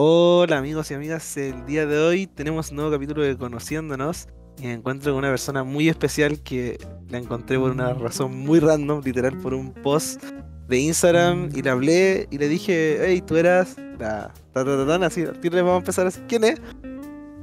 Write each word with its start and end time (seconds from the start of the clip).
Hola 0.00 0.58
amigos 0.58 0.92
y 0.92 0.94
amigas, 0.94 1.36
el 1.36 1.66
día 1.66 1.84
de 1.84 1.98
hoy 1.98 2.28
tenemos 2.28 2.70
un 2.70 2.76
nuevo 2.76 2.92
capítulo 2.92 3.20
de 3.22 3.36
Conociéndonos 3.36 4.28
y 4.56 4.66
me 4.68 4.74
encuentro 4.74 5.10
con 5.10 5.18
una 5.18 5.30
persona 5.30 5.64
muy 5.64 5.88
especial 5.88 6.40
que 6.40 6.78
la 7.08 7.18
encontré 7.18 7.58
por 7.58 7.72
una 7.72 7.94
razón 7.94 8.38
muy 8.38 8.60
random, 8.60 9.02
literal 9.04 9.36
por 9.38 9.54
un 9.54 9.72
post 9.72 10.22
de 10.68 10.78
Instagram 10.78 11.48
y 11.52 11.62
le 11.62 11.70
hablé 11.70 12.28
y 12.30 12.38
le 12.38 12.46
dije, 12.46 12.98
hey, 13.00 13.24
tú 13.26 13.38
eras 13.38 13.76
la 13.98 14.32
ta 14.52 14.64
ta 14.64 14.86
ta 14.86 15.00
ta", 15.00 15.06
así, 15.06 15.22
al 15.22 15.40
tiro 15.40 15.56
le 15.56 15.62
vamos 15.62 15.78
a 15.78 15.80
empezar 15.80 16.06
así, 16.06 16.20
¿quién 16.28 16.44
es? 16.44 16.62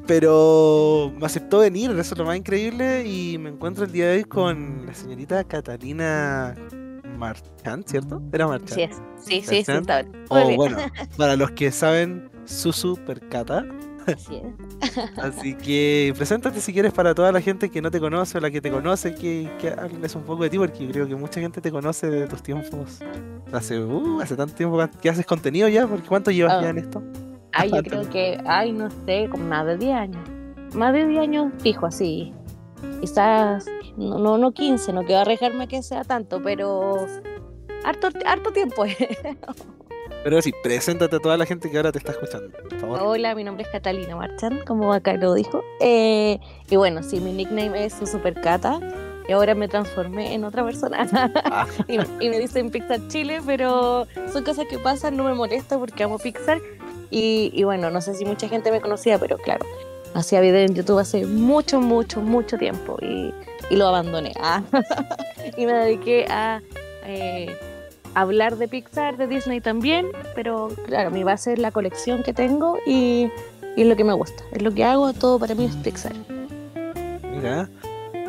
Pero 0.08 1.12
me 1.20 1.26
aceptó 1.26 1.60
venir, 1.60 1.92
eso 1.92 2.14
es 2.14 2.18
lo 2.18 2.24
más 2.24 2.38
increíble 2.38 3.06
y 3.06 3.38
me 3.38 3.50
encuentro 3.50 3.84
el 3.84 3.92
día 3.92 4.08
de 4.08 4.16
hoy 4.20 4.24
con 4.24 4.86
la 4.86 4.94
señorita 4.94 5.44
Catalina 5.44 6.56
Marchand, 7.18 7.86
¿cierto? 7.86 8.22
Era 8.32 8.48
Marchand. 8.48 8.80
Sí, 8.80 8.88
sí, 9.18 9.42
sí, 9.42 9.64
sí, 9.66 9.72
está 9.74 10.04
bien. 10.04 10.26
O 10.30 10.56
bueno, 10.56 10.78
para 11.18 11.36
los 11.36 11.52
que 11.52 11.70
saben, 11.74 12.30
Susu 12.46 12.96
Percata. 13.05 13.66
Así 14.07 14.36
es. 14.36 14.99
Así 15.17 15.55
que 15.55 16.13
preséntate 16.16 16.62
si 16.62 16.72
quieres 16.72 16.94
para 16.94 17.16
toda 17.16 17.31
la 17.31 17.41
gente 17.41 17.70
que 17.72 17.81
no 17.81 17.90
te 17.90 17.99
conoce 17.99 18.38
o 18.38 18.41
la 18.41 18.52
que 18.52 18.62
te 18.62 18.70
conoce, 18.70 19.16
que, 19.16 19.49
que 19.59 19.70
hables 19.70 20.16
un 20.16 20.23
poco 20.23 20.44
de 20.44 20.50
ti, 20.52 20.58
porque 20.59 20.88
creo 20.91 21.08
que 21.08 21.16
mucha 21.16 21.39
gente 21.41 21.59
te 21.59 21.72
conoce 21.72 22.09
de 22.09 22.27
tus 22.27 22.44
tiempos. 22.44 23.00
Hace, 23.52 23.80
uh, 23.80 24.22
hace 24.22 24.36
tanto 24.36 24.53
tiempo 24.53 24.77
que 25.02 25.09
haces 25.09 25.26
contenido 25.26 25.67
ya, 25.70 25.88
porque 25.88 26.08
¿cuánto 26.08 26.30
llevas 26.30 26.53
Ah. 26.53 26.62
ya 26.62 26.70
en 26.70 26.77
esto? 26.77 27.02
Ay, 27.52 27.72
yo 27.72 27.77
creo 27.84 28.09
que, 28.09 28.38
ay, 28.45 28.73
no 28.73 28.89
sé, 29.05 29.27
como 29.31 29.45
más 29.45 29.66
de 29.66 29.77
10 29.77 29.95
años. 29.95 30.30
Más 30.75 30.94
de 30.94 31.08
10 31.08 31.22
años 31.22 31.52
fijo, 31.59 31.88
así. 31.88 32.31
Quizás, 33.02 33.66
no, 33.98 34.20
no, 34.20 34.38
no 34.38 34.52
15, 34.52 34.94
no 34.94 35.03
quiero 35.03 35.22
arriesgarme 35.22 35.67
que 35.67 35.81
sea 35.81 36.03
tanto, 36.03 36.41
pero 36.44 37.08
harto, 37.84 38.09
harto 38.25 38.52
tiempo. 38.52 38.84
Pero 40.26 40.42
sí, 40.42 40.52
preséntate 40.64 41.18
a 41.18 41.20
toda 41.20 41.38
la 41.38 41.46
gente 41.46 41.70
que 41.70 41.78
ahora 41.78 41.92
te 41.92 42.00
está 42.00 42.14
escuchando, 42.14 42.50
por 42.50 42.80
favor. 42.80 43.00
Hola, 43.00 43.36
mi 43.36 43.44
nombre 43.44 43.64
es 43.64 43.70
Catalina 43.70 44.16
Marchand, 44.16 44.64
como 44.64 44.92
acá 44.92 45.14
lo 45.14 45.36
dijo. 45.36 45.64
Eh, 45.80 46.40
y 46.67 46.76
bueno, 46.78 47.04
sí, 47.04 47.20
mi 47.20 47.32
nickname 47.32 47.86
es 47.86 47.94
su 47.94 48.08
Supercata. 48.08 48.80
Y 49.30 49.34
ahora 49.34 49.54
me 49.54 49.67
transformé 49.67 50.34
en 50.34 50.44
otra 50.44 50.66
persona. 50.66 51.08
Ah, 51.45 51.67
y, 51.88 52.00
y 52.26 52.30
me 52.30 52.40
dicen 52.40 52.72
Pixar 52.72 53.08
Chile, 53.08 53.40
pero 53.45 54.08
son 54.34 54.44
cosas 54.44 54.66
que 54.67 54.80
pasan, 54.80 55.16
no 55.16 55.26
me 55.26 55.36
molesta 55.36 55.78
porque 55.78 56.04
amo 56.04 56.17
Pixar. 56.17 56.60
Y, 57.12 57.52
y 57.54 57.64
bueno, 57.64 57.92
no 57.92 58.02
sé 58.02 58.16
si 58.16 58.26
mucha 58.26 58.50
gente 58.50 58.72
me 58.72 58.82
conocía, 58.82 59.20
pero 59.20 59.38
claro, 59.38 59.64
hacía 60.16 60.42
video 60.42 60.62
en 60.62 60.73
YouTube 60.73 60.98
hace 60.98 61.28
mucho, 61.28 61.80
mucho, 61.80 62.20
mucho 62.22 62.58
tiempo 62.58 62.98
y, 63.00 63.32
y 63.70 63.76
lo 63.76 63.86
abandoné. 63.89 64.34
Ah. 64.42 64.64
y 65.56 65.67
me 65.67 65.73
dediqué 65.73 66.26
a 66.32 66.64
eh, 67.06 67.56
hablar 68.16 68.58
de 68.58 68.67
Pixar, 68.67 69.17
de 69.17 69.27
Disney 69.27 69.61
también, 69.61 70.08
pero 70.33 70.69
claro, 70.85 71.11
mi 71.11 71.23
base 71.23 71.53
es 71.53 71.59
la 71.59 71.71
colección 71.71 72.23
que 72.23 72.33
tengo 72.33 72.77
y, 72.88 73.30
y 73.75 73.81
es 73.81 73.88
lo 73.88 73.95
que 73.95 74.03
me 74.03 74.13
gusta. 74.13 74.44
Es 74.52 74.61
lo 74.61 74.73
que 74.73 74.83
hago, 74.83 75.13
todo 75.13 75.38
para 75.38 75.53
mí 75.53 75.66
es 75.66 75.75
Pixar. 75.75 76.13
mira. 77.31 77.69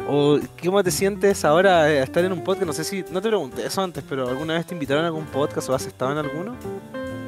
O, 0.09 0.39
¿Cómo 0.63 0.85
te 0.85 0.93
sientes 0.93 1.45
ahora 1.45 1.83
a 1.83 1.93
estar 2.03 2.25
en 2.25 2.31
un 2.31 2.45
podcast? 2.45 2.67
No 2.67 2.73
sé 2.73 2.85
si, 2.85 3.05
no 3.11 3.21
te 3.21 3.29
pregunté 3.29 3.67
eso 3.67 3.83
antes, 3.83 4.05
pero 4.09 4.29
¿alguna 4.29 4.55
vez 4.55 4.65
te 4.65 4.75
invitaron 4.75 5.03
a 5.03 5.09
algún 5.09 5.25
podcast 5.27 5.69
o 5.69 5.75
has 5.75 5.85
estado 5.85 6.13
en 6.13 6.19
alguno? 6.19 6.55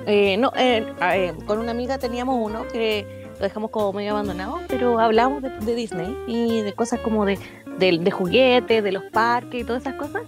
Eh, 0.06 0.36
no, 0.36 0.52
eh, 0.56 0.86
eh, 1.12 1.34
con 1.44 1.58
una 1.58 1.72
amiga 1.72 1.98
teníamos 1.98 2.38
uno 2.40 2.68
que 2.68 3.26
lo 3.38 3.42
dejamos 3.42 3.70
como 3.72 3.92
medio 3.92 4.12
abandonado, 4.12 4.60
pero 4.68 5.00
hablamos 5.00 5.42
de, 5.42 5.50
de 5.50 5.74
Disney 5.74 6.16
y 6.28 6.60
de 6.60 6.72
cosas 6.72 7.00
como 7.00 7.24
de, 7.24 7.38
de, 7.78 7.98
de 7.98 8.10
juguetes, 8.12 8.82
de 8.84 8.92
los 8.92 9.02
parques 9.12 9.60
y 9.60 9.64
todas 9.64 9.82
esas 9.82 9.94
cosas. 9.94 10.22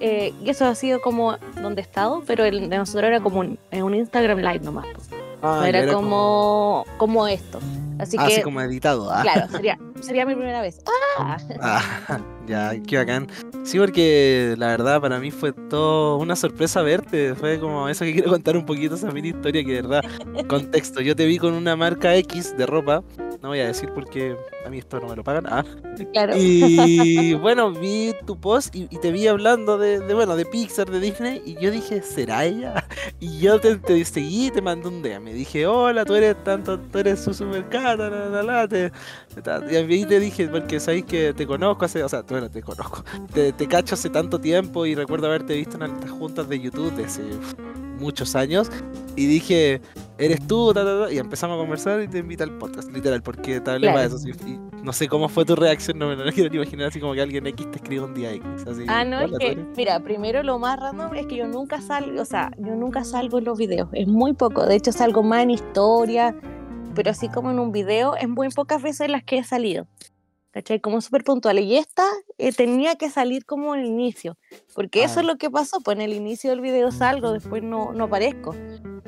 Eh, 0.00 0.34
y 0.44 0.50
eso 0.50 0.66
ha 0.66 0.74
sido 0.74 1.00
como 1.00 1.36
donde 1.60 1.80
he 1.80 1.84
estado, 1.84 2.22
pero 2.26 2.44
el 2.44 2.68
de 2.68 2.76
nosotros 2.78 3.04
era 3.04 3.20
como 3.20 3.40
un, 3.40 3.58
en 3.70 3.82
un 3.82 3.94
Instagram 3.94 4.38
Live 4.38 4.60
nomás. 4.60 4.86
pues. 4.94 5.08
Ah, 5.42 5.56
No 5.60 5.70
ya 5.70 5.78
era, 5.78 5.92
como, 5.92 6.84
como 6.96 7.26
esto. 7.28 7.60
Así 7.98 8.16
Ah, 8.18 8.26
que, 8.26 8.34
así 8.34 8.42
como 8.42 8.60
editado. 8.60 9.10
Ah. 9.10 9.22
claro, 9.22 9.48
sería, 9.50 9.78
sería 10.00 10.26
mi 10.26 10.34
primera 10.34 10.60
vez. 10.60 10.82
Ah, 11.18 11.36
Ah, 11.60 12.20
ya, 12.46 12.72
qué 12.86 12.96
bacán. 12.98 13.26
Sí, 13.64 13.78
porque 13.78 14.54
la 14.58 14.68
verdad 14.68 15.00
para 15.00 15.18
mí 15.18 15.30
fue 15.30 15.52
todo 15.52 16.16
una 16.18 16.36
sorpresa 16.36 16.82
verte. 16.82 17.34
Fue 17.34 17.58
como 17.58 17.88
eso 17.88 18.04
que 18.04 18.12
quiero 18.12 18.30
contar 18.30 18.56
un 18.56 18.66
poquito, 18.66 18.94
esa 18.96 19.10
mini 19.10 19.28
historia 19.28 19.64
que 19.64 19.72
de 19.72 19.82
verdad, 19.82 20.04
contexto. 20.46 21.00
Yo 21.00 21.16
te 21.16 21.24
vi 21.26 21.38
con 21.38 21.54
una 21.54 21.74
marca 21.76 22.14
X 22.16 22.56
de 22.56 22.66
ropa. 22.66 23.02
No 23.46 23.50
voy 23.50 23.60
a 23.60 23.68
decir 23.68 23.88
porque 23.94 24.36
a 24.66 24.68
mí 24.68 24.78
esto 24.78 24.98
no 24.98 25.06
me 25.06 25.14
lo 25.14 25.22
pagan. 25.22 25.46
Ah. 25.48 25.64
claro. 26.12 26.32
Y 26.36 27.32
bueno, 27.40 27.70
vi 27.70 28.12
tu 28.26 28.40
post 28.40 28.74
y, 28.74 28.88
y 28.90 28.98
te 28.98 29.12
vi 29.12 29.28
hablando 29.28 29.78
de, 29.78 30.00
de, 30.00 30.14
bueno, 30.14 30.34
de 30.34 30.44
Pixar, 30.44 30.90
de 30.90 30.98
Disney. 30.98 31.42
Y 31.46 31.54
yo 31.54 31.70
dije, 31.70 32.02
¿será 32.02 32.44
ella? 32.44 32.84
Y 33.20 33.38
yo 33.38 33.60
te, 33.60 33.76
te 33.76 34.04
seguí 34.04 34.48
y 34.48 34.50
te 34.50 34.60
mandé 34.60 34.88
un 34.88 35.00
DM. 35.00 35.22
Me 35.22 35.32
dije, 35.32 35.64
hola, 35.64 36.04
tú 36.04 36.16
eres 36.16 36.42
tanto, 36.42 36.80
tú 36.80 36.98
eres 36.98 37.20
su 37.20 37.32
supercata, 37.32 38.10
la, 38.10 38.28
la, 38.28 38.42
la, 38.42 38.66
te, 38.66 38.90
y 39.70 39.76
ahí 39.76 40.04
te 40.04 40.18
dije, 40.18 40.48
porque 40.48 40.80
sabéis 40.80 41.04
que 41.04 41.32
te 41.32 41.46
conozco 41.46 41.84
hace, 41.84 42.02
o 42.02 42.08
sea, 42.08 42.22
bueno, 42.22 42.50
te 42.50 42.62
conozco, 42.62 43.04
te, 43.32 43.52
te 43.52 43.68
cacho 43.68 43.94
hace 43.94 44.10
tanto 44.10 44.40
tiempo 44.40 44.86
y 44.86 44.96
recuerdo 44.96 45.28
haberte 45.28 45.54
visto 45.54 45.76
en 45.76 45.84
estas 45.84 46.10
juntas 46.10 46.48
de 46.48 46.58
YouTube 46.58 46.92
de 46.94 47.04
uf, 47.04 47.54
muchos 47.98 48.36
años. 48.36 48.70
Y 49.16 49.26
dije, 49.26 49.80
eres 50.18 50.46
tú, 50.46 50.72
ta, 50.74 50.84
ta, 50.84 51.06
ta", 51.06 51.12
y 51.12 51.18
empezamos 51.18 51.56
a 51.56 51.58
conversar 51.60 52.02
y 52.02 52.08
te 52.08 52.18
invita 52.18 52.44
al 52.44 52.52
podcast, 52.58 52.90
literal, 52.92 53.22
porque 53.22 53.60
te 53.60 53.70
hablé 53.70 53.88
Claro. 53.90 54.10
para 54.10 54.16
eso. 54.16 54.28
Y 54.46 54.58
no 54.82 54.92
sé 54.92 55.08
cómo 55.08 55.28
fue 55.28 55.44
tu 55.46 55.56
reacción, 55.56 55.98
no 55.98 56.08
me 56.08 56.16
lo 56.16 56.24
quiero 56.32 56.50
ni 56.50 56.56
imaginar, 56.56 56.88
así 56.88 57.00
como 57.00 57.14
que 57.14 57.22
alguien 57.22 57.46
X 57.46 57.70
te 57.70 57.76
escribe 57.78 58.04
un 58.04 58.14
día 58.14 58.32
X. 58.32 58.46
Así, 58.66 58.84
Ah, 58.88 59.04
no, 59.04 59.18
es 59.20 59.24
"Hola, 59.28 59.32
¿tú 59.32 59.38
que, 59.38 59.52
eres?". 59.52 59.66
mira, 59.76 60.00
primero 60.00 60.42
lo 60.42 60.58
más 60.58 60.78
random 60.78 61.14
es 61.14 61.26
que 61.26 61.36
yo 61.36 61.46
nunca 61.48 61.80
salgo, 61.80 62.20
o 62.20 62.24
sea, 62.26 62.50
yo 62.58 62.74
nunca 62.76 63.04
salgo 63.04 63.38
en 63.38 63.44
los 63.44 63.56
videos, 63.58 63.88
es 63.92 64.06
muy 64.06 64.34
poco, 64.34 64.66
de 64.66 64.76
hecho 64.76 64.92
salgo 64.92 65.22
más 65.22 65.42
en 65.44 65.50
historia, 65.50 66.34
pero 66.94 67.10
así 67.10 67.28
como 67.30 67.50
en 67.50 67.58
un 67.58 67.72
video, 67.72 68.16
es 68.16 68.28
muy 68.28 68.48
pocas 68.50 68.82
veces 68.82 69.08
las 69.10 69.22
que 69.24 69.38
he 69.38 69.44
salido, 69.44 69.86
¿cachai? 70.56 70.80
Como 70.80 71.02
súper 71.02 71.22
puntuales, 71.22 71.66
y 71.66 71.76
esta 71.76 72.04
eh, 72.38 72.50
tenía 72.50 72.94
que 72.94 73.10
salir 73.10 73.44
como 73.44 73.74
el 73.74 73.84
inicio, 73.84 74.38
porque 74.74 75.04
eso 75.04 75.20
es 75.20 75.26
lo 75.26 75.36
que 75.36 75.50
pasó, 75.50 75.82
pues 75.82 75.98
en 75.98 76.00
el 76.00 76.14
inicio 76.14 76.48
del 76.48 76.62
video 76.62 76.90
salgo, 76.90 77.32
después 77.32 77.62
no, 77.62 77.92
no 77.92 78.04
aparezco, 78.04 78.54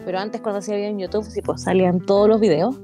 pero 0.05 0.19
antes 0.19 0.43
cuando 0.43 0.59
hacía 0.59 0.77
video 0.77 0.91
en 0.91 0.99
YouTube, 0.99 1.25
sí, 1.25 1.41
pues 1.41 1.63
salían 1.63 2.05
todos 2.05 2.29
los 2.29 2.39
videos, 2.39 2.79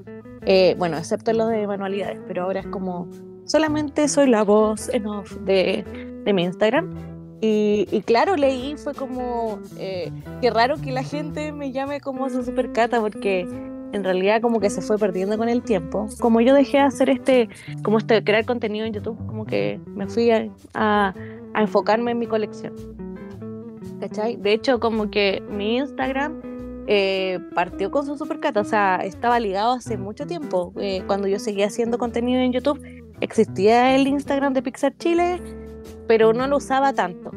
eh, 0.46 0.76
bueno, 0.78 0.96
excepto 0.96 1.34
los 1.34 1.50
de 1.50 1.66
manualidades, 1.66 2.18
pero 2.26 2.44
ahora 2.44 2.60
es 2.60 2.66
como, 2.68 3.06
solamente 3.44 4.08
soy 4.08 4.30
la 4.30 4.44
voz 4.44 4.88
en 4.88 5.08
off 5.08 5.36
de, 5.40 5.84
de 6.24 6.32
mi 6.32 6.44
Instagram. 6.44 7.12
Y, 7.42 7.86
y 7.90 8.00
claro, 8.00 8.36
leí, 8.36 8.76
fue 8.78 8.94
como, 8.94 9.58
eh, 9.76 10.10
qué 10.40 10.50
raro 10.50 10.76
que 10.80 10.90
la 10.90 11.02
gente 11.02 11.52
me 11.52 11.70
llame 11.70 12.00
como 12.00 12.30
su 12.30 12.42
supercata, 12.42 12.98
porque 12.98 13.46
en 13.94 14.04
realidad 14.04 14.40
como 14.40 14.60
que 14.60 14.70
se 14.70 14.80
fue 14.82 14.98
perdiendo 14.98 15.36
con 15.38 15.48
el 15.48 15.62
tiempo. 15.62 16.06
Como 16.20 16.40
yo 16.40 16.54
dejé 16.54 16.78
de 16.78 16.82
hacer 16.84 17.10
este, 17.10 17.48
como 17.82 17.98
este, 17.98 18.22
crear 18.24 18.44
contenido 18.44 18.84
en 18.86 18.92
YouTube, 18.92 19.16
como 19.26 19.46
que 19.46 19.80
me 19.86 20.06
fui 20.06 20.30
a, 20.30 20.48
a- 20.74 21.14
a 21.54 21.60
enfocarme 21.62 22.10
en 22.10 22.18
mi 22.18 22.26
colección. 22.26 22.72
¿Cachai? 24.00 24.36
De 24.36 24.52
hecho, 24.52 24.80
como 24.80 25.10
que 25.10 25.42
mi 25.50 25.76
Instagram 25.76 26.40
eh, 26.86 27.38
partió 27.54 27.90
con 27.90 28.04
su 28.04 28.18
supercata, 28.18 28.60
o 28.60 28.64
sea, 28.64 28.96
estaba 28.96 29.38
ligado 29.40 29.72
hace 29.72 29.96
mucho 29.96 30.26
tiempo. 30.26 30.72
Eh, 30.78 31.02
cuando 31.06 31.28
yo 31.28 31.38
seguía 31.38 31.66
haciendo 31.66 31.96
contenido 31.96 32.40
en 32.40 32.52
YouTube, 32.52 32.80
existía 33.20 33.94
el 33.94 34.06
Instagram 34.06 34.52
de 34.52 34.62
Pixar 34.62 34.94
Chile, 34.98 35.40
pero 36.06 36.32
no 36.34 36.46
lo 36.48 36.56
usaba 36.58 36.92
tanto. 36.92 37.30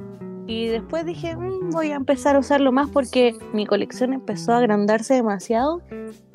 Y 0.48 0.68
después 0.68 1.06
dije, 1.06 1.36
"Mm, 1.36 1.72
voy 1.72 1.92
a 1.92 1.96
empezar 1.96 2.36
a 2.36 2.40
usarlo 2.40 2.72
más 2.72 2.90
porque 2.90 3.36
mi 3.54 3.66
colección 3.66 4.14
empezó 4.14 4.54
a 4.54 4.58
agrandarse 4.60 5.14
demasiado 5.14 5.82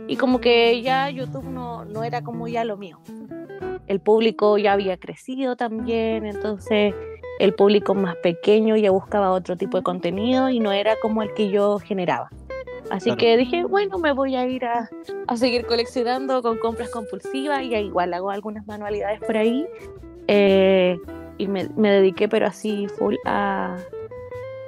y 0.06 0.17
como 0.17 0.41
que 0.41 0.83
ya 0.83 1.09
YouTube 1.11 1.45
no, 1.49 1.84
no 1.87 2.05
era 2.05 2.23
como 2.23 2.47
ya 2.47 2.65
lo 2.65 2.77
mío. 2.77 3.00
El 3.87 4.00
público 4.00 4.59
ya 4.59 4.75
había 4.75 4.97
crecido 4.99 5.56
también, 5.56 6.25
entonces 6.27 6.95
el 7.39 7.55
público 7.55 7.95
más 7.95 8.17
pequeño 8.17 8.77
ya 8.77 8.91
buscaba 8.91 9.31
otro 9.33 9.56
tipo 9.56 9.78
de 9.78 9.83
contenido 9.83 10.50
y 10.50 10.61
no 10.61 10.73
era 10.73 10.94
como 11.00 11.23
el 11.23 11.33
que 11.34 11.49
yo 11.50 11.79
generaba. 11.79 12.29
Así 12.91 13.05
Claro. 13.06 13.19
que 13.19 13.37
dije, 13.39 13.65
bueno, 13.65 13.99
me 13.99 14.12
voy 14.12 14.37
a 14.37 14.47
ir 14.47 14.65
a, 14.67 14.91
a 15.27 15.37
seguir 15.37 15.65
coleccionando 15.67 16.43
con 16.43 16.59
compras 16.59 16.91
compulsivas 16.91 17.62
y 17.62 17.75
igual 17.75 18.12
hago 18.12 18.31
algunas 18.31 18.67
manualidades 18.67 19.20
por 19.20 19.37
ahí. 19.37 19.67
Eh, 20.29 20.99
y 21.38 21.49
me, 21.49 21.69
me 21.76 21.91
dediqué, 21.91 22.29
pero 22.29 22.47
así 22.47 22.87
full 22.88 23.17
a, 23.25 23.79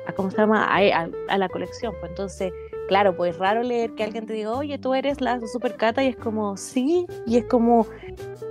a 0.06 0.12
¿cómo 0.12 0.31
se 0.31 0.37
llama? 0.39 0.65
A, 0.65 0.79
a- 0.79 1.09
a 1.29 1.39
la 1.39 1.49
colección. 1.49 1.95
Pues 2.01 2.11
entonces, 2.11 2.53
claro, 2.89 3.17
pues 3.17 3.33
es 3.35 3.39
raro 3.39 3.62
leer 3.62 3.93
que 3.95 4.05
alguien 4.05 4.27
te 4.27 4.33
diga, 4.35 4.53
oye, 4.53 4.79
tú 4.79 4.95
eres 4.95 5.21
la 5.21 5.41
supercata 5.47 6.03
y 6.05 6.09
es 6.09 6.17
como, 6.17 6.56
sí, 6.56 7.06
y 7.27 7.39
es 7.39 7.45
como, 7.47 7.87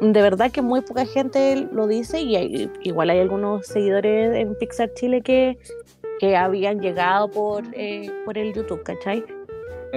de 0.01 0.21
verdad 0.21 0.51
que 0.51 0.61
muy 0.61 0.81
poca 0.81 1.05
gente 1.05 1.67
lo 1.71 1.87
dice 1.87 2.21
y 2.21 2.35
hay- 2.35 2.71
igual 2.81 3.09
hay 3.09 3.19
algunos 3.19 3.65
seguidores 3.67 4.35
en 4.35 4.55
Pixar 4.55 4.93
Chile 4.95 5.21
que, 5.21 5.57
que 6.19 6.35
habían 6.35 6.79
llegado 6.79 7.29
por, 7.29 7.63
eh, 7.73 8.11
por 8.25 8.37
el 8.37 8.53
YouTube, 8.53 8.83
¿cachai? 8.83 9.23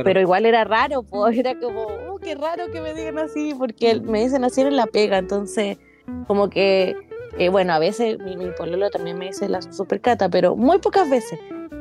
Pero 0.05 0.21
igual 0.21 0.45
era 0.45 0.63
raro, 0.65 1.03
pues 1.03 1.39
era 1.39 1.59
como, 1.59 1.87
oh, 2.11 2.19
qué 2.19 2.35
raro 2.35 2.65
que 2.71 2.83
me 2.83 2.93
digan 2.93 3.19
así, 3.19 3.55
porque 3.59 3.99
me 3.99 4.21
dicen 4.21 4.45
así 4.45 4.61
en 4.61 4.77
la 4.77 4.87
pega, 4.87 5.17
entonces 5.17 5.79
como 6.27 6.51
que, 6.51 6.95
eh, 7.39 7.49
bueno, 7.49 7.73
a 7.73 7.79
veces 7.79 8.19
mi, 8.19 8.37
mi 8.37 8.51
pololo 8.51 8.91
también 8.91 9.19
me 9.19 9.27
dice 9.27 9.49
la 9.49 9.61
supercata, 9.63 10.29
pero 10.29 10.57
muy 10.57 10.79
pocas 10.79 11.09
veces. 11.11 11.39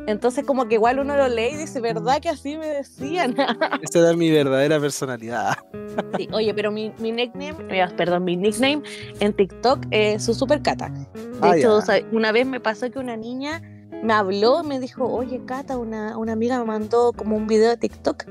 Entonces 0.07 0.45
como 0.45 0.67
que 0.67 0.75
igual 0.75 0.99
uno 0.99 1.15
lo 1.17 1.27
lee 1.27 1.49
y 1.53 1.55
dice, 1.57 1.81
¿verdad 1.81 2.21
que 2.21 2.29
así 2.29 2.57
me 2.57 2.67
decían? 2.67 3.35
Esa 3.81 3.99
era 3.99 4.13
mi 4.13 4.29
verdadera 4.31 4.79
personalidad. 4.79 5.55
Sí, 6.17 6.27
oye, 6.31 6.53
pero 6.53 6.71
mi, 6.71 6.91
mi 6.99 7.11
nickname, 7.11 7.55
eh, 7.69 7.85
perdón, 7.97 8.23
mi 8.23 8.35
nickname 8.35 8.83
en 9.19 9.33
TikTok 9.33 9.85
es 9.91 10.23
su 10.25 10.33
super 10.33 10.61
cata. 10.61 10.89
De 10.89 11.05
Ah, 11.41 11.57
hecho, 11.57 11.79
una 12.11 12.31
vez 12.31 12.45
me 12.45 12.59
pasó 12.59 12.89
que 12.91 12.99
una 12.99 13.17
niña 13.17 13.61
me 14.03 14.13
habló, 14.13 14.63
me 14.63 14.79
dijo, 14.79 15.05
oye, 15.05 15.41
Cata, 15.45 15.77
una, 15.77 16.17
una 16.17 16.33
amiga 16.33 16.59
me 16.59 16.65
mandó 16.65 17.11
como 17.13 17.35
un 17.35 17.47
video 17.47 17.69
de 17.69 17.77
TikTok 17.77 18.25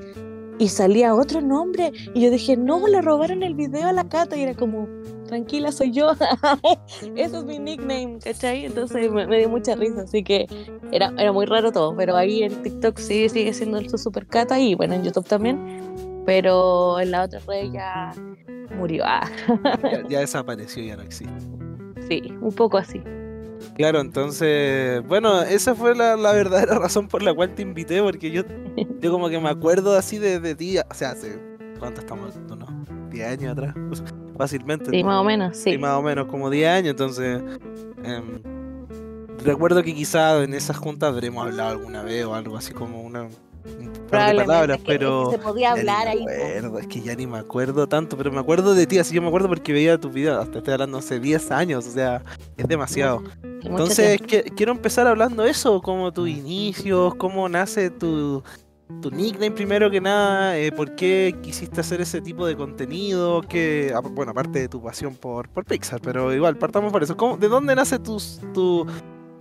y 0.59 0.69
salía 0.69 1.15
otro 1.15 1.41
nombre. 1.41 1.91
Y 2.15 2.21
yo 2.23 2.31
dije, 2.31 2.57
no, 2.57 2.87
le 2.87 3.03
robaron 3.03 3.43
el 3.43 3.55
video 3.55 3.89
a 3.89 3.93
la 3.93 4.09
Cata. 4.09 4.37
Y 4.37 4.43
era 4.43 4.55
como, 4.55 4.87
tranquila, 5.35 5.73
soy 5.73 5.91
yo. 5.91 6.13
Ese 7.17 7.39
es 7.39 7.45
mi 7.45 7.59
nickname, 7.59 8.19
¿cachai? 8.23 8.67
Entonces 8.67 9.11
me, 9.11 9.27
me 9.27 9.39
dio 9.39 9.49
mucha 9.49 9.75
risa, 9.75 10.03
así 10.03 10.23
que 10.23 10.47
era, 10.93 11.13
era 11.19 11.33
muy 11.33 11.47
raro 11.47 11.73
todo. 11.73 11.95
Pero 11.97 12.17
ahí 12.17 12.45
en 12.45 12.63
TikTok 12.63 12.99
sí 12.99 13.29
sigue 13.29 13.53
siendo 13.53 13.79
el 13.79 13.91
su 13.91 13.99
super 13.99 14.27
Cata 14.27 14.61
y 14.61 14.75
bueno, 14.77 14.95
en 14.95 15.03
YouTube 15.03 15.27
también. 15.27 15.59
Pero 16.25 17.01
en 17.01 17.11
la 17.11 17.25
otra 17.25 17.41
red 17.49 17.73
ya 17.73 18.13
murió. 18.77 19.03
Ah, 19.07 19.29
Ya, 19.83 20.09
ya 20.09 20.21
desapareció, 20.21 20.85
ya 20.85 20.97
no 20.97 21.03
existe. 21.03 21.35
sí, 22.09 22.23
un 22.41 22.53
poco 22.53 22.79
así. 22.79 23.03
Claro, 23.77 24.01
entonces, 24.01 25.03
bueno, 25.09 25.43
esa 25.43 25.75
fue 25.75 25.97
la, 25.97 26.17
la 26.17 26.33
verdadera 26.33 26.79
razón 26.79 27.09
por 27.09 27.23
la 27.23 27.35
cual 27.35 27.55
te 27.55 27.63
invité, 27.63 28.01
porque 28.03 28.31
yo, 28.31 28.43
yo 29.01 29.11
como 29.11 29.29
que 29.29 29.41
me 29.41 29.49
acuerdo 29.49 29.97
así 29.97 30.19
de, 30.19 30.39
de 30.39 30.55
ti, 30.55 30.79
o 30.79 30.95
sea, 30.95 31.11
hace, 31.11 31.41
¿cuánto 31.81 32.01
estamos? 32.01 32.37
¿No? 32.37 32.67
10 33.11 33.29
años 33.29 33.53
atrás, 33.53 33.75
fácilmente. 34.37 34.91
Sí, 34.91 35.03
más 35.05 35.21
o 35.21 35.25
menos, 35.25 35.57
Sí, 35.57 35.73
sí. 35.73 35.79
más 35.79 35.99
o 35.99 36.03
menos, 36.03 36.27
como 36.27 36.51
10 36.51 36.69
años, 36.69 36.91
entonces, 36.91 37.43
em, 38.05 38.41
recuerdo 39.45 39.83
que 39.83 39.95
quizá 39.95 40.43
en 40.43 40.55
esas 40.55 40.77
juntas 40.77 41.11
habremos 41.11 41.47
hablado 41.47 41.71
alguna 41.71 42.03
vez 42.03 42.25
o 42.25 42.35
algo 42.35 42.57
así 42.57 42.73
como 42.73 43.03
una, 43.03 43.23
un 43.25 43.93
par 44.11 44.31
de 44.31 44.37
palabras, 44.45 44.77
que- 44.79 44.83
es 44.83 44.87
que 44.89 44.93
pero... 44.99 45.31
se 45.31 45.39
podía 45.39 45.73
hablar 45.73 46.09
ahí. 46.09 46.21
acuerdo, 46.21 46.79
es 46.79 46.87
que 46.87 47.01
ya 47.01 47.15
ni 47.15 47.27
me 47.27 47.39
acuerdo 47.39 47.87
tanto, 47.87 48.17
pero 48.17 48.31
me 48.31 48.39
acuerdo 48.41 48.75
de 48.75 48.87
ti, 48.87 48.99
así 48.99 49.15
yo 49.15 49.23
me 49.23 49.29
acuerdo 49.29 49.49
porque 49.49 49.73
veía 49.73 49.99
tus 49.99 50.13
videos, 50.13 50.43
hasta 50.43 50.59
estoy 50.59 50.73
hablando 50.75 50.99
hace 50.99 51.19
10 51.21 51.51
años, 51.51 51.87
o 51.87 51.91
sea, 51.91 52.23
es 52.57 52.67
demasiado. 52.69 53.23
Entonces, 53.63 54.21
que- 54.21 54.43
quiero 54.43 54.73
empezar 54.73 55.07
hablando 55.07 55.45
eso, 55.45 55.81
como 55.81 56.13
tus 56.13 56.29
inicios, 56.29 57.15
cómo 57.15 57.49
nace 57.49 57.89
tu, 57.89 58.43
tu 59.03 59.11
nickname 59.11 59.51
primero 59.51 59.91
que 59.91 60.01
nada, 60.01 60.57
eh, 60.59 60.73
por 60.73 60.95
qué 60.95 61.35
quisiste 61.43 61.81
hacer 61.81 62.01
ese 62.01 62.21
tipo 62.23 62.47
de 62.47 62.57
contenido, 62.57 63.43
que, 63.43 63.93
ah, 63.95 64.01
bueno, 64.01 64.33
aparte 64.33 64.61
de 64.61 64.69
tu 64.69 64.83
pasión 64.83 65.15
por, 65.15 65.49
por 65.51 65.65
Pixar, 65.65 66.01
pero 66.01 66.33
igual, 66.33 66.57
partamos 66.57 66.91
por 66.93 67.03
eso. 67.03 67.17
¿Cómo- 67.17 67.37
¿De 67.37 67.49
dónde 67.49 67.75
nace 67.75 67.99
tu, 67.99 68.17
tu, 68.55 68.87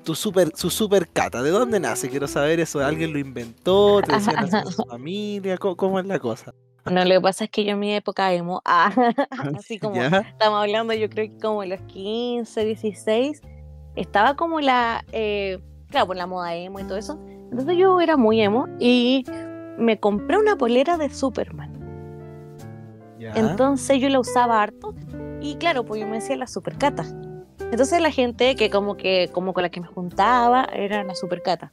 tu 0.04 0.16
super, 0.16 0.52
su 0.56 0.70
super 0.70 1.08
cata? 1.08 1.42
¿De 1.42 1.50
dónde 1.52 1.80
nace? 1.80 2.10
Quiero 2.10 2.28
saber 2.28 2.60
eso, 2.60 2.80
¿alguien 2.84 3.14
lo 3.14 3.20
inventó? 3.20 4.02
¿Te 4.02 4.14
decían 4.14 4.44
en 4.54 4.66
su 4.72 4.84
familia? 4.90 5.58
¿Cómo, 5.58 5.78
cómo 5.78 6.00
es 6.00 6.06
la 6.06 6.20
cosa? 6.20 6.54
No, 6.86 7.06
lo 7.06 7.12
que 7.12 7.22
pasa 7.22 7.46
es 7.46 7.50
que 7.50 7.64
yo 7.64 7.72
en 7.72 7.80
mi 7.80 7.94
época 7.94 8.34
emo, 8.34 8.62
ah, 8.66 8.92
así 9.58 9.80
como 9.80 9.96
¿Ya? 9.96 10.08
estamos 10.30 10.60
hablando, 10.62 10.94
yo 10.94 11.10
creo 11.10 11.30
que 11.30 11.38
como 11.38 11.64
los 11.64 11.80
15, 11.84 12.66
16, 12.66 13.42
estaba 13.96 14.36
como 14.36 14.60
la, 14.60 15.06
eh, 15.14 15.60
claro, 15.90 16.08
por 16.08 16.18
la 16.18 16.28
moda 16.28 16.54
emo 16.56 16.82
y 16.82 16.84
todo 16.84 16.98
eso. 16.98 17.18
Entonces 17.54 17.78
yo 17.78 18.02
era 18.02 18.18
muy 18.18 18.42
emo 18.42 18.68
y 18.80 19.26
me 19.78 20.00
compré 20.00 20.40
una 20.40 20.56
polera 20.56 20.98
de 20.98 21.12
Superman. 21.12 21.72
¿Ya? 23.20 23.32
Entonces 23.36 24.02
yo 24.02 24.10
la 24.10 24.20
usaba 24.20 24.64
harto 24.64 24.96
y 25.40 25.54
claro, 25.58 25.86
pues 25.86 26.02
yo 26.02 26.08
me 26.08 26.16
decía 26.16 26.36
la 26.36 26.48
supercata. 26.48 27.06
Entonces 27.60 28.02
la 28.02 28.10
gente 28.10 28.56
que 28.56 28.72
como 28.72 28.98
que 28.98 29.30
como 29.32 29.54
con 29.54 29.62
la 29.62 29.70
que 29.70 29.82
me 29.82 29.86
juntaba 29.86 30.68
era 30.74 31.04
la 31.04 31.14
supercata. 31.14 31.72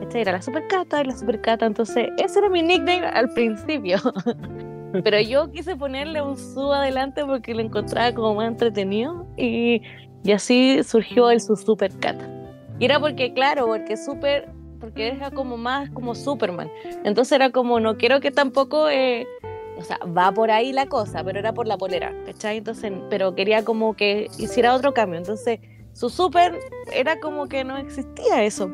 Esta 0.00 0.20
era 0.20 0.30
la 0.30 0.40
supercata 0.40 1.02
la 1.02 1.16
supercata, 1.16 1.66
entonces 1.66 2.10
ese 2.16 2.38
era 2.38 2.48
mi 2.48 2.62
nickname 2.62 3.04
al 3.04 3.28
principio. 3.30 3.98
Pero 5.02 5.20
yo 5.20 5.50
quise 5.50 5.74
ponerle 5.74 6.22
un 6.22 6.38
su 6.38 6.72
adelante 6.72 7.24
porque 7.24 7.54
lo 7.54 7.60
encontraba 7.62 8.14
como 8.14 8.36
más 8.36 8.46
entretenido 8.46 9.26
y, 9.36 9.82
y 10.22 10.30
así 10.30 10.80
surgió 10.84 11.28
el 11.28 11.40
su 11.40 11.56
supercata. 11.56 12.24
Y 12.78 12.84
era 12.84 13.00
porque, 13.00 13.34
claro, 13.34 13.66
porque 13.66 13.96
super, 13.96 14.48
porque 14.80 15.08
era 15.08 15.30
como 15.30 15.56
más 15.56 15.90
como 15.90 16.14
Superman. 16.14 16.70
Entonces 17.04 17.32
era 17.32 17.50
como, 17.50 17.80
no 17.80 17.96
quiero 17.96 18.20
que 18.20 18.30
tampoco 18.30 18.88
eh, 18.88 19.26
o 19.78 19.84
sea, 19.84 19.98
va 20.04 20.32
por 20.32 20.50
ahí 20.50 20.72
la 20.72 20.86
cosa, 20.86 21.22
pero 21.22 21.38
era 21.38 21.52
por 21.52 21.66
la 21.66 21.78
polera, 21.78 22.12
¿cachai? 22.26 22.58
Entonces, 22.58 22.92
pero 23.08 23.34
quería 23.34 23.64
como 23.64 23.94
que 23.94 24.28
hiciera 24.36 24.74
otro 24.74 24.92
cambio. 24.92 25.18
Entonces, 25.18 25.60
su 25.92 26.10
súper 26.10 26.58
era 26.92 27.20
como 27.20 27.46
que 27.46 27.62
no 27.62 27.76
existía 27.76 28.42
eso, 28.42 28.72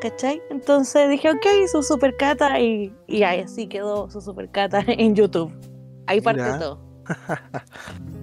¿cachai? 0.00 0.42
Entonces 0.50 1.10
dije, 1.10 1.30
ok, 1.30 1.46
su 1.70 1.82
super 1.82 2.16
cata 2.16 2.58
y, 2.60 2.94
y 3.06 3.24
ahí 3.24 3.40
así 3.40 3.66
quedó 3.66 4.10
su 4.10 4.22
super 4.22 4.50
cata 4.50 4.82
en 4.86 5.14
YouTube. 5.14 5.52
Ahí 6.06 6.20
parte 6.20 6.44
todo. 6.58 6.80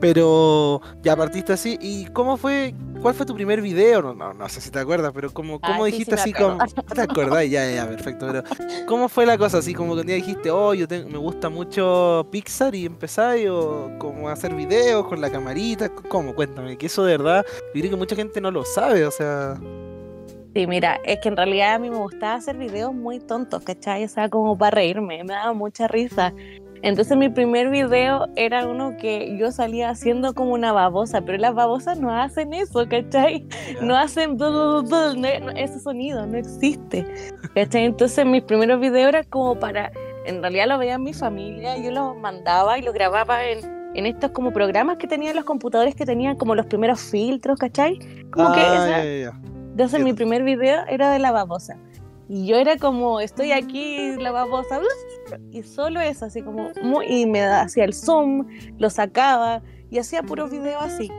Pero 0.00 0.80
ya 1.02 1.16
partiste 1.16 1.52
así. 1.52 1.76
¿Y 1.80 2.06
cómo 2.06 2.36
fue? 2.36 2.74
¿Cuál 3.02 3.14
fue 3.14 3.26
tu 3.26 3.34
primer 3.34 3.60
video? 3.60 4.02
No, 4.02 4.14
no, 4.14 4.32
no 4.34 4.48
sé 4.48 4.60
si 4.60 4.70
te 4.70 4.78
acuerdas, 4.78 5.12
pero 5.14 5.30
como, 5.32 5.60
¿cómo 5.60 5.84
dijiste 5.84 6.16
sí 6.16 6.22
así 6.22 6.32
como. 6.32 6.54
acuerdo. 6.54 6.74
¿No 6.88 6.94
te 6.94 7.00
acordás? 7.00 7.48
Ya, 7.50 7.70
ya, 7.70 7.86
perfecto. 7.88 8.26
Pero, 8.26 8.42
¿cómo 8.86 9.08
fue 9.08 9.26
la 9.26 9.36
cosa? 9.38 9.58
Así 9.58 9.74
como 9.74 9.94
que 9.94 10.00
un 10.02 10.06
día 10.06 10.16
dijiste, 10.16 10.50
oh, 10.50 10.74
yo 10.74 10.86
te- 10.88 11.04
me 11.04 11.18
gusta 11.18 11.48
mucho 11.48 12.26
Pixar 12.30 12.74
y 12.74 12.86
empezáis 12.86 13.48
o 13.50 13.90
como 13.98 14.28
a 14.28 14.32
hacer 14.32 14.54
videos 14.54 15.06
con 15.06 15.20
la 15.20 15.30
camarita. 15.30 15.88
¿Cómo? 15.88 16.34
Cuéntame, 16.34 16.76
que 16.76 16.86
eso 16.86 17.04
de 17.04 17.16
verdad, 17.16 17.44
yo 17.74 17.80
creo 17.80 17.90
que 17.90 17.96
mucha 17.96 18.16
gente 18.16 18.40
no 18.40 18.50
lo 18.50 18.64
sabe, 18.64 19.04
o 19.04 19.10
sea. 19.10 19.58
Sí, 20.54 20.66
mira, 20.66 20.98
es 21.04 21.18
que 21.20 21.28
en 21.28 21.36
realidad 21.36 21.74
a 21.74 21.78
mí 21.78 21.88
me 21.90 21.98
gustaba 21.98 22.34
hacer 22.34 22.56
videos 22.56 22.92
muy 22.92 23.20
tontos, 23.20 23.62
¿cachai? 23.62 24.04
O 24.04 24.08
sea, 24.08 24.28
como 24.28 24.56
para 24.58 24.72
reírme, 24.76 25.22
me 25.22 25.32
daba 25.34 25.52
mucha 25.52 25.86
risa. 25.86 26.32
Entonces 26.82 27.16
mi 27.16 27.28
primer 27.28 27.70
video 27.70 28.26
era 28.36 28.66
uno 28.68 28.96
que 28.96 29.36
yo 29.38 29.50
salía 29.52 29.90
haciendo 29.90 30.34
como 30.34 30.52
una 30.52 30.72
babosa, 30.72 31.20
pero 31.22 31.38
las 31.38 31.54
babosas 31.54 31.98
no 31.98 32.10
hacen 32.14 32.52
eso, 32.52 32.86
¿cachai? 32.88 33.46
No 33.80 33.96
hacen 33.96 34.36
blu, 34.36 34.82
blu, 34.82 34.82
blu, 34.82 35.20
no- 35.20 35.50
ese 35.50 35.80
sonido, 35.80 36.26
no 36.26 36.36
existe, 36.38 37.04
¿cachai? 37.54 37.84
Entonces 37.84 38.24
mis 38.26 38.42
primeros 38.42 38.80
videos 38.80 39.08
eran 39.08 39.24
como 39.24 39.58
para, 39.58 39.90
en 40.26 40.40
realidad 40.42 40.66
lo 40.68 40.78
veía 40.78 40.98
mi 40.98 41.12
familia, 41.14 41.76
yo 41.78 41.90
los 41.90 42.16
mandaba 42.16 42.78
y 42.78 42.82
lo 42.82 42.92
grababa 42.92 43.44
en, 43.44 43.58
en 43.94 44.06
estos 44.06 44.30
como 44.30 44.52
programas 44.52 44.98
que 44.98 45.06
tenían 45.06 45.34
los 45.34 45.44
computadores 45.44 45.94
que 45.94 46.04
tenían 46.06 46.36
como 46.36 46.54
los 46.54 46.66
primeros 46.66 47.00
filtros, 47.00 47.58
¿cachai? 47.58 47.98
Como 48.30 48.52
que 48.52 48.60
Ah, 48.60 48.74
esa- 48.74 48.88
ya, 48.88 49.04
ya, 49.04 49.18
ya. 49.32 49.40
entonces 49.72 50.00
mi 50.04 50.12
primer 50.12 50.42
video 50.44 50.80
era 50.88 51.10
de 51.10 51.18
la 51.18 51.32
babosa. 51.32 51.76
Y 52.30 52.46
yo 52.46 52.56
era 52.56 52.76
como, 52.76 53.20
estoy 53.20 53.52
aquí, 53.52 54.14
la 54.18 54.30
babosa, 54.30 54.78
y 55.50 55.62
solo 55.62 56.00
eso, 56.00 56.26
así 56.26 56.42
como, 56.42 56.70
muy, 56.82 57.06
y 57.06 57.26
me 57.26 57.42
hacía 57.42 57.84
el 57.84 57.94
zoom, 57.94 58.46
lo 58.78 58.90
sacaba, 58.90 59.62
y 59.90 59.98
hacía 59.98 60.22
puros 60.22 60.50
videos 60.50 60.82
así. 60.82 61.10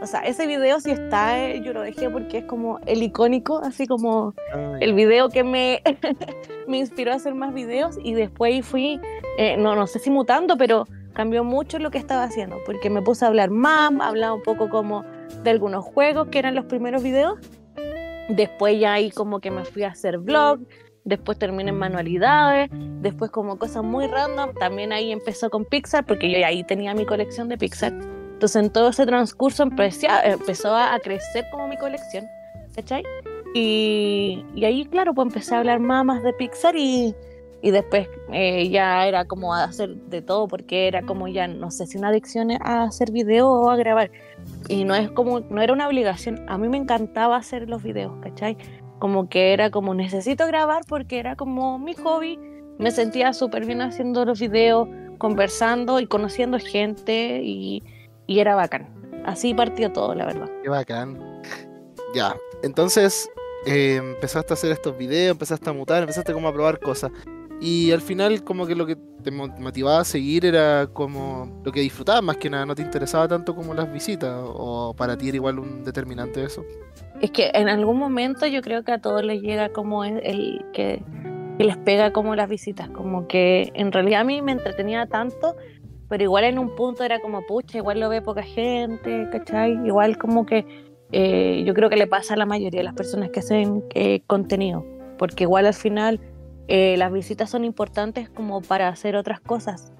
O 0.00 0.06
sea, 0.06 0.20
ese 0.20 0.46
video 0.46 0.80
sí 0.80 0.90
está, 0.90 1.38
eh, 1.38 1.62
yo 1.64 1.72
lo 1.72 1.82
dejé 1.82 2.10
porque 2.10 2.38
es 2.38 2.44
como 2.44 2.78
el 2.86 3.02
icónico, 3.02 3.58
así 3.58 3.86
como 3.86 4.34
Ah, 4.52 4.76
el 4.80 4.92
video 4.92 5.28
que 5.28 5.44
me, 5.44 5.82
me 6.68 6.78
inspiró 6.78 7.12
a 7.12 7.14
hacer 7.14 7.34
más 7.34 7.54
videos, 7.54 7.96
y 8.02 8.14
después 8.14 8.66
fui, 8.66 9.00
eh, 9.38 9.56
no, 9.56 9.74
no 9.74 9.86
sé 9.86 9.98
si 9.98 10.10
mutando, 10.10 10.56
pero 10.56 10.86
cambió 11.12 11.44
mucho 11.44 11.78
lo 11.78 11.90
que 11.90 11.98
estaba 11.98 12.24
haciendo, 12.24 12.58
porque 12.66 12.90
me 12.90 13.00
puse 13.02 13.24
a 13.24 13.28
hablar 13.28 13.50
más, 13.50 13.92
hablaba 14.00 14.34
un 14.34 14.42
poco 14.42 14.68
como 14.68 15.04
de 15.42 15.50
algunos 15.50 15.84
juegos 15.84 16.28
que 16.28 16.38
eran 16.38 16.54
los 16.54 16.64
primeros 16.66 17.02
videos, 17.02 17.38
Después 18.28 18.80
ya 18.80 18.94
ahí 18.94 19.10
como 19.10 19.40
que 19.40 19.50
me 19.50 19.64
fui 19.64 19.82
a 19.82 19.88
hacer 19.88 20.18
vlog, 20.18 20.60
después 21.04 21.38
terminé 21.38 21.70
en 21.70 21.78
manualidades, 21.78 22.70
después 22.72 23.30
como 23.30 23.58
cosas 23.58 23.84
muy 23.84 24.06
random, 24.06 24.54
también 24.54 24.92
ahí 24.92 25.12
empezó 25.12 25.50
con 25.50 25.64
Pixar, 25.64 26.04
porque 26.06 26.30
yo 26.30 26.44
ahí 26.46 26.64
tenía 26.64 26.94
mi 26.94 27.04
colección 27.04 27.48
de 27.48 27.58
Pixar. 27.58 27.92
Entonces 27.92 28.62
en 28.62 28.70
todo 28.70 28.88
ese 28.88 29.06
transcurso 29.06 29.62
empecé 29.62 30.08
a- 30.08 30.22
empezó 30.32 30.74
a, 30.74 30.98
crecer 31.00 31.44
como 31.50 31.68
mi 31.68 31.76
colección, 31.76 32.26
¿cachai? 32.74 33.02
Y, 33.54 34.44
y 34.54 34.64
ahí, 34.64 34.84
claro, 34.86 35.14
pues 35.14 35.26
empecé 35.28 35.54
a 35.54 35.58
hablar 35.58 35.78
más, 35.78 36.04
más 36.04 36.22
de 36.22 36.32
Pixar 36.32 36.74
y, 36.76 37.14
y 37.62 37.70
después 37.70 38.08
eh, 38.32 38.68
ya 38.68 39.06
era 39.06 39.24
como 39.26 39.54
a 39.54 39.64
hacer 39.64 39.94
de 39.94 40.22
todo, 40.22 40.48
porque 40.48 40.88
era 40.88 41.02
como 41.02 41.28
ya, 41.28 41.46
no 41.46 41.70
sé 41.70 41.86
si 41.86 41.96
una 41.98 42.08
adicción 42.08 42.50
a 42.60 42.82
hacer 42.84 43.12
video 43.12 43.48
o 43.48 43.70
a 43.70 43.76
grabar. 43.76 44.10
Y 44.68 44.84
no 44.84 44.94
es 44.94 45.10
como, 45.10 45.40
no 45.40 45.62
era 45.62 45.72
una 45.72 45.86
obligación. 45.86 46.44
A 46.48 46.58
mí 46.58 46.68
me 46.68 46.76
encantaba 46.76 47.36
hacer 47.36 47.68
los 47.68 47.82
videos, 47.82 48.12
¿cachai? 48.22 48.56
Como 49.04 49.28
que 49.28 49.52
era 49.52 49.70
como 49.70 49.92
necesito 49.92 50.46
grabar 50.46 50.80
porque 50.88 51.18
era 51.18 51.36
como 51.36 51.78
mi 51.78 51.92
hobby. 51.92 52.38
Me 52.78 52.90
sentía 52.90 53.34
súper 53.34 53.66
bien 53.66 53.82
haciendo 53.82 54.24
los 54.24 54.40
videos, 54.40 54.88
conversando 55.18 56.00
y 56.00 56.06
conociendo 56.06 56.58
gente 56.58 57.42
y, 57.42 57.82
y 58.26 58.38
era 58.38 58.54
bacán. 58.54 58.88
Así 59.26 59.52
partió 59.52 59.92
todo, 59.92 60.14
la 60.14 60.24
verdad. 60.24 60.50
Qué 60.62 60.70
bacán. 60.70 61.18
Ya, 62.14 62.34
entonces 62.62 63.28
eh, 63.66 63.96
empezaste 63.96 64.54
a 64.54 64.54
hacer 64.54 64.72
estos 64.72 64.96
videos, 64.96 65.32
empezaste 65.32 65.68
a 65.68 65.74
mutar, 65.74 66.00
empezaste 66.00 66.32
como 66.32 66.48
a 66.48 66.54
probar 66.54 66.80
cosas. 66.80 67.12
Y 67.64 67.92
al 67.92 68.02
final 68.02 68.44
como 68.44 68.66
que 68.66 68.74
lo 68.74 68.84
que 68.84 68.94
te 69.22 69.30
motivaba 69.30 70.00
a 70.00 70.04
seguir 70.04 70.44
era 70.44 70.86
como 70.86 71.62
lo 71.64 71.72
que 71.72 71.80
disfrutabas 71.80 72.22
más 72.22 72.36
que 72.36 72.50
nada, 72.50 72.66
no 72.66 72.74
te 72.74 72.82
interesaba 72.82 73.26
tanto 73.26 73.54
como 73.54 73.72
las 73.72 73.90
visitas 73.90 74.38
o 74.38 74.94
para 74.94 75.16
ti 75.16 75.28
era 75.28 75.36
igual 75.36 75.58
un 75.58 75.82
determinante 75.82 76.44
eso. 76.44 76.62
Es 77.22 77.30
que 77.30 77.50
en 77.54 77.70
algún 77.70 77.98
momento 77.98 78.46
yo 78.46 78.60
creo 78.60 78.84
que 78.84 78.92
a 78.92 78.98
todos 78.98 79.24
les 79.24 79.40
llega 79.40 79.70
como 79.70 80.04
el, 80.04 80.62
que, 80.74 81.02
les 81.58 81.78
pega 81.78 82.12
como 82.12 82.36
las 82.36 82.50
visitas, 82.50 82.90
como 82.90 83.26
que 83.28 83.72
en 83.72 83.92
realidad 83.92 84.20
a 84.20 84.24
mí 84.24 84.42
me 84.42 84.52
entretenía 84.52 85.06
tanto, 85.06 85.56
pero 86.10 86.22
igual 86.22 86.44
en 86.44 86.58
un 86.58 86.76
punto 86.76 87.02
era 87.02 87.18
como, 87.20 87.46
pucha, 87.46 87.78
igual 87.78 87.98
lo 87.98 88.10
ve 88.10 88.20
poca 88.20 88.42
gente, 88.42 89.26
¿cachai? 89.32 89.72
Igual 89.86 90.18
como 90.18 90.44
que 90.44 90.66
eh, 91.12 91.64
yo 91.66 91.72
creo 91.72 91.88
que 91.88 91.96
le 91.96 92.06
pasa 92.06 92.34
a 92.34 92.36
la 92.36 92.44
mayoría 92.44 92.80
de 92.80 92.84
las 92.84 92.94
personas 92.94 93.30
que 93.30 93.40
hacen 93.40 93.82
eh, 93.94 94.20
contenido, 94.26 94.84
porque 95.16 95.44
igual 95.44 95.64
al 95.64 95.72
final 95.72 96.20
eh, 96.68 96.96
las 96.96 97.12
visitas 97.12 97.50
son 97.50 97.64
importantes 97.64 98.28
como 98.30 98.62
para 98.62 98.88
hacer 98.88 99.16
otras 99.16 99.40
cosas, 99.40 99.92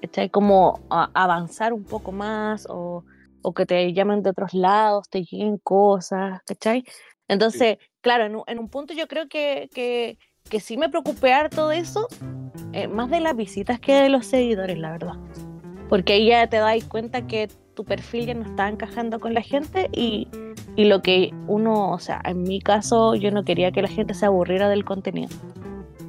¿cachai? 0.00 0.30
Como 0.30 0.80
avanzar 0.90 1.72
un 1.72 1.84
poco 1.84 2.12
más 2.12 2.66
o, 2.68 3.04
que 3.56 3.64
te 3.64 3.92
llamen 3.94 4.22
de 4.22 4.30
otros 4.30 4.52
lados, 4.52 5.08
te 5.08 5.22
lleguen 5.22 5.58
cosas, 5.58 6.40
¿cachai? 6.46 6.84
Entonces, 7.28 7.78
claro, 8.02 8.44
en 8.46 8.58
un, 8.58 8.68
punto 8.68 8.92
yo 8.94 9.08
creo 9.08 9.28
que, 9.28 9.70
que, 9.74 10.18
que 10.48 10.60
sí 10.60 10.76
me 10.76 10.88
preocupé 10.88 11.32
todo 11.50 11.72
eso, 11.72 12.08
eh, 12.72 12.88
más 12.88 13.10
de 13.10 13.20
las 13.20 13.34
visitas 13.34 13.80
que 13.80 13.94
de 13.94 14.08
los 14.08 14.26
seguidores, 14.26 14.78
la 14.78 14.90
verdad. 14.90 15.14
Porque 15.88 16.14
ahí 16.14 16.28
ya 16.28 16.46
te 16.48 16.58
das 16.58 16.84
cuenta 16.84 17.26
que 17.26 17.48
tu 17.74 17.84
perfil 17.84 18.26
ya 18.26 18.34
no 18.34 18.44
está 18.44 18.68
encajando 18.68 19.20
con 19.20 19.34
la 19.34 19.40
gente 19.40 19.88
y, 19.92 20.28
y 20.76 20.84
lo 20.84 21.00
que 21.00 21.32
uno, 21.46 21.90
o 21.90 21.98
sea, 21.98 22.20
en 22.24 22.42
mi 22.42 22.60
caso 22.60 23.14
yo 23.14 23.30
no 23.30 23.44
quería 23.44 23.72
que 23.72 23.82
la 23.82 23.88
gente 23.88 24.14
se 24.14 24.26
aburriera 24.26 24.68
del 24.68 24.84
contenido. 24.84 25.30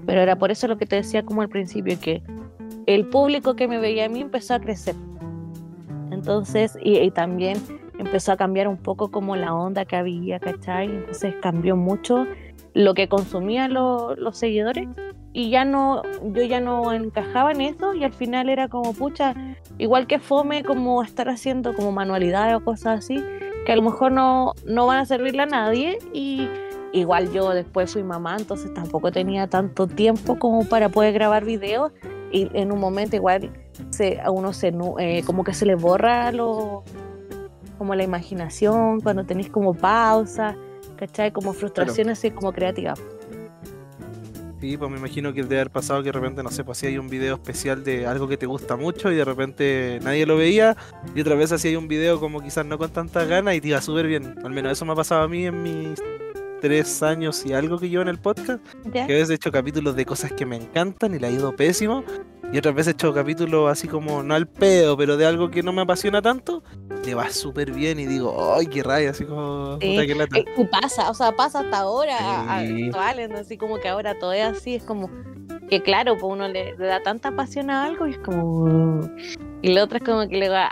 Pero 0.09 0.21
era 0.21 0.35
por 0.37 0.49
eso 0.49 0.67
lo 0.67 0.79
que 0.79 0.87
te 0.87 0.95
decía 0.95 1.21
como 1.21 1.43
al 1.43 1.49
principio, 1.49 1.95
que 2.01 2.23
el 2.87 3.05
público 3.05 3.55
que 3.55 3.67
me 3.67 3.77
veía 3.77 4.05
a 4.05 4.09
mí 4.09 4.21
empezó 4.21 4.55
a 4.55 4.59
crecer. 4.59 4.95
Entonces, 6.09 6.75
y, 6.81 7.11
también 7.11 7.59
empezó 7.99 8.31
a 8.31 8.37
cambiar 8.37 8.67
un 8.67 8.77
poco 8.77 9.11
como 9.11 9.35
la 9.35 9.53
onda 9.53 9.85
que 9.85 9.95
había, 9.95 10.39
¿cachai? 10.39 10.87
Entonces 10.87 11.35
cambió 11.43 11.75
mucho 11.75 12.25
lo 12.73 12.95
que 12.95 13.07
consumían 13.07 13.71
los 13.71 14.35
seguidores 14.35 14.87
y 15.31 15.51
ya 15.51 15.63
no, 15.63 16.01
yo 16.33 16.41
ya 16.41 16.59
no 16.59 16.91
encajaba 16.91 17.51
en 17.51 17.61
eso 17.61 17.93
y 17.93 18.03
al 18.03 18.13
final 18.13 18.49
era 18.49 18.67
como, 18.67 18.93
pucha, 18.93 19.35
igual 19.77 20.07
que 20.07 20.17
fome 20.17 20.63
como 20.63 21.03
estar 21.03 21.29
haciendo 21.29 21.75
como 21.75 21.91
manualidades 21.91 22.55
o 22.55 22.63
cosas 22.65 23.05
así, 23.05 23.23
que 23.63 23.73
a 23.73 23.75
lo 23.75 23.83
mejor 23.83 24.11
no, 24.11 24.53
no 24.65 24.87
van 24.87 24.97
a 24.97 25.05
servirle 25.05 25.43
a 25.43 25.45
nadie 25.45 25.99
y 26.13 26.47
igual 26.93 27.31
yo 27.31 27.49
después 27.51 27.93
fui 27.93 28.03
mamá, 28.03 28.37
entonces 28.37 28.73
tampoco 28.73 29.11
tenía 29.11 29.47
tanto 29.47 29.87
tiempo 29.87 30.37
como 30.37 30.67
para 30.67 30.89
poder 30.89 31.13
grabar 31.13 31.45
videos 31.45 31.91
y 32.31 32.49
en 32.53 32.71
un 32.71 32.79
momento 32.79 33.15
igual 33.15 33.51
se, 33.89 34.19
a 34.21 34.31
uno 34.31 34.53
se 34.53 34.73
eh, 34.99 35.23
como 35.25 35.43
que 35.43 35.53
se 35.53 35.65
le 35.65 35.75
borra 35.75 36.31
lo 36.31 36.83
como 37.77 37.95
la 37.95 38.03
imaginación 38.03 38.99
cuando 38.99 39.23
tenéis 39.23 39.49
como 39.49 39.73
pausa, 39.73 40.55
¿cachai? 40.97 41.31
Como 41.31 41.53
frustraciones 41.53 42.19
así 42.19 42.29
como 42.29 42.51
creativas. 42.51 43.01
Sí, 44.59 44.75
pues 44.75 44.91
me 44.91 44.97
imagino 44.97 45.33
que 45.33 45.43
debe 45.43 45.55
haber 45.55 45.69
pasado 45.71 46.03
que 46.03 46.07
de 46.07 46.11
repente, 46.11 46.43
no 46.43 46.51
sé, 46.51 46.65
pues 46.65 46.77
si 46.77 46.87
hay 46.87 46.97
un 46.97 47.07
video 47.07 47.35
especial 47.35 47.81
de 47.85 48.05
algo 48.05 48.27
que 48.27 48.35
te 48.35 48.45
gusta 48.45 48.75
mucho 48.75 49.09
y 49.09 49.15
de 49.15 49.23
repente 49.23 49.99
nadie 50.03 50.25
lo 50.25 50.35
veía 50.35 50.75
y 51.15 51.21
otra 51.21 51.35
vez 51.35 51.53
así 51.53 51.69
hay 51.69 51.77
un 51.77 51.87
video 51.87 52.19
como 52.19 52.41
quizás 52.41 52.65
no 52.65 52.77
con 52.77 52.91
tantas 52.91 53.25
ganas 53.29 53.55
y 53.55 53.61
te 53.61 53.69
iba 53.69 53.79
súper 53.79 54.07
bien. 54.07 54.35
Al 54.43 54.51
menos 54.51 54.73
eso 54.73 54.83
me 54.83 54.91
ha 54.91 54.95
pasado 54.95 55.21
a 55.21 55.29
mí 55.29 55.45
en 55.45 55.63
mis 55.63 56.01
tres 56.59 57.01
años 57.03 57.45
y 57.45 57.53
algo 57.53 57.79
que 57.79 57.89
yo 57.89 58.01
en 58.01 58.07
el 58.07 58.19
podcast, 58.19 58.63
que 58.91 59.01
a 59.01 59.07
veces 59.07 59.29
he 59.31 59.33
hecho 59.35 59.51
capítulos 59.51 59.95
de 59.95 60.05
cosas 60.05 60.31
que 60.31 60.45
me 60.45 60.55
encantan 60.55 61.15
y 61.15 61.19
le 61.19 61.27
ha 61.27 61.31
ido 61.31 61.55
pésimo, 61.55 62.03
y 62.51 62.57
otras 62.57 62.73
veces 62.73 62.87
he 62.87 62.91
hecho 62.93 63.13
capítulos 63.13 63.71
así 63.71 63.87
como, 63.87 64.23
no 64.23 64.33
al 64.33 64.47
pedo, 64.47 64.97
pero 64.97 65.17
de 65.17 65.25
algo 65.25 65.51
que 65.51 65.63
no 65.63 65.71
me 65.71 65.81
apasiona 65.81 66.21
tanto, 66.21 66.63
le 67.05 67.15
va 67.15 67.29
súper 67.29 67.71
bien 67.71 67.99
y 67.99 68.05
digo, 68.05 68.55
¡ay, 68.55 68.67
qué 68.67 68.83
raya! 68.83 69.11
Así 69.11 69.25
como, 69.25 69.77
puta, 69.79 70.15
lata. 70.15 70.37
Eh, 70.37 70.45
y 70.57 70.65
pasa, 70.65 71.09
o 71.09 71.13
sea, 71.13 71.31
pasa 71.35 71.59
hasta 71.61 71.79
ahora, 71.79 72.57
así 73.37 73.57
como 73.57 73.79
que 73.79 73.87
ahora 73.87 74.17
todo 74.17 74.33
es 74.33 74.43
así, 74.43 74.75
es 74.75 74.83
como 74.83 75.09
que 75.69 75.81
claro, 75.81 76.17
pues 76.17 76.31
uno 76.31 76.47
le, 76.47 76.75
da 76.75 77.01
tanta 77.03 77.31
pasión 77.31 77.69
a 77.69 77.85
algo 77.85 78.07
y 78.07 78.11
es 78.11 78.17
como... 78.19 79.07
Y 79.61 79.73
la 79.73 79.83
otra 79.83 79.99
es 79.99 80.03
como 80.03 80.27
que 80.27 80.37
le 80.37 80.49
va... 80.49 80.69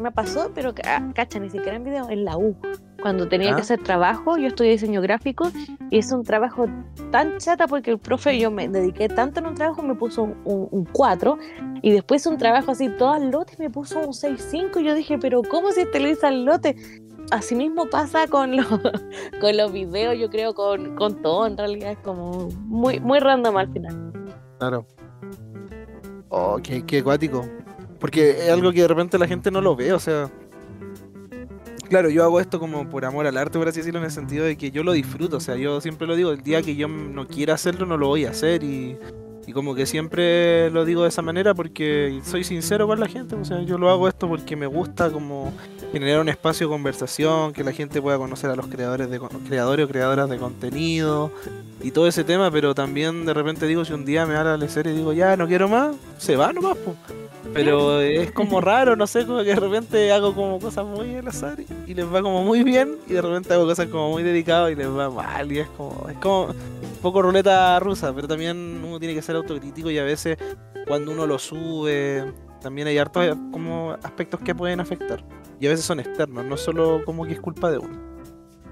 me 0.00 0.12
pasó, 0.12 0.52
pero 0.54 0.74
cacha, 0.74 1.38
ni 1.40 1.50
siquiera 1.50 1.76
en 1.76 1.84
video, 1.84 2.08
en 2.10 2.24
la 2.24 2.36
U 2.36 2.56
cuando 3.00 3.28
tenía 3.28 3.54
que 3.54 3.60
hacer 3.60 3.82
trabajo, 3.82 4.36
yo 4.36 4.48
estudié 4.48 4.72
diseño 4.72 5.00
gráfico 5.00 5.50
y 5.90 5.98
es 5.98 6.10
un 6.12 6.24
trabajo 6.24 6.66
tan 7.10 7.38
chata 7.38 7.66
porque 7.66 7.90
el 7.90 7.98
profe, 7.98 8.38
yo 8.38 8.50
me 8.50 8.68
dediqué 8.68 9.08
tanto 9.08 9.40
en 9.40 9.46
un 9.46 9.54
trabajo, 9.54 9.82
me 9.82 9.94
puso 9.94 10.22
un, 10.44 10.88
4 10.92 11.38
y 11.82 11.92
después 11.92 12.26
un 12.26 12.38
trabajo 12.38 12.72
así 12.72 12.88
todo 12.88 13.10
al 13.10 13.30
lote 13.30 13.54
me 13.58 13.70
puso 13.70 14.00
un 14.00 14.12
6-5 14.12 14.80
y 14.80 14.84
yo 14.84 14.94
dije, 14.94 15.18
pero 15.18 15.42
¿cómo 15.42 15.72
si 15.72 15.84
te 15.90 16.00
lo 16.00 16.08
hice 16.08 16.26
al 16.26 16.44
lote? 16.44 16.76
Asimismo 17.30 17.86
pasa 17.86 18.28
con 18.28 18.56
los, 18.56 18.66
con 19.40 19.56
los 19.56 19.72
videos, 19.72 20.18
yo 20.18 20.30
creo, 20.30 20.54
con, 20.54 20.96
con 20.96 21.20
todo, 21.22 21.46
en 21.46 21.56
realidad 21.56 21.92
es 21.92 21.98
como 21.98 22.48
muy, 22.66 23.00
muy 23.00 23.18
random 23.18 23.56
al 23.56 23.72
final. 23.72 24.12
Claro. 24.58 24.86
Oh, 26.28 26.58
qué, 26.62 26.84
qué 26.84 26.98
acuático. 26.98 27.44
Porque 27.98 28.30
es 28.30 28.50
algo 28.50 28.72
que 28.72 28.82
de 28.82 28.88
repente 28.88 29.18
la 29.18 29.26
gente 29.26 29.50
no 29.50 29.60
lo 29.60 29.74
ve, 29.74 29.92
o 29.92 29.98
sea, 29.98 30.30
claro, 31.88 32.10
yo 32.10 32.24
hago 32.24 32.40
esto 32.40 32.60
como 32.60 32.88
por 32.88 33.04
amor 33.04 33.26
al 33.26 33.36
arte, 33.36 33.58
por 33.58 33.68
así 33.68 33.80
decirlo, 33.80 34.00
en 34.00 34.06
el 34.06 34.10
sentido 34.10 34.44
de 34.44 34.56
que 34.56 34.70
yo 34.70 34.82
lo 34.82 34.92
disfruto. 34.92 35.36
O 35.38 35.40
sea, 35.40 35.56
yo 35.56 35.80
siempre 35.80 36.06
lo 36.06 36.16
digo, 36.16 36.30
el 36.32 36.42
día 36.42 36.62
que 36.62 36.76
yo 36.76 36.88
no 36.88 37.26
quiera 37.26 37.54
hacerlo, 37.54 37.86
no 37.86 37.96
lo 37.96 38.08
voy 38.08 38.24
a 38.24 38.30
hacer. 38.30 38.62
Y, 38.62 38.96
como 39.54 39.76
que 39.76 39.86
siempre 39.86 40.70
lo 40.70 40.84
digo 40.84 41.04
de 41.04 41.08
esa 41.08 41.22
manera 41.22 41.54
porque 41.54 42.20
soy 42.24 42.42
sincero 42.42 42.86
con 42.86 42.98
la 42.98 43.06
gente. 43.06 43.36
O 43.36 43.44
sea, 43.44 43.62
yo 43.62 43.78
lo 43.78 43.88
hago 43.88 44.08
esto 44.08 44.28
porque 44.28 44.56
me 44.56 44.66
gusta 44.66 45.10
como 45.10 45.52
generar 45.92 46.20
un 46.20 46.28
espacio 46.28 46.66
de 46.66 46.72
conversación, 46.72 47.52
que 47.52 47.62
la 47.62 47.72
gente 47.72 48.02
pueda 48.02 48.18
conocer 48.18 48.50
a 48.50 48.56
los 48.56 48.66
creadores 48.66 49.08
de 49.08 49.20
creadores 49.46 49.86
o 49.86 49.88
creadoras 49.88 50.28
de 50.28 50.36
contenido 50.36 51.30
y 51.80 51.92
todo 51.92 52.08
ese 52.08 52.24
tema, 52.24 52.50
pero 52.50 52.74
también 52.74 53.24
de 53.24 53.32
repente 53.32 53.66
digo, 53.66 53.84
si 53.84 53.92
un 53.92 54.04
día 54.04 54.26
me 54.26 54.34
da 54.34 54.56
la 54.56 54.68
serie 54.68 54.92
y 54.92 54.96
digo, 54.96 55.12
ya 55.12 55.36
no 55.36 55.46
quiero 55.46 55.68
más, 55.68 55.94
se 56.18 56.36
va 56.36 56.52
nomás, 56.52 56.76
pues. 56.84 56.96
Pero 57.56 58.00
es 58.00 58.30
como 58.32 58.60
raro, 58.60 58.96
no 58.96 59.06
sé, 59.06 59.26
como 59.26 59.38
que 59.38 59.54
de 59.54 59.56
repente 59.56 60.12
hago 60.12 60.34
como 60.34 60.60
cosas 60.60 60.84
muy 60.84 61.14
al 61.16 61.26
azar 61.26 61.58
y 61.86 61.94
les 61.94 62.12
va 62.12 62.22
como 62.22 62.44
muy 62.44 62.62
bien 62.62 62.96
y 63.08 63.14
de 63.14 63.22
repente 63.22 63.54
hago 63.54 63.64
cosas 63.64 63.86
como 63.88 64.10
muy 64.10 64.22
dedicadas 64.22 64.70
y 64.72 64.74
les 64.74 64.88
va 64.88 65.10
mal 65.10 65.50
y 65.50 65.60
es 65.60 65.68
como, 65.68 66.06
es 66.08 66.16
como 66.18 66.46
un 66.46 66.98
poco 67.02 67.22
ruleta 67.22 67.78
rusa, 67.80 68.12
pero 68.14 68.28
también 68.28 68.82
uno 68.84 68.98
tiene 68.98 69.14
que 69.14 69.22
ser 69.22 69.36
autocrítico 69.36 69.90
y 69.90 69.98
a 69.98 70.04
veces 70.04 70.36
cuando 70.86 71.12
uno 71.12 71.26
lo 71.26 71.38
sube 71.38 72.30
también 72.60 72.88
hay 72.88 72.98
hartos 72.98 73.36
como 73.50 73.96
aspectos 74.02 74.40
que 74.40 74.54
pueden 74.54 74.80
afectar 74.80 75.24
y 75.58 75.66
a 75.66 75.70
veces 75.70 75.86
son 75.86 76.00
externos, 76.00 76.44
no 76.44 76.56
solo 76.56 77.02
como 77.04 77.24
que 77.24 77.32
es 77.32 77.40
culpa 77.40 77.70
de 77.70 77.78
uno. 77.78 77.96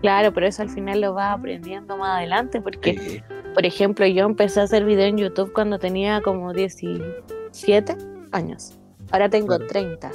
Claro, 0.03 0.35
pero 0.35 0.47
eso 0.47 0.61
al 0.61 0.69
final 0.69 1.01
lo 1.01 1.15
vas 1.15 1.39
aprendiendo 1.39 1.97
más 1.97 2.19
adelante 2.19 2.61
porque, 2.61 3.25
por 3.55 3.65
ejemplo, 3.65 4.07
yo 4.07 4.27
empecé 4.27 4.61
a 4.61 4.65
hacer 4.65 4.85
video 4.85 5.07
en 5.07 5.17
YouTube 5.17 5.53
cuando 5.55 5.79
tenía 5.79 6.21
como 6.21 6.53
17 6.53 7.97
años. 8.35 8.79
Ahora 9.11 9.29
tengo 9.29 9.59
30. 9.59 10.11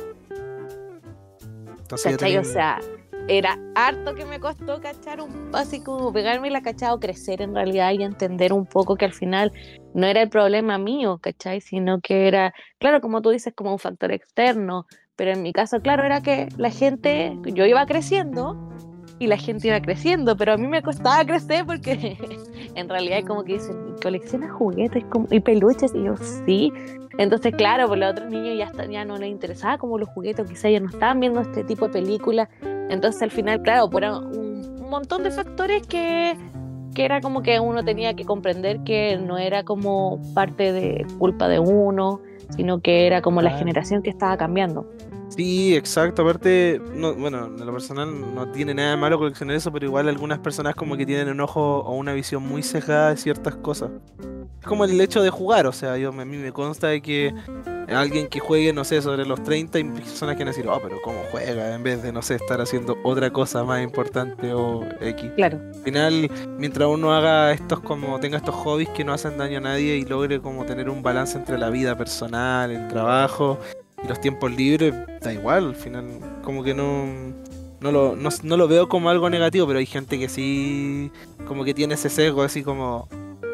¿Cachai? 1.89 2.37
O 2.37 2.43
sea, 2.43 2.79
era 3.27 3.57
harto 3.75 4.15
que 4.15 4.25
me 4.25 4.39
costó 4.39 4.81
cachar 4.81 5.21
un 5.21 5.51
así 5.53 5.81
como 5.81 6.11
pegarme 6.11 6.49
la 6.49 6.61
cachada 6.61 6.97
crecer 6.99 7.41
en 7.41 7.53
realidad 7.53 7.91
y 7.93 8.03
entender 8.03 8.53
un 8.53 8.65
poco 8.65 8.95
que 8.95 9.05
al 9.05 9.13
final 9.13 9.51
no 9.93 10.07
era 10.07 10.21
el 10.21 10.29
problema 10.29 10.77
mío, 10.77 11.19
¿cachai? 11.21 11.61
Sino 11.61 12.01
que 12.01 12.27
era, 12.27 12.53
claro, 12.79 13.01
como 13.01 13.21
tú 13.21 13.29
dices, 13.29 13.53
como 13.55 13.71
un 13.71 13.79
factor 13.79 14.11
externo, 14.11 14.85
pero 15.15 15.31
en 15.31 15.41
mi 15.41 15.53
caso, 15.53 15.81
claro, 15.81 16.03
era 16.03 16.21
que 16.21 16.47
la 16.57 16.71
gente, 16.71 17.37
yo 17.43 17.65
iba 17.65 17.85
creciendo 17.85 18.57
y 19.19 19.27
la 19.27 19.37
gente 19.37 19.67
iba 19.67 19.79
creciendo, 19.81 20.35
pero 20.37 20.53
a 20.53 20.57
mí 20.57 20.67
me 20.67 20.81
costaba 20.81 21.23
crecer 21.25 21.65
porque 21.65 22.17
en 22.75 22.89
realidad 22.89 23.23
como 23.27 23.43
que 23.43 23.53
dicen, 23.53 23.75
colecciona 24.01 24.49
juguetes 24.49 25.03
y 25.29 25.39
peluches, 25.41 25.93
y 25.93 26.03
yo 26.03 26.15
sí. 26.17 26.71
Entonces, 27.17 27.53
claro, 27.53 27.89
por 27.89 27.97
los 27.97 28.11
otros 28.11 28.31
niños 28.31 28.57
ya, 28.57 28.85
ya 28.85 29.03
no 29.03 29.17
les 29.17 29.29
interesaba 29.29 29.77
como 29.77 29.97
los 29.97 30.07
juguetes, 30.09 30.47
quizás 30.47 30.71
ya 30.71 30.79
no 30.79 30.89
estaban 30.89 31.19
viendo 31.19 31.41
este 31.41 31.65
tipo 31.65 31.87
de 31.87 31.93
películas. 31.93 32.47
Entonces, 32.89 33.21
al 33.21 33.31
final, 33.31 33.61
claro, 33.61 33.89
por 33.89 34.03
un, 34.03 34.79
un 34.81 34.89
montón 34.89 35.23
de 35.23 35.31
factores 35.31 35.85
que, 35.85 36.37
que 36.95 37.03
era 37.03 37.19
como 37.19 37.43
que 37.43 37.59
uno 37.59 37.83
tenía 37.83 38.13
que 38.15 38.23
comprender 38.23 38.79
que 38.85 39.17
no 39.17 39.37
era 39.37 39.63
como 39.63 40.21
parte 40.33 40.71
de 40.71 41.05
culpa 41.17 41.49
de 41.49 41.59
uno, 41.59 42.21
sino 42.55 42.79
que 42.79 43.05
era 43.05 43.21
como 43.21 43.41
la 43.41 43.51
generación 43.51 44.01
que 44.01 44.09
estaba 44.09 44.37
cambiando. 44.37 44.89
Sí, 45.29 45.75
exacto. 45.75 46.23
Aparte, 46.23 46.81
no, 46.93 47.13
bueno, 47.13 47.45
en 47.45 47.65
lo 47.65 47.71
personal 47.71 48.35
no 48.35 48.51
tiene 48.51 48.73
nada 48.73 48.91
de 48.91 48.97
malo 48.97 49.17
coleccionar 49.17 49.55
eso, 49.55 49.71
pero 49.71 49.85
igual 49.85 50.09
algunas 50.09 50.39
personas 50.39 50.75
como 50.75 50.97
que 50.97 51.05
tienen 51.05 51.29
un 51.29 51.39
ojo 51.39 51.79
o 51.79 51.95
una 51.95 52.13
visión 52.13 52.43
muy 52.43 52.63
cejada 52.63 53.11
de 53.11 53.17
ciertas 53.17 53.55
cosas. 53.55 53.91
Es 54.59 54.67
como 54.67 54.83
el 54.83 54.99
hecho 54.99 55.21
de 55.21 55.29
jugar, 55.29 55.67
o 55.67 55.71
sea, 55.71 55.97
yo 55.97 56.09
a 56.09 56.25
mí 56.25 56.37
me 56.37 56.51
consta 56.51 56.87
de 56.87 57.01
que 57.01 57.33
alguien 57.87 58.27
que 58.27 58.39
juegue, 58.39 58.73
no 58.73 58.83
sé, 58.83 59.01
sobre 59.01 59.25
los 59.25 59.41
30, 59.43 59.77
hay 59.77 59.83
personas 59.85 60.35
que 60.35 60.43
van 60.43 60.49
a 60.49 60.51
decir, 60.51 60.67
oh, 60.67 60.79
pero 60.81 60.97
¿cómo 61.01 61.19
juega? 61.31 61.73
En 61.73 61.83
vez 61.83 62.03
de, 62.03 62.11
no 62.11 62.21
sé, 62.21 62.35
estar 62.35 62.59
haciendo 62.59 62.97
otra 63.03 63.31
cosa 63.31 63.63
más 63.63 63.81
importante 63.81 64.53
o 64.53 64.85
X. 64.99 65.31
Claro. 65.35 65.59
Al 65.73 65.83
final, 65.83 66.31
mientras 66.57 66.89
uno 66.89 67.13
haga 67.13 67.53
estos 67.53 67.79
como, 67.79 68.19
tenga 68.19 68.37
estos 68.37 68.55
hobbies 68.55 68.89
que 68.89 69.03
no 69.03 69.13
hacen 69.13 69.37
daño 69.37 69.59
a 69.59 69.61
nadie 69.61 69.95
y 69.95 70.05
logre 70.05 70.41
como 70.41 70.65
tener 70.65 70.89
un 70.89 71.01
balance 71.01 71.37
entre 71.37 71.57
la 71.57 71.69
vida 71.69 71.97
personal, 71.97 72.71
el 72.71 72.87
trabajo 72.89 73.59
y 74.03 74.07
los 74.07 74.19
tiempos 74.21 74.51
libres, 74.55 74.93
da 75.21 75.33
igual, 75.33 75.67
al 75.69 75.75
final, 75.75 76.05
como 76.43 76.63
que 76.63 76.73
no, 76.73 77.05
no 77.81 77.91
lo, 77.91 78.15
no, 78.15 78.29
no 78.43 78.57
lo 78.57 78.67
veo 78.67 78.87
como 78.89 79.09
algo 79.09 79.29
negativo, 79.29 79.67
pero 79.67 79.79
hay 79.79 79.85
gente 79.85 80.17
que 80.19 80.29
sí, 80.29 81.11
como 81.47 81.63
que 81.63 81.73
tiene 81.73 81.93
ese 81.95 82.09
sesgo 82.09 82.41
así 82.43 82.63
como, 82.63 83.07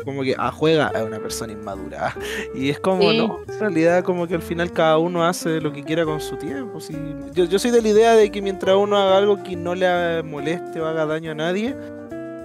como 0.04 0.22
que 0.24 0.36
ah, 0.38 0.52
juega 0.52 0.88
a 0.88 1.04
una 1.04 1.20
persona 1.20 1.54
inmadura. 1.54 2.16
Y 2.56 2.70
es 2.70 2.80
como, 2.80 3.10
Sí. 3.10 3.18
no, 3.18 3.40
en 3.48 3.60
realidad 3.60 4.04
como 4.04 4.28
que 4.28 4.36
al 4.36 4.42
final 4.42 4.72
cada 4.72 4.98
uno 4.98 5.26
hace 5.26 5.60
lo 5.62 5.72
que 5.74 5.84
quiera 5.84 6.06
con 6.06 6.22
su 6.22 6.38
tiempo. 6.38 6.80
Yo, 7.34 7.46
yo 7.46 7.60
soy 7.60 7.72
de 7.72 7.82
la 7.82 7.88
idea 7.90 8.14
de 8.14 8.32
que 8.32 8.42
mientras 8.42 8.76
uno 8.76 8.98
haga 8.98 9.18
algo 9.18 9.42
que 9.44 9.56
no 9.56 9.74
le 9.76 10.22
moleste 10.24 10.80
o 10.80 10.86
haga 10.88 11.06
daño 11.06 11.32
a 11.32 11.36
nadie, 11.36 11.76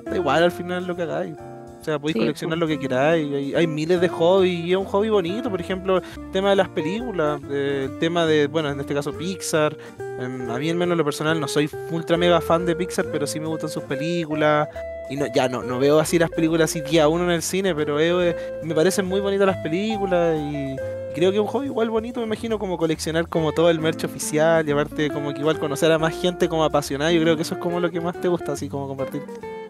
da 0.04 0.16
igual 0.16 0.42
al 0.42 0.52
final 0.52 0.87
lo 0.87 0.97
que 0.97 1.02
hagáis. 1.02 1.35
O 1.80 1.84
sea, 1.84 1.99
podéis 1.99 2.14
Sí, 2.14 2.20
coleccionar 2.20 2.58
pues. 2.58 2.68
lo 2.70 2.76
que 2.76 2.78
queráis. 2.80 3.32
Hay, 3.32 3.54
hay 3.54 3.66
miles 3.66 4.00
de 4.00 4.08
hobbies 4.08 4.66
y 4.66 4.72
es 4.72 4.76
un 4.76 4.84
hobby 4.84 5.08
bonito. 5.08 5.50
Por 5.50 5.60
ejemplo, 5.60 5.99
el 5.99 6.30
tema 6.30 6.50
de 6.50 6.56
las 6.56 6.68
películas, 6.68 7.40
eh, 7.50 7.88
el 7.90 7.99
tema 7.99 8.26
de, 8.26 8.46
bueno, 8.49 8.70
en 8.70 8.78
este 8.80 8.94
caso 8.94 9.12
Pixar. 9.12 9.76
Em, 10.20 10.50
a 10.50 10.58
mí, 10.58 10.68
al 10.68 10.76
menos 10.76 10.92
en 10.92 10.99
lo 10.99 11.04
personal, 11.04 11.40
no 11.40 11.49
soy 11.49 11.70
ultra 11.90 12.16
mega 12.18 12.40
fan 12.42 12.66
de 12.66 12.76
Pixar, 12.76 13.06
pero 13.10 13.26
sí 13.26 13.40
me 13.40 13.46
gustan 13.46 13.70
sus 13.70 13.82
películas. 13.84 14.68
Y 15.08 15.16
no, 15.16 15.26
ya 15.34 15.49
no, 15.49 15.62
no 15.62 15.78
veo 15.78 15.99
así 15.99 16.18
las 16.18 16.30
películas 16.30 16.70
así 16.70 16.82
día 16.82 17.08
uno 17.08 17.25
en 17.25 17.30
el 17.30 17.42
cine, 17.42 17.75
pero 17.75 17.99
eh, 17.99 18.37
me 18.62 18.75
parecen 18.75 19.06
muy 19.06 19.20
bonitas 19.20 19.46
las 19.46 19.56
películas 19.56 20.38
y 20.38 20.76
creo 21.14 21.30
que 21.30 21.36
es 21.36 21.40
un 21.40 21.46
hobby 21.46 21.66
igual 21.66 21.90
bonito, 21.90 22.20
me 22.20 22.26
imagino, 22.26 22.58
como 22.58 22.76
coleccionar 22.76 23.28
como 23.28 23.52
todo 23.52 23.70
el 23.70 23.80
merch 23.80 24.04
oficial 24.04 24.68
y 24.68 24.72
aparte 24.72 25.10
como 25.10 25.32
que 25.32 25.40
igual 25.40 25.58
conocer 25.58 25.90
a 25.92 25.98
más 25.98 26.20
gente 26.20 26.48
como 26.48 26.64
apasionada, 26.64 27.12
yo 27.12 27.20
creo 27.22 27.36
que 27.36 27.42
eso 27.42 27.54
es 27.54 27.60
como 27.60 27.80
lo 27.80 27.90
que 27.90 28.00
más 28.00 28.20
te 28.20 28.28
gusta, 28.28 28.52
así 28.52 28.68
como 28.68 28.88
compartir 28.88 29.22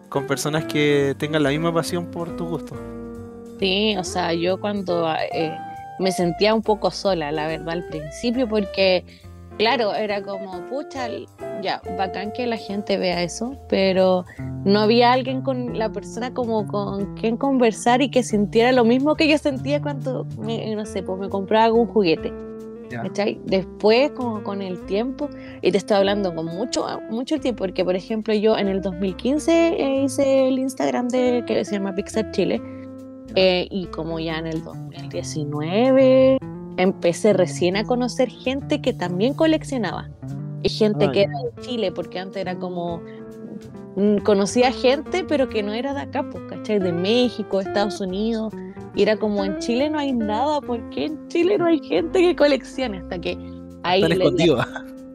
con 0.08 0.26
personas 0.26 0.64
que 0.64 1.14
tengan 1.18 1.42
la 1.42 1.50
misma 1.50 1.72
pasión 1.72 2.06
por 2.06 2.36
tu 2.36 2.46
gusto. 2.46 2.74
Sí, 3.58 3.96
o 3.96 4.04
sea, 4.04 4.32
yo 4.34 4.60
cuando 4.60 5.10
eh, 5.32 5.56
me 5.98 6.12
sentía 6.12 6.54
un 6.54 6.62
poco 6.62 6.90
sola, 6.90 7.30
la 7.30 7.46
verdad, 7.46 7.70
al 7.70 7.86
principio, 7.88 8.48
porque, 8.48 9.04
claro, 9.60 9.94
era 9.94 10.22
como, 10.22 10.66
pucha, 10.70 11.06
ya, 11.60 11.82
bacán 11.98 12.32
que 12.32 12.46
la 12.46 12.56
gente 12.56 12.96
vea 12.96 13.22
eso, 13.22 13.58
pero 13.68 14.24
no 14.64 14.80
había 14.80 15.12
alguien 15.12 15.42
con 15.42 15.78
la 15.78 15.92
persona 15.92 16.32
como 16.32 16.66
con 16.66 17.14
quien 17.16 17.36
conversar 17.36 18.00
y 18.00 18.10
que 18.10 18.22
sintiera 18.22 18.72
lo 18.72 18.86
mismo 18.86 19.16
que 19.16 19.28
yo 19.28 19.36
sentía 19.36 19.82
cuando, 19.82 20.24
me, 20.38 20.74
no 20.74 20.86
sé, 20.86 21.02
pues 21.02 21.20
me 21.20 21.28
compraba 21.28 21.66
algún 21.66 21.86
juguete. 21.86 22.32
¿cachai? 22.90 23.38
Después, 23.44 24.10
como 24.12 24.42
con 24.42 24.62
el 24.62 24.84
tiempo, 24.86 25.28
y 25.60 25.70
te 25.70 25.76
estoy 25.78 25.98
hablando 25.98 26.34
con 26.34 26.46
mucho, 26.46 26.86
mucho 27.10 27.38
tiempo, 27.38 27.64
porque 27.64 27.84
por 27.84 27.94
ejemplo 27.94 28.34
yo 28.34 28.56
en 28.56 28.66
el 28.66 28.80
2015 28.80 29.52
eh, 29.52 30.02
hice 30.04 30.48
el 30.48 30.58
Instagram 30.58 31.08
de 31.08 31.44
que 31.46 31.64
se 31.66 31.72
llama 31.72 31.94
Pixar 31.94 32.32
Chile, 32.32 32.60
eh, 33.36 33.68
y 33.70 33.86
como 33.88 34.18
ya 34.18 34.38
en 34.38 34.46
el 34.46 34.64
2019 34.64 36.38
empecé 36.82 37.32
recién 37.32 37.76
a 37.76 37.84
conocer 37.84 38.28
gente 38.28 38.80
que 38.80 38.92
también 38.92 39.34
coleccionaba, 39.34 40.08
y 40.62 40.68
gente 40.68 41.10
que 41.12 41.22
era 41.22 41.32
de 41.32 41.62
Chile, 41.62 41.90
porque 41.92 42.18
antes 42.18 42.36
era 42.40 42.54
como 42.58 43.00
mm, 43.96 44.18
conocía 44.18 44.70
gente, 44.72 45.24
pero 45.24 45.48
que 45.48 45.62
no 45.62 45.72
era 45.72 45.94
de 45.94 46.00
acá, 46.02 46.28
pues, 46.30 46.44
¿cachai? 46.50 46.78
De 46.78 46.92
México, 46.92 47.60
Estados 47.60 48.00
Unidos. 48.00 48.52
Y 48.94 49.02
era 49.02 49.16
como 49.16 49.44
en 49.44 49.58
Chile 49.58 49.88
no 49.88 49.98
hay 49.98 50.12
nada, 50.12 50.60
¿por 50.60 50.86
qué 50.90 51.06
en 51.06 51.28
Chile 51.28 51.56
no 51.56 51.66
hay 51.66 51.78
gente 51.80 52.20
que 52.20 52.36
coleccione? 52.36 52.98
Hasta 52.98 53.18
que 53.20 53.38
ahí 53.84 54.02
Están 54.02 54.18
le- 54.18 54.24
escondidos. 54.24 54.66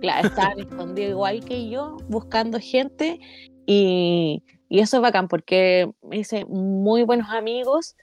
claro, 0.02 0.28
estaban 0.30 0.60
escondidos 0.60 1.12
igual 1.12 1.44
que 1.46 1.70
yo, 1.70 1.98
buscando 2.08 2.58
gente. 2.60 3.20
Y, 3.68 4.42
y 4.70 4.80
eso 4.80 4.98
es 4.98 5.02
bacán, 5.04 5.28
porque 5.28 5.92
me 6.02 6.18
hice 6.20 6.46
muy 6.46 7.04
buenos 7.04 7.30
amigos 7.30 7.96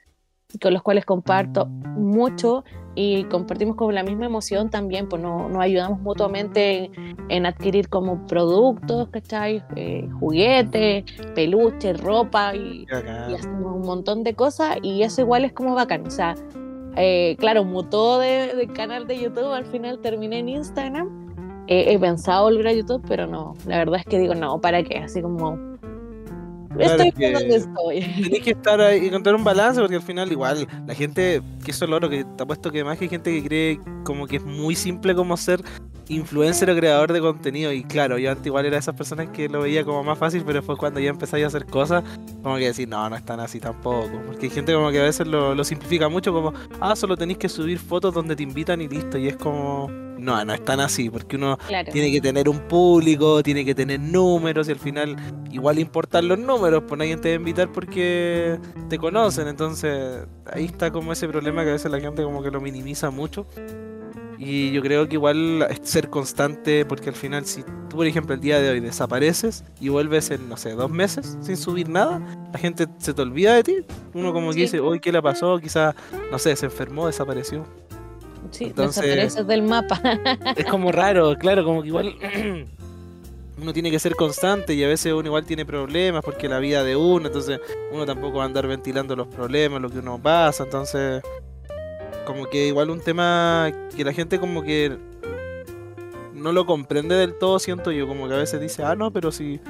con 0.61 0.73
los 0.73 0.83
cuales 0.83 1.05
comparto 1.05 1.67
mucho 1.67 2.65
y 2.95 3.25
compartimos 3.25 3.77
como 3.77 3.91
la 3.93 4.03
misma 4.03 4.27
emoción 4.27 4.69
también, 4.69 5.09
pues 5.09 5.23
no- 5.23 5.49
nos 5.49 5.63
ayudamos 5.63 6.01
mutuamente 6.01 6.85
en, 6.95 7.17
en 7.31 7.47
adquirir 7.47 7.89
como 7.89 8.27
productos, 8.27 9.09
¿cachai? 9.09 9.63
Eh, 9.77 10.09
juguetes, 10.21 11.05
peluches, 11.35 12.01
ropa 12.03 12.55
y, 12.55 12.85
y 13.31 13.35
hacemos 13.35 13.77
un 13.77 13.83
montón 13.83 14.23
de 14.25 14.35
cosas 14.35 14.77
y 14.83 15.03
eso 15.03 15.23
igual 15.23 15.45
es 15.45 15.53
como 15.53 15.75
bacán. 15.75 16.07
O 16.07 16.11
sea, 16.11 16.35
eh, 16.97 17.37
claro, 17.39 17.65
mutó 17.65 18.19
de, 18.19 18.55
de 18.55 18.67
canal 18.69 19.07
de 19.07 19.19
YouTube, 19.19 19.53
al 19.53 19.65
final 19.65 20.01
terminé 20.01 20.41
en 20.41 20.51
Instagram. 20.51 21.23
Eh, 21.69 21.95
he 21.95 21.99
pensado 21.99 22.45
volver 22.45 22.67
a 22.67 22.73
YouTube, 22.75 23.03
pero 23.09 23.27
no, 23.27 23.55
la 23.67 23.79
verdad 23.79 24.01
es 24.01 24.05
que 24.05 24.19
digo, 24.19 24.35
no, 24.35 24.61
¿para 24.61 24.83
qué? 24.83 24.99
Así 24.99 25.23
como... 25.23 25.72
Claro, 26.75 27.03
Estoy 27.03 27.09
es 27.09 27.15
que- 27.15 27.31
por 27.33 27.41
donde 27.41 27.57
estoy. 27.57 28.23
Tenés 28.23 28.43
que 28.43 28.51
estar 28.53 28.81
ahí 28.81 29.05
y 29.05 29.07
encontrar 29.09 29.35
un 29.35 29.45
balance 29.45 29.81
porque 29.81 29.97
al 29.97 30.03
final 30.03 30.31
igual 30.33 30.67
la 30.87 30.95
gente, 30.95 31.43
que 31.65 31.71
eso 31.71 31.85
es 31.85 31.91
lo 31.91 31.97
otro 31.97 32.09
que 32.09 32.25
te 32.25 32.43
apuesto 32.43 32.71
que 32.71 32.83
más 32.85 32.99
que 32.99 33.05
hay 33.05 33.09
gente 33.11 33.31
que 33.33 33.47
cree 33.47 33.81
como 34.05 34.27
que 34.27 34.37
es 34.37 34.45
muy 34.45 34.75
simple 34.75 35.15
como 35.15 35.37
ser 35.37 35.63
influencer 36.15 36.71
o 36.71 36.77
creador 36.77 37.13
de 37.13 37.21
contenido 37.21 37.73
y 37.73 37.85
claro, 37.85 38.19
yo 38.19 38.31
antes 38.31 38.47
igual 38.47 38.67
era 38.67 38.77
de 38.77 38.81
esas 38.81 38.95
personas 38.95 39.29
que 39.31 39.49
lo 39.49 39.61
veía 39.63 39.85
como 39.85 40.03
más 40.05 40.19
fácil, 40.19 40.43
pero 40.47 40.63
fue 40.63 40.77
cuando 40.77 41.01
ya 41.01 41.11
empezáis 41.11 41.45
a 41.45 41.49
hacer 41.49 41.67
cosas 41.67 42.05
como 42.43 42.57
que 42.57 42.67
decir, 42.67 42.89
no, 42.89 43.09
no 43.09 43.17
es 43.17 43.25
tan 43.25 43.41
así 43.41 43.61
tampoco, 43.61 44.11
porque 44.27 44.47
hay 44.47 44.51
gente 44.51 44.73
como 44.75 44.91
que 44.91 45.01
a 45.01 45.05
veces 45.05 45.27
lo, 45.27 45.55
lo 45.55 45.65
simplifica 45.65 46.09
mucho 46.09 46.33
como, 46.33 46.53
ah, 46.81 46.95
solo 46.97 47.17
tenéis 47.17 47.39
que 47.39 47.49
subir 47.49 47.79
fotos 47.79 48.13
donde 48.15 48.37
te 48.37 48.43
invitan 48.43 48.81
y 48.81 48.89
listo, 48.89 49.17
y 49.19 49.29
es 49.29 49.37
como, 49.37 49.89
no, 50.19 50.45
no 50.45 50.53
es 50.55 50.65
tan 50.65 50.81
así, 50.81 51.09
porque 51.11 51.37
uno 51.37 51.59
Claro. 51.67 51.91
tiene 51.93 52.11
que 52.13 52.21
tener 52.21 52.49
un 52.49 52.61
público, 52.69 53.43
tiene 53.43 53.65
que 53.65 53.75
tener 53.75 53.99
números 54.01 54.69
y 54.69 54.73
al 54.73 54.79
final 54.79 55.17
igual 55.51 55.79
importan 55.79 56.29
los 56.29 56.39
números, 56.39 56.83
pues 56.87 56.99
nadie 56.99 57.17
te 57.17 57.31
va 57.31 57.33
a 57.35 57.37
invitar 57.37 57.73
porque 57.73 58.59
te 58.89 58.99
conocen, 58.99 59.49
entonces 59.49 60.27
ahí 60.53 60.67
está 60.67 60.91
como 60.91 61.13
ese 61.13 61.27
problema 61.29 61.63
que 61.65 61.71
a 61.71 61.73
veces 61.73 61.91
la 61.91 62.01
gente 62.01 62.23
como 62.23 62.43
que 62.43 62.51
lo 62.51 62.61
minimiza 62.61 63.11
mucho. 63.11 63.47
Y 64.45 64.73
yo 64.73 64.83
creo 64.83 65.09
que 65.09 65.15
igual 65.15 65.65
es 65.71 65.89
ser 65.89 66.11
constante, 66.11 66.85
porque 66.85 67.11
al 67.11 67.15
final 67.15 67.47
si 67.47 67.63
tú, 67.63 67.97
por 67.97 68.07
ejemplo, 68.09 68.35
el 68.35 68.41
día 68.41 68.61
de 68.61 68.71
hoy 68.71 68.81
desapareces 68.81 69.63
y 69.81 69.89
vuelves 69.89 70.33
en, 70.33 70.49
no 70.49 70.57
sé, 70.57 70.73
dos 70.73 70.91
meses 70.91 71.39
sin 71.43 71.57
subir 71.57 71.89
nada, 71.89 72.21
la 72.53 72.59
gente 72.59 72.89
se 72.99 73.15
te 73.15 73.23
olvida 73.23 73.55
de 73.55 73.63
ti. 73.63 73.77
Uno 74.15 74.33
como 74.33 74.51
que 74.51 74.63
dice, 74.63 74.81
hoy 74.81 74.99
¿qué 74.99 75.13
le 75.13 75.23
pasó? 75.23 75.61
Quizás, 75.61 75.95
no 76.33 76.41
sé, 76.41 76.57
se 76.57 76.67
enfermó, 76.67 77.07
desapareció. 77.07 77.65
Sí, 78.51 78.65
entonces- 78.65 79.05
desapareces 79.05 79.47
del 79.47 79.63
mapa. 79.63 80.01
Es 80.57 80.65
como 80.67 80.91
raro, 80.91 81.37
claro, 81.39 81.65
como 81.65 81.83
que 81.83 81.89
igual 81.89 82.17
uno 83.63 83.73
tiene 83.73 83.93
que 83.93 84.01
ser 84.01 84.17
constante 84.17 84.75
y 84.75 84.83
a 84.83 84.89
veces 84.89 85.13
uno 85.13 85.27
igual 85.29 85.45
tiene 85.47 85.65
problemas 85.65 86.25
porque 86.25 86.49
la 86.49 86.59
vida 86.59 86.83
de 86.83 86.97
uno, 86.97 87.29
entonces 87.29 87.61
uno 87.93 88.05
tampoco 88.05 88.39
va 88.39 88.43
a 88.43 88.47
andar 88.47 88.67
ventilando 88.67 89.15
los 89.15 89.29
problemas, 89.29 89.81
lo 89.81 89.89
que 89.89 90.01
uno 90.01 90.19
pasa, 90.21 90.65
entonces 90.65 91.23
como 92.25 92.47
que 92.47 92.69
igual 92.69 92.91
un 92.91 93.01
tema 93.01 93.71
que 93.97 94.05
la 94.05 94.13
gente 94.13 94.39
como 94.39 94.63
que 94.63 94.97
no 96.35 96.53
lo 96.53 96.67
comprende 96.67 97.15
del 97.15 97.35
todo, 97.39 97.59
siento 97.59 97.93
yo, 97.93 98.07
como 98.07 98.29
que 98.29 98.35
a 98.35 98.39
veces 98.39 98.61
dice, 98.61 98.83
ah, 98.83 98.95
no, 98.95 99.13
pero 99.13 99.31
si 99.31 99.61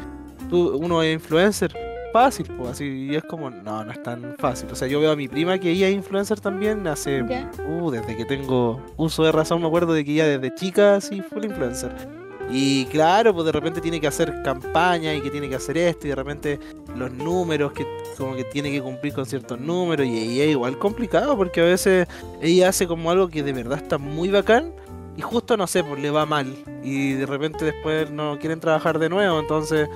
tú, 0.49 0.77
uno 0.77 1.03
es 1.03 1.15
influencer, 1.15 1.75
fácil, 2.13 2.47
pues 2.57 2.71
así, 2.71 3.09
y 3.11 3.15
es 3.15 3.25
como, 3.25 3.51
no, 3.51 3.85
no 3.85 3.93
es 3.93 4.03
tan 4.03 4.35
fácil, 4.39 4.69
o 4.71 4.75
sea, 4.75 4.87
yo 4.89 5.01
veo 5.01 5.13
a 5.13 5.17
mi 5.17 5.29
prima 5.29 5.59
que 5.59 5.71
ella 5.71 5.89
es 5.89 5.95
influencer 5.95 6.41
también 6.41 6.87
hace. 6.87 7.23
Uh, 7.23 7.91
desde 7.91 8.17
que 8.17 8.25
tengo 8.25 8.81
uso 8.97 9.25
de 9.25 9.33
razón 9.33 9.61
me 9.61 9.67
acuerdo 9.67 9.93
de 9.93 10.05
que 10.05 10.15
ya 10.15 10.27
desde 10.27 10.55
chica 10.55 11.01
sí 11.01 11.23
fue 11.23 11.45
influencer. 11.45 12.22
Y 12.53 12.85
claro, 12.87 13.33
pues 13.33 13.47
de 13.47 13.53
repente 13.53 13.81
tiene 13.81 13.99
que 14.01 14.07
hacer 14.07 14.43
campaña 14.45 15.15
y 15.15 15.23
que 15.23 15.31
tiene 15.31 15.49
que 15.49 15.55
hacer 15.55 15.79
esto 15.79 16.07
y 16.07 16.11
de 16.11 16.17
repente 16.17 16.61
los 16.95 17.11
números 17.11 17.73
que 17.73 17.87
como 18.19 18.37
que 18.37 18.45
tiene 18.45 18.71
que 18.71 18.83
cumplir 18.83 19.15
con 19.15 19.25
ciertos 19.25 19.59
números 19.59 20.07
y, 20.07 20.41
es 20.41 20.51
igual 20.51 20.79
complicado 20.79 21.37
porque 21.37 21.63
a 21.63 21.65
veces 21.65 22.07
ella 22.43 22.69
hace 22.69 22.87
como 22.87 23.11
algo 23.11 23.29
que 23.29 23.43
de 23.43 23.55
verdad 23.55 23.79
está 23.79 23.97
muy 23.97 24.29
bacán 24.29 24.73
y 25.17 25.23
justo 25.23 25.57
no 25.57 25.67
sé, 25.67 25.83
pues 25.83 26.03
le 26.03 26.11
va 26.11 26.27
mal 26.27 26.55
y 26.85 27.13
de 27.15 27.25
repente 27.25 27.65
después 27.65 28.11
no 28.11 28.39
quieren 28.39 28.61
trabajar 28.61 28.99
de 28.99 29.09
nuevo, 29.09 29.41
entonces 29.41 29.89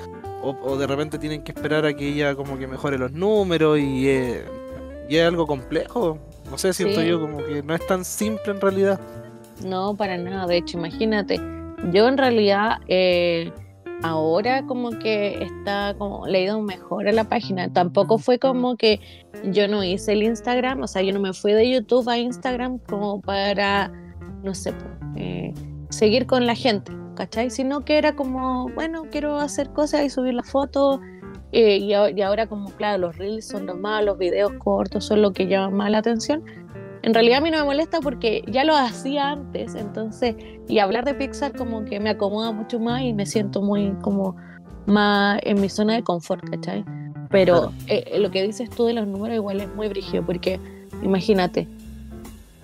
o, 0.43 0.57
o 0.63 0.79
de 0.79 0.87
repente 0.87 1.19
tienen 1.19 1.43
que 1.43 1.53
esperar 1.53 1.85
a 1.85 1.95
que 1.95 2.09
ella 2.09 2.35
como 2.35 2.59
que 2.59 2.67
mejore 2.67 2.97
los 2.97 3.13
números 3.13 3.79
y, 3.79 4.09
eh, 4.09 4.45
y 5.09 5.17
es 5.17 5.27
algo 5.27 5.47
complejo. 5.47 6.19
No 6.51 6.59
sé, 6.59 6.73
siento 6.73 7.01
Sí. 7.01 7.09
yo 7.09 7.21
como 7.21 7.39
que 7.39 7.63
no 7.63 7.75
es 7.75 7.87
tan 7.87 8.05
simple 8.05 8.53
en 8.53 8.61
realidad. 8.61 9.01
No, 9.65 9.97
para 9.97 10.17
nada. 10.17 10.47
De 10.47 10.59
hecho, 10.59 10.79
imagínate, 10.79 11.41
yo 11.93 12.09
en 12.09 12.19
realidad 12.19 12.79
eh, 12.89 13.53
ahora 14.03 14.65
como 14.67 14.91
que 14.91 15.43
está 15.43 15.95
como 15.99 16.27
le 16.27 16.53
mejor 16.63 17.09
a 17.09 17.13
la 17.13 17.25
página. 17.25 17.73
Tampoco 17.73 18.19
fue 18.19 18.39
como 18.39 18.77
que 18.77 19.01
yo 19.45 19.69
no 19.69 19.83
hice 19.85 20.13
el 20.13 20.23
Instagram, 20.23 20.83
o 20.83 20.87
sea, 20.87 21.03
yo 21.03 21.13
no 21.13 21.21
me 21.21 21.33
fui 21.33 21.53
de 21.53 21.71
YouTube 21.71 22.09
a 22.09 22.19
Instagram 22.19 22.79
como 22.79 23.21
para, 23.21 23.91
no 24.43 24.55
sé, 24.55 24.73
eh, 25.17 25.53
seguir 25.91 26.27
con 26.27 26.47
la 26.47 26.55
gente, 26.55 26.93
¿cachai? 27.15 27.51
Sino 27.51 27.85
que 27.85 27.99
era 27.99 28.15
como, 28.15 28.69
bueno, 28.71 29.05
quiero 29.11 29.39
hacer 29.39 29.71
cosas 29.71 30.05
y 30.05 30.11
subir 30.11 30.35
las 30.35 30.51
fotos. 30.51 31.01
eh, 31.53 31.79
y, 31.79 31.91
y 31.91 32.23
ahora 32.23 32.47
como, 32.47 32.71
claro, 32.73 32.99
los 32.99 33.17
reels 33.17 33.47
son 33.47 33.67
los 33.67 33.79
más, 33.79 34.05
los 34.05 34.19
videos 34.19 34.53
cortos 34.59 35.05
son 35.05 35.23
lo 35.23 35.33
que 35.33 35.47
llama 35.47 35.71
más 35.71 35.91
la 35.91 35.99
atención. 35.99 36.43
En 37.07 37.15
realidad 37.15 37.39
a 37.39 37.41
mí 37.41 37.53
no 37.53 37.59
me 37.59 37.65
molesta 37.65 38.01
porque 38.01 38.43
ya 38.49 38.65
lo 38.65 38.75
hacía 38.77 39.31
antes, 39.31 39.77
entonces, 39.77 40.35
y 40.67 40.81
hablar 40.81 41.05
de 41.05 41.15
Pixar 41.15 41.53
como 41.57 41.85
que 41.85 42.01
me 42.01 42.11
acomoda 42.11 42.51
mucho 42.51 42.81
más 42.81 43.01
y 43.03 43.13
me 43.13 43.27
siento 43.27 43.63
muy 43.63 43.93
como 44.03 44.35
más 44.87 45.39
en 45.45 45.61
mi 45.61 45.69
zona 45.69 45.95
de 45.95 46.03
confort, 46.03 46.43
¿cachai? 46.51 46.85
Pero 47.31 47.55
Claro. 47.55 47.73
eh, 47.87 48.05
eh, 48.09 48.19
lo 48.19 48.33
que 48.33 48.43
dices 48.43 48.69
tú 48.71 48.87
de 48.87 48.95
los 48.95 49.07
números 49.07 49.37
igual 49.37 49.61
es 49.61 49.73
muy 49.77 49.87
brígido 49.87 50.27
porque 50.27 50.59
imagínate, 51.01 51.69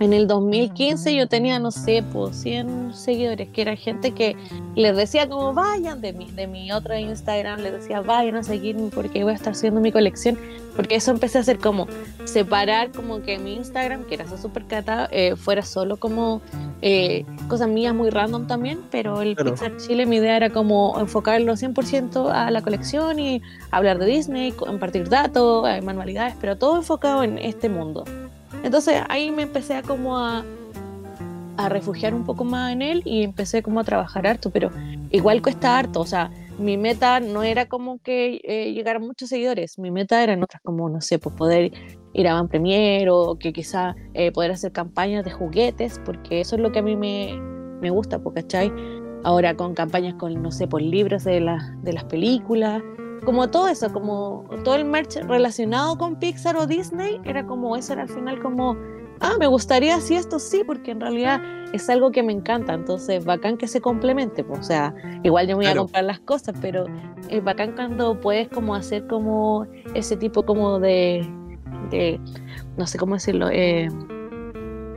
en 0.03 0.13
el 0.13 0.27
2015 0.27 1.15
yo 1.15 1.27
tenía, 1.27 1.59
no 1.59 1.71
sé, 1.71 2.03
pues 2.11 2.35
100 2.41 2.93
seguidores, 2.93 3.49
que 3.49 3.61
era 3.61 3.75
gente 3.75 4.11
que 4.11 4.35
les 4.75 4.95
decía 4.95 5.27
como 5.27 5.53
vayan 5.53 6.01
de 6.01 6.13
mi, 6.13 6.29
de 6.31 6.47
mi 6.47 6.71
otro 6.71 6.97
Instagram, 6.97 7.61
les 7.61 7.73
decía 7.73 8.01
vayan 8.01 8.35
a 8.35 8.43
seguirme 8.43 8.89
porque 8.93 9.23
voy 9.23 9.33
a 9.33 9.35
estar 9.35 9.53
haciendo 9.53 9.81
mi 9.81 9.91
colección, 9.91 10.37
porque 10.75 10.95
eso 10.95 11.11
empecé 11.11 11.37
a 11.37 11.41
hacer 11.41 11.59
como 11.59 11.87
separar 12.25 12.91
como 12.91 13.21
que 13.21 13.37
mi 13.37 13.55
Instagram, 13.55 14.03
que 14.05 14.15
era 14.15 14.25
súper 14.37 14.65
catado, 14.65 15.07
eh, 15.11 15.35
fuera 15.35 15.61
solo 15.63 15.97
como 15.97 16.41
eh, 16.81 17.25
cosas 17.47 17.69
mías 17.69 17.93
muy 17.93 18.09
random 18.09 18.47
también, 18.47 18.79
pero 18.91 19.21
el 19.21 19.35
Claro. 19.35 19.51
Pixar 19.51 19.77
Chile 19.77 20.05
mi 20.05 20.17
idea 20.17 20.37
era 20.37 20.49
como 20.49 20.99
enfocarlo 20.99 21.55
100% 21.55 22.31
a 22.31 22.51
la 22.51 22.61
colección 22.61 23.19
y 23.19 23.41
hablar 23.71 23.99
de 23.99 24.05
Disney, 24.05 24.51
compartir 24.51 25.09
datos, 25.09 25.67
eh, 25.67 25.81
manualidades, 25.81 26.35
pero 26.39 26.57
todo 26.57 26.77
enfocado 26.77 27.23
en 27.23 27.37
este 27.37 27.69
mundo. 27.69 28.05
Entonces 28.63 29.01
ahí 29.09 29.31
me 29.31 29.43
empecé 29.43 29.75
a 29.75 29.81
como 29.81 30.17
a, 30.17 30.43
a 31.57 31.69
refugiar 31.69 32.13
un 32.13 32.23
poco 32.23 32.43
más 32.43 32.71
en 32.73 32.81
él 32.81 33.01
y 33.05 33.23
empecé 33.23 33.61
como 33.63 33.79
a 33.79 33.83
trabajar 33.83 34.25
harto, 34.27 34.49
pero 34.49 34.69
igual 35.11 35.41
cuesta 35.41 35.77
harto, 35.77 36.01
o 36.01 36.05
sea, 36.05 36.31
mi 36.59 36.77
meta 36.77 37.19
no 37.19 37.41
era 37.43 37.65
como 37.67 37.97
que 37.99 38.39
eh, 38.43 38.73
llegar 38.73 38.97
a 38.97 38.99
muchos 38.99 39.29
seguidores, 39.29 39.79
mi 39.79 39.89
meta 39.91 40.21
era 40.23 40.33
en 40.33 40.43
otras 40.43 40.61
como, 40.61 40.87
no 40.89 41.01
sé, 41.01 41.17
pues 41.19 41.35
poder 41.35 41.71
ir 42.13 42.27
a 42.27 42.35
Van 42.35 42.47
Premier 42.47 43.09
o 43.09 43.37
que 43.39 43.51
quizá 43.53 43.95
eh, 44.13 44.31
poder 44.31 44.51
hacer 44.51 44.71
campañas 44.71 45.25
de 45.25 45.31
juguetes, 45.31 45.99
porque 46.05 46.41
eso 46.41 46.55
es 46.55 46.61
lo 46.61 46.71
que 46.71 46.79
a 46.79 46.83
mí 46.83 46.95
me, 46.95 47.33
me 47.81 47.89
gusta, 47.89 48.19
pues, 48.19 48.35
¿cachai? 48.35 48.71
Ahora 49.23 49.55
con 49.55 49.73
campañas 49.73 50.13
con, 50.15 50.41
no 50.43 50.51
sé, 50.51 50.67
por 50.67 50.81
libros 50.81 51.23
de, 51.23 51.39
la- 51.41 51.75
de 51.81 51.93
las 51.93 52.03
películas, 52.03 52.83
como 53.25 53.49
todo 53.49 53.67
eso, 53.67 53.91
como 53.91 54.45
todo 54.63 54.75
el 54.75 54.85
merch 54.85 55.17
relacionado 55.27 55.97
con 55.97 56.17
Pixar 56.17 56.55
o 56.55 56.67
Disney, 56.67 57.19
era 57.23 57.45
como 57.45 57.75
eso, 57.75 57.93
era 57.93 58.03
al 58.03 58.09
final 58.09 58.41
como, 58.41 58.77
ah, 59.19 59.33
me 59.39 59.47
gustaría 59.47 59.99
si 59.99 60.15
esto 60.15 60.39
sí, 60.39 60.63
porque 60.65 60.91
en 60.91 61.01
realidad 61.01 61.41
es 61.73 61.89
algo 61.89 62.11
que 62.11 62.21
me 62.23 62.33
encanta, 62.33 62.73
entonces 62.73 63.25
bacán 63.25 63.57
que 63.57 63.67
se 63.67 63.81
complemente, 63.81 64.43
pues, 64.43 64.59
o 64.59 64.63
sea, 64.63 64.93
igual 65.23 65.47
yo 65.47 65.57
me 65.57 65.65
voy 65.65 65.73
a 65.73 65.75
comprar 65.75 66.03
las 66.03 66.19
cosas, 66.19 66.55
pero 66.61 66.85
es 67.29 67.43
bacán 67.43 67.73
cuando 67.73 68.19
puedes 68.19 68.47
como 68.49 68.75
hacer 68.75 69.07
como 69.07 69.65
ese 69.95 70.17
tipo 70.17 70.45
como 70.45 70.79
de, 70.79 71.27
de 71.89 72.19
no 72.77 72.85
sé 72.85 72.97
cómo 72.97 73.15
decirlo, 73.15 73.49
eh, 73.49 73.89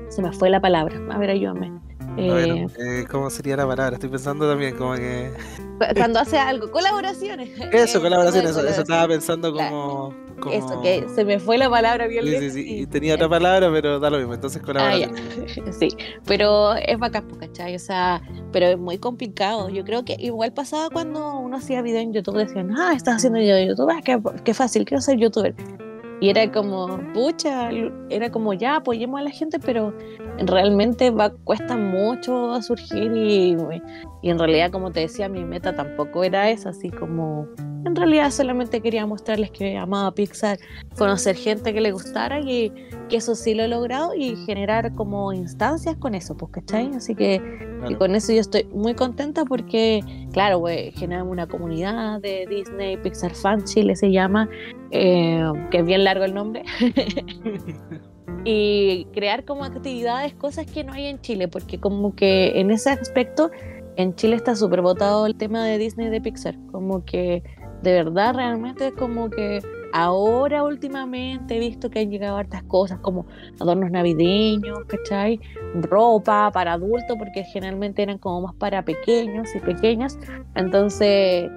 se 0.08 0.22
me 0.22 0.32
fue 0.32 0.50
la 0.50 0.60
palabra, 0.60 0.98
a 1.10 1.18
ver, 1.18 1.30
ayúdame. 1.30 1.85
Eh, 2.18 2.66
eh, 2.78 3.04
¿cómo 3.10 3.30
sería 3.30 3.56
la 3.56 3.66
palabra? 3.66 3.94
Estoy 3.96 4.08
pensando 4.10 4.48
también 4.48 4.74
como 4.76 4.94
que... 4.94 5.30
cu- 5.78 5.84
cuando 5.96 6.20
hace 6.20 6.38
algo, 6.38 6.70
colaboraciones. 6.70 7.50
Eso, 7.72 7.98
Eh, 7.98 8.00
colaboración, 8.02 8.46
tipo 8.46 8.60
eso, 8.60 8.80
estaba 8.82 9.08
pensando 9.08 9.52
como... 9.52 10.14
como... 10.40 10.52
Eso, 10.54 10.80
que 10.82 11.06
se 11.14 11.24
me 11.24 11.38
fue 11.38 11.58
la 11.58 11.68
palabra 11.68 12.06
bien 12.06 12.24
Sí, 12.24 12.30
sí, 12.30 12.38
lejos 12.40 12.52
sí, 12.54 12.64
y- 12.80 12.86
tenía 12.86 13.14
otra 13.14 13.28
palabra, 13.28 13.70
pero 13.72 13.98
da 14.00 14.10
lo 14.10 14.18
mismo, 14.18 14.34
entonces 14.34 14.60
Ah, 14.62 14.66
colaboración. 14.66 15.14
ya. 15.14 15.72
Sí, 15.78 15.88
pero 16.26 16.74
es 16.74 16.98
bacán, 16.98 17.28
¿cachai? 17.38 17.74
O 17.76 17.78
sea, 17.78 18.22
pero 18.52 18.66
es 18.66 18.78
muy 18.78 18.98
complicado. 18.98 19.68
Yo 19.68 19.84
creo 19.84 20.04
que 20.04 20.16
igual 20.18 20.52
pasaba 20.52 20.88
cuando 20.90 21.38
uno 21.38 21.56
hacía 21.56 21.82
video 21.82 22.00
en 22.00 22.12
YouTube, 22.12 22.36
decían, 22.38 22.70
ah, 22.78 22.92
estás 22.94 23.16
haciendo 23.16 23.38
video 23.38 23.56
en 23.56 23.68
YouTube, 23.68 23.90
ah, 23.90 24.00
qué, 24.04 24.18
qué 24.44 24.54
fácil, 24.54 24.84
quiero 24.84 25.00
ser 25.02 25.18
youtuber. 25.18 25.54
Y 26.20 26.30
era 26.30 26.50
como, 26.50 26.98
pucha, 27.12 27.70
era 28.08 28.30
como, 28.30 28.54
ya, 28.54 28.76
apoyemos 28.76 29.20
a 29.20 29.24
la 29.24 29.30
gente, 29.30 29.58
pero 29.58 29.92
realmente 30.38 31.10
va, 31.10 31.30
cuesta 31.44 31.76
mucho 31.76 32.60
surgir 32.62 33.12
y, 33.14 33.56
y 34.22 34.30
en 34.30 34.38
realidad, 34.38 34.70
como 34.70 34.90
te 34.92 35.00
decía, 35.00 35.28
mi 35.28 35.44
meta 35.44 35.74
tampoco 35.74 36.24
era 36.24 36.50
esa, 36.50 36.70
así 36.70 36.90
como, 36.90 37.46
en 37.84 37.94
realidad 37.94 38.30
solamente 38.30 38.80
quería 38.80 39.06
mostrarles 39.06 39.50
que 39.50 39.76
amaba 39.76 40.12
Pixar, 40.12 40.58
conocer 40.98 41.36
gente 41.36 41.72
que 41.72 41.80
le 41.80 41.92
gustara 41.92 42.40
y 42.40 42.72
que 43.08 43.16
eso 43.16 43.34
sí 43.34 43.54
lo 43.54 43.62
he 43.62 43.68
logrado 43.68 44.14
y 44.14 44.36
generar 44.46 44.94
como 44.94 45.32
instancias 45.32 45.96
con 45.96 46.14
eso, 46.14 46.36
pues, 46.36 46.50
¿cachai? 46.50 46.90
Así 46.96 47.14
que 47.14 47.40
y 47.88 47.94
con 47.94 48.14
eso 48.14 48.32
yo 48.32 48.40
estoy 48.40 48.64
muy 48.72 48.94
contenta 48.94 49.44
porque, 49.44 50.00
claro, 50.32 50.58
güey, 50.58 50.92
generamos 50.92 51.32
una 51.32 51.46
comunidad 51.46 52.20
de 52.20 52.46
Disney, 52.48 52.96
Pixar 52.96 53.34
Fan 53.34 53.64
Chile 53.64 53.96
se 53.96 54.10
llama, 54.10 54.48
eh, 54.90 55.42
que 55.70 55.78
es 55.78 55.84
bien 55.86 56.04
largo 56.04 56.24
el 56.24 56.34
nombre, 56.34 56.64
y 58.44 59.06
crear 59.12 59.44
como 59.44 59.64
actividades, 59.64 60.34
cosas 60.34 60.66
que 60.66 60.84
no 60.84 60.92
hay 60.92 61.06
en 61.06 61.20
Chile, 61.20 61.48
porque 61.48 61.78
como 61.78 62.14
que 62.14 62.58
en 62.60 62.70
ese 62.70 62.90
aspecto 62.90 63.50
en 63.96 64.14
Chile 64.14 64.36
está 64.36 64.54
súper 64.54 64.82
votado 64.82 65.26
el 65.26 65.36
tema 65.36 65.64
de 65.64 65.78
Disney 65.78 66.08
y 66.08 66.10
de 66.10 66.20
Pixar, 66.20 66.56
como 66.70 67.04
que 67.04 67.42
de 67.82 67.92
verdad 67.92 68.34
realmente 68.34 68.92
como 68.92 69.30
que 69.30 69.60
ahora 69.96 70.62
últimamente 70.62 71.56
he 71.56 71.58
visto 71.58 71.88
que 71.88 72.00
han 72.00 72.10
llegado 72.10 72.36
hartas 72.36 72.62
cosas 72.64 72.98
como 73.00 73.26
adornos 73.58 73.90
navideños, 73.90 74.80
¿cachai? 74.86 75.40
Ropa 75.74 76.50
para 76.52 76.74
adultos, 76.74 77.16
porque 77.18 77.44
generalmente 77.44 78.02
eran 78.02 78.18
como 78.18 78.42
más 78.42 78.54
para 78.56 78.84
pequeños 78.84 79.48
y 79.54 79.60
pequeñas, 79.60 80.18
entonces 80.54 81.50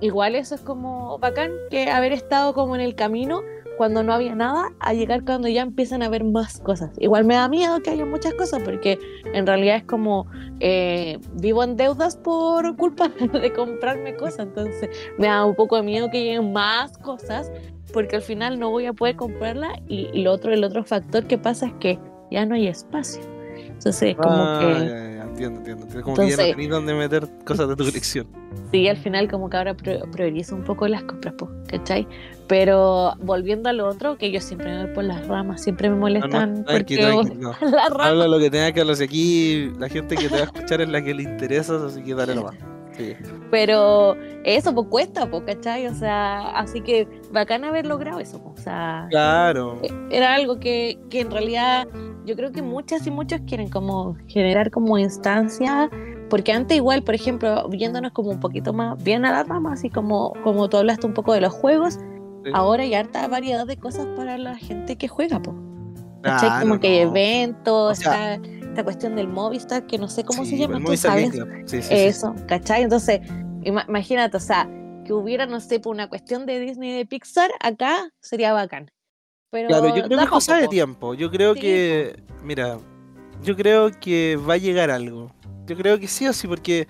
igual 0.00 0.36
eso 0.36 0.54
es 0.54 0.62
como 0.62 1.18
bacán 1.18 1.50
que 1.70 1.90
haber 1.90 2.12
estado 2.12 2.54
como 2.54 2.74
en 2.76 2.80
el 2.80 2.94
camino 2.94 3.42
cuando 3.80 4.02
no 4.02 4.12
había 4.12 4.34
nada 4.34 4.74
a 4.78 4.92
llegar 4.92 5.24
cuando 5.24 5.48
ya 5.48 5.62
empiezan 5.62 6.02
a 6.02 6.06
haber 6.06 6.22
más 6.22 6.60
cosas. 6.60 6.90
Igual 6.98 7.24
me 7.24 7.36
da 7.36 7.48
miedo 7.48 7.80
que 7.80 7.88
haya 7.88 8.04
muchas 8.04 8.34
cosas 8.34 8.62
porque 8.62 8.98
en 9.32 9.46
realidad 9.46 9.76
es 9.76 9.84
como 9.84 10.26
eh, 10.60 11.16
vivo 11.40 11.64
en 11.64 11.78
deudas 11.78 12.14
por 12.18 12.76
culpa 12.76 13.08
de 13.32 13.50
comprarme 13.54 14.14
cosas, 14.16 14.40
entonces 14.40 14.90
me 15.16 15.28
da 15.28 15.46
un 15.46 15.54
poco 15.54 15.76
de 15.76 15.82
miedo 15.82 16.10
que 16.10 16.22
lleguen 16.22 16.52
más 16.52 16.98
cosas 16.98 17.50
porque 17.90 18.16
al 18.16 18.22
final 18.22 18.60
no 18.60 18.68
voy 18.68 18.84
a 18.84 18.92
poder 18.92 19.16
comprarla 19.16 19.70
y, 19.88 20.10
y 20.12 20.24
lo 20.24 20.32
otro, 20.32 20.52
el 20.52 20.62
otro 20.62 20.84
factor 20.84 21.24
que 21.24 21.38
pasa 21.38 21.68
es 21.68 21.72
que 21.80 21.98
ya 22.30 22.44
no 22.44 22.56
hay 22.56 22.68
espacio. 22.68 23.22
Entonces 23.66 24.14
como 24.14 24.28
Ah, 24.30 24.58
que... 24.60 25.19
entiendo, 25.30 25.58
entiendo. 25.60 25.82
entiendo. 25.84 26.02
Como 26.04 26.16
que 26.16 26.22
ya 26.22 26.26
no 26.26 26.30
Entonces- 26.32 26.50
tenéis 26.56 26.70
dónde 26.70 26.94
meter 26.94 27.28
cosas 27.44 27.68
de 27.68 27.76
tu 27.76 27.84
colección. 27.84 28.26
Sí, 28.72 28.88
al 28.88 28.96
final 28.96 29.28
como 29.30 29.48
que 29.50 29.56
ahora 29.56 29.74
priorizo 29.74 30.54
un 30.56 30.64
poco 30.64 30.86
las 30.88 31.02
compras, 31.04 31.34
po, 31.34 31.48
¿cachai? 31.68 32.06
Pero 32.48 33.14
volviendo 33.20 33.68
a 33.68 33.72
lo 33.72 33.86
otro, 33.88 34.16
que 34.16 34.30
yo 34.32 34.40
siempre 34.40 34.70
me 34.72 34.84
voy 34.86 34.94
por 34.94 35.04
las 35.04 35.26
ramas, 35.26 35.62
siempre 35.62 35.88
me 35.88 35.94
No, 35.94 36.00
no, 36.00 36.00
molestan 36.02 36.64
tranqui, 36.64 36.96
porque 36.96 36.96
tranqui, 36.98 37.34
no. 37.36 37.50
las 37.70 37.90
ramas. 37.90 38.06
Habla 38.08 38.28
lo 38.28 38.38
que 38.38 38.50
tengas 38.50 38.72
que 38.72 38.80
hablar. 38.80 38.96
Si 38.96 39.04
aquí 39.04 39.72
la 39.78 39.88
gente 39.88 40.16
que 40.16 40.28
te 40.28 40.34
va 40.34 40.40
a 40.40 40.44
escuchar 40.44 40.80
es 40.80 40.88
la 40.88 41.02
que 41.02 41.14
le 41.14 41.22
interesa, 41.22 41.84
así 41.86 42.02
que 42.02 42.14
dale 42.14 42.34
nomás. 42.34 42.56
Sí. 42.96 43.14
Pero 43.50 44.14
eso 44.44 44.74
pues 44.74 44.88
cuesta, 44.88 45.30
pues, 45.30 45.44
¿cachai? 45.46 45.86
O 45.86 45.94
sea, 45.94 46.50
así 46.50 46.80
que 46.82 47.08
bacán 47.32 47.64
haber 47.64 47.86
logrado 47.86 48.18
eso, 48.20 48.42
po, 48.42 48.50
o 48.50 48.56
sea, 48.60 49.06
Claro. 49.10 49.78
eh, 49.82 49.88
era 50.10 50.34
algo 50.34 50.58
que, 50.60 50.98
que 51.08 51.20
en 51.20 51.30
realidad 51.30 51.86
yo 52.26 52.36
creo 52.36 52.52
que 52.52 52.62
muchas 52.62 53.06
y 53.06 53.10
muchos 53.10 53.40
quieren 53.46 53.68
como 53.68 54.16
generar 54.26 54.70
como 54.70 54.98
instancias, 54.98 55.88
porque 56.28 56.52
antes 56.52 56.76
igual, 56.76 57.02
por 57.02 57.14
ejemplo, 57.14 57.68
viéndonos 57.68 58.12
como 58.12 58.30
un 58.30 58.40
poquito 58.40 58.72
más 58.72 59.02
bien 59.02 59.24
a 59.24 59.32
la 59.32 59.42
rama, 59.44 59.72
así 59.72 59.90
como, 59.90 60.32
como 60.44 60.68
tú 60.68 60.76
hablaste 60.76 61.06
un 61.06 61.14
poco 61.14 61.32
de 61.32 61.40
los 61.40 61.52
juegos, 61.52 61.98
Sí. 62.44 62.50
ahora 62.54 62.84
hay 62.84 62.94
harta 62.94 63.26
variedad 63.28 63.66
de 63.66 63.76
cosas 63.76 64.06
para 64.16 64.38
la 64.38 64.56
gente 64.56 64.96
que 64.96 65.08
juega. 65.08 65.40
Claro, 66.22 66.60
como 66.60 66.80
que 66.80 66.88
hay 66.88 67.04
no. 67.04 67.10
eventos, 67.10 67.98
O 67.98 68.00
sea- 68.02 68.34
esta 68.34 68.84
cuestión 68.84 69.16
del 69.16 69.26
Movistar, 69.28 69.86
que 69.86 69.98
no 69.98 70.08
sé 70.08 70.22
cómo 70.24 70.44
Sí, 70.44 70.50
se 70.52 70.58
llama, 70.58 70.78
tú 70.84 70.96
sabes. 70.96 71.32
Sí. 71.66 71.80
Eso, 71.90 72.34
¿cachai? 72.46 72.82
Entonces, 72.84 73.20
ima- 73.62 73.84
imagínate, 73.88 74.36
o 74.36 74.40
sea, 74.40 74.70
que 75.04 75.12
hubiera, 75.12 75.46
no 75.46 75.58
sé, 75.60 75.80
por 75.80 75.92
una 75.92 76.08
cuestión 76.08 76.46
de 76.46 76.60
Disney 76.60 76.90
y 76.90 76.96
de 76.98 77.04
Pixar, 77.06 77.50
acá 77.60 78.10
sería 78.20 78.52
bacán. 78.52 78.90
Pero 79.50 79.68
Claro, 79.68 79.88
yo 79.96 80.04
creo 80.04 80.18
que 80.18 80.24
es 80.24 80.30
cosa 80.30 80.54
de 80.54 80.60
poco, 80.60 80.66
po. 80.68 80.70
tiempo. 80.70 81.14
Yo 81.14 81.30
creo 81.30 81.54
Sí, 81.54 81.60
que, 81.60 82.22
mira, 82.44 82.78
yo 83.42 83.56
creo 83.56 83.90
que 84.00 84.36
va 84.36 84.54
a 84.54 84.58
llegar 84.58 84.90
algo. 84.90 85.32
Yo 85.66 85.76
creo 85.76 85.98
que 85.98 86.06
sí 86.08 86.26
o 86.28 86.32
sí, 86.32 86.46
porque 86.46 86.86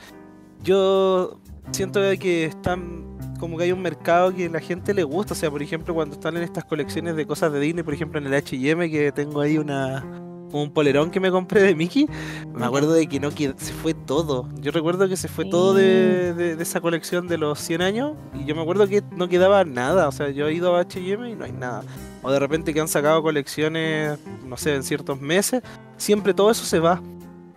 yo 0.62 1.40
siento 1.72 2.00
de 2.00 2.18
que 2.18 2.44
están 2.44 3.08
como 3.38 3.56
que 3.56 3.64
hay 3.64 3.72
un 3.72 3.80
mercado 3.80 4.34
que 4.34 4.48
la 4.50 4.60
gente 4.60 4.92
le 4.92 5.02
gusta. 5.04 5.32
O 5.32 5.36
sea, 5.36 5.50
por 5.50 5.62
ejemplo, 5.62 5.94
cuando 5.94 6.14
están 6.14 6.36
en 6.36 6.42
estas 6.42 6.64
colecciones 6.64 7.16
de 7.16 7.26
cosas 7.26 7.52
de 7.52 7.60
Disney, 7.60 7.82
por 7.82 7.94
ejemplo 7.94 8.20
en 8.20 8.26
el 8.26 8.34
H&M 8.34 8.90
que 8.90 9.12
tengo 9.12 9.40
ahí 9.40 9.56
una 9.58 10.04
un 10.52 10.72
polerón 10.72 11.12
que 11.12 11.20
me 11.20 11.30
compré 11.30 11.62
de 11.62 11.76
Mickey, 11.76 12.06
me 12.52 12.66
acuerdo 12.66 12.92
de 12.92 13.06
que 13.06 13.20
no 13.20 13.30
que 13.30 13.54
se 13.56 13.72
fue 13.72 13.94
todo. 13.94 14.48
Yo 14.60 14.72
recuerdo 14.72 15.08
que 15.08 15.16
se 15.16 15.28
fue 15.28 15.44
todo 15.44 15.74
de, 15.74 16.34
de- 16.34 16.56
de 16.56 16.62
esa 16.62 16.80
colección 16.80 17.28
de 17.28 17.38
los 17.38 17.60
100 17.60 17.82
años 17.82 18.14
y 18.34 18.44
yo 18.46 18.56
me 18.56 18.62
acuerdo 18.62 18.88
que 18.88 19.00
no 19.16 19.28
quedaba 19.28 19.64
nada. 19.64 20.08
O 20.08 20.12
sea, 20.12 20.28
yo 20.30 20.48
he 20.48 20.52
ido 20.54 20.74
a 20.76 20.80
H&M 20.80 21.30
y 21.30 21.36
no 21.36 21.44
hay 21.44 21.52
nada. 21.52 21.84
O 22.22 22.30
de 22.30 22.38
repente 22.38 22.74
que 22.74 22.80
han 22.80 22.88
sacado 22.88 23.22
colecciones, 23.22 24.18
no 24.46 24.56
sé, 24.56 24.74
en 24.74 24.82
ciertos 24.82 25.20
meses, 25.20 25.62
siempre 25.96 26.34
todo 26.34 26.50
eso 26.50 26.64
se 26.64 26.78
va. 26.78 27.00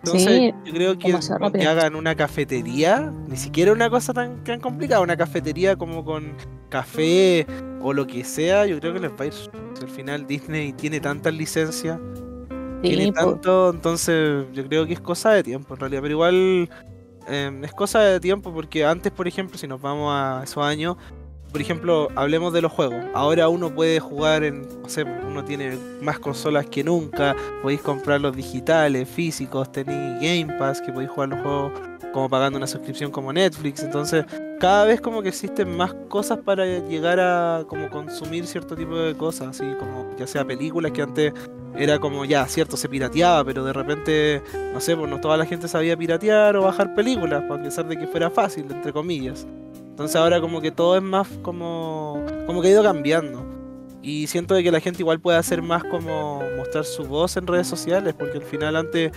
Entonces, 0.04 0.52
yo 0.64 0.72
creo 0.72 0.98
que, 0.98 1.18
que 1.58 1.66
hagan 1.66 1.94
una 1.94 2.14
cafetería, 2.14 3.10
ni 3.26 3.36
siquiera 3.36 3.72
una 3.72 3.88
cosa 3.88 4.12
tan, 4.12 4.44
tan 4.44 4.60
complicada, 4.60 5.00
una 5.00 5.16
cafetería 5.16 5.76
como 5.76 6.04
con 6.04 6.34
café 6.68 7.46
o 7.80 7.92
lo 7.92 8.06
que 8.06 8.22
sea, 8.22 8.66
yo 8.66 8.78
creo 8.80 8.92
que 8.92 9.00
les 9.00 9.10
va 9.12 9.20
a 9.20 9.26
ir. 9.26 9.32
Al 9.80 9.88
final 9.88 10.26
Disney 10.26 10.72
tiene 10.74 11.00
tantas 11.00 11.32
licencias, 11.32 11.98
tiene 12.82 13.12
tanto, 13.12 13.70
entonces 13.70 14.46
yo 14.52 14.66
creo 14.66 14.86
que 14.86 14.92
es 14.92 15.00
cosa 15.00 15.30
de 15.30 15.42
tiempo 15.42 15.74
en 15.74 15.80
realidad, 15.80 16.02
pero 16.02 16.12
igual 16.12 16.68
em, 17.26 17.64
es 17.64 17.72
cosa 17.72 18.00
de 18.00 18.20
tiempo 18.20 18.52
porque 18.52 18.84
antes, 18.84 19.10
por 19.10 19.26
ejemplo, 19.26 19.56
si 19.56 19.66
nos 19.66 19.80
vamos 19.80 20.12
a 20.12 20.42
esos 20.44 20.62
años, 20.62 20.96
por 21.54 21.60
ejemplo, 21.60 22.08
hablemos 22.16 22.52
de 22.52 22.60
los 22.62 22.72
juegos. 22.72 23.04
Ahora 23.14 23.48
uno 23.48 23.72
puede 23.72 24.00
jugar 24.00 24.42
en, 24.42 24.62
no 24.82 24.88
sé, 24.88 25.04
uno 25.04 25.44
tiene 25.44 25.78
más 26.02 26.18
consolas 26.18 26.66
que 26.66 26.82
nunca, 26.82 27.36
podéis 27.62 27.80
comprar 27.80 28.20
los 28.20 28.34
digitales, 28.34 29.08
físicos, 29.08 29.70
tenéis 29.70 30.14
Game 30.20 30.58
Pass, 30.58 30.80
que 30.80 30.90
podéis 30.90 31.12
jugar 31.12 31.28
los 31.28 31.40
juegos 31.42 31.72
como 32.12 32.28
pagando 32.28 32.56
una 32.56 32.66
suscripción 32.66 33.12
como 33.12 33.32
Netflix. 33.32 33.84
Entonces, 33.84 34.24
cada 34.58 34.84
vez 34.84 35.00
como 35.00 35.22
que 35.22 35.28
existen 35.28 35.76
más 35.76 35.94
cosas 36.08 36.40
para 36.40 36.66
llegar 36.66 37.20
a 37.20 37.62
como 37.68 37.88
consumir 37.88 38.48
cierto 38.48 38.74
tipo 38.74 38.96
de 38.96 39.14
cosas, 39.14 39.50
así 39.50 39.76
como 39.78 40.10
ya 40.18 40.26
sea 40.26 40.44
películas 40.44 40.90
que 40.90 41.02
antes 41.02 41.32
era 41.76 42.00
como 42.00 42.24
ya, 42.24 42.48
cierto, 42.48 42.76
se 42.76 42.88
pirateaba, 42.88 43.44
pero 43.44 43.62
de 43.62 43.72
repente, 43.72 44.42
no 44.72 44.80
sé, 44.80 44.96
pues 44.96 45.08
no 45.08 45.20
toda 45.20 45.36
la 45.36 45.46
gente 45.46 45.68
sabía 45.68 45.96
piratear 45.96 46.56
o 46.56 46.62
bajar 46.62 46.96
películas, 46.96 47.44
a 47.48 47.62
pesar 47.62 47.86
de 47.86 47.96
que 47.96 48.08
fuera 48.08 48.28
fácil, 48.28 48.66
entre 48.68 48.92
comillas. 48.92 49.46
Entonces 49.94 50.16
ahora 50.16 50.40
como 50.40 50.60
que 50.60 50.72
todo 50.72 50.96
es 50.96 51.02
más 51.04 51.28
como... 51.42 52.20
como 52.46 52.60
que 52.60 52.66
ha 52.66 52.70
ido 52.72 52.82
cambiando. 52.82 53.46
Y 54.02 54.26
siento 54.26 54.54
de 54.54 54.64
que 54.64 54.72
la 54.72 54.80
gente 54.80 55.02
igual 55.02 55.20
puede 55.20 55.38
hacer 55.38 55.62
más 55.62 55.84
como 55.84 56.42
mostrar 56.56 56.84
su 56.84 57.04
voz 57.04 57.36
en 57.36 57.46
redes 57.46 57.68
sociales, 57.68 58.12
porque 58.12 58.38
al 58.38 58.42
final 58.42 58.74
antes, 58.74 59.12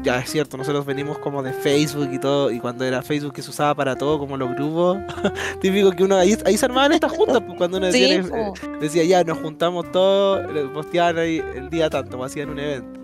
ya 0.00 0.20
es 0.20 0.30
cierto, 0.30 0.56
nosotros 0.56 0.86
venimos 0.86 1.18
como 1.18 1.42
de 1.42 1.52
Facebook 1.52 2.08
y 2.12 2.20
todo, 2.20 2.52
y 2.52 2.60
cuando 2.60 2.84
era 2.84 3.02
Facebook 3.02 3.32
que 3.32 3.42
se 3.42 3.50
usaba 3.50 3.74
para 3.74 3.96
todo, 3.96 4.20
como 4.20 4.36
los 4.36 4.54
grupos, 4.54 4.98
típico 5.60 5.90
que 5.90 6.04
uno, 6.04 6.14
ahí, 6.14 6.38
ahí 6.46 6.56
se 6.56 6.66
armaban 6.66 6.92
estas 6.92 7.10
juntas, 7.10 7.42
pues 7.44 7.58
cuando 7.58 7.78
uno 7.78 7.86
decía, 7.86 8.20
eh, 8.20 8.52
decía 8.80 9.02
ya, 9.02 9.24
nos 9.24 9.38
juntamos 9.38 9.90
todos, 9.90 10.40
posteaban 10.72 11.18
ahí 11.18 11.42
el 11.56 11.68
día 11.68 11.90
tanto, 11.90 12.16
pues, 12.16 12.30
hacían 12.30 12.48
un 12.48 12.60
evento. 12.60 13.00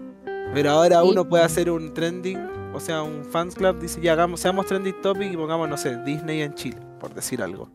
Pero 0.54 0.70
ahora 0.70 1.02
uno 1.02 1.28
puede 1.28 1.42
hacer 1.42 1.68
un 1.68 1.92
trending, 1.94 2.38
o 2.72 2.78
sea, 2.78 3.02
un 3.02 3.24
fans 3.24 3.56
club, 3.56 3.80
dice 3.80 4.00
ya, 4.00 4.12
hagamos, 4.12 4.38
seamos 4.38 4.66
trending 4.66 5.02
topic 5.02 5.32
y 5.32 5.36
pongamos, 5.36 5.68
no 5.68 5.76
sé, 5.76 5.96
Disney 6.04 6.42
en 6.42 6.54
Chile 6.54 6.87
por 6.98 7.14
decir 7.14 7.42
algo. 7.42 7.70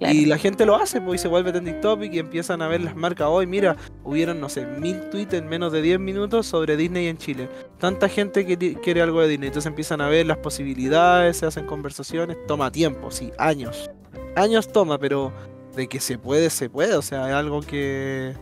Y 0.00 0.26
la 0.26 0.38
gente 0.38 0.64
lo 0.64 0.76
hace, 0.76 1.00
pues, 1.00 1.20
y 1.20 1.22
se 1.22 1.28
vuelve 1.28 1.50
trending 1.50 1.80
topic 1.80 2.14
y 2.14 2.18
empiezan 2.20 2.62
a 2.62 2.68
ver 2.68 2.80
las 2.80 2.94
marcas. 2.94 3.26
Hoy, 3.28 3.46
mira, 3.46 3.76
hubieron, 4.04 4.40
no 4.40 4.48
sé, 4.48 4.64
mil 4.64 5.10
tweets 5.10 5.34
en 5.34 5.48
menos 5.48 5.72
de 5.72 5.82
10 5.82 5.98
minutos 5.98 6.46
sobre 6.46 6.76
Disney 6.76 7.08
en 7.08 7.18
Chile. 7.18 7.48
Tanta 7.78 8.08
gente 8.08 8.46
que 8.46 8.76
quiere 8.80 9.02
algo 9.02 9.20
de 9.20 9.28
Disney. 9.28 9.48
Entonces 9.48 9.68
empiezan 9.68 10.00
a 10.00 10.08
ver 10.08 10.26
las 10.26 10.38
posibilidades, 10.38 11.38
se 11.38 11.46
hacen 11.46 11.66
conversaciones. 11.66 12.36
Toma 12.46 12.70
tiempo, 12.70 13.10
sí, 13.10 13.32
años. 13.38 13.90
Años 14.36 14.68
toma, 14.70 14.98
pero 14.98 15.32
de 15.74 15.88
que 15.88 15.98
se 15.98 16.16
puede, 16.16 16.48
se 16.50 16.70
puede. 16.70 16.94
O 16.94 17.02
sea, 17.02 17.28
es 17.28 17.34
algo 17.34 17.60
que 17.60 18.34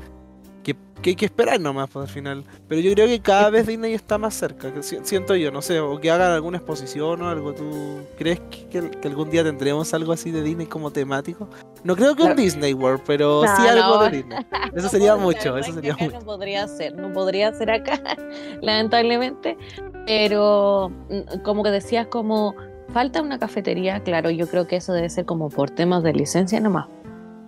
que 1.02 1.10
hay 1.10 1.16
que 1.16 1.26
esperar 1.26 1.60
nomás 1.60 1.88
pues, 1.90 2.08
al 2.08 2.12
final. 2.12 2.44
Pero 2.68 2.80
yo 2.80 2.92
creo 2.94 3.06
que 3.06 3.20
cada 3.20 3.50
vez 3.50 3.66
Disney 3.66 3.94
está 3.94 4.18
más 4.18 4.34
cerca, 4.34 4.72
que 4.72 4.82
siento 4.82 5.36
yo, 5.36 5.50
no 5.50 5.62
sé, 5.62 5.80
o 5.80 6.00
que 6.00 6.10
hagan 6.10 6.32
alguna 6.32 6.58
exposición 6.58 7.22
o 7.22 7.28
algo. 7.28 7.54
¿Tú 7.54 8.00
crees 8.16 8.40
que, 8.70 8.90
algún 9.04 9.30
día 9.30 9.44
tendremos 9.44 9.92
algo 9.94 10.12
así 10.12 10.30
de 10.30 10.42
Disney 10.42 10.66
como 10.66 10.90
temático? 10.90 11.48
No 11.84 11.96
creo 11.96 12.16
que 12.16 12.22
un 12.22 12.36
Disney 12.36 12.74
World, 12.74 13.02
pero 13.06 13.42
sí 13.42 13.66
algo 13.66 14.04
de 14.04 14.10
Disney. 14.10 14.38
Eso 14.74 14.88
sería 14.88 15.16
mucho, 15.16 15.56
eso 15.56 15.72
sería 15.72 15.96
mucho. 15.96 16.18
No 16.18 16.24
podría 16.24 16.66
ser, 16.68 16.96
no 16.96 17.12
podría 17.12 17.52
ser 17.54 17.70
acá, 17.70 18.00
lamentablemente. 18.60 19.56
Pero 20.06 20.90
mm, 21.08 21.42
como 21.42 21.62
que 21.62 21.70
decías, 21.70 22.06
como 22.08 22.54
falta 22.92 23.22
una 23.22 23.38
cafetería, 23.38 24.00
claro, 24.00 24.30
yo 24.30 24.48
creo 24.48 24.66
que 24.66 24.76
eso 24.76 24.92
debe 24.92 25.08
ser 25.10 25.24
como 25.24 25.50
por 25.50 25.70
temas 25.70 26.02
de 26.02 26.12
licencia 26.12 26.60
nomás. 26.60 26.86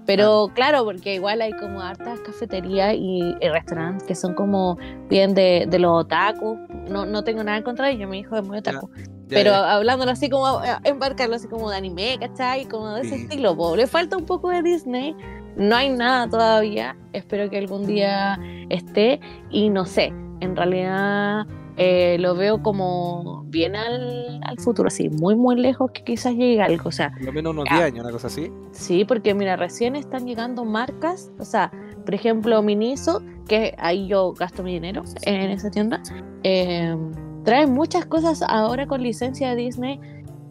Pero 0.09 0.51
claro, 0.55 0.87
porque 0.87 1.17
igual 1.17 1.43
hay 1.43 1.53
como 1.53 1.83
hartas 1.83 2.21
cafeterías 2.21 2.95
y, 2.97 3.35
restaurantes 3.43 4.05
que 4.05 4.15
son 4.15 4.33
como 4.33 4.79
bien 5.11 5.35
de, 5.35 5.67
de 5.69 5.79
los 5.79 6.05
otaku. 6.05 6.59
No, 6.89 7.05
no 7.05 7.25
tengo 7.25 7.45
nada 7.45 7.59
en 7.59 7.63
contra 7.63 7.89
de 7.89 7.93
ellos, 7.93 8.09
mi 8.09 8.21
hijo 8.21 8.35
es 8.35 8.43
muy 8.43 8.57
otaku. 8.57 8.89
pero 9.29 9.53
hablándolo 9.53 10.11
así 10.11 10.31
como, 10.31 10.65
eh, 10.65 10.79
embarcarlo 10.85 11.37
así 11.37 11.47
como 11.47 11.69
de 11.69 11.77
anime, 11.77 12.17
¿cachai? 12.19 12.65
Como 12.65 12.95
de 12.95 13.03
ese 13.03 13.17
estilo. 13.17 13.77
Le 13.77 13.87
falta 13.87 14.17
un 14.17 14.25
poco 14.25 14.49
de 14.49 14.63
Disney. 14.63 15.15
No 15.57 15.77
hay 15.77 15.91
nada 15.91 16.27
todavía. 16.27 16.97
Espero 17.13 17.51
que 17.51 17.59
algún 17.59 17.87
día 17.87 18.41
esté. 18.71 19.21
Y 19.51 19.69
no 19.69 19.85
sé, 19.85 20.07
en 20.41 20.57
realidad 20.57 21.47
eh, 21.81 22.17
lo 22.19 22.35
veo 22.35 22.61
como 22.61 23.45
bien 23.47 23.77
al, 23.77 24.59
futuro, 24.59 24.89
así, 24.89 25.09
muy, 25.09 25.37
muy 25.37 25.55
lejos 25.55 25.93
que 25.93 26.03
quizás 26.03 26.35
llegue 26.35 26.61
algo. 26.61 26.89
O 26.89 26.93
sea, 26.93 27.13
por 27.13 27.27
lo 27.27 27.33
menos 27.33 27.53
unos 27.53 27.67
10 27.71 27.81
años, 27.81 28.05
una 28.05 28.13
cosa 28.13 28.27
así. 28.27 28.51
Sí, 28.73 29.05
porque 29.05 29.33
mira, 29.35 29.55
recién 29.57 29.95
están 29.95 30.27
llegando 30.27 30.65
marcas, 30.65 31.31
o 31.39 31.45
sea, 31.45 31.71
por 32.05 32.15
ejemplo, 32.15 32.61
Miniso, 32.63 33.23
que 33.47 33.77
ahí 33.79 34.09
yo 34.09 34.33
gasto 34.33 34.65
mi 34.65 34.73
dinero 34.73 35.05
en 35.23 35.51
esa 35.51 35.71
tienda, 35.71 36.03
eh, 36.43 36.97
trae 37.45 37.69
muchas 37.69 38.07
cosas 38.07 38.43
ahora 38.43 38.87
con 38.87 39.03
licencia 39.03 39.51
de 39.51 39.57
Disney. 39.57 40.01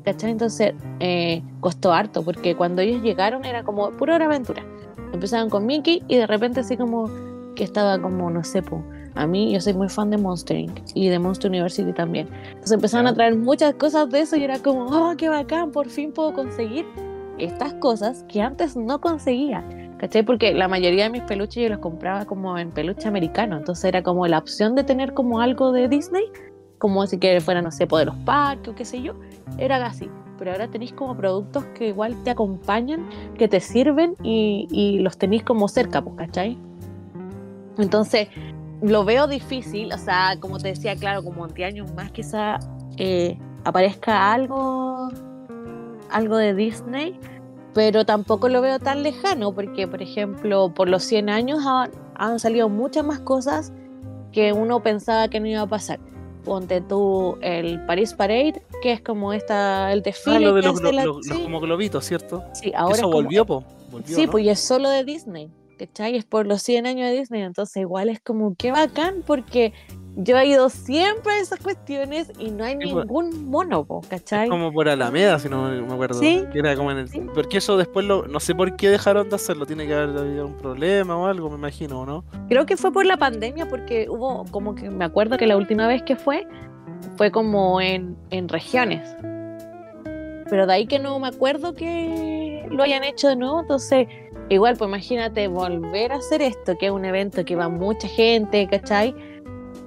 ¿Cachai? 0.06 0.32
Entonces 0.32 0.74
eh, 1.02 1.44
costó 1.60 1.92
harto 1.92 2.24
porque 2.24 2.56
cuando 2.56 2.82
ellos 2.82 3.04
llegaron 3.04 3.44
era 3.44 3.64
como 3.64 3.92
pura 3.92 4.16
aventura. 4.16 4.64
Empezaban 5.12 5.50
con 5.50 5.66
Mickey 5.66 6.02
y 6.08 6.16
de 6.16 6.26
repente 6.26 6.62
así 6.62 6.78
como 6.78 7.12
que 7.56 7.66
estaba 7.66 8.02
como, 8.02 8.30
no 8.30 8.42
sé, 8.46 8.62
pues 8.62 8.82
a 9.18 9.28
mí, 9.28 9.52
yo 9.52 9.60
soy 9.60 9.74
muy 9.74 9.90
fan 9.90 10.10
de 10.10 10.18
Monster 10.18 10.58
Inc. 10.58 10.80
y 10.94 11.10
de 11.10 11.20
Monster 11.20 11.50
University 11.50 11.92
también. 11.94 12.28
Entonces 12.50 12.74
empezaron 12.74 13.08
a 13.08 13.14
traer 13.14 13.36
muchas 13.36 13.74
cosas 13.76 14.10
de 14.10 14.22
eso 14.22 14.36
y 14.36 14.44
era 14.44 14.60
como, 14.60 14.86
oh, 14.86 15.16
qué 15.18 15.30
bacán, 15.30 15.72
por 15.72 15.90
fin 15.90 16.12
puedo 16.12 16.34
conseguir 16.34 16.86
estas 17.38 17.74
cosas 17.76 18.24
que 18.28 18.42
antes 18.42 18.76
no 18.76 19.02
conseguía. 19.02 19.68
¿Cachai? 19.98 20.24
Porque 20.24 20.54
la 20.54 20.68
mayoría 20.68 21.06
de 21.06 21.10
mis 21.10 21.24
peluches 21.24 21.64
yo 21.64 21.70
los 21.70 21.80
compraba 21.80 22.26
como 22.26 22.56
en 22.60 22.70
peluche 22.70 23.08
americano. 23.08 23.58
Entonces 23.58 23.86
era 23.86 24.04
como 24.04 24.28
la 24.28 24.38
opción 24.38 24.76
de 24.76 24.84
tener 24.84 25.16
como 25.16 25.40
algo 25.40 25.72
de 25.72 25.88
Disney, 25.88 26.26
como 26.78 27.08
si 27.08 27.18
que 27.18 27.42
fuera, 27.42 27.64
no 27.64 27.72
sé, 27.72 27.88
de 27.88 28.06
los 28.06 28.16
parques 28.18 28.70
o 28.70 28.76
qué 28.76 28.86
sé 28.86 29.02
yo. 29.02 29.14
Era 29.58 29.84
así. 29.84 30.08
Pero 30.38 30.52
ahora 30.52 30.68
tenéis 30.68 30.94
como 30.94 31.18
productos 31.18 31.66
que 31.76 31.88
igual 31.88 32.16
te 32.24 32.30
acompañan, 32.30 33.10
que 33.40 33.48
te 33.48 33.60
sirven 33.60 34.16
y, 34.22 34.68
y 34.70 35.00
los 35.00 35.18
tenéis 35.18 35.42
como 35.42 35.68
cerca, 35.68 36.04
pues, 36.04 36.16
¿cachai? 36.16 36.60
Entonces, 37.80 38.28
lo 38.82 39.06
veo 39.06 39.28
difícil, 39.28 39.92
o 39.94 39.98
sea, 39.98 40.38
como 40.40 40.60
te 40.60 40.70
decía, 40.70 40.96
claro, 40.96 41.24
como 41.24 41.48
en 41.48 41.64
años 41.64 41.94
más 41.94 42.12
quizá 42.12 42.60
eh, 42.98 43.38
aparezca 43.64 44.34
algo, 44.34 45.10
algo 46.10 46.38
de 46.38 46.54
Disney, 46.54 47.20
pero 47.74 48.06
tampoco 48.06 48.50
lo 48.50 48.62
veo 48.62 48.80
tan 48.80 49.04
lejano, 49.04 49.54
porque, 49.54 49.88
por 49.88 50.02
ejemplo, 50.02 50.74
por 50.74 50.90
los 50.90 51.04
100 51.04 51.30
años 51.30 51.60
han, 52.16 52.40
salido 52.40 52.70
muchas 52.70 53.06
más 53.06 53.20
cosas 53.20 53.74
que 54.32 54.54
uno 54.54 54.82
pensaba 54.82 55.28
que 55.28 55.40
no 55.40 55.48
iba 55.48 55.62
a 55.62 55.68
pasar. 55.68 56.00
Ponte 56.44 56.80
tú 56.82 57.38
el 57.42 57.84
Paris 57.86 58.14
Parade, 58.14 58.62
que 58.82 58.94
es 58.94 59.02
como 59.02 59.34
esta, 59.34 59.92
el 59.92 60.02
desfile. 60.02 60.38
Ah, 60.38 60.40
lo 60.40 60.54
de 60.54 60.62
los, 60.62 61.28
como 61.44 61.60
globitos, 61.60 62.06
¿cierto? 62.06 62.44
Sí, 62.54 62.72
ahora. 62.76 62.96
Eso 62.96 63.10
volvió, 63.10 63.46
po. 63.46 63.64
sí, 64.06 64.28
pues 64.28 64.46
y 64.46 64.50
es 64.50 64.60
solo 64.60 64.90
de 64.90 65.04
Disney. 65.04 65.52
¿Cachai? 65.78 66.16
Es 66.16 66.26
por 66.26 66.46
los 66.46 66.62
100 66.62 66.86
años 66.86 67.10
de 67.10 67.18
Disney, 67.18 67.42
entonces 67.42 67.78
igual 67.78 68.10
es 68.10 68.20
como 68.20 68.56
que 68.56 68.72
bacán 68.72 69.24
porque 69.26 69.74
yo 70.20 70.36
he 70.38 70.48
ido 70.48 70.70
siempre 70.70 71.34
a 71.34 71.40
esas 71.40 71.60
cuestiones 71.60 72.32
y 72.40 72.50
no 72.50 72.64
hay 72.64 72.76
pues. 72.76 72.88
ningún 72.88 73.50
mono, 73.50 73.86
¿cachai? 74.10 74.46
Es 74.46 74.50
como 74.50 74.74
por 74.74 74.90
Alameda, 74.90 75.38
si 75.38 75.48
no 75.48 75.70
me 75.70 75.94
acuerdo. 75.94 76.20
Sí. 76.20 76.44
era 76.56 76.76
como 76.76 76.92
en 76.92 76.98
el... 76.98 77.10
Porque 77.36 77.60
eso 77.60 77.78
después 77.78 78.06
lo... 78.06 78.28
no 78.28 78.40
sé 78.40 78.56
por 78.56 78.76
qué 78.76 78.90
dejaron 78.90 79.30
de 79.30 79.36
hacerlo, 79.36 79.68
tiene 79.68 79.86
que 79.86 79.94
haber 79.94 80.18
habido 80.18 80.48
un 80.48 80.58
problema 80.58 81.16
o 81.16 81.28
algo, 81.28 81.50
me 81.52 81.58
imagino, 81.58 82.06
¿no? 82.06 82.26
Creo 82.50 82.66
que 82.66 82.78
fue 82.78 82.92
por 82.92 83.06
la 83.06 83.18
pandemia 83.18 83.70
porque 83.70 84.08
hubo 84.10 84.46
como 84.50 84.74
que 84.74 84.90
me 84.90 85.06
acuerdo 85.06 85.38
que 85.38 85.46
la 85.46 85.56
última 85.56 85.88
vez 85.88 86.02
que 86.02 86.16
fue 86.16 86.48
fue 87.16 87.32
como 87.32 87.80
en, 87.80 88.18
en 88.32 88.50
regiones. 88.50 89.16
Pero 90.50 90.66
de 90.66 90.74
ahí 90.74 90.88
que 90.88 90.98
no 90.98 91.20
me 91.20 91.28
acuerdo 91.28 91.76
que 91.76 92.66
lo 92.72 92.84
hayan 92.84 93.04
hecho 93.04 93.28
de 93.28 93.36
nuevo, 93.36 93.62
entonces 93.62 94.08
Igual, 94.50 94.78
pues 94.78 94.88
imagínate 94.88 95.48
volver 95.48 96.14
a 96.14 96.16
hacer 96.16 96.42
esto, 96.42 96.78
que 96.78 96.86
es 96.86 96.92
un 96.92 97.04
evento 97.04 97.44
que 97.44 97.56
va 97.56 97.68
mucha 97.68 98.08
gente, 98.08 98.66
¿cachai? 98.68 99.14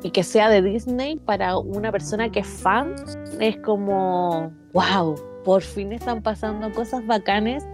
Y 0.03 0.11
que 0.11 0.23
sea 0.23 0.51
de 0.51 0.61
Disney 0.61 1.17
para 1.17 1.57
una 1.57 1.91
persona 1.91 2.31
que 2.31 2.41
es 2.41 2.47
fan, 2.47 2.95
es 3.39 3.57
como, 3.59 4.53
wow, 4.73 5.15
por 5.45 5.63
fin 5.63 5.93
están 5.93 6.23
pasando 6.23 6.71
cosas 6.73 7.07
bacanes, 7.07 7.67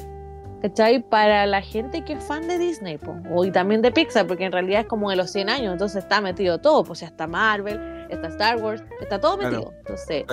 ¿cachai? 0.63 1.03
Para 1.03 1.47
la 1.47 1.61
gente 1.61 2.05
que 2.05 2.13
es 2.13 2.25
fan 2.25 2.47
de 2.47 2.57
Disney, 2.59 2.99
pues, 2.99 3.19
o 3.33 3.45
y 3.45 3.51
también 3.51 3.83
de 3.83 3.91
Pixar, 3.91 4.27
porque 4.29 4.45
en 4.45 4.53
realidad 4.53 4.83
es 4.83 4.87
como 4.87 5.11
de 5.11 5.17
los 5.17 5.33
100 5.33 5.51
años, 5.51 5.73
entonces 5.73 6.05
está 6.05 6.21
metido 6.21 6.61
todo, 6.61 6.85
pues 6.85 7.01
ya 7.01 7.09
está 7.09 7.27
Marvel, 7.27 7.81
está 8.11 8.29
Star 8.29 8.63
Wars, 8.63 8.85
está 9.01 9.21
todo 9.21 9.37
metido. 9.37 9.73
Entonces, 9.79 10.25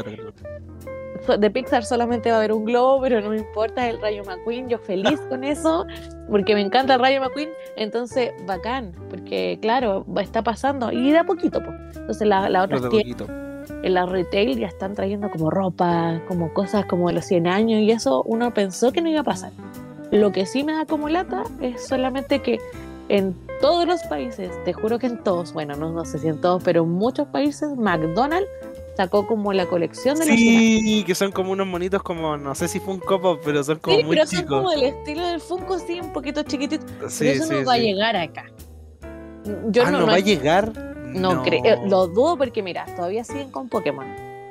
de 1.28 1.52
Pixar 1.52 1.86
solamente 1.86 2.30
va 2.30 2.36
a 2.36 2.40
haber 2.40 2.54
un 2.54 2.66
globo, 2.66 3.02
pero 3.02 3.22
no 3.22 3.30
me 3.30 3.38
importa 3.38 3.90
el 3.90 4.02
Rayo 4.02 4.24
McQueen, 4.26 4.70
yo 4.70 4.78
feliz 4.78 5.20
con 5.30 5.44
eso, 5.44 5.86
porque 6.30 6.56
me 6.56 6.62
encanta 6.62 6.96
el 6.96 7.00
Rayo 7.00 7.22
McQueen, 7.22 7.50
entonces 7.76 8.32
bacán, 8.46 8.94
porque 9.10 9.58
claro, 9.62 10.06
está 10.20 10.44
pasando, 10.44 10.92
y 10.92 11.12
de 11.12 11.20
a 11.20 11.24
poquito, 11.24 11.64
pues. 11.64 11.76
Entonces 11.96 12.28
la, 12.28 12.50
la 12.50 12.64
otra 12.64 12.80
en 13.84 13.94
la 13.94 14.06
retail 14.06 14.58
ya 14.58 14.68
están 14.68 14.94
trayendo 14.94 15.30
como 15.30 15.50
ropa, 15.50 16.22
como 16.28 16.54
cosas 16.54 16.86
como 16.86 17.08
de 17.08 17.16
los 17.16 17.26
100 17.26 17.48
años 17.48 17.82
y 17.82 17.92
eso 17.92 18.24
uno 18.24 18.54
pensó 18.54 18.92
que 18.92 19.02
no 19.02 19.10
iba 19.10 19.22
a 19.22 19.24
pasar. 19.24 19.52
Lo 20.12 20.32
que 20.32 20.46
sí 20.46 20.64
me 20.64 20.74
da 20.74 20.86
como 20.86 21.10
lata 21.10 21.44
es 21.62 21.88
solamente 21.88 22.42
que 22.42 22.60
en 23.10 23.36
todos 23.62 23.86
los 23.86 24.04
países, 24.04 24.52
te 24.66 24.74
juro 24.74 25.00
que 25.00 25.08
en 25.08 25.24
todos, 25.24 25.54
bueno, 25.54 25.76
no, 25.76 25.92
no 25.92 26.06
sé 26.06 26.20
si 26.20 26.28
en 26.28 26.40
todos, 26.40 26.64
pero 26.64 26.84
en 26.84 26.90
muchos 26.90 27.28
países, 27.28 27.70
McDonald's 27.78 28.50
sacó 28.96 29.28
como 29.28 29.54
la 29.54 29.66
colección 29.66 30.18
de 30.18 30.26
los 30.26 30.36
100 30.36 30.58
años. 30.58 30.82
Sí, 30.84 31.04
que 31.06 31.16
son 31.16 31.32
como 31.32 31.52
unos 31.52 31.68
monitos 31.68 32.04
como, 32.04 32.38
no 32.38 32.56
sé 32.56 32.68
si 32.68 32.80
Funko 32.80 33.22
Pop, 33.22 33.42
pero 33.44 33.64
son 33.64 33.80
como 33.80 33.98
Sí, 33.98 34.04
muy 34.04 34.16
pero 34.16 34.28
son 34.28 34.40
chicos. 34.40 34.58
como 34.58 34.72
el 34.72 34.84
estilo 34.84 35.26
del 35.26 35.42
Funko, 35.42 35.80
sí, 35.80 36.00
un 36.00 36.14
poquito 36.14 36.44
chiquitito. 36.44 36.86
Sí, 37.10 37.26
pero 37.26 37.32
eso 37.32 37.44
sí, 37.46 37.54
no 37.60 37.66
va 37.66 37.74
a 37.74 37.78
llegar 37.78 38.16
acá. 38.16 38.46
Yo 39.68 39.84
ah, 39.86 39.92
no, 39.92 40.08
va 40.08 40.16
a 40.16 40.20
llegar. 40.20 40.72
no 41.08 41.44
creo, 41.44 41.64
eh, 41.66 41.80
lo 41.88 42.08
dudo 42.08 42.38
porque 42.38 42.64
mira, 42.64 42.86
todavía 42.96 43.24
siguen 43.24 43.52
con 43.52 43.68
Pokémon. 43.68 44.06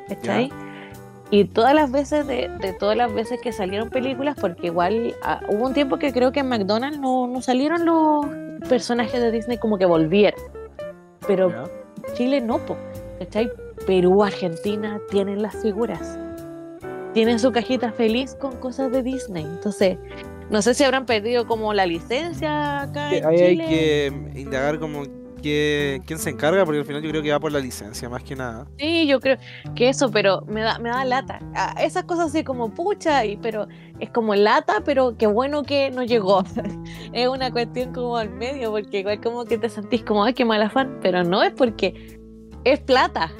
¿Cachai? 0.08 0.48
Ya. 0.48 0.54
Y 1.30 1.46
todas 1.46 1.74
las 1.74 1.90
veces 1.90 2.26
de, 2.26 2.50
de 2.60 2.74
todas 2.74 2.94
las 2.94 3.12
veces 3.14 3.40
que 3.40 3.52
salieron 3.52 3.88
películas, 3.88 4.36
porque 4.38 4.66
igual 4.66 5.14
ah, 5.22 5.40
hubo 5.48 5.66
un 5.66 5.72
tiempo 5.72 5.98
que 5.98 6.12
creo 6.12 6.30
que 6.30 6.40
en 6.40 6.48
McDonald's 6.48 6.98
no, 6.98 7.26
no 7.26 7.40
salieron 7.40 7.86
los 7.86 8.26
personajes 8.68 9.18
de 9.18 9.30
Disney 9.30 9.56
como 9.56 9.78
que 9.78 9.86
volvieron. 9.86 10.38
Pero. 11.26 11.50
Chile 12.14 12.40
no, 12.40 12.58
po, 12.58 12.76
¿cachai? 13.18 13.50
Perú, 13.86 14.22
Argentina 14.22 15.00
tienen 15.10 15.42
las 15.42 15.54
figuras. 15.56 16.18
Tienen 17.14 17.38
su 17.38 17.52
cajita 17.52 17.92
feliz 17.92 18.34
con 18.34 18.56
cosas 18.56 18.90
de 18.90 19.02
Disney. 19.02 19.44
Entonces, 19.44 19.98
no 20.50 20.62
sé 20.62 20.74
si 20.74 20.84
habrán 20.84 21.06
perdido 21.06 21.46
como 21.46 21.74
la 21.74 21.86
licencia 21.86 22.82
acá 22.82 23.14
en 23.14 23.26
Ahí 23.26 23.40
hay 23.40 23.56
Chile. 23.56 23.66
que 23.68 24.40
indagar 24.40 24.78
como 24.78 25.02
que, 25.42 26.00
quién 26.06 26.18
se 26.18 26.30
encarga, 26.30 26.64
porque 26.64 26.78
al 26.78 26.84
final 26.84 27.02
yo 27.02 27.10
creo 27.10 27.22
que 27.22 27.32
va 27.32 27.40
por 27.40 27.52
la 27.52 27.58
licencia, 27.58 28.08
más 28.08 28.22
que 28.22 28.36
nada. 28.36 28.66
Sí, 28.78 29.06
yo 29.06 29.18
creo 29.20 29.36
que 29.74 29.88
eso, 29.88 30.10
pero 30.10 30.42
me 30.46 30.60
da, 30.62 30.78
me 30.78 30.88
da 30.88 31.04
lata. 31.04 31.40
Ah, 31.54 31.74
esas 31.80 32.04
cosas 32.04 32.28
así 32.28 32.44
como 32.44 32.70
pucha, 32.72 33.24
y, 33.24 33.36
pero 33.36 33.66
es 33.98 34.08
como 34.10 34.34
lata, 34.34 34.82
pero 34.84 35.16
qué 35.18 35.26
bueno 35.26 35.64
que 35.64 35.90
no 35.90 36.04
llegó. 36.04 36.44
es 37.12 37.28
una 37.28 37.50
cuestión 37.50 37.92
como 37.92 38.16
al 38.16 38.30
medio, 38.30 38.70
porque 38.70 39.00
igual 39.00 39.20
como 39.20 39.44
que 39.44 39.58
te 39.58 39.68
sentís 39.68 40.04
como, 40.04 40.24
ay, 40.24 40.32
qué 40.32 40.44
mal 40.44 40.62
afán, 40.62 40.98
pero 41.02 41.24
no 41.24 41.42
es 41.42 41.52
porque 41.52 42.18
es 42.64 42.80
plata. 42.80 43.32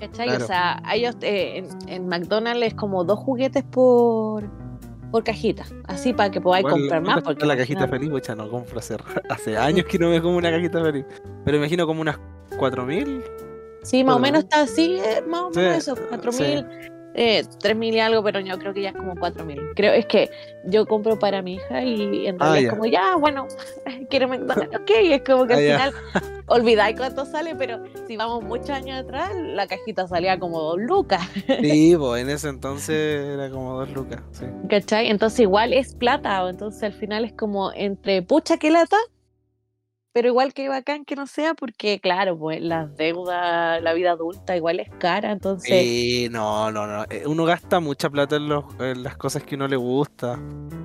¿Cachai? 0.00 0.28
Claro. 0.28 0.44
O 0.44 0.46
sea, 0.46 0.82
ellos 0.94 1.16
eh, 1.20 1.58
en, 1.58 1.88
en 1.88 2.08
McDonald's 2.08 2.66
es 2.66 2.74
como 2.74 3.04
dos 3.04 3.18
juguetes 3.18 3.62
por, 3.64 4.44
por 5.10 5.22
cajita, 5.24 5.64
así 5.86 6.12
para 6.14 6.30
que 6.30 6.40
podáis 6.40 6.64
comprar 6.66 7.02
más. 7.02 7.14
¿cuánto 7.16 7.30
Porque 7.30 7.46
la 7.46 7.56
cajita 7.56 7.80
final- 7.86 7.90
feliz, 7.90 8.10
pucha, 8.10 8.34
no 8.34 8.50
compro 8.50 8.78
hace, 8.78 8.96
hace 9.28 9.56
años 9.58 9.84
que 9.86 9.98
no 9.98 10.08
me 10.10 10.20
como 10.22 10.36
una 10.38 10.50
cajita 10.50 10.82
feliz. 10.82 11.04
Pero 11.44 11.56
imagino 11.58 11.86
como 11.86 12.00
unas 12.00 12.18
4000. 12.58 13.22
Sí, 13.82 14.04
más 14.04 14.16
o 14.16 14.18
menos 14.18 14.44
está 14.44 14.62
así, 14.62 14.96
eh, 14.98 15.22
más 15.26 15.40
o 15.42 15.50
Sí, 15.52 15.60
menos 15.60 15.76
eso, 15.78 15.96
sí. 16.32 16.64
4000, 17.12 17.14
eh, 17.14 17.44
3000 17.60 17.94
y 17.94 18.00
algo, 18.00 18.22
pero 18.22 18.40
yo 18.40 18.58
creo 18.58 18.72
que 18.74 18.82
ya 18.82 18.90
es 18.90 18.96
como 18.96 19.14
4000. 19.16 19.60
Creo, 19.74 19.92
es 19.92 20.06
que 20.06 20.30
yo 20.64 20.86
compro 20.86 21.18
para 21.18 21.42
mi 21.42 21.54
hija 21.54 21.82
y 21.82 22.26
en 22.26 22.36
Ah, 22.40 22.44
realidad 22.52 22.60
ya. 22.60 22.66
es 22.68 22.70
como, 22.70 22.86
ya, 22.86 23.16
bueno, 23.16 23.46
quiero 24.10 24.28
McDonald's, 24.28 24.76
ok, 24.76 24.90
es 24.90 25.22
como 25.24 25.46
que 25.46 25.54
Ah, 25.54 25.56
al 25.56 25.62
final 25.62 25.92
olvidáis 26.46 26.96
cuánto 26.96 27.24
sale, 27.24 27.54
pero 27.54 27.78
si 28.06 28.16
vamos 28.16 28.42
muchos 28.44 28.70
años 28.70 29.00
atrás, 29.04 29.30
la 29.36 29.66
cajita 29.66 30.06
salía 30.08 30.38
como 30.38 30.60
dos 30.60 30.78
lucas, 30.80 31.22
Sí, 31.60 31.94
pues 31.98 32.22
en 32.22 32.30
ese 32.30 32.48
entonces 32.48 33.24
era 33.34 33.50
como 33.50 33.78
dos 33.78 33.90
lucas. 33.90 34.20
Sí. 34.32 34.44
¿cachai? 34.68 35.08
Entonces 35.08 35.40
igual 35.40 35.72
es 35.72 35.94
plata, 35.94 36.48
entonces 36.48 36.82
al 36.82 36.92
final 36.92 37.24
es 37.24 37.32
como 37.32 37.72
entre 37.72 38.22
pucha 38.22 38.56
que 38.58 38.70
lata, 38.70 38.96
pero 40.12 40.28
igual 40.28 40.52
que 40.54 40.68
bacán 40.68 41.04
que 41.04 41.14
no 41.16 41.26
sea, 41.26 41.54
porque 41.54 42.00
claro, 42.00 42.36
pues 42.38 42.60
las 42.60 42.96
deudas, 42.96 43.80
la 43.82 43.92
vida 43.92 44.12
adulta 44.12 44.56
igual 44.56 44.80
es 44.80 44.88
cara, 44.98 45.30
entonces... 45.32 45.70
Sí, 45.70 46.28
no, 46.30 46.70
no, 46.72 46.86
no. 46.86 47.04
eh, 47.10 47.22
Uno 47.26 47.44
gasta 47.44 47.78
mucha 47.80 48.10
plata 48.10 48.36
en, 48.36 48.48
los, 48.48 48.64
en 48.80 49.02
las 49.02 49.16
cosas 49.16 49.42
que 49.44 49.54
uno 49.54 49.68
le 49.68 49.76
gusta. 49.76 50.38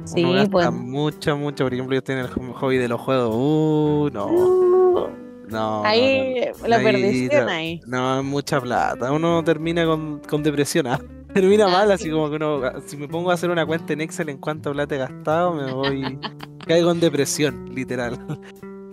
Sí, 0.06 0.24
uno 0.24 0.34
gasta 0.34 0.50
pues. 0.52 0.72
mucha, 0.72 1.36
mucha. 1.36 1.64
Por 1.64 1.74
ejemplo, 1.74 1.96
yo 1.96 2.04
tengo 2.04 2.22
el 2.22 2.28
hobby 2.54 2.78
de 2.78 2.88
los 2.88 3.02
juegos. 3.02 3.34
Uh, 3.36 4.10
no, 4.14 4.28
Uh, 4.28 5.08
no. 5.50 5.80
no, 5.82 5.84
ahí 5.86 6.36
la 6.68 6.78
perdición 6.80 7.50
ahí. 7.50 7.80
No, 7.88 8.20
es 8.20 8.26
mucha 8.26 8.62
plata. 8.62 9.12
Uno 9.12 9.44
termina 9.44 9.86
con, 9.86 10.20
con 10.20 10.44
depresión. 10.44 10.88
¿ah? 10.88 11.00
Termina 11.34 11.66
Ah, 11.66 11.70
mal, 11.70 11.88
sí. 11.88 11.94
así 11.94 12.10
como 12.12 12.30
que 12.30 12.36
uno. 12.38 12.62
Si 12.86 12.96
me 12.96 13.08
pongo 13.08 13.32
a 13.32 13.34
hacer 13.34 13.50
una 13.50 13.66
cuenta 13.66 13.92
en 13.94 14.02
Excel 14.02 14.30
en 14.30 14.38
cuánta 14.38 14.72
plata 14.72 14.96
he 14.96 14.98
gastado, 15.00 15.54
me 15.54 15.72
voy. 15.74 16.20
caigo 16.68 16.92
en 16.92 17.00
depresión, 17.00 17.74
literal. 17.76 18.18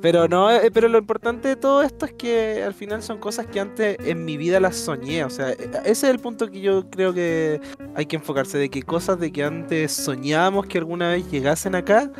Pero 0.02 0.26
no, 0.28 0.50
eh, 0.50 0.70
pero 0.72 0.88
lo 0.88 0.98
importante 0.98 1.46
de 1.48 1.54
todo 1.56 1.80
esto 1.82 2.06
es 2.06 2.12
que 2.12 2.62
al 2.64 2.74
final 2.74 3.02
son 3.04 3.18
cosas 3.18 3.46
que 3.46 3.60
antes 3.60 3.96
en 4.04 4.24
mi 4.24 4.36
vida 4.36 4.58
las 4.58 4.76
soñé. 4.76 5.24
O 5.24 5.30
sea, 5.30 5.50
e- 5.52 5.56
ese 5.84 5.90
es 5.90 6.02
el 6.04 6.18
punto 6.18 6.50
que 6.50 6.60
yo 6.60 6.90
creo 6.90 7.14
que 7.14 7.60
hay 7.94 8.06
que 8.06 8.16
enfocarse, 8.16 8.58
de 8.58 8.68
que 8.68 8.82
cosas 8.82 9.20
de 9.20 9.30
que 9.32 9.44
antes 9.44 9.92
soñábamos 9.92 10.66
que 10.66 10.78
alguna 10.78 11.10
vez 11.10 11.30
llegasen 11.30 11.76
acá, 11.76 12.10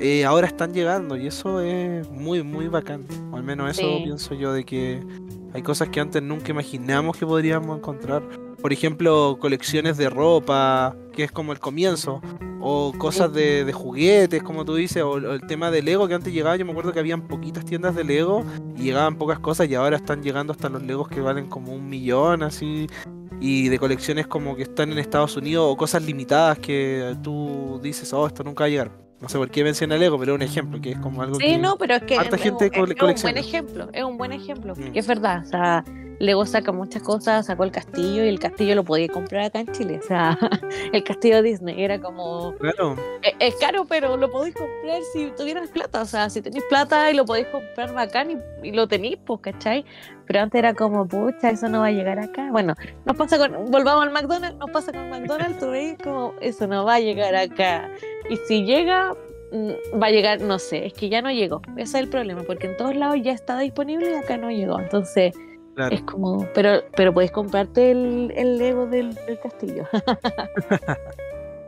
eh, 0.00 0.24
ahora 0.24 0.48
están 0.48 0.74
llegando. 0.74 1.16
Y 1.16 1.28
eso 1.28 1.60
es 1.60 2.10
muy, 2.10 2.42
muy 2.42 2.66
bacán. 2.66 3.06
O 3.30 3.36
al 3.36 3.44
menos 3.44 3.70
eso 3.78 3.82
Sí. 3.98 4.00
pienso 4.04 4.34
yo, 4.34 4.52
de 4.52 4.64
que 4.64 5.00
hay 5.52 5.62
cosas 5.62 5.88
que 5.90 6.00
antes 6.00 6.20
nunca 6.20 6.50
imaginamos 6.50 7.16
que 7.16 7.24
podríamos 7.24 7.78
encontrar. 7.78 8.22
Por 8.64 8.72
ejemplo, 8.72 9.36
colecciones 9.42 9.98
de 9.98 10.08
ropa, 10.08 10.96
que 11.12 11.22
es 11.24 11.30
como 11.30 11.52
el 11.52 11.58
comienzo. 11.58 12.22
O 12.62 12.94
cosas 12.96 13.30
de, 13.34 13.62
de 13.66 13.72
juguetes, 13.74 14.42
como 14.42 14.64
tú 14.64 14.74
dices. 14.74 15.02
O, 15.02 15.10
o 15.10 15.32
el 15.34 15.42
tema 15.46 15.70
de 15.70 15.82
Lego, 15.82 16.08
que 16.08 16.14
antes 16.14 16.32
llegaba, 16.32 16.56
yo 16.56 16.64
me 16.64 16.70
acuerdo 16.70 16.90
que 16.94 16.98
habían 16.98 17.28
poquitas 17.28 17.66
tiendas 17.66 17.94
de 17.94 18.04
Lego 18.04 18.42
y 18.74 18.84
llegaban 18.84 19.16
pocas 19.16 19.38
cosas 19.38 19.68
y 19.68 19.74
ahora 19.74 19.96
están 19.96 20.22
llegando 20.22 20.54
hasta 20.54 20.70
los 20.70 20.82
Legos 20.82 21.08
que 21.08 21.20
valen 21.20 21.46
como 21.46 21.74
un 21.74 21.90
millón, 21.90 22.42
así. 22.42 22.86
Y 23.38 23.68
de 23.68 23.78
colecciones 23.78 24.26
como 24.28 24.56
que 24.56 24.62
están 24.62 24.90
en 24.92 24.98
Estados 24.98 25.36
Unidos 25.36 25.66
o 25.68 25.76
cosas 25.76 26.02
limitadas 26.02 26.58
que 26.58 27.14
tú 27.22 27.78
dices, 27.82 28.10
oh, 28.14 28.26
esto 28.26 28.42
nunca 28.44 28.62
va 28.64 28.66
a 28.68 28.70
llegar. 28.70 28.90
No 29.20 29.28
sé 29.28 29.36
por 29.36 29.50
qué 29.50 29.62
menciona 29.62 29.98
Lego, 29.98 30.18
pero 30.18 30.32
es 30.32 30.36
un 30.36 30.42
ejemplo, 30.42 30.80
que 30.80 30.92
es 30.92 30.98
como 31.00 31.20
algo 31.20 31.34
Sí, 31.34 31.44
que... 31.48 31.58
no, 31.58 31.76
pero 31.76 31.96
es 31.96 32.02
que 32.04 32.14
es, 32.14 32.28
gente 32.40 32.64
un- 32.64 32.70
cole- 32.70 32.94
es 32.94 33.02
un 33.02 33.22
buen 33.30 33.36
ejemplo, 33.36 33.88
es 33.92 34.04
un 34.04 34.16
buen 34.16 34.32
ejemplo, 34.32 34.74
Mm. 34.74 34.92
que 34.92 34.98
es 35.00 35.06
verdad, 35.06 35.42
o 35.44 35.48
sea, 35.50 35.84
Lego 36.18 36.46
saca 36.46 36.72
muchas 36.72 37.02
cosas, 37.02 37.46
sacó 37.46 37.64
el 37.64 37.70
castillo 37.70 38.24
y 38.24 38.28
el 38.28 38.38
castillo 38.38 38.74
lo 38.74 38.84
podía 38.84 39.08
comprar 39.08 39.46
acá 39.46 39.60
en 39.60 39.72
Chile, 39.72 40.00
o 40.02 40.06
sea, 40.06 40.38
el 40.92 41.04
castillo 41.04 41.42
Disney 41.42 41.82
era 41.82 42.00
como, 42.00 42.54
Claro, 42.58 42.96
es, 43.22 43.34
es 43.40 43.54
caro, 43.56 43.84
pero 43.84 44.16
lo 44.16 44.30
podéis 44.30 44.54
comprar 44.54 45.00
si 45.12 45.32
tuvieras 45.36 45.70
plata, 45.70 46.02
o 46.02 46.06
sea, 46.06 46.30
si 46.30 46.42
tenéis 46.42 46.64
plata 46.68 47.10
y 47.10 47.14
lo 47.14 47.24
podéis 47.24 47.46
comprar 47.48 47.92
bacán 47.92 48.30
y, 48.30 48.68
y 48.68 48.72
lo 48.72 48.86
tenéis, 48.88 49.18
pues, 49.24 49.40
¿cachai? 49.40 49.84
Pero 50.26 50.40
antes 50.40 50.58
era 50.58 50.74
como, 50.74 51.06
pucha, 51.06 51.50
eso 51.50 51.68
no 51.68 51.80
va 51.80 51.86
a 51.86 51.90
llegar 51.90 52.18
acá. 52.18 52.48
Bueno, 52.50 52.74
nos 53.04 53.16
pasa 53.16 53.38
con, 53.38 53.70
volvamos 53.70 54.04
al 54.04 54.10
McDonald's, 54.10 54.58
nos 54.58 54.70
pasa 54.70 54.92
con 54.92 55.10
McDonald's, 55.10 55.58
tú 55.58 55.70
veis 55.70 55.96
como, 56.02 56.34
eso 56.40 56.66
no 56.66 56.84
va 56.84 56.94
a 56.94 57.00
llegar 57.00 57.34
acá. 57.34 57.90
Y 58.30 58.36
si 58.48 58.64
llega, 58.64 59.14
mm, 59.52 60.00
va 60.00 60.06
a 60.06 60.10
llegar, 60.10 60.40
no 60.40 60.58
sé, 60.58 60.86
es 60.86 60.94
que 60.94 61.08
ya 61.08 61.20
no 61.20 61.30
llegó. 61.30 61.60
Ese 61.76 61.82
es 61.82 62.04
el 62.04 62.08
problema, 62.08 62.42
porque 62.42 62.68
en 62.68 62.76
todos 62.76 62.96
lados 62.96 63.18
ya 63.22 63.32
está 63.32 63.58
disponible 63.58 64.12
y 64.12 64.14
acá 64.14 64.36
no 64.36 64.50
llegó. 64.50 64.80
Entonces, 64.80 65.34
claro. 65.74 65.94
es 65.94 66.02
como, 66.02 66.46
pero, 66.54 66.82
pero 66.96 67.12
puedes 67.12 67.30
comprarte 67.30 67.90
el, 67.90 68.32
el 68.36 68.58
Lego 68.58 68.86
del, 68.86 69.14
del 69.14 69.38
castillo. 69.40 69.86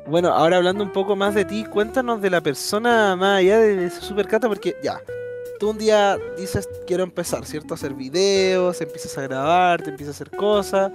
Bueno, 0.09 0.29
ahora 0.29 0.59
hablando 0.59 0.85
un 0.85 0.93
poco 0.93 1.17
más 1.17 1.35
de 1.35 1.45
ti, 1.45 1.65
cuéntanos 1.65 2.23
de 2.23 2.31
la 2.31 2.41
persona 2.41 3.17
más 3.17 3.41
allá 3.41 3.59
de, 3.59 3.75
de 3.75 3.91
Supercata, 3.91 4.47
porque 4.47 4.77
ya, 4.81 5.01
tú 5.59 5.71
un 5.71 5.79
día 5.79 6.17
dices, 6.37 6.69
quiero 6.87 7.03
empezar, 7.03 7.45
¿cierto? 7.45 7.75
A 7.75 7.77
hacer 7.77 7.95
videos, 7.95 8.81
empiezas 8.81 9.17
a 9.19 9.23
grabar, 9.23 9.83
te 9.83 9.91
empiezas 9.91 10.15
a 10.15 10.23
hacer 10.23 10.37
cosas. 10.37 10.93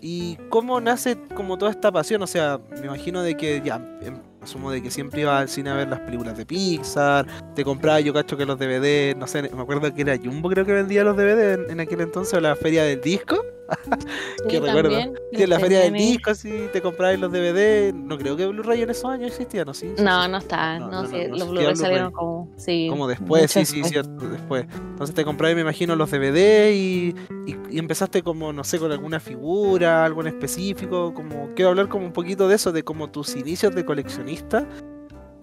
¿Y 0.00 0.36
cómo 0.48 0.80
nace 0.80 1.16
como 1.34 1.58
toda 1.58 1.70
esta 1.70 1.90
pasión? 1.92 2.22
O 2.22 2.26
sea, 2.26 2.60
me 2.70 2.86
imagino 2.86 3.22
de 3.22 3.36
que 3.36 3.60
ya, 3.64 3.76
em, 4.02 4.20
asumo 4.44 4.70
de 4.70 4.82
que 4.82 4.90
siempre 4.90 5.22
ibas 5.22 5.40
al 5.40 5.48
cine 5.48 5.70
a 5.70 5.74
ver 5.74 5.88
las 5.88 6.00
películas 6.00 6.36
de 6.36 6.46
Pixar, 6.46 7.26
te 7.54 7.64
compraba 7.64 8.00
yo 8.00 8.12
cacho 8.12 8.36
que 8.36 8.46
los 8.46 8.58
DVD, 8.58 9.16
no 9.16 9.26
sé, 9.26 9.42
me 9.42 9.62
acuerdo 9.62 9.92
que 9.92 10.02
era 10.02 10.16
Jumbo 10.16 10.48
creo 10.48 10.64
que 10.64 10.72
vendía 10.72 11.04
los 11.04 11.16
DVD 11.16 11.54
en, 11.54 11.70
en 11.70 11.80
aquel 11.80 12.00
entonces, 12.00 12.34
o 12.34 12.40
la 12.40 12.54
feria 12.56 12.84
del 12.84 13.00
disco. 13.00 13.44
Sí, 14.48 14.58
recuerdo. 14.58 14.90
Sí, 15.32 15.42
en 15.42 15.50
la 15.50 15.58
feria 15.58 15.80
del 15.80 15.92
mi- 15.92 15.98
disco, 15.98 16.30
así, 16.30 16.68
te 16.72 16.82
comprabas 16.82 17.18
los 17.18 17.32
DVD. 17.32 17.92
No 17.94 18.18
creo 18.18 18.36
que 18.36 18.46
Blu-ray 18.46 18.82
en 18.82 18.90
esos 18.90 19.06
años 19.10 19.30
existía, 19.30 19.64
¿no? 19.64 19.72
Sí, 19.72 19.90
sí, 19.96 20.02
No, 20.02 20.28
no 20.28 20.36
está, 20.36 20.78
No, 20.78 20.90
no, 20.90 21.06
sí, 21.08 21.16
los 21.28 21.48
Blu-ray 21.48 21.74
salieron 21.74 22.10
como, 22.12 22.50
sí, 22.56 22.86
Como 22.90 23.08
después, 23.08 23.50
sí, 23.50 23.64
sí, 23.64 23.82
cierto, 23.84 24.28
después. 24.28 24.66
Entonces 24.90 25.14
te 25.14 25.24
comprabas, 25.24 25.54
me 25.54 25.62
imagino, 25.62 25.96
los 25.96 26.10
DVD 26.10 26.72
y, 26.74 27.14
y, 27.46 27.56
y 27.70 27.78
empezaste 27.78 28.22
como, 28.22 28.52
no 28.52 28.64
sé, 28.64 28.78
con 28.78 28.92
alguna 28.92 29.18
figura, 29.18 30.04
algo 30.04 30.20
en 30.20 30.26
específico. 30.28 31.14
Como 31.14 31.50
quiero 31.56 31.70
hablar 31.70 31.88
como 31.88 32.04
un 32.04 32.12
poquito 32.12 32.46
de 32.46 32.56
eso, 32.56 32.70
de 32.70 32.82
como 32.84 33.08
tus 33.10 33.34
inicios 33.36 33.74
de 33.74 33.84
coleccionista 33.86 34.66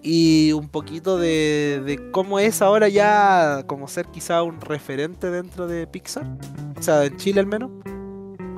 y 0.04 0.52
un 0.54 0.68
poquito 0.70 1.18
de, 1.18 1.82
de 1.86 2.12
cómo 2.12 2.40
es 2.40 2.62
ahora 2.62 2.88
ya 2.88 3.64
como 3.68 3.88
ser 3.88 4.06
quizá 4.08 4.42
un 4.44 4.62
referente 4.62 5.30
dentro 5.32 5.68
de 5.68 5.88
Pixar. 5.88 6.26
O 6.78 6.82
sea, 6.84 7.04
en 7.06 7.18
Chile 7.18 7.40
al 7.40 7.48
menos. 7.48 7.72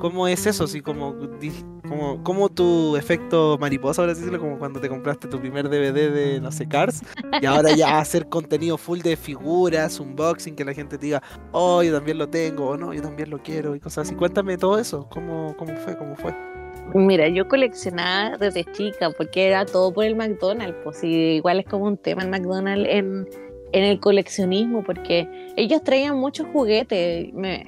¿Cómo 0.04 0.28
es 0.28 0.44
eso? 0.44 0.64
Así 0.64 0.82
como 0.82 1.16
como, 1.88 2.22
como 2.22 2.50
tu 2.50 2.94
efecto 2.94 3.56
mariposa, 3.58 4.02
ahora 4.02 4.12
decirlo, 4.12 4.38
como 4.38 4.58
cuando 4.58 4.78
te 4.78 4.90
compraste 4.90 5.28
tu 5.28 5.40
primer 5.40 5.70
DVD 5.70 6.12
de, 6.12 6.40
no 6.42 6.52
sé, 6.52 6.68
Cars, 6.68 7.00
y 7.40 7.46
ahora 7.46 7.74
ya 7.74 8.00
hacer 8.00 8.28
contenido 8.28 8.76
full 8.76 9.00
de 9.00 9.16
figuras, 9.16 9.98
unboxing, 9.98 10.56
que 10.56 10.64
la 10.66 10.74
gente 10.74 10.98
te 10.98 11.06
diga, 11.06 11.22
oh, 11.52 11.82
yo 11.82 11.94
también 11.94 12.18
lo 12.18 12.28
tengo, 12.28 12.66
o 12.66 12.76
no, 12.76 12.92
yo 12.92 13.00
también 13.00 13.30
lo 13.30 13.42
quiero, 13.42 13.74
y 13.74 13.80
cosas 13.80 14.06
así. 14.06 14.14
Cuéntame 14.14 14.58
todo 14.58 14.78
eso, 14.78 15.08
¿cómo, 15.08 15.56
cómo 15.56 15.74
fue? 15.76 15.96
¿Cómo 15.96 16.14
fue? 16.16 16.34
Mira, 16.92 17.26
yo 17.28 17.48
coleccionaba 17.48 18.36
desde 18.36 18.66
chica 18.72 19.10
porque 19.16 19.46
era 19.46 19.64
todo 19.64 19.90
por 19.90 20.04
el 20.04 20.16
McDonald's, 20.16 20.76
pues 20.84 21.02
igual 21.02 21.60
es 21.60 21.64
como 21.64 21.86
un 21.86 21.96
tema 21.96 22.24
el 22.24 22.28
McDonald's 22.28 22.86
en, 22.90 23.26
en 23.72 23.84
el 23.84 23.98
coleccionismo, 24.00 24.84
porque 24.84 25.26
ellos 25.56 25.82
traían 25.82 26.18
muchos 26.18 26.46
juguetes. 26.52 27.32
Me, 27.32 27.64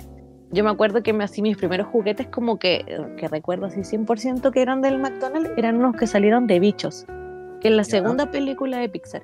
yo 0.56 0.64
me 0.64 0.70
acuerdo 0.70 1.02
que 1.02 1.12
me 1.12 1.22
así 1.22 1.42
mis 1.42 1.56
primeros 1.56 1.86
juguetes 1.88 2.26
como 2.28 2.58
que, 2.58 2.84
que 3.18 3.28
recuerdo 3.28 3.66
así 3.66 3.80
100% 3.80 4.50
que 4.50 4.62
eran 4.62 4.80
del 4.80 4.98
McDonald's, 4.98 5.50
eran 5.56 5.76
unos 5.76 5.96
que 5.96 6.06
salieron 6.06 6.46
de 6.46 6.58
bichos, 6.58 7.04
que 7.60 7.68
es 7.68 7.74
la 7.74 7.84
segunda 7.84 8.30
película 8.30 8.78
de 8.78 8.88
Pixar. 8.88 9.22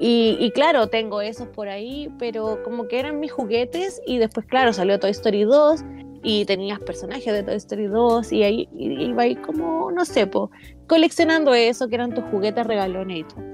Y, 0.00 0.36
y, 0.40 0.50
claro, 0.52 0.86
tengo 0.86 1.20
esos 1.20 1.48
por 1.48 1.68
ahí, 1.68 2.08
pero 2.18 2.62
como 2.62 2.88
que 2.88 2.98
eran 2.98 3.20
mis 3.20 3.32
juguetes 3.32 4.00
y 4.06 4.18
después, 4.18 4.46
claro, 4.46 4.72
salió 4.72 4.98
Toy 4.98 5.10
Story 5.10 5.42
2 5.42 5.84
y 6.22 6.44
tenías 6.46 6.78
personajes 6.80 7.32
de 7.32 7.42
Toy 7.42 7.56
Story 7.56 7.86
2 7.86 8.32
y 8.32 8.42
ahí 8.42 8.68
iba 8.72 9.24
ahí 9.24 9.36
como, 9.36 9.90
no 9.90 10.04
sé, 10.04 10.26
po, 10.26 10.50
coleccionando 10.86 11.52
eso, 11.52 11.88
que 11.88 11.96
eran 11.96 12.14
tus 12.14 12.24
juguetes 12.24 12.66
regalones 12.66 13.18
y 13.18 13.24
todo. 13.24 13.44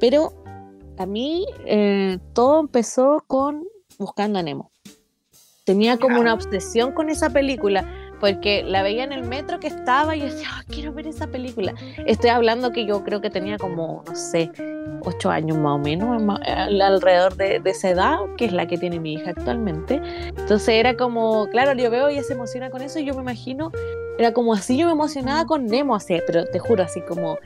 Pero 0.00 0.32
a 0.96 1.04
mí 1.04 1.44
eh, 1.66 2.18
todo 2.32 2.60
empezó 2.60 3.22
con 3.26 3.64
Buscando 3.98 4.38
a 4.38 4.42
Nemo. 4.42 4.70
Tenía 5.68 5.98
como 5.98 6.18
una 6.18 6.32
obsesión 6.32 6.92
con 6.92 7.10
esa 7.10 7.28
película 7.28 7.84
porque 8.20 8.62
la 8.62 8.82
veía 8.82 9.04
en 9.04 9.12
el 9.12 9.22
metro 9.24 9.60
que 9.60 9.66
estaba 9.66 10.16
y 10.16 10.22
decía, 10.22 10.48
quiero 10.66 10.94
ver 10.94 11.06
esa 11.06 11.26
película. 11.26 11.74
Estoy 12.06 12.30
hablando 12.30 12.72
que 12.72 12.86
yo 12.86 13.04
creo 13.04 13.20
que 13.20 13.28
tenía 13.28 13.58
como, 13.58 14.02
no 14.08 14.16
sé, 14.16 14.50
ocho 15.04 15.28
años 15.28 15.58
más 15.58 15.74
o 15.74 15.78
menos, 15.78 16.22
alrededor 16.46 17.36
de, 17.36 17.60
esa 17.66 17.90
edad, 17.90 18.16
que 18.38 18.46
es 18.46 18.52
la 18.54 18.66
que 18.66 18.78
tiene 18.78 18.98
mi 18.98 19.12
hija 19.12 19.32
actualmente. 19.32 20.00
Entonces 20.38 20.70
era 20.70 20.96
como, 20.96 21.46
claro, 21.50 21.74
yo 21.74 21.90
veo 21.90 22.08
y 22.08 22.14
ella 22.14 22.22
se 22.22 22.32
emociona 22.32 22.70
con 22.70 22.80
eso 22.80 22.98
y 22.98 23.04
yo 23.04 23.12
me 23.12 23.20
imagino, 23.20 23.70
era 24.18 24.32
como 24.32 24.54
así, 24.54 24.78
yo 24.78 24.86
me 24.86 24.92
emocionaba 24.92 25.44
con 25.44 25.66
Nemo, 25.66 25.94
así, 25.94 26.18
pero 26.26 26.46
te 26.46 26.58
juro, 26.58 26.82
así 26.82 27.02
como, 27.02 27.36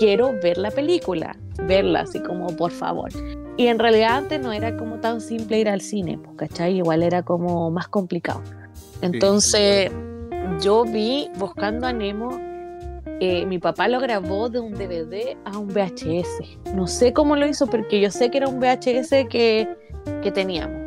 quiero 0.00 0.32
ver 0.42 0.56
la 0.56 0.70
película, 0.70 1.36
verla, 1.66 2.00
así 2.00 2.20
como, 2.20 2.46
por 2.56 2.72
favor. 2.72 3.10
Y 3.58 3.66
en 3.66 3.78
realidad 3.78 4.16
antes 4.16 4.40
no 4.40 4.50
era 4.50 4.74
como 4.74 4.98
tan 4.98 5.20
simple 5.20 5.58
ir 5.58 5.68
al 5.68 5.82
cine, 5.82 6.18
pues, 6.18 6.36
¿cachai? 6.36 6.78
Igual 6.78 7.02
era 7.02 7.22
como 7.22 7.70
más 7.70 7.86
complicado. 7.86 8.42
Entonces 9.02 9.92
yo 10.62 10.84
vi 10.84 11.28
buscando 11.38 11.86
a 11.86 11.92
Nemo, 11.92 12.30
eh, 13.20 13.44
mi 13.44 13.58
papá 13.58 13.88
lo 13.88 14.00
grabó 14.00 14.48
de 14.48 14.60
un 14.60 14.72
DVD 14.72 15.36
a 15.44 15.58
un 15.58 15.68
VHS. 15.68 16.74
No 16.74 16.86
sé 16.86 17.12
cómo 17.12 17.36
lo 17.36 17.46
hizo, 17.46 17.66
porque 17.66 18.00
yo 18.00 18.10
sé 18.10 18.30
que 18.30 18.38
era 18.38 18.48
un 18.48 18.58
VHS 18.58 19.28
que, 19.28 19.68
que 20.22 20.32
teníamos. 20.32 20.80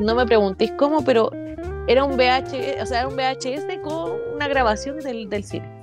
No 0.00 0.16
me 0.16 0.26
preguntéis 0.26 0.72
cómo, 0.72 1.04
pero 1.04 1.30
era 1.86 2.02
un 2.02 2.16
VHS, 2.16 2.82
o 2.82 2.86
sea, 2.86 2.98
era 3.00 3.08
un 3.08 3.14
VHS 3.14 3.78
con 3.84 4.10
una 4.34 4.48
grabación 4.48 4.98
del, 4.98 5.28
del 5.28 5.44
cine. 5.44 5.77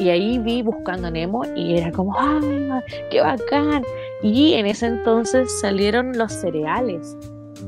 Y 0.00 0.08
ahí 0.08 0.38
vi 0.38 0.62
buscando 0.62 1.10
Nemo 1.10 1.42
y 1.54 1.76
era 1.76 1.92
como, 1.92 2.14
¡ah, 2.18 2.82
qué 3.10 3.20
bacán! 3.20 3.84
Y 4.22 4.54
en 4.54 4.66
ese 4.66 4.86
entonces 4.86 5.60
salieron 5.60 6.16
los 6.16 6.32
cereales 6.32 7.16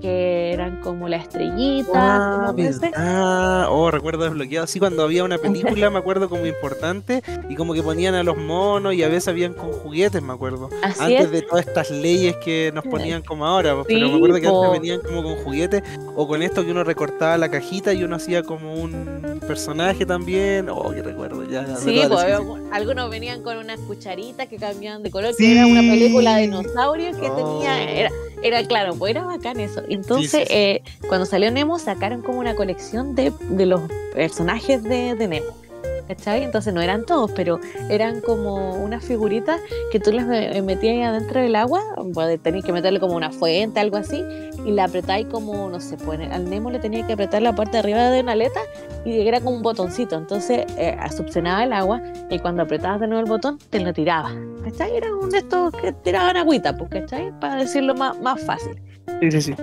que 0.03 0.53
eran 0.53 0.81
como 0.81 1.09
la 1.09 1.17
estrellita. 1.17 2.53
Ah, 2.97 3.69
oh, 3.71 3.91
recuerdo 3.91 4.25
desbloqueado. 4.25 4.65
Así 4.65 4.81
cuando 4.81 5.05
había 5.05 5.23
una 5.23 5.39
película, 5.39 5.89
me 5.91 5.99
acuerdo 5.99 6.29
como 6.29 6.45
importante, 6.45 7.23
y 7.49 7.55
como 7.55 7.73
que 7.73 7.83
ponían 7.83 8.15
a 8.15 8.25
los 8.25 8.37
monos 8.37 8.95
y 8.95 9.03
a 9.05 9.09
veces 9.09 9.29
habían 9.29 9.55
con 9.55 9.73
juguetes, 9.73 10.21
me 10.21 10.33
acuerdo. 10.33 10.69
antes 10.99 11.31
de 11.31 11.43
todas 11.43 11.67
estas 11.67 11.91
leyes 11.91 12.37
que 12.45 12.73
nos 12.75 12.85
ponían 12.85 13.23
como 13.23 13.47
ahora, 13.47 13.77
pero 13.87 14.09
me 14.09 14.17
acuerdo 14.17 14.41
que 14.41 14.49
antes 14.49 14.73
venían 14.73 15.01
como 15.01 15.23
con 15.23 15.37
juguetes, 15.37 15.83
o 16.17 16.27
con 16.27 16.43
esto 16.43 16.65
que 16.65 16.73
uno 16.73 16.83
recortaba 16.85 17.39
la 17.39 17.49
cajita 17.49 17.93
y 17.95 18.03
uno 18.03 18.17
hacía 18.17 18.43
como 18.43 18.75
un 18.75 19.41
personaje 19.47 20.05
también. 20.05 20.69
Oh, 20.69 20.91
que 20.91 21.03
recuerdo, 21.03 21.49
ya. 21.49 21.77
Sí, 21.77 22.03
pues, 22.09 22.25
algunos 22.73 23.09
venían 23.09 23.43
con 23.43 23.57
unas 23.57 23.79
cucharitas 23.81 24.49
que 24.49 24.57
cambiaban 24.57 25.03
de 25.03 25.11
color, 25.11 25.35
que 25.37 25.53
era 25.53 25.67
una 25.67 25.81
película 25.81 26.37
de 26.37 26.43
dinosaurios 26.43 27.17
que 27.17 27.31
tenía. 27.31 27.83
Era, 27.93 28.11
era 28.43 28.65
claro, 28.67 28.95
pues 28.95 29.11
era 29.11 29.25
bacán 29.25 29.61
eso. 29.61 29.83
Entonces, 29.89 30.49
eh, 30.51 30.83
cuando 31.09 31.27
salió 31.27 31.51
Nemo, 31.51 31.79
sacaron 31.79 32.23
como 32.23 32.39
una 32.39 32.55
colección 32.55 33.15
de, 33.15 33.33
de 33.51 33.67
los 33.67 33.83
personajes 34.15 34.83
de, 34.83 35.15
de 35.15 35.29
Nemo. 35.29 35.62
¿Cachai? 36.09 36.45
Entonces 36.45 36.73
no 36.73 36.81
eran 36.81 37.05
todos, 37.05 37.31
pero 37.33 37.61
eran 37.89 38.21
como 38.21 38.75
unas 38.75 39.05
figuritas 39.05 39.61
que 39.91 40.01
tú 40.01 40.13
las 40.13 40.27
metías 40.27 40.95
ahí 40.95 41.03
adentro 41.03 41.41
del 41.41 41.57
agua, 41.57 41.81
pues, 42.13 42.41
tenías 42.43 42.65
que 42.65 42.73
meterle 42.73 43.01
como 43.01 43.15
una 43.15 43.31
fuente, 43.31 43.81
algo 43.81 43.97
así, 43.97 44.25
y 44.65 44.73
la 44.73 44.85
apretáis 44.85 45.27
como, 45.27 45.69
no 45.69 45.81
sé, 45.81 45.97
pues 45.97 46.21
al 46.31 46.49
Nemo 46.49 46.71
le 46.71 46.79
tenía 46.79 47.07
que 47.07 47.15
apretar 47.15 47.43
la 47.43 47.55
parte 47.55 47.73
de 47.73 47.79
arriba 47.79 48.11
de 48.11 48.21
una 48.21 48.33
aleta 48.33 48.61
y 49.05 49.27
era 49.27 49.41
como 49.41 49.57
un 49.57 49.63
botoncito, 49.63 50.17
entonces 50.17 50.65
eh, 50.77 50.97
succionaba 51.17 51.65
el 51.65 51.73
agua 51.73 52.01
y 52.31 52.39
cuando 52.39 52.63
apretabas 52.63 53.01
de 53.01 53.09
nuevo 53.09 53.25
el 53.25 53.29
botón 53.29 53.59
te 53.71 53.81
lo 53.81 53.93
tiraba, 53.93 54.33
¿cachai? 54.65 54.97
Era 54.97 55.15
un 55.15 55.31
de 55.31 55.39
estos 55.39 55.73
que 55.75 55.93
tiraban 55.93 56.37
agüita, 56.37 56.77
pues, 56.77 56.91
¿cachai? 56.91 57.33
Para 57.41 57.57
decirlo 57.57 57.95
más, 57.95 58.19
más 58.21 58.41
fácil. 58.43 58.81
Sí, 59.21 59.31
sí, 59.31 59.43
sí. 59.43 59.55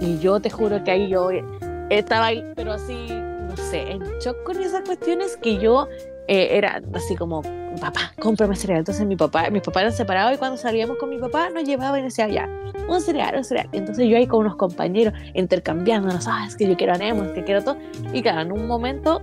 Y 0.00 0.18
yo 0.18 0.40
te 0.40 0.50
juro 0.50 0.82
que 0.84 0.90
ahí 0.90 1.08
yo 1.08 1.30
estaba 1.90 2.26
ahí, 2.26 2.44
pero 2.54 2.72
así 2.72 3.08
sé, 3.56 3.90
en 3.92 4.02
shock 4.20 4.42
con 4.44 4.60
esas 4.60 4.82
cuestiones 4.82 5.36
que 5.36 5.58
yo 5.58 5.88
eh, 6.28 6.58
era 6.58 6.82
así 6.92 7.16
como, 7.16 7.42
papá, 7.80 8.12
cómprame 8.20 8.54
cereal. 8.54 8.80
Entonces 8.80 9.06
mi 9.06 9.16
papá, 9.16 9.50
mis 9.50 9.62
papás 9.62 9.82
eran 9.82 9.92
separados 9.92 10.34
y 10.34 10.38
cuando 10.38 10.56
salíamos 10.56 10.98
con 10.98 11.08
mi 11.08 11.18
papá 11.18 11.50
nos 11.50 11.64
llevaba 11.64 11.98
y 11.98 12.02
decía, 12.02 12.28
ya, 12.28 12.48
un 12.88 13.00
cereal, 13.00 13.36
un 13.36 13.44
cereal. 13.44 13.68
Entonces 13.72 14.06
yo 14.06 14.16
ahí 14.16 14.26
con 14.26 14.40
unos 14.40 14.56
compañeros 14.56 15.14
intercambiándonos, 15.34 16.26
ah, 16.28 16.44
es 16.46 16.56
que 16.56 16.68
yo 16.68 16.76
quiero 16.76 16.94
Nemo, 16.96 17.24
es 17.24 17.32
que 17.32 17.44
quiero 17.44 17.64
todo. 17.64 17.76
Y 18.12 18.22
claro, 18.22 18.42
en 18.42 18.52
un 18.52 18.66
momento 18.66 19.22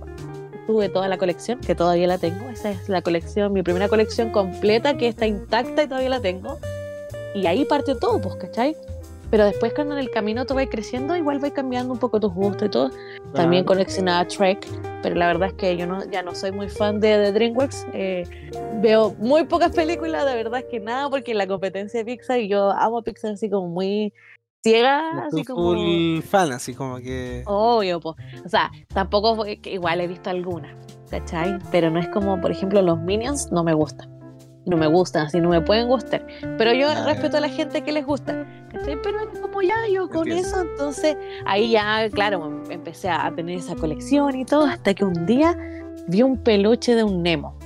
tuve 0.66 0.88
toda 0.88 1.08
la 1.08 1.16
colección, 1.16 1.60
que 1.60 1.74
todavía 1.74 2.06
la 2.06 2.18
tengo. 2.18 2.48
Esa 2.50 2.70
es 2.70 2.88
la 2.88 3.02
colección, 3.02 3.52
mi 3.52 3.62
primera 3.62 3.88
colección 3.88 4.30
completa, 4.30 4.96
que 4.96 5.08
está 5.08 5.26
intacta 5.26 5.84
y 5.84 5.86
todavía 5.86 6.10
la 6.10 6.20
tengo. 6.20 6.58
Y 7.34 7.46
ahí 7.46 7.64
partió 7.64 7.96
todo, 7.98 8.20
pues, 8.20 8.36
¿cachai? 8.36 8.76
Pero 9.30 9.44
después 9.44 9.74
cuando 9.74 9.94
en 9.94 10.00
el 10.00 10.10
camino 10.10 10.46
tú 10.46 10.54
vas 10.54 10.66
creciendo, 10.70 11.16
igual 11.16 11.38
vas 11.38 11.52
cambiando 11.52 11.92
un 11.92 11.98
poco 11.98 12.20
tus 12.20 12.32
gustos 12.32 12.68
y 12.68 12.70
todo. 12.70 12.90
También 13.34 13.64
coleccionaba 13.64 14.26
Trek, 14.26 14.66
pero 15.02 15.14
la 15.14 15.26
verdad 15.26 15.48
es 15.48 15.54
que 15.54 15.76
yo 15.76 15.86
no, 15.86 16.04
ya 16.10 16.22
no 16.22 16.34
soy 16.34 16.52
muy 16.52 16.68
fan 16.68 17.00
de, 17.00 17.18
de 17.18 17.32
DreamWorks. 17.32 17.86
Eh, 17.92 18.24
veo 18.80 19.14
muy 19.18 19.44
pocas 19.44 19.72
películas, 19.74 20.24
de 20.24 20.34
verdad 20.34 20.60
es 20.60 20.66
que 20.70 20.80
nada, 20.80 21.10
porque 21.10 21.34
la 21.34 21.46
competencia 21.46 22.00
de 22.00 22.04
Pixar, 22.04 22.40
y 22.40 22.48
yo 22.48 22.70
amo 22.70 23.02
Pixar 23.02 23.32
así 23.32 23.50
como 23.50 23.68
muy 23.68 24.12
ciega, 24.62 25.26
así 25.26 25.44
como... 25.44 25.74
Full 25.74 26.22
fan, 26.22 26.52
así 26.52 26.74
como 26.74 26.96
que... 26.96 27.42
Obvio, 27.46 28.00
pues. 28.00 28.16
O 28.44 28.48
sea, 28.48 28.70
tampoco, 28.94 29.44
igual 29.46 30.00
he 30.00 30.06
visto 30.06 30.30
algunas, 30.30 30.74
¿cachai? 31.10 31.58
Pero 31.70 31.90
no 31.90 32.00
es 32.00 32.08
como, 32.08 32.40
por 32.40 32.52
ejemplo, 32.52 32.80
los 32.80 32.98
Minions 32.98 33.50
no 33.52 33.64
me 33.64 33.74
gustan 33.74 34.16
no 34.66 34.76
me 34.76 34.86
gustan, 34.88 35.26
así 35.26 35.40
no 35.40 35.48
me 35.48 35.60
pueden 35.60 35.88
gustar. 35.88 36.26
Pero 36.58 36.72
yo 36.72 36.88
respeto 37.04 37.38
a 37.38 37.40
la 37.40 37.48
gente 37.48 37.82
que 37.82 37.92
les 37.92 38.04
gusta. 38.04 38.46
Pero 38.84 39.18
como 39.40 39.62
ya 39.62 39.76
yo 39.92 40.08
con 40.10 40.30
eso, 40.30 40.60
entonces 40.60 41.16
ahí 41.46 41.70
ya, 41.70 42.10
claro, 42.10 42.62
empecé 42.68 43.08
a 43.08 43.32
tener 43.34 43.58
esa 43.58 43.76
colección 43.76 44.36
y 44.36 44.44
todo, 44.44 44.66
hasta 44.66 44.92
que 44.92 45.04
un 45.04 45.24
día 45.24 45.56
vi 46.08 46.22
un 46.22 46.36
peluche 46.36 46.94
de 46.94 47.04
un 47.04 47.22
Nemo 47.22 47.56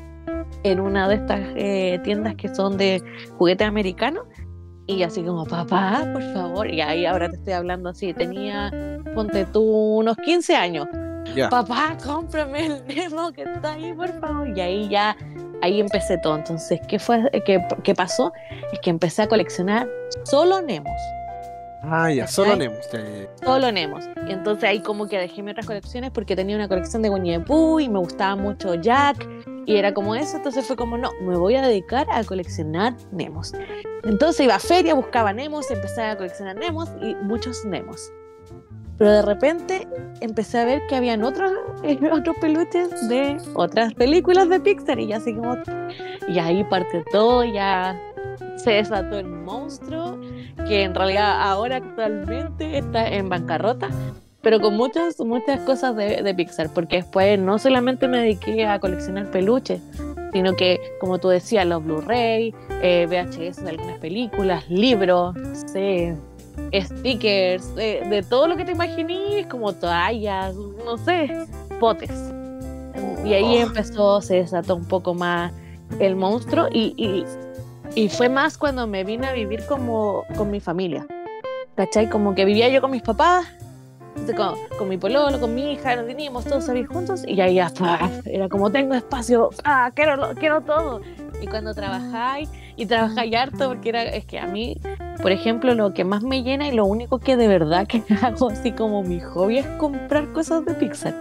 en 0.62 0.78
una 0.78 1.08
de 1.08 1.14
estas 1.14 1.40
eh, 1.56 2.00
tiendas 2.04 2.34
que 2.36 2.54
son 2.54 2.76
de 2.76 3.02
juguetes 3.38 3.66
americanos. 3.66 4.24
Y 4.86 5.02
así 5.04 5.22
como, 5.22 5.46
papá, 5.46 6.04
por 6.12 6.22
favor. 6.34 6.68
Y 6.68 6.80
ahí 6.80 7.06
ahora 7.06 7.28
te 7.30 7.36
estoy 7.36 7.52
hablando 7.52 7.90
así. 7.90 8.12
Tenía, 8.12 8.70
ponte 9.14 9.44
tú, 9.46 9.62
unos 9.62 10.16
15 10.16 10.56
años. 10.56 10.88
Papá, 11.48 11.96
cómprame 12.04 12.66
el 12.66 12.86
Nemo 12.86 13.30
que 13.32 13.42
está 13.42 13.74
ahí, 13.74 13.92
por 13.92 14.08
favor. 14.20 14.48
Y 14.48 14.60
ahí 14.60 14.88
ya 14.88 15.16
ahí 15.62 15.80
empecé 15.80 16.18
todo. 16.18 16.36
Entonces, 16.36 16.80
¿qué, 16.86 16.98
fue, 16.98 17.30
qué, 17.44 17.64
qué 17.82 17.94
pasó? 17.94 18.32
Es 18.72 18.80
que 18.80 18.90
empecé 18.90 19.22
a 19.22 19.28
coleccionar 19.28 19.88
solo 20.24 20.60
Nemos. 20.62 21.00
Ah, 21.82 22.12
ya, 22.12 22.26
solo 22.26 22.56
Nemos. 22.56 22.88
Solo 23.42 23.72
Nemos. 23.72 24.04
Y 24.28 24.32
entonces 24.32 24.64
ahí 24.64 24.80
como 24.80 25.08
que 25.08 25.18
dejé 25.18 25.42
mis 25.42 25.52
otras 25.52 25.66
colecciones 25.66 26.10
porque 26.10 26.36
tenía 26.36 26.56
una 26.56 26.68
colección 26.68 27.02
de 27.02 27.10
Winnie 27.10 27.38
the 27.38 27.44
Pooh 27.44 27.80
y 27.80 27.88
me 27.88 27.98
gustaba 27.98 28.36
mucho 28.36 28.74
Jack. 28.74 29.26
Y 29.66 29.76
era 29.76 29.94
como 29.94 30.14
eso, 30.14 30.36
entonces 30.36 30.66
fue 30.66 30.76
como, 30.76 30.98
no, 30.98 31.10
me 31.22 31.36
voy 31.36 31.54
a 31.54 31.62
dedicar 31.62 32.06
a 32.10 32.24
coleccionar 32.24 32.94
Nemos. 33.12 33.52
Entonces 34.04 34.44
iba 34.44 34.56
a 34.56 34.58
feria, 34.58 34.94
buscaba 34.94 35.32
Nemos, 35.32 35.70
empecé 35.70 36.02
a 36.02 36.16
coleccionar 36.16 36.56
Nemos 36.56 36.88
y 37.00 37.14
muchos 37.16 37.64
Nemos. 37.64 38.12
Pero 38.98 39.12
de 39.12 39.22
repente 39.22 39.88
empecé 40.20 40.58
a 40.58 40.64
ver 40.64 40.82
que 40.88 40.96
habían 40.96 41.24
otros, 41.24 41.52
otros 42.12 42.36
peluches 42.40 43.08
de 43.08 43.38
otras 43.54 43.94
películas 43.94 44.48
de 44.48 44.60
Pixar 44.60 44.98
y 44.98 45.08
ya 45.08 45.16
así 45.16 45.34
como... 45.34 45.56
Y 46.28 46.38
ahí 46.38 46.64
parte 46.64 47.02
todo, 47.10 47.44
ya 47.44 47.98
se 48.56 48.72
desató 48.72 49.18
el 49.18 49.26
monstruo 49.26 50.18
que 50.68 50.82
en 50.82 50.94
realidad 50.94 51.40
ahora 51.40 51.76
actualmente 51.76 52.76
está 52.76 53.08
en 53.08 53.28
bancarrota 53.28 53.88
pero 54.42 54.60
con 54.60 54.76
muchas, 54.76 55.18
muchas 55.20 55.60
cosas 55.60 55.96
de, 55.96 56.22
de 56.22 56.34
Pixar, 56.34 56.70
porque 56.72 56.96
después 56.96 57.38
no 57.38 57.58
solamente 57.58 58.08
me 58.08 58.18
dediqué 58.18 58.66
a 58.66 58.78
coleccionar 58.78 59.30
peluches, 59.30 59.80
sino 60.32 60.54
que, 60.56 60.80
como 61.00 61.18
tú 61.18 61.28
decías, 61.28 61.66
los 61.66 61.84
Blu-ray, 61.84 62.54
eh, 62.82 63.06
VHS 63.06 63.62
de 63.64 63.70
algunas 63.70 63.98
películas, 63.98 64.68
libros, 64.70 65.36
sé, 65.66 66.16
stickers, 66.72 67.74
de, 67.74 68.02
de 68.08 68.22
todo 68.22 68.46
lo 68.48 68.56
que 68.56 68.64
te 68.64 68.72
imaginé, 68.72 69.46
como 69.48 69.72
toallas, 69.72 70.54
no 70.54 70.96
sé, 70.98 71.30
potes. 71.78 72.10
Y 73.24 73.34
ahí 73.34 73.56
Oh. 73.58 73.66
empezó, 73.66 74.20
se 74.22 74.36
desató 74.36 74.76
un 74.76 74.84
poco 74.86 75.14
más 75.14 75.52
el 75.98 76.16
monstruo 76.16 76.68
y, 76.72 76.94
y, 76.96 77.24
y 78.00 78.08
fue 78.08 78.28
más 78.28 78.56
cuando 78.56 78.86
me 78.86 79.04
vine 79.04 79.26
a 79.26 79.32
vivir 79.32 79.64
como 79.66 80.24
con 80.36 80.50
mi 80.50 80.60
familia. 80.60 81.06
¿Cachai? 81.76 82.08
Como 82.10 82.34
que 82.34 82.44
vivía 82.44 82.68
yo 82.68 82.80
con 82.80 82.90
mis 82.90 83.02
papás, 83.02 83.46
con, 84.36 84.54
con 84.78 84.88
mi 84.88 84.96
pololo, 84.98 85.40
con 85.40 85.54
mi 85.54 85.72
hija, 85.72 85.96
nos 85.96 86.06
teníamos 86.06 86.44
todos 86.44 86.68
a 86.68 86.72
vivir 86.72 86.88
juntos 86.88 87.22
y 87.26 87.40
ahí 87.40 87.54
ya 87.54 87.72
era 88.26 88.48
como 88.48 88.70
tengo 88.70 88.94
espacio, 88.94 89.50
ah, 89.64 89.90
quiero, 89.94 90.34
quiero 90.38 90.60
todo. 90.62 91.00
Y 91.40 91.46
cuando 91.46 91.74
trabajáis 91.74 92.48
y 92.80 92.86
trabajáis 92.86 93.34
harto, 93.36 93.68
porque 93.68 93.90
era, 93.90 94.02
es 94.04 94.24
que 94.24 94.38
a 94.38 94.46
mí, 94.46 94.76
por 95.20 95.30
ejemplo, 95.32 95.74
lo 95.74 95.92
que 95.92 96.04
más 96.04 96.22
me 96.22 96.42
llena 96.42 96.66
y 96.68 96.72
lo 96.72 96.86
único 96.86 97.18
que 97.18 97.36
de 97.36 97.46
verdad 97.46 97.86
que 97.86 98.02
hago 98.22 98.48
así 98.50 98.72
como 98.72 99.02
mi 99.02 99.20
hobby 99.20 99.58
es 99.58 99.66
comprar 99.78 100.32
cosas 100.32 100.64
de 100.64 100.74
Pixar. 100.74 101.14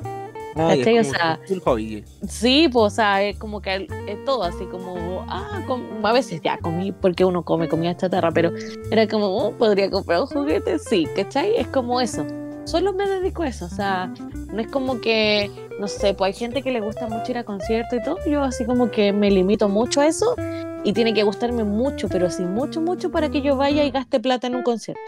Ay, 0.56 0.80
es 0.82 0.86
¿Cachai? 0.86 1.00
O 1.00 1.04
sea, 1.04 1.40
un 1.50 1.60
hobby. 1.60 2.04
Sí, 2.28 2.70
pues, 2.72 2.94
o 2.94 2.96
sea, 2.96 3.22
es 3.24 3.38
como 3.38 3.62
que 3.62 3.88
es 4.08 4.26
todo 4.26 4.44
así 4.44 4.66
como, 4.66 5.24
ah, 5.28 5.62
com- 5.68 5.84
a 6.04 6.12
veces 6.14 6.42
ya 6.42 6.58
comí, 6.58 6.92
porque 6.92 7.24
uno 7.26 7.44
come 7.44 7.68
comida 7.68 7.96
chatarra, 7.96 8.32
pero 8.32 8.52
era 8.90 9.08
como, 9.08 9.28
oh, 9.28 9.52
podría 9.52 9.90
comprar 9.90 10.22
un 10.22 10.28
juguete, 10.28 10.80
sí, 10.80 11.08
¿cachai? 11.16 11.56
Es 11.58 11.68
como 11.68 12.02
eso. 12.02 12.26
Solo 12.70 12.94
me 12.94 13.08
dedico 13.08 13.42
a 13.42 13.48
eso, 13.48 13.66
o 13.66 13.70
sea, 13.70 14.14
no 14.54 14.60
es 14.60 14.68
como 14.68 15.02
que, 15.02 15.50
no 15.80 15.88
sé, 15.88 16.14
pues 16.14 16.28
hay 16.28 16.40
gente 16.40 16.62
que 16.62 16.70
le 16.70 16.82
gusta 16.82 17.08
mucho 17.08 17.32
ir 17.32 17.40
a 17.40 17.44
conciertos 17.44 17.98
y 18.00 18.04
todo, 18.04 18.18
yo 18.28 18.44
así 18.44 18.64
como 18.64 18.92
que 18.92 19.12
me 19.12 19.32
limito 19.32 19.68
mucho 19.70 20.02
a 20.02 20.06
eso 20.06 20.36
y 20.84 20.94
tiene 20.94 21.16
que 21.16 21.24
gustarme 21.24 21.64
mucho, 21.64 22.08
pero 22.10 22.30
sí, 22.30 22.44
mucho, 22.44 22.80
mucho 22.80 23.10
para 23.10 23.30
que 23.30 23.42
yo 23.42 23.56
vaya 23.56 23.84
y 23.86 23.90
gaste 23.90 24.20
plata 24.20 24.46
en 24.46 24.54
un 24.54 24.62
concierto. 24.62 25.02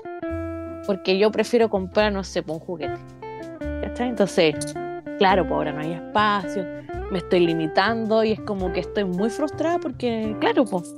Porque 0.87 1.19
yo 1.19 1.29
prefiero 1.29 1.69
comprar, 1.69 2.11
no 2.11 2.23
sé, 2.23 2.41
pues, 2.41 2.59
un 2.59 2.65
juguete. 2.65 2.97
¿Cachai? 3.83 4.09
Entonces, 4.09 4.55
claro, 5.19 5.43
pues 5.43 5.53
ahora 5.53 5.71
no 5.71 5.81
hay 5.81 5.91
espacio, 5.91 6.65
me 7.11 7.19
estoy 7.19 7.41
limitando 7.41 8.23
y 8.23 8.31
es 8.31 8.39
como 8.39 8.73
que 8.73 8.79
estoy 8.79 9.05
muy 9.05 9.29
frustrada 9.29 9.77
porque, 9.77 10.35
claro, 10.39 10.65
pues 10.65 10.95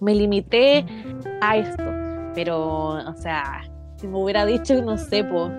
me 0.00 0.16
limité 0.16 0.84
a 1.40 1.58
esto. 1.58 1.84
Pero, 2.34 2.88
o 3.08 3.14
sea, 3.18 3.62
si 3.98 4.08
me 4.08 4.18
hubiera 4.18 4.44
dicho, 4.44 4.82
no 4.82 4.98
sé, 4.98 5.22
pues 5.22 5.52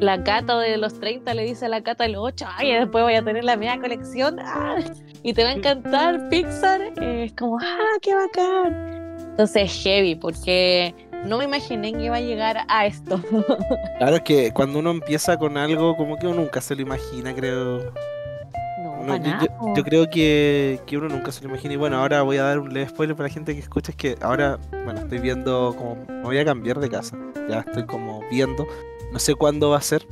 la 0.00 0.24
cata 0.24 0.58
de 0.58 0.78
los 0.78 0.98
30 0.98 1.34
le 1.34 1.44
dice 1.44 1.66
a 1.66 1.68
la 1.68 1.82
cata 1.82 2.04
de 2.04 2.10
los 2.10 2.22
8, 2.24 2.46
ay, 2.56 2.72
después 2.72 3.04
voy 3.04 3.14
a 3.14 3.22
tener 3.22 3.44
la 3.44 3.56
media 3.56 3.78
colección 3.78 4.40
ah, 4.40 4.76
y 5.22 5.34
te 5.34 5.44
va 5.44 5.50
a 5.50 5.52
encantar 5.52 6.28
Pixar, 6.30 6.80
eh, 7.00 7.24
es 7.24 7.32
como, 7.34 7.58
ah, 7.60 7.98
qué 8.00 8.14
bacán. 8.14 9.16
Entonces 9.30 9.70
es 9.70 9.82
heavy 9.82 10.14
porque 10.14 10.94
no 11.26 11.38
me 11.38 11.44
imaginé 11.44 11.92
que 11.92 12.04
iba 12.04 12.16
a 12.16 12.20
llegar 12.20 12.64
a 12.68 12.86
esto. 12.86 13.20
Claro, 13.98 14.16
es 14.16 14.22
que 14.22 14.50
cuando 14.52 14.78
uno 14.78 14.90
empieza 14.92 15.38
con 15.38 15.58
algo, 15.58 15.94
como 15.94 16.16
que 16.16 16.26
uno 16.26 16.36
nunca 16.40 16.62
se 16.62 16.74
lo 16.74 16.80
imagina, 16.80 17.34
creo. 17.34 17.92
No, 19.04 19.16
yo, 19.16 19.74
yo 19.76 19.84
creo 19.84 20.08
que, 20.08 20.80
que 20.86 20.96
uno 20.96 21.08
nunca 21.08 21.32
se 21.32 21.42
lo 21.42 21.50
imagina. 21.50 21.74
Y 21.74 21.76
bueno, 21.76 21.98
ahora 21.98 22.22
voy 22.22 22.38
a 22.38 22.44
dar 22.44 22.58
un 22.58 22.72
leve 22.72 22.88
spoiler 22.88 23.14
para 23.14 23.28
la 23.28 23.34
gente 23.34 23.52
que 23.54 23.60
escucha. 23.60 23.92
Es 23.92 23.96
que 23.96 24.16
ahora, 24.22 24.58
bueno, 24.84 25.00
estoy 25.00 25.18
viendo 25.18 25.74
como. 25.76 25.96
Me 26.06 26.22
voy 26.22 26.38
a 26.38 26.44
cambiar 26.46 26.80
de 26.80 26.88
casa. 26.88 27.18
Ya 27.48 27.60
estoy 27.60 27.84
como 27.84 28.22
viendo. 28.30 28.66
No 29.12 29.18
sé 29.18 29.34
cuándo 29.34 29.70
va 29.70 29.78
a 29.78 29.82
ser. 29.82 30.06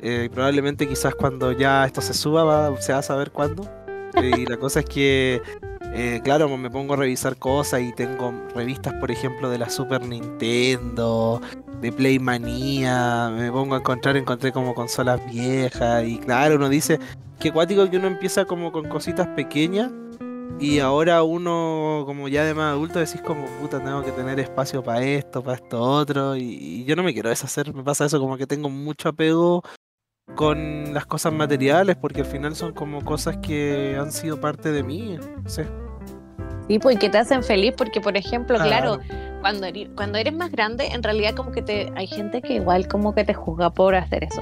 Eh, 0.00 0.28
probablemente 0.32 0.88
quizás 0.88 1.14
cuando 1.14 1.52
ya 1.52 1.84
esto 1.84 2.00
se 2.00 2.12
suba 2.14 2.44
va- 2.44 2.80
se 2.80 2.92
va 2.92 2.98
a 2.98 3.02
saber 3.02 3.30
cuándo. 3.30 3.64
Eh, 4.14 4.30
y 4.38 4.46
la 4.46 4.56
cosa 4.56 4.80
es 4.80 4.86
que, 4.86 5.40
eh, 5.94 6.20
claro, 6.24 6.48
me 6.56 6.70
pongo 6.70 6.94
a 6.94 6.96
revisar 6.96 7.36
cosas 7.36 7.80
y 7.82 7.92
tengo 7.92 8.32
revistas, 8.54 8.94
por 8.94 9.10
ejemplo, 9.10 9.48
de 9.48 9.58
la 9.58 9.70
Super 9.70 10.04
Nintendo, 10.06 11.40
de 11.80 11.92
Playmanía. 11.92 13.30
Me 13.34 13.50
pongo 13.50 13.74
a 13.74 13.78
encontrar, 13.78 14.16
encontré 14.16 14.52
como 14.52 14.74
consolas 14.74 15.20
viejas. 15.30 16.04
Y 16.04 16.18
claro, 16.18 16.56
uno 16.56 16.68
dice, 16.68 16.98
qué 17.38 17.52
cuático 17.52 17.88
que 17.88 17.96
uno 17.96 18.06
empieza 18.08 18.44
como 18.44 18.70
con 18.72 18.88
cositas 18.88 19.26
pequeñas 19.28 19.90
y 20.60 20.78
ahora 20.78 21.22
uno 21.22 22.04
como 22.06 22.28
ya 22.28 22.44
de 22.44 22.54
más 22.54 22.72
adulto 22.72 22.98
decís 22.98 23.20
como 23.20 23.46
puta 23.60 23.82
tengo 23.82 24.02
que 24.04 24.12
tener 24.12 24.38
espacio 24.38 24.82
para 24.82 25.02
esto, 25.02 25.42
para 25.42 25.56
esto 25.56 25.80
otro 25.80 26.36
y, 26.36 26.42
y 26.42 26.84
yo 26.84 26.94
no 26.94 27.02
me 27.02 27.12
quiero 27.12 27.28
deshacer, 27.30 27.74
me 27.74 27.82
pasa 27.82 28.04
eso 28.04 28.20
como 28.20 28.36
que 28.36 28.46
tengo 28.46 28.68
mucho 28.70 29.08
apego 29.08 29.62
con 30.36 30.94
las 30.94 31.06
cosas 31.06 31.32
materiales 31.32 31.96
porque 31.96 32.20
al 32.20 32.26
final 32.26 32.54
son 32.54 32.72
como 32.72 33.04
cosas 33.04 33.38
que 33.38 33.96
han 33.98 34.12
sido 34.12 34.40
parte 34.40 34.70
de 34.72 34.82
mí, 34.82 35.18
sé. 35.46 35.66
Sí, 36.68 36.78
pues 36.78 36.98
que 36.98 37.10
te 37.10 37.18
hacen 37.18 37.42
feliz 37.42 37.74
porque, 37.76 38.00
por 38.00 38.16
ejemplo, 38.16 38.56
claro, 38.56 39.00
Claro. 39.00 39.40
cuando 39.40 39.66
eres, 39.66 39.88
cuando 39.96 40.16
eres 40.16 40.32
más 40.32 40.50
grande, 40.52 40.86
en 40.86 41.02
realidad 41.02 41.34
como 41.34 41.50
que 41.50 41.60
te 41.60 41.92
hay 41.96 42.06
gente 42.06 42.40
que 42.40 42.54
igual 42.54 42.86
como 42.86 43.14
que 43.14 43.24
te 43.24 43.34
juzga 43.34 43.70
por 43.70 43.94
hacer 43.96 44.24
eso. 44.24 44.40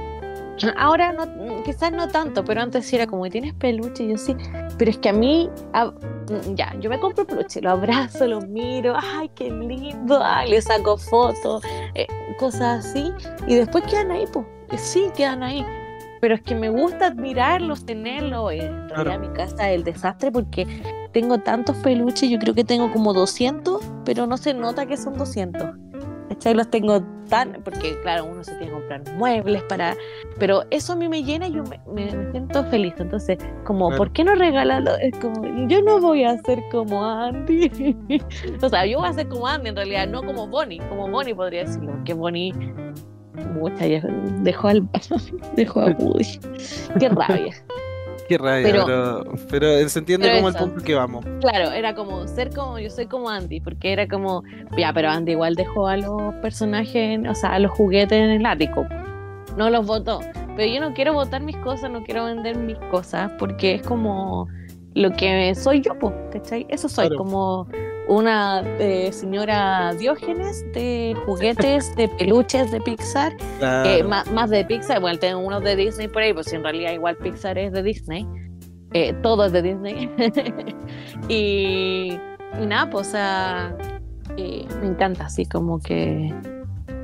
Ahora 0.77 1.11
no, 1.13 1.63
quizás 1.63 1.91
no 1.91 2.07
tanto, 2.07 2.43
pero 2.43 2.61
antes 2.61 2.85
sí 2.85 2.95
era 2.95 3.07
como, 3.07 3.29
¿tienes 3.29 3.53
peluche? 3.53 4.03
Y 4.03 4.09
yo 4.11 4.17
sí, 4.17 4.35
pero 4.77 4.91
es 4.91 4.97
que 4.97 5.09
a 5.09 5.13
mí, 5.13 5.49
ah, 5.73 5.85
mm, 5.91 6.55
ya, 6.55 6.75
yo 6.79 6.89
me 6.89 6.99
compro 6.99 7.25
peluche, 7.25 7.61
lo 7.61 7.71
abrazo, 7.71 8.27
lo 8.27 8.41
miro, 8.41 8.95
ay, 8.95 9.29
qué 9.35 9.49
lindo, 9.49 10.21
ay, 10.23 10.49
le 10.49 10.61
saco 10.61 10.97
fotos, 10.97 11.63
eh, 11.95 12.07
cosas 12.39 12.85
así, 12.85 13.11
y 13.47 13.55
después 13.55 13.83
quedan 13.85 14.11
ahí, 14.11 14.25
pues, 14.31 14.45
sí, 14.81 15.07
quedan 15.15 15.43
ahí. 15.43 15.65
Pero 16.21 16.35
es 16.35 16.41
que 16.41 16.53
me 16.53 16.69
gusta 16.69 17.07
admirarlos, 17.07 17.83
tenerlos. 17.83 18.51
En 18.53 18.87
Claro. 18.89 19.19
mi 19.19 19.27
casa 19.29 19.71
es 19.71 19.75
el 19.77 19.83
desastre 19.83 20.31
porque 20.31 20.67
tengo 21.13 21.39
tantos 21.39 21.75
peluches, 21.77 22.29
yo 22.29 22.37
creo 22.37 22.53
que 22.53 22.63
tengo 22.63 22.91
como 22.91 23.11
200, 23.11 23.81
pero 24.05 24.27
no 24.27 24.37
se 24.37 24.53
nota 24.53 24.85
que 24.85 24.97
son 24.97 25.17
200. 25.17 25.71
¿Cachai? 26.31 26.53
Los 26.53 26.69
tengo 26.69 27.01
tan, 27.29 27.61
porque 27.63 27.99
claro, 28.03 28.23
uno 28.25 28.41
se 28.43 28.51
tiene 28.53 28.67
que 28.67 28.71
comprar 28.73 29.01
muebles 29.17 29.63
para, 29.63 29.95
pero 30.39 30.63
eso 30.69 30.93
a 30.93 30.95
mí 30.95 31.09
me 31.09 31.23
llena 31.23 31.47
y 31.47 31.53
yo 31.53 31.63
me, 31.63 31.79
me- 31.93 32.15
me 32.15 32.31
siento 32.31 32.63
feliz. 32.65 32.93
Entonces, 32.99 33.37
como, 33.65 33.87
Claro. 33.89 33.97
¿por 33.97 34.11
qué 34.13 34.23
no 34.23 34.35
regalarlo? 34.35 34.95
Es 34.97 35.17
como, 35.19 35.67
yo 35.67 35.81
no 35.81 35.99
voy 35.99 36.23
a 36.23 36.37
ser 36.43 36.63
como 36.71 37.03
Andy. 37.05 37.95
o 38.63 38.69
sea, 38.69 38.85
yo 38.85 38.99
voy 38.99 39.09
a 39.09 39.13
ser 39.13 39.27
como 39.27 39.45
Andy 39.47 39.69
en 39.69 39.75
realidad, 39.75 40.07
no 40.07 40.23
como 40.23 40.47
Bonnie, 40.47 40.79
como 40.89 41.09
Bonnie 41.09 41.35
podría 41.35 41.65
decirlo, 41.65 41.93
que 42.05 42.13
Bonnie, 42.13 42.53
mucha, 43.53 43.85
dejó 44.41 44.67
al, 44.69 44.87
dejó 45.55 45.81
a 45.81 45.85
Woody. 45.99 46.39
Qué 46.97 47.09
rabia. 47.09 47.53
Qué 48.31 48.37
rabia, 48.37 48.63
Pero- 48.63 48.85
pero, 48.85 49.23
pero, 49.49 49.89
se 49.89 49.99
entiende 49.99 50.27
pero 50.27 50.37
como 50.37 50.47
el 50.49 50.55
punto 50.55 50.81
que 50.85 50.95
vamos. 50.95 51.25
Claro, 51.41 51.71
era 51.71 51.93
como 51.93 52.25
ser 52.27 52.49
como, 52.55 52.79
yo 52.79 52.89
soy 52.89 53.07
como 53.07 53.29
Andy, 53.29 53.59
porque 53.59 53.91
era 53.91 54.07
como, 54.07 54.43
ya, 54.77 54.93
pero 54.93 55.09
Andy 55.09 55.33
igual 55.33 55.55
dejó 55.55 55.87
a 55.87 55.97
los 55.97 56.33
personajes, 56.35 57.19
o 57.29 57.35
sea, 57.35 57.55
a 57.55 57.59
los 57.59 57.71
juguetes 57.71 58.17
en 58.17 58.29
el 58.29 58.45
ático. 58.45 58.85
No 59.57 59.69
los 59.69 59.85
votó. 59.85 60.21
Pero 60.55 60.73
yo 60.73 60.79
no 60.79 60.93
quiero 60.93 61.13
votar 61.13 61.41
mis 61.41 61.57
cosas, 61.57 61.91
no 61.91 62.03
quiero 62.03 62.23
vender 62.23 62.55
mis 62.57 62.77
cosas, 62.89 63.31
porque 63.37 63.75
es 63.75 63.81
como 63.81 64.47
lo 64.93 65.11
que 65.11 65.53
soy 65.55 65.81
yo, 65.81 65.97
pues, 65.99 66.13
¿cachai? 66.31 66.65
Eso 66.69 66.87
soy, 66.87 67.07
Claro. 67.07 67.17
como 67.17 67.67
una 68.07 68.61
eh, 68.79 69.11
señora 69.11 69.93
Diógenes 69.93 70.65
de 70.73 71.15
juguetes, 71.25 71.95
de 71.95 72.07
peluches 72.09 72.71
de 72.71 72.81
Pixar, 72.81 73.33
Claro. 73.59 73.89
eh, 73.89 74.03
más, 74.03 74.29
más 74.31 74.49
de 74.49 74.65
Pixar, 74.65 74.99
bueno, 74.99 75.17
tengo 75.19 75.39
unos 75.39 75.63
de 75.63 75.75
Disney 75.75 76.07
por 76.07 76.21
ahí, 76.21 76.33
pues 76.33 76.51
en 76.53 76.63
realidad 76.63 76.91
igual 76.93 77.15
Pixar 77.17 77.57
es 77.57 77.71
de 77.71 77.83
Disney, 77.83 78.27
eh, 78.93 79.13
todo 79.21 79.45
es 79.45 79.51
de 79.51 79.61
Disney. 79.61 80.09
y, 81.29 82.17
y 82.61 82.65
nada, 82.65 82.89
pues, 82.89 83.07
o 83.07 83.11
sea, 83.11 83.75
me 84.37 84.87
encanta 84.87 85.25
así 85.25 85.45
como 85.45 85.79
que... 85.79 86.33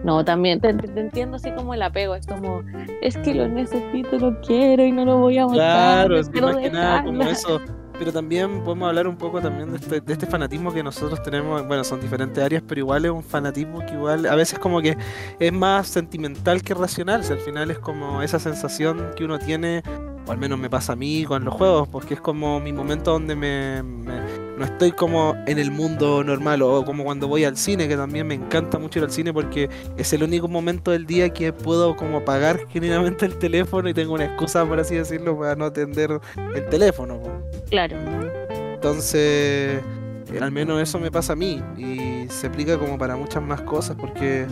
No, 0.03 0.23
también 0.23 0.61
te, 0.61 0.73
te 0.73 0.99
entiendo 0.99 1.37
así 1.37 1.51
como 1.51 1.73
el 1.73 1.81
apego, 1.81 2.15
es 2.15 2.25
como, 2.27 2.61
es 3.01 3.17
que 3.17 3.33
lo 3.33 3.47
necesito, 3.47 4.17
lo 4.19 4.39
quiero 4.41 4.85
y 4.85 4.91
no 4.91 5.03
lo 5.05 5.17
voy 5.17 5.37
a 5.39 5.45
botar. 5.45 6.07
Claro, 6.07 6.09
no 6.09 6.15
es 6.17 6.29
que 6.29 6.41
más 6.41 6.57
que 6.57 6.69
nada 6.69 7.03
como 7.03 7.17
dejarlo". 7.23 7.31
eso. 7.31 7.61
Pero 7.99 8.13
también 8.13 8.63
podemos 8.63 8.87
hablar 8.89 9.07
un 9.07 9.17
poco 9.17 9.41
también 9.41 9.71
de 9.71 9.77
este, 9.77 10.01
de 10.01 10.13
este 10.13 10.27
fanatismo 10.27 10.71
que 10.71 10.83
nosotros 10.83 11.21
tenemos. 11.23 11.65
Bueno, 11.67 11.83
son 11.83 11.99
diferentes 11.99 12.43
áreas, 12.43 12.61
pero 12.67 12.79
igual 12.79 13.05
es 13.05 13.11
un 13.11 13.23
fanatismo 13.23 13.79
que 13.85 13.93
igual 13.93 14.25
a 14.27 14.35
veces 14.35 14.59
como 14.59 14.81
que 14.81 14.95
es 15.39 15.51
más 15.53 15.87
sentimental 15.87 16.61
que 16.61 16.73
racional. 16.75 17.21
O 17.21 17.23
sea, 17.23 17.35
al 17.35 17.41
final 17.41 17.71
es 17.71 17.79
como 17.79 18.21
esa 18.21 18.37
sensación 18.39 19.11
que 19.15 19.25
uno 19.25 19.39
tiene, 19.39 19.81
o 20.27 20.31
al 20.31 20.37
menos 20.37 20.59
me 20.59 20.69
pasa 20.69 20.93
a 20.93 20.95
mí 20.95 21.25
con 21.25 21.43
los 21.43 21.53
juegos, 21.55 21.87
porque 21.87 22.13
es 22.13 22.21
como 22.21 22.59
mi 22.59 22.71
momento 22.71 23.11
donde 23.13 23.35
me, 23.35 23.81
me- 23.81 24.21
no 24.57 24.65
estoy 24.65 24.91
como 24.91 25.35
en 25.45 25.59
el 25.59 25.71
mundo 25.71 26.23
normal, 26.23 26.63
o 26.63 26.83
como 26.83 27.03
cuando 27.03 27.27
voy 27.27 27.43
al 27.43 27.55
cine, 27.57 27.87
que 27.87 27.95
también 27.95 28.25
me 28.25 28.33
encanta 28.33 28.79
mucho 28.79 28.99
ir 28.99 29.05
al 29.05 29.11
cine 29.11 29.31
porque 29.31 29.69
es 29.97 30.11
el 30.13 30.23
único 30.23 30.47
momento 30.47 30.91
del 30.91 31.05
día 31.05 31.29
que 31.29 31.53
puedo 31.53 31.95
como 31.95 32.17
apagar 32.17 32.59
genuinamente 32.69 33.25
el 33.25 33.37
teléfono 33.37 33.87
y 33.87 33.93
tengo 33.93 34.13
una 34.13 34.25
excusa, 34.25 34.65
por 34.65 34.79
así 34.79 34.95
decirlo, 34.95 35.37
para 35.37 35.55
no 35.55 35.65
atender 35.65 36.19
el 36.55 36.65
teléfono. 36.69 37.21
Claro, 37.69 37.97
Entonces, 38.73 39.79
al 40.41 40.51
menos 40.51 40.81
eso 40.81 40.99
me 40.99 41.11
pasa 41.11 41.33
a 41.33 41.35
mí 41.35 41.61
y 41.77 42.27
se 42.29 42.47
aplica 42.47 42.77
como 42.77 42.97
para 42.97 43.15
muchas 43.15 43.43
más 43.43 43.61
cosas 43.61 43.95
porque 43.99 44.47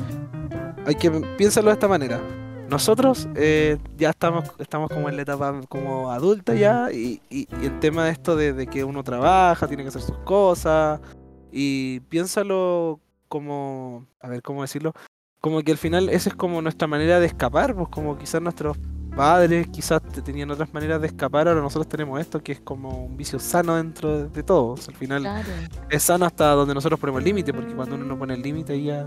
hay 0.86 0.96
que 0.96 1.10
piénsalo 1.10 1.68
de 1.68 1.74
esta 1.74 1.88
manera. 1.88 2.22
Nosotros 2.70 3.28
eh, 3.36 3.78
ya 3.98 4.10
estamos, 4.10 4.46
estamos 4.60 4.90
como 4.90 5.08
en 5.10 5.16
la 5.16 5.22
etapa 5.22 5.60
como 5.70 6.12
adulta 6.12 6.54
ya 6.56 6.92
y, 6.92 7.22
y- 7.30 7.48
y 7.62 7.66
el 7.66 7.80
tema 7.80 8.06
de 8.06 8.12
esto 8.12 8.36
de, 8.36 8.54
de 8.54 8.68
que 8.68 8.84
uno 8.84 9.04
trabaja, 9.04 9.68
tiene 9.68 9.84
que 9.84 9.90
hacer 9.90 10.02
sus 10.02 10.18
cosas 10.20 11.00
y 11.52 12.00
piénsalo 12.02 13.00
como, 13.28 14.06
a 14.20 14.28
ver, 14.28 14.42
¿cómo 14.42 14.62
decirlo? 14.62 14.94
Como 15.42 15.62
que 15.62 15.72
al 15.72 15.78
final 15.78 16.10
esa 16.10 16.30
es 16.30 16.36
como 16.36 16.62
nuestra 16.62 16.88
manera 16.88 17.20
de 17.20 17.28
escapar, 17.28 17.76
pues 17.76 17.88
como 17.90 18.18
quizás 18.18 18.42
nuestros 18.42 18.78
padres 19.16 19.68
quizás 19.68 20.02
te- 20.02 20.22
tenían 20.22 20.50
otras 20.52 20.74
maneras 20.74 21.00
de 21.00 21.08
escapar, 21.08 21.48
ahora 21.48 21.62
nosotros 21.62 21.88
tenemos 21.88 22.20
esto 22.20 22.42
que 22.42 22.54
es 22.54 22.60
como 22.62 23.06
un 23.06 23.16
vicio 23.16 23.40
sano 23.40 23.76
dentro 23.76 24.18
de, 24.24 24.28
de 24.30 24.44
todos. 24.44 24.88
Al 24.90 24.96
final 24.96 25.22
Claro. 25.22 25.48
es 25.90 26.04
sano 26.04 26.26
hasta 26.26 26.50
donde 26.52 26.74
nosotros 26.74 27.00
ponemos 27.00 27.20
el 27.20 27.26
límite, 27.26 27.54
porque 27.54 27.74
cuando 27.76 27.96
uno 27.96 28.06
no 28.06 28.18
pone 28.18 28.34
el 28.34 28.42
límite 28.42 28.74
ahí 28.74 28.86
ya... 28.86 29.06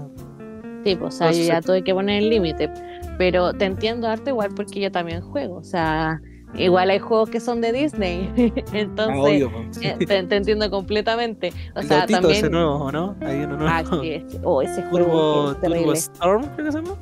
Sí, 0.84 0.94
pues, 0.94 1.14
o 1.16 1.18
sea, 1.18 1.32
yo 1.32 1.42
ya 1.42 1.60
tuve 1.60 1.82
que 1.82 1.92
poner 1.92 2.22
el 2.22 2.30
límite. 2.30 2.70
Pero 3.18 3.52
te 3.52 3.64
entiendo 3.66 4.06
harto 4.08 4.30
igual 4.30 4.50
porque 4.54 4.80
yo 4.80 4.90
también 4.92 5.20
juego. 5.20 5.56
O 5.56 5.64
sea, 5.64 6.20
igual 6.54 6.88
hay 6.90 6.98
juegos 7.00 7.28
que 7.30 7.40
son 7.40 7.60
de 7.60 7.72
Disney. 7.72 8.30
Ah, 8.68 8.78
Entonces, 8.78 9.18
obvio, 9.20 9.50
pues, 9.52 9.76
sí. 9.76 9.86
eh, 9.88 9.96
te, 10.06 10.22
te 10.22 10.36
entiendo 10.36 10.70
completamente. 10.70 11.52
O 11.74 11.80
El 11.80 11.88
sea, 11.88 12.06
también. 12.06 12.36
ese 12.36 12.48
nuevo, 12.50 12.76
¿o 12.76 12.92
no? 12.92 13.16
Hay 13.20 13.38
uno 13.38 13.56
nuevo. 13.56 13.66
Ah, 13.68 13.82
sí, 14.00 14.10
ese- 14.12 14.40
oh, 14.44 14.62
ese 14.62 14.82
juego 14.84 15.54
Turbo, 15.56 15.74
es 15.74 15.80
Turbo. 15.80 15.92
Storm, 15.92 16.42
creo 16.54 16.66
que 16.66 16.72
se 16.72 16.78
llama. 16.80 16.94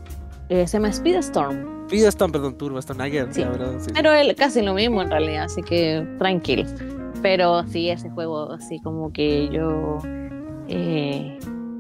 Eh, 0.49 0.67
se 0.67 0.79
llama 0.79 0.93
Speedstorm. 0.93 1.87
Speed 1.87 2.05
Storm, 2.07 2.33
perdón, 2.33 2.57
Turbo 2.57 2.79
Storm, 2.79 2.99
ver, 2.99 3.29
Sí. 3.33 3.41
ya, 3.43 3.51
pero 3.53 3.79
sí. 3.81 3.91
Pero 3.95 4.13
es 4.13 4.35
casi 4.37 4.63
lo 4.63 4.75
mismo 4.75 5.03
en 5.03 5.11
realidad, 5.11 5.45
así 5.45 5.63
que 5.63 6.07
tranquilo. 6.19 6.65
Pero 7.23 7.65
sí, 7.69 7.91
ese 7.91 8.09
juego, 8.11 8.53
así 8.53 8.81
como 8.81 9.13
que 9.13 9.49
yo. 9.51 9.99
eh, 10.69 11.39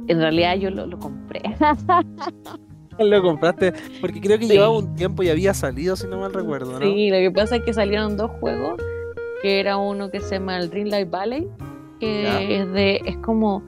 en 0.09 0.20
realidad 0.20 0.57
yo 0.57 0.70
lo, 0.70 0.87
lo 0.87 0.99
compré. 0.99 1.43
Lo 3.05 3.23
compraste, 3.23 3.73
porque 4.01 4.21
creo 4.21 4.39
que 4.39 4.47
Sí. 4.47 4.53
llevaba 4.55 4.77
un 4.79 4.95
tiempo 4.95 5.23
y 5.23 5.29
había 5.29 5.55
salido, 5.55 5.97
si 5.97 6.07
no 6.07 6.19
mal 6.19 6.33
recuerdo, 6.33 6.73
¿no? 6.73 6.81
Sí, 6.81 7.11
lo 7.11 7.17
que 7.19 7.31
pasa 7.31 7.57
es 7.57 7.63
que 7.65 7.73
salieron 7.73 8.17
dos 8.17 8.31
juegos, 8.41 8.81
que 9.43 9.61
era 9.61 9.77
uno 9.77 10.11
que 10.11 10.21
se 10.21 10.37
llama 10.39 10.59
el 10.59 10.71
Dream 10.71 10.89
Light 10.89 11.11
Valley, 11.11 11.49
que 12.01 12.23
Ya. 12.23 12.43
es 12.43 12.73
de, 12.73 13.01
es 13.05 13.17
como, 13.19 13.63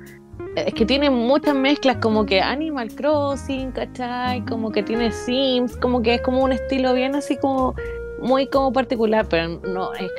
es 0.57 0.73
que 0.75 0.85
tiene 0.87 1.11
muchas 1.11 1.55
mezclas, 1.55 1.97
como 1.99 2.25
que 2.27 2.41
Animal 2.41 2.89
Crossing, 2.95 3.73
¿cachai? 3.73 4.45
Como 4.47 4.71
que 4.71 4.83
tiene 4.83 5.13
Sims, 5.13 5.77
como 5.77 6.03
que 6.03 6.15
es 6.15 6.23
como 6.23 6.43
un 6.43 6.53
estilo 6.53 6.95
bien 6.95 7.15
así 7.15 7.37
como, 7.37 7.75
muy 8.21 8.47
como 8.49 8.73
particular, 8.73 9.27
pero 9.29 9.61
no, 9.61 9.93
es, 9.95 10.11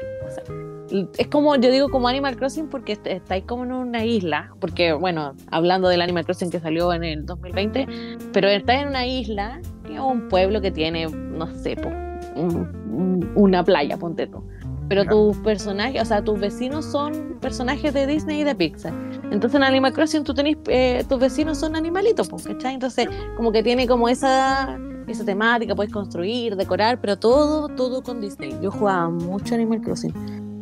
es 1.18 1.28
como, 1.28 1.56
yo 1.56 1.72
digo 1.72 1.90
como 1.90 2.08
Animal 2.08 2.36
Crossing 2.38 2.68
porque 2.68 2.94
est- 2.94 3.08
estáis 3.08 3.44
como 3.46 3.64
en 3.64 3.72
una 3.72 4.06
isla, 4.06 4.52
porque 4.60 4.94
bueno, 4.94 5.34
hablando 5.52 5.88
del 5.90 6.02
Animal 6.02 6.26
Crossing 6.26 6.50
que 6.50 6.60
salió 6.60 6.92
en 6.94 7.04
el 7.04 7.26
2020, 7.26 7.88
pero 8.34 8.48
estáis 8.48 8.82
en 8.84 8.88
una 8.90 9.06
isla, 9.06 9.60
que 9.86 9.96
es 9.96 10.00
un 10.00 10.28
pueblo 10.30 10.62
que 10.62 10.72
tiene, 10.72 11.08
no 11.08 11.48
sé, 11.56 11.76
po, 11.76 11.90
un- 12.36 12.70
un- 12.92 13.32
una 13.36 13.64
playa, 13.64 13.98
ponte 13.98 14.28
tú. 14.28 14.44
Pero 14.88 15.04
Ya. 15.04 15.10
tus 15.12 15.38
personajes, 15.38 16.02
o 16.02 16.06
sea, 16.06 16.24
tus 16.24 16.40
vecinos 16.40 16.84
son 16.86 17.38
personajes 17.40 17.94
de 17.94 18.08
Disney 18.08 18.42
y 18.42 18.44
de 18.44 18.56
Pixar. 18.56 18.92
Entonces 19.32 19.56
en 19.56 19.64
Animal 19.64 19.94
Crossing 19.94 20.24
tú 20.24 20.34
tenés, 20.34 20.58
eh, 20.68 21.04
tus 21.08 21.20
vecinos 21.20 21.60
son 21.60 21.76
animalitos, 21.76 22.28
po, 22.28 22.38
¿cachai? 22.38 22.74
Entonces 22.74 23.08
como 23.38 23.52
que 23.52 23.62
tiene 23.62 23.88
como 23.88 24.10
esa, 24.10 24.80
esa 25.08 25.24
temática, 25.26 25.76
puedes 25.76 25.94
construir, 25.94 26.56
decorar, 26.56 27.00
pero 27.02 27.18
todo, 27.20 27.68
todo 27.70 28.02
con 28.02 28.20
Disney. 28.20 28.56
Yo 28.64 28.72
jugaba 28.72 29.10
mucho 29.10 29.54
Animal 29.54 29.82
Crossing, 29.82 30.14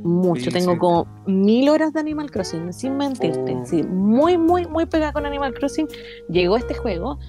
mucho. 0.08 0.46
Sí, 0.46 0.50
Tengo 0.52 0.74
sí. 0.74 0.78
como 0.78 1.08
mil 1.26 1.70
horas 1.70 1.94
de 1.94 2.00
Animal 2.00 2.32
Crossing, 2.32 2.74
sin 2.74 2.98
mentirte. 2.98 3.56
Oh. 3.56 3.66
Sí, 3.66 3.84
muy, 3.84 4.38
muy, 4.38 4.66
muy 4.66 4.86
pegada 4.86 5.14
con 5.14 5.26
Animal 5.26 5.54
Crossing. 5.54 5.88
Llegó 6.30 6.58
este 6.58 6.74
juego 6.74 7.20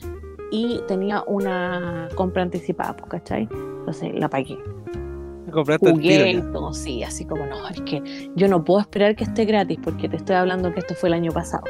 y 0.51 0.81
tenía 0.89 1.23
una 1.27 2.09
compra 2.15 2.43
anticipada, 2.43 2.97
pues, 2.97 3.11
¿cachai? 3.11 3.49
Entonces 3.53 4.15
la 4.15 4.29
pagué. 4.29 4.59
Compraste 5.53 5.89
el 5.89 6.01
tiro 6.01 6.25
Jugué 6.25 6.31
y 6.31 6.53
todo, 6.53 6.75
sí, 6.75 7.03
así 7.03 7.25
como 7.25 7.47
no, 7.47 7.69
es 7.69 7.81
que 7.83 8.03
yo 8.37 8.49
no 8.49 8.65
puedo 8.65 8.81
esperar 8.81 9.17
que 9.17 9.25
esté 9.25 9.47
gratis 9.47 9.79
porque 9.83 10.09
te 10.09 10.17
estoy 10.17 10.37
hablando 10.37 10.73
que 10.73 10.81
esto 10.81 10.95
fue 10.95 11.09
el 11.09 11.15
año 11.15 11.33
pasado. 11.33 11.65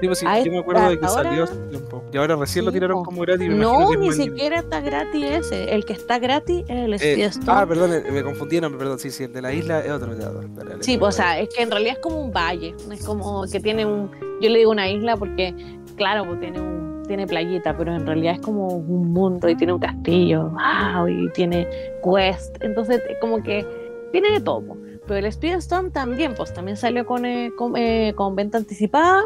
Sí, 0.00 0.06
pues 0.06 0.18
sí, 0.18 0.26
a 0.26 0.40
yo 0.42 0.50
me 0.52 0.58
acuerdo 0.58 0.82
de 0.88 0.98
que 0.98 1.04
esta 1.04 1.08
salió 1.08 1.42
hora- 1.44 1.52
hace 1.52 1.60
tiempo. 1.68 2.02
Y 2.12 2.16
ahora 2.16 2.36
recién 2.36 2.64
lo 2.64 2.72
tiraron 2.72 3.04
como 3.04 3.20
gratis. 3.22 3.48
me 3.48 3.54
No, 3.54 3.94
ni 3.94 4.12
siquiera 4.12 4.60
está 4.60 4.80
gratis 4.80 5.24
ese. 5.24 5.74
El 5.74 5.84
que 5.84 5.92
está 5.92 6.18
gratis 6.18 6.64
es 6.68 6.70
el 6.70 6.94
Eh, 6.94 7.30
ah, 7.46 7.64
perdón, 7.68 7.92
eh, 7.92 8.04
me 8.10 8.22
confundí, 8.22 8.60
no, 8.60 8.70
perdón, 8.76 8.98
sí, 8.98 9.10
sí, 9.10 9.24
el 9.24 9.32
de 9.32 9.42
la 9.42 9.52
isla 9.52 9.80
es 9.84 9.90
otro. 9.90 10.16
ya, 10.18 10.30
dale, 10.30 10.82
Sí, 10.82 10.96
pues, 10.98 11.14
o 11.14 11.16
sea, 11.16 11.38
es 11.38 11.48
que 11.54 11.62
en 11.62 11.70
realidad 11.70 11.94
es 11.94 11.98
como 12.00 12.20
un 12.20 12.32
valle, 12.32 12.74
es 12.90 13.04
como 13.04 13.44
que 13.50 13.60
tiene 13.60 13.84
un, 13.86 14.10
yo 14.40 14.48
le 14.50 14.58
digo 14.58 14.70
una 14.70 14.88
isla 14.88 15.16
porque, 15.16 15.54
claro, 15.96 16.24
pues 16.26 16.40
tiene 16.40 16.60
un, 16.60 17.02
tiene 17.06 17.26
playita, 17.26 17.76
pero 17.76 17.94
en 17.94 18.06
realidad 18.06 18.34
es 18.34 18.40
como 18.40 18.68
un 18.68 19.12
mundo 19.12 19.48
y 19.48 19.56
tiene 19.56 19.72
un 19.72 19.80
castillo, 19.80 20.50
wow, 20.50 21.08
y 21.08 21.28
tiene 21.32 21.68
quest, 22.04 22.56
entonces 22.62 23.02
como 23.20 23.42
que 23.42 23.66
tiene 24.12 24.30
de 24.30 24.40
todo. 24.40 24.76
Pero 25.06 25.26
el 25.26 25.32
Speedstorm 25.32 25.90
también, 25.90 26.34
pues 26.36 26.54
también 26.54 26.76
salió 26.76 27.04
con, 27.04 27.24
eh, 27.24 27.50
con, 27.56 27.76
eh, 27.76 28.12
con 28.14 28.36
venta 28.36 28.58
anticipada, 28.58 29.24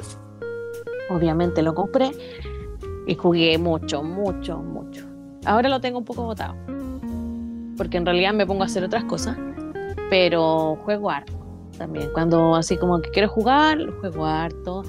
obviamente 1.10 1.62
lo 1.62 1.74
compré 1.74 2.10
y 3.06 3.14
jugué 3.14 3.58
mucho, 3.58 4.02
mucho, 4.02 4.58
mucho. 4.58 5.04
Ahora 5.44 5.68
lo 5.68 5.80
tengo 5.80 5.98
un 5.98 6.04
poco 6.04 6.24
botado, 6.24 6.54
porque 7.76 7.98
en 7.98 8.06
realidad 8.06 8.32
me 8.32 8.46
pongo 8.46 8.62
a 8.62 8.66
hacer 8.66 8.84
otras 8.84 9.04
cosas, 9.04 9.36
pero 10.10 10.76
juego 10.84 11.10
harto 11.10 11.32
también. 11.76 12.10
Cuando 12.12 12.54
así 12.54 12.76
como 12.76 13.00
que 13.00 13.10
quiero 13.10 13.28
jugar, 13.28 13.78
juego 14.00 14.24
harto. 14.26 14.82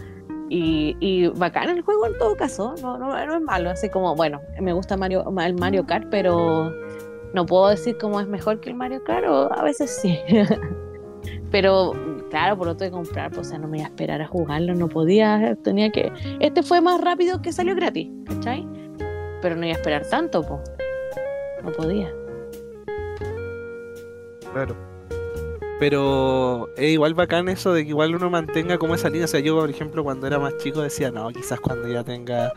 Y, 0.47 0.95
y 0.99 1.27
bacán 1.29 1.69
el 1.69 1.81
juego 1.81 2.05
en 2.05 2.17
todo 2.19 2.35
caso, 2.35 2.75
no, 2.79 2.99
no, 2.99 3.25
no 3.25 3.35
es 3.35 3.41
malo. 3.41 3.71
Así 3.71 3.89
como, 3.89 4.15
bueno, 4.15 4.41
me 4.61 4.73
gusta 4.73 4.95
Mario, 4.95 5.25
el 5.39 5.55
Mario 5.55 5.87
Kart, 5.87 6.07
pero 6.11 6.71
no 7.33 7.45
puedo 7.47 7.69
decir 7.69 7.97
cómo 7.99 8.19
es 8.21 8.27
mejor 8.27 8.59
que 8.59 8.69
el 8.69 8.75
Mario 8.75 9.03
Kart, 9.03 9.27
o 9.27 9.51
a 9.51 9.63
veces 9.63 9.99
sí. 10.01 10.19
pero 11.55 11.93
claro, 12.29 12.57
por 12.57 12.67
lo 12.67 12.75
tuve 12.75 12.87
que 12.87 12.91
comprar, 12.91 13.31
pues, 13.31 13.47
o 13.47 13.49
sea, 13.51 13.57
no 13.57 13.69
me 13.69 13.77
iba 13.77 13.85
a 13.85 13.89
esperar 13.89 14.21
a 14.21 14.27
jugarlo, 14.27 14.75
no 14.75 14.89
podía, 14.89 15.57
tenía 15.63 15.89
que. 15.89 16.11
Este 16.41 16.61
fue 16.63 16.81
más 16.81 16.99
rápido 16.99 17.41
que 17.41 17.53
salió 17.53 17.73
gratis, 17.75 18.09
¿cachai? 18.25 18.67
Pero 19.41 19.55
no 19.55 19.65
iba 19.65 19.73
a 19.73 19.77
esperar 19.77 20.05
tanto, 20.09 20.45
pues. 20.45 20.59
No 21.63 21.71
podía. 21.71 22.11
Claro. 24.51 24.75
Pero 25.79 26.67
es 26.75 26.91
igual 26.91 27.13
bacán 27.13 27.47
eso 27.47 27.71
de 27.71 27.83
que 27.83 27.91
igual 27.91 28.13
uno 28.13 28.29
mantenga 28.29 28.77
como 28.77 28.93
esa 28.93 29.07
línea. 29.07 29.23
O 29.23 29.29
sea, 29.29 29.39
yo, 29.39 29.57
por 29.57 29.69
ejemplo, 29.69 30.03
cuando 30.03 30.27
era 30.27 30.39
más 30.39 30.57
chico 30.57 30.81
decía, 30.81 31.09
no, 31.09 31.29
quizás 31.29 31.61
cuando 31.61 31.87
ya 31.87 32.03
tenga, 32.03 32.51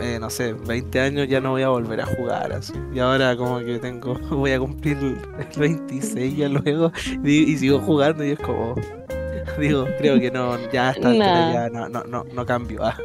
eh, 0.00 0.18
no 0.20 0.28
sé, 0.30 0.52
20 0.52 1.00
años 1.00 1.28
ya 1.28 1.40
no 1.40 1.50
voy 1.52 1.62
a 1.62 1.68
volver 1.68 2.00
a 2.00 2.06
jugar 2.06 2.52
así. 2.52 2.72
Y 2.92 2.98
ahora 2.98 3.36
como 3.36 3.58
que 3.60 3.78
tengo, 3.78 4.14
voy 4.30 4.52
a 4.52 4.58
cumplir 4.58 4.96
el 4.98 5.16
26 5.58 6.36
ya 6.36 6.48
luego 6.48 6.92
y, 7.24 7.52
y 7.52 7.56
sigo 7.58 7.78
jugando 7.80 8.24
y 8.24 8.30
es 8.32 8.38
como, 8.38 8.74
digo, 9.60 9.86
creo 9.98 10.18
que 10.20 10.30
no, 10.30 10.56
ya 10.70 10.90
está, 10.90 11.12
Nah. 11.12 11.52
ya 11.52 11.68
no, 11.70 11.88
no, 11.88 12.04
no, 12.04 12.24
no 12.32 12.46
cambio. 12.46 12.84
ah. 12.84 12.96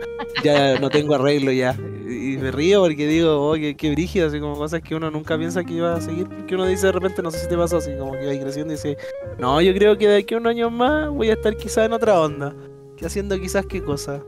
Ya 0.43 0.79
no 0.79 0.89
tengo 0.89 1.15
arreglo 1.15 1.51
ya. 1.51 1.75
Y 2.07 2.37
me 2.37 2.51
río 2.51 2.81
porque 2.81 3.05
digo, 3.07 3.49
oh, 3.51 3.53
qué, 3.55 3.75
qué 3.75 3.91
brígido, 3.91 4.27
así 4.27 4.39
como 4.39 4.55
cosas 4.55 4.81
que 4.81 4.95
uno 4.95 5.11
nunca 5.11 5.37
piensa 5.37 5.63
que 5.63 5.73
iba 5.73 5.93
a 5.95 6.01
seguir. 6.01 6.27
Porque 6.27 6.55
uno 6.55 6.65
dice 6.65 6.87
de 6.87 6.93
repente, 6.93 7.21
no 7.21 7.31
sé 7.31 7.39
si 7.39 7.47
te 7.47 7.55
pasó 7.57 7.77
así, 7.77 7.91
como 7.97 8.13
que 8.13 8.23
iba 8.33 8.41
creciendo 8.43 8.73
y 8.73 8.75
dice, 8.75 8.97
no, 9.39 9.61
yo 9.61 9.73
creo 9.73 9.97
que 9.97 10.07
de 10.07 10.17
aquí 10.17 10.33
a 10.33 10.37
un 10.37 10.47
año 10.47 10.69
más 10.69 11.09
voy 11.09 11.29
a 11.29 11.33
estar 11.33 11.55
quizás 11.55 11.85
en 11.85 11.93
otra 11.93 12.19
onda. 12.19 12.53
Que 12.97 13.05
haciendo 13.05 13.39
quizás 13.39 13.65
qué 13.65 13.81
cosa. 13.83 14.21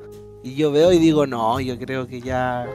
Y 0.44 0.56
yo 0.56 0.74
veo 0.74 0.92
y 0.92 1.00
digo, 1.00 1.26
no, 1.26 1.62
yo 1.62 1.80
creo 1.80 2.06
que 2.06 2.20
ya 2.20 2.68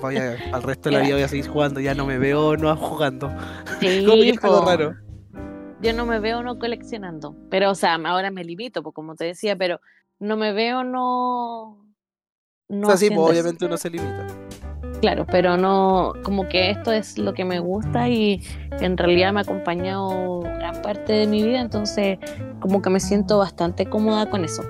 voy 0.00 0.16
a, 0.16 0.36
al 0.52 0.62
resto 0.64 0.88
de 0.88 0.96
la 0.96 1.02
vida 1.02 1.14
voy 1.14 1.22
a 1.22 1.28
seguir 1.28 1.46
jugando, 1.46 1.78
ya 1.78 1.94
no 1.94 2.04
me 2.04 2.18
veo 2.18 2.56
no 2.56 2.76
jugando. 2.76 3.32
Sí, 3.78 4.04
Como 4.42 4.64
raro. 4.64 4.96
yo 5.80 5.92
no 5.92 6.04
me 6.04 6.18
veo 6.18 6.42
no 6.42 6.58
coleccionando. 6.58 7.36
Pero, 7.48 7.70
o 7.70 7.74
sea, 7.76 7.94
ahora 7.94 8.32
me 8.32 8.42
limito, 8.42 8.82
pues 8.82 8.92
como 8.92 9.14
te 9.14 9.24
decía, 9.24 9.54
pero 9.56 9.80
no 10.18 10.36
me 10.36 10.52
veo 10.52 10.82
no. 10.82 11.86
no 12.68 12.88
o 12.88 12.90
sea, 12.90 12.96
sí, 12.96 13.06
eso. 13.06 13.22
obviamente 13.22 13.66
uno 13.66 13.76
se 13.76 13.90
limita. 13.90 14.26
Claro, 15.00 15.24
pero 15.24 15.56
no, 15.56 16.14
como 16.24 16.48
que 16.48 16.70
esto 16.70 16.90
es 16.90 17.18
lo 17.18 17.34
que 17.34 17.44
me 17.44 17.60
gusta 17.60 18.08
y 18.08 18.42
en 18.80 18.96
realidad 18.96 19.32
me 19.32 19.40
ha 19.40 19.42
acompañado 19.42 20.40
gran 20.40 20.82
parte 20.82 21.12
de 21.12 21.26
mi 21.28 21.42
vida, 21.42 21.60
entonces 21.60 22.18
como 22.60 22.82
que 22.82 22.90
me 22.90 23.00
siento 23.00 23.38
bastante 23.38 23.86
cómoda 23.86 24.28
con 24.28 24.44
eso. 24.44 24.62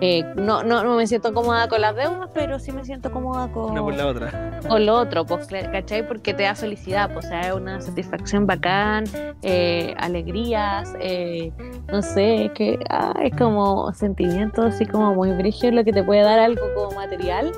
Eh, 0.00 0.24
no, 0.36 0.62
no, 0.62 0.84
no 0.84 0.96
me 0.96 1.06
siento 1.06 1.34
cómoda 1.34 1.68
con 1.68 1.80
las 1.80 1.96
deudas, 1.96 2.28
pero 2.32 2.58
sí 2.58 2.72
me 2.72 2.84
siento 2.84 3.10
cómoda 3.10 3.50
con, 3.50 3.72
Una 3.72 3.82
por 3.82 3.94
la 3.94 4.06
otra. 4.06 4.60
con 4.68 4.86
lo 4.86 4.94
otro, 4.94 5.26
pues, 5.26 5.48
¿cachai? 5.48 6.06
Porque 6.06 6.34
te 6.34 6.44
da 6.44 6.54
felicidad, 6.54 7.12
pues, 7.12 7.26
o 7.26 7.28
sea, 7.28 7.40
es 7.48 7.54
una 7.54 7.80
satisfacción 7.80 8.46
bacán, 8.46 9.04
eh, 9.42 9.94
alegrías, 9.98 10.94
eh, 11.00 11.52
no 11.90 12.02
sé, 12.02 12.46
es 12.46 12.52
que 12.52 12.78
ah, 12.90 13.14
es 13.22 13.34
como 13.36 13.92
sentimientos 13.92 14.64
así 14.66 14.86
como 14.86 15.14
muy 15.14 15.32
brígidos 15.32 15.74
lo 15.74 15.84
que 15.84 15.92
te 15.92 16.02
puede 16.04 16.22
dar 16.22 16.38
algo 16.38 16.62
como 16.74 16.92
material, 16.92 17.52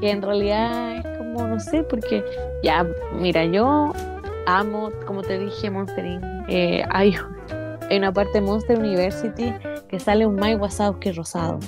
que 0.00 0.10
en 0.10 0.22
realidad 0.22 0.96
es 0.96 1.18
como, 1.18 1.48
no 1.48 1.58
sé, 1.58 1.82
porque 1.84 2.22
ya, 2.62 2.86
mira, 3.14 3.44
yo 3.46 3.92
amo, 4.46 4.90
como 5.06 5.22
te 5.22 5.38
dije, 5.38 5.70
Monster 5.70 6.04
Inc. 6.04 6.24
Eh, 6.48 6.84
hay, 6.90 7.14
hay 7.88 7.98
una 7.98 8.12
parte 8.12 8.34
de 8.34 8.40
Monster 8.42 8.78
University 8.78 9.52
que 9.88 9.98
sale 9.98 10.26
un 10.26 10.36
Mike 10.36 10.56
Wazowski 10.56 11.12
rosado. 11.12 11.58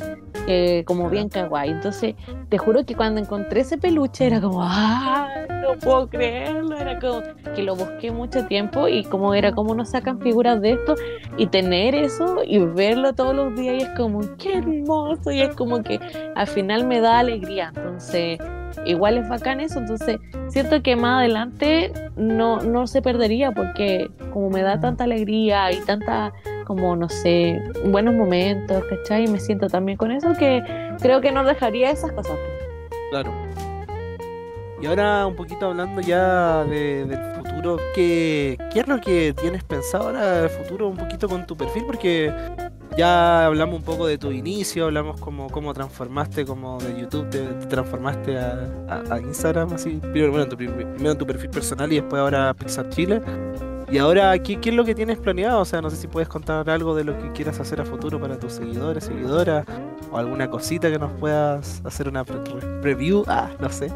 como 0.85 1.09
bien 1.09 1.29
kawaii. 1.29 1.71
Entonces, 1.71 2.14
te 2.49 2.59
juro 2.59 2.85
que 2.85 2.95
cuando 2.95 3.21
encontré 3.21 3.61
ese 3.61 3.79
peluche 3.79 4.27
era 4.27 4.41
como, 4.41 4.62
¡ah! 4.62 5.29
No 5.62 5.79
puedo 5.79 6.09
creerlo. 6.09 6.77
Era 6.77 6.99
como 6.99 7.23
que 7.55 7.62
lo 7.62 7.77
busqué 7.77 8.11
mucho 8.11 8.47
tiempo 8.47 8.89
y 8.89 9.05
como 9.05 9.35
era 9.35 9.53
como 9.53 9.75
nos 9.75 9.91
sacan 9.91 10.21
figuras 10.21 10.61
de 10.61 10.73
esto 10.73 10.97
y 11.37 11.47
tener 11.47 11.95
eso 11.95 12.43
y 12.45 12.59
verlo 12.59 13.12
todos 13.14 13.35
los 13.35 13.55
días 13.55 13.75
y 13.75 13.83
es 13.83 13.91
como, 13.97 14.21
¡qué 14.37 14.59
hermoso! 14.59 15.31
Y 15.31 15.41
es 15.41 15.55
como 15.55 15.83
que 15.83 16.01
al 16.35 16.47
final 16.47 16.87
me 16.87 17.01
da 17.01 17.21
alegría. 17.21 17.73
Entonces, 17.77 18.39
igual 18.87 19.18
es 19.18 19.29
bacán 19.29 19.61
eso, 19.61 19.79
entonces 19.79 20.18
siento 20.49 20.83
que 20.83 20.97
más 20.97 21.21
adelante 21.21 21.93
no, 22.16 22.61
no 22.61 22.87
se 22.87 23.03
perdería 23.03 23.53
porque 23.53 24.11
como 24.33 24.51
me 24.51 24.62
da 24.62 24.81
tanta 24.81 25.05
alegría 25.05 25.73
y 25.73 25.81
tanta, 25.81 26.33
como 26.66 26.97
no 26.97 27.09
sé, 27.09 27.61
buenos 27.87 28.14
momentos, 28.14 28.85
¿cachai? 28.85 29.25
Y 29.25 29.29
me 29.29 29.41
siento 29.41 29.68
también 29.68 29.99
con 29.99 30.11
eso 30.11 30.35
que 30.39 30.62
creo 31.01 31.21
que 31.21 31.33
no 31.33 31.45
dejaría 31.45 31.91
esas 31.91 32.12
cosas. 32.12 32.39
Claro. 33.11 33.33
Y 34.81 34.87
ahora 34.87 35.27
un 35.27 35.37
poquito 35.37 35.66
hablando 35.66 36.01
ya 36.01 36.64
de, 36.64 37.05
del 37.05 37.18
futuro, 37.35 37.77
¿qué, 37.95 38.57
¿qué 38.73 38.81
es 38.81 38.89
lo 38.89 38.99
que 38.99 39.35
tienes 39.35 39.62
pensado 39.62 40.05
ahora 40.05 40.41
del 40.43 40.51
futuro 40.51 40.89
un 40.89 40.97
poquito 40.97 41.29
con 41.29 41.47
tu 41.47 41.55
perfil? 41.55 41.85
Porque 41.85 42.33
ya 42.97 43.47
hablamos 43.47 43.76
un 43.76 43.84
poco 43.84 44.07
de 44.07 44.18
tu 44.18 44.32
inicio, 44.32 44.86
hablamos 44.86 45.20
como 45.20 45.49
cómo 45.49 45.72
transformaste 45.72 46.45
como 46.45 46.78
de 46.80 47.01
YouTube, 47.01 47.30
te, 47.30 47.43
transformaste 47.66 48.38
a, 48.38 49.18
Instagram, 49.20 49.72
así, 49.74 50.01
primero, 50.12 50.43
en 50.43 50.49
tu, 50.49 50.57
primero 50.57 51.11
en 51.12 51.18
tu 51.18 51.26
perfil 51.26 51.51
personal 51.51 51.93
y 51.93 51.97
después 51.97 52.20
ahora 52.20 52.51
a 52.51 52.55
Pixar 52.55 52.88
Chile. 52.91 53.20
Y 53.91 53.99
ahora, 53.99 54.38
¿qué, 54.38 54.61
¿qué, 54.61 54.70
es 54.70 54.76
lo 54.76 54.84
que 54.84 54.95
tienes 54.95 55.18
planeado? 55.18 55.61
O 55.61 55.64
sea, 55.64 55.82
no 55.82 55.91
sé 55.91 55.97
si 55.97 56.07
puedes 56.07 56.28
contar 56.28 56.70
algo 56.70 56.95
de 56.95 57.03
lo 57.03 57.18
que 57.18 57.32
quieras 57.32 57.59
hacer 57.59 57.80
a 57.80 57.84
futuro 57.84 58.20
para 58.20 58.38
tus 58.38 58.53
seguidores, 58.53 59.05
seguidoras, 59.05 59.64
o 60.12 60.16
alguna 60.16 60.49
cosita 60.49 60.91
que 60.91 60.99
nos 60.99 61.11
puedas 61.18 61.82
hacer 61.84 62.09
una 62.09 62.24
preview, 62.24 63.24
ah, 63.26 63.51
no 63.59 63.68
sé, 63.68 63.91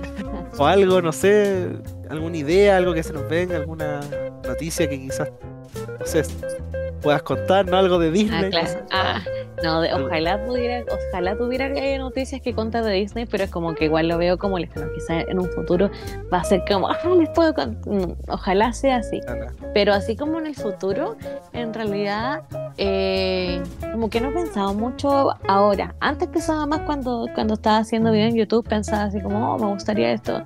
o 0.59 0.67
algo, 0.67 1.01
no 1.01 1.13
sé, 1.13 1.69
alguna 2.11 2.37
idea, 2.37 2.77
algo 2.77 2.93
que 2.93 3.05
se 3.05 3.13
nos 3.13 3.29
venga, 3.29 3.57
alguna 3.57 4.01
noticia 4.45 4.89
que 4.89 4.99
quizás, 4.99 5.31
no 6.01 6.07
sé, 6.07 6.25
puedas 7.05 7.23
contarnos 7.23 7.75
algo 7.75 7.99
de 7.99 8.11
Disney. 8.11 8.51
Ah, 8.91 9.21
no, 9.63 9.81
ojalá 9.81 10.45
pudiera, 10.45 10.85
ojalá 11.11 11.37
tuviera 11.37 11.69
noticias 11.99 12.41
que 12.41 12.55
contar 12.55 12.83
de 12.83 12.93
Disney, 12.93 13.27
pero 13.27 13.45
es 13.45 13.51
como 13.51 13.75
que 13.75 13.85
igual 13.85 14.09
lo 14.09 14.19
veo 14.19 14.39
como 14.39 14.59
lejano. 14.59 14.91
Quizás 14.95 15.25
en 15.29 15.39
un 15.39 15.49
futuro 15.51 15.91
va 16.33 16.39
a 16.39 16.45
ser 16.45 16.65
como, 16.67 16.89
ah, 16.89 16.99
les 17.17 17.29
puedo 17.29 17.53
mm, 17.53 18.13
Ojalá 18.29 18.73
sea 18.73 18.97
así. 18.97 19.21
Pero 19.75 19.93
así 19.93 20.17
como 20.17 20.39
en 20.39 20.47
el 20.47 20.55
futuro, 20.55 21.17
en 21.53 21.75
realidad, 21.75 22.43
eh, 22.79 23.63
como 23.93 24.09
que 24.09 24.21
no 24.21 24.31
he 24.31 24.33
pensado 24.33 24.73
mucho 24.73 25.35
ahora. 25.47 25.95
Antes 26.01 26.29
pensaba 26.29 26.67
más 26.67 26.81
cuando, 26.81 27.29
cuando 27.35 27.55
estaba 27.55 27.79
haciendo 27.79 28.13
video 28.13 28.29
en 28.29 28.37
YouTube, 28.37 28.67
pensaba 28.67 29.05
así 29.05 29.21
como, 29.21 29.55
oh, 29.55 29.59
me 29.59 29.67
gustaría 29.67 30.13
esto. 30.13 30.43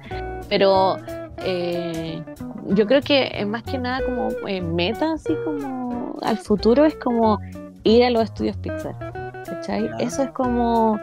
Pero 0.48 0.96
eh, 1.44 2.22
yo 2.66 2.86
creo 2.86 3.00
que 3.02 3.44
más 3.46 3.62
que 3.62 3.78
nada 3.78 4.04
como 4.04 4.28
eh, 4.46 4.60
meta, 4.60 5.12
así 5.12 5.34
como 5.44 6.16
al 6.22 6.38
futuro, 6.38 6.84
es 6.84 6.94
como 6.96 7.38
ir 7.84 8.04
a 8.04 8.10
los 8.10 8.24
estudios 8.24 8.56
Pixar. 8.56 8.96
¿cachai? 9.44 9.90
Eso 9.98 10.24
es 10.24 10.30
como 10.30 10.98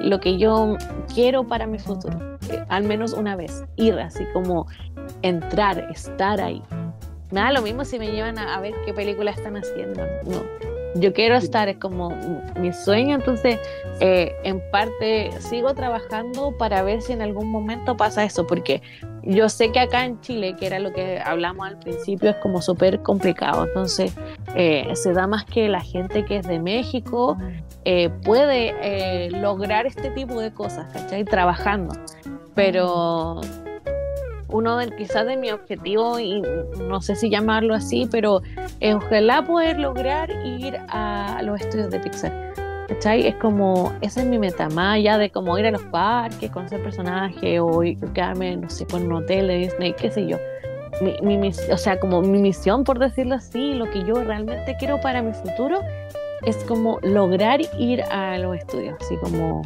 lo 0.00 0.20
que 0.20 0.38
yo 0.38 0.76
quiero 1.12 1.44
para 1.44 1.66
mi 1.66 1.78
futuro. 1.78 2.18
Eh, 2.50 2.64
al 2.68 2.84
menos 2.84 3.12
una 3.12 3.36
vez. 3.36 3.64
Ir 3.76 3.98
así 3.98 4.24
como 4.32 4.66
entrar, 5.22 5.86
estar 5.90 6.40
ahí. 6.40 6.62
Nada, 7.30 7.52
lo 7.52 7.62
mismo 7.62 7.84
si 7.84 7.98
me 7.98 8.10
llevan 8.10 8.38
a, 8.38 8.56
a 8.56 8.60
ver 8.60 8.74
qué 8.84 8.92
película 8.92 9.30
están 9.30 9.56
haciendo. 9.56 10.02
No 10.24 10.70
yo 10.94 11.12
quiero 11.12 11.36
estar, 11.36 11.68
es 11.68 11.76
como 11.76 12.10
mi 12.58 12.72
sueño, 12.72 13.14
entonces 13.14 13.58
eh, 14.00 14.34
en 14.44 14.60
parte 14.70 15.30
sigo 15.38 15.74
trabajando 15.74 16.56
para 16.58 16.82
ver 16.82 17.00
si 17.02 17.12
en 17.12 17.22
algún 17.22 17.48
momento 17.48 17.96
pasa 17.96 18.24
eso, 18.24 18.46
porque 18.46 18.82
yo 19.22 19.48
sé 19.48 19.72
que 19.72 19.80
acá 19.80 20.04
en 20.04 20.20
Chile, 20.20 20.56
que 20.58 20.66
era 20.66 20.78
lo 20.78 20.92
que 20.92 21.20
hablamos 21.24 21.66
al 21.66 21.78
principio, 21.78 22.30
es 22.30 22.36
como 22.36 22.62
súper 22.62 23.00
complicado, 23.02 23.66
entonces 23.66 24.14
eh, 24.54 24.88
se 24.94 25.12
da 25.12 25.26
más 25.26 25.44
que 25.44 25.68
la 25.68 25.80
gente 25.80 26.24
que 26.24 26.36
es 26.36 26.46
de 26.46 26.58
México 26.58 27.36
eh, 27.84 28.10
puede 28.24 29.30
lograr 29.30 29.86
este 29.86 30.10
tipo 30.10 30.40
de 30.40 30.52
cosas, 30.52 30.92
¿cachai? 30.92 31.24
Trabajando, 31.24 31.94
pero 32.54 33.40
uno 34.48 34.76
de, 34.76 34.94
quizás 34.96 35.26
de 35.26 35.36
mi 35.36 35.50
objetivo, 35.50 36.18
y 36.18 36.42
no 36.78 37.00
sé 37.00 37.14
si 37.14 37.30
llamarlo 37.30 37.74
así, 37.74 38.08
pero 38.10 38.42
ojalá 38.94 39.44
poder 39.44 39.78
lograr 39.78 40.30
ir 40.44 40.78
a 40.88 41.40
los 41.42 41.60
estudios 41.60 41.90
de 41.90 42.00
Pixar. 42.00 42.59
¿Cachai? 42.90 43.24
Es 43.24 43.36
como, 43.36 43.92
esa 44.00 44.20
es 44.20 44.26
mi 44.26 44.36
meta, 44.36 44.68
más 44.68 44.96
allá 44.96 45.16
de 45.16 45.30
como 45.30 45.56
ir 45.56 45.64
a 45.64 45.70
los 45.70 45.82
parques, 45.84 46.50
conocer 46.50 46.82
personajes 46.82 47.60
o 47.60 47.82
quedarme, 48.12 48.56
no 48.56 48.68
sé, 48.68 48.84
con 48.84 49.04
un 49.04 49.12
hotel 49.12 49.46
de 49.46 49.58
Disney, 49.58 49.92
qué 49.92 50.10
sé 50.10 50.26
yo. 50.26 50.38
Mi, 51.00 51.36
mi, 51.36 51.50
o 51.50 51.76
sea, 51.76 52.00
como 52.00 52.20
mi 52.20 52.42
misión, 52.42 52.82
por 52.82 52.98
decirlo 52.98 53.36
así, 53.36 53.74
lo 53.74 53.88
que 53.90 54.04
yo 54.04 54.14
realmente 54.24 54.76
quiero 54.76 55.00
para 55.00 55.22
mi 55.22 55.32
futuro 55.32 55.80
es 56.42 56.56
como 56.64 56.98
lograr 57.02 57.60
ir 57.78 58.02
a 58.10 58.36
los 58.38 58.56
estudios, 58.56 58.96
así 59.00 59.16
como, 59.18 59.62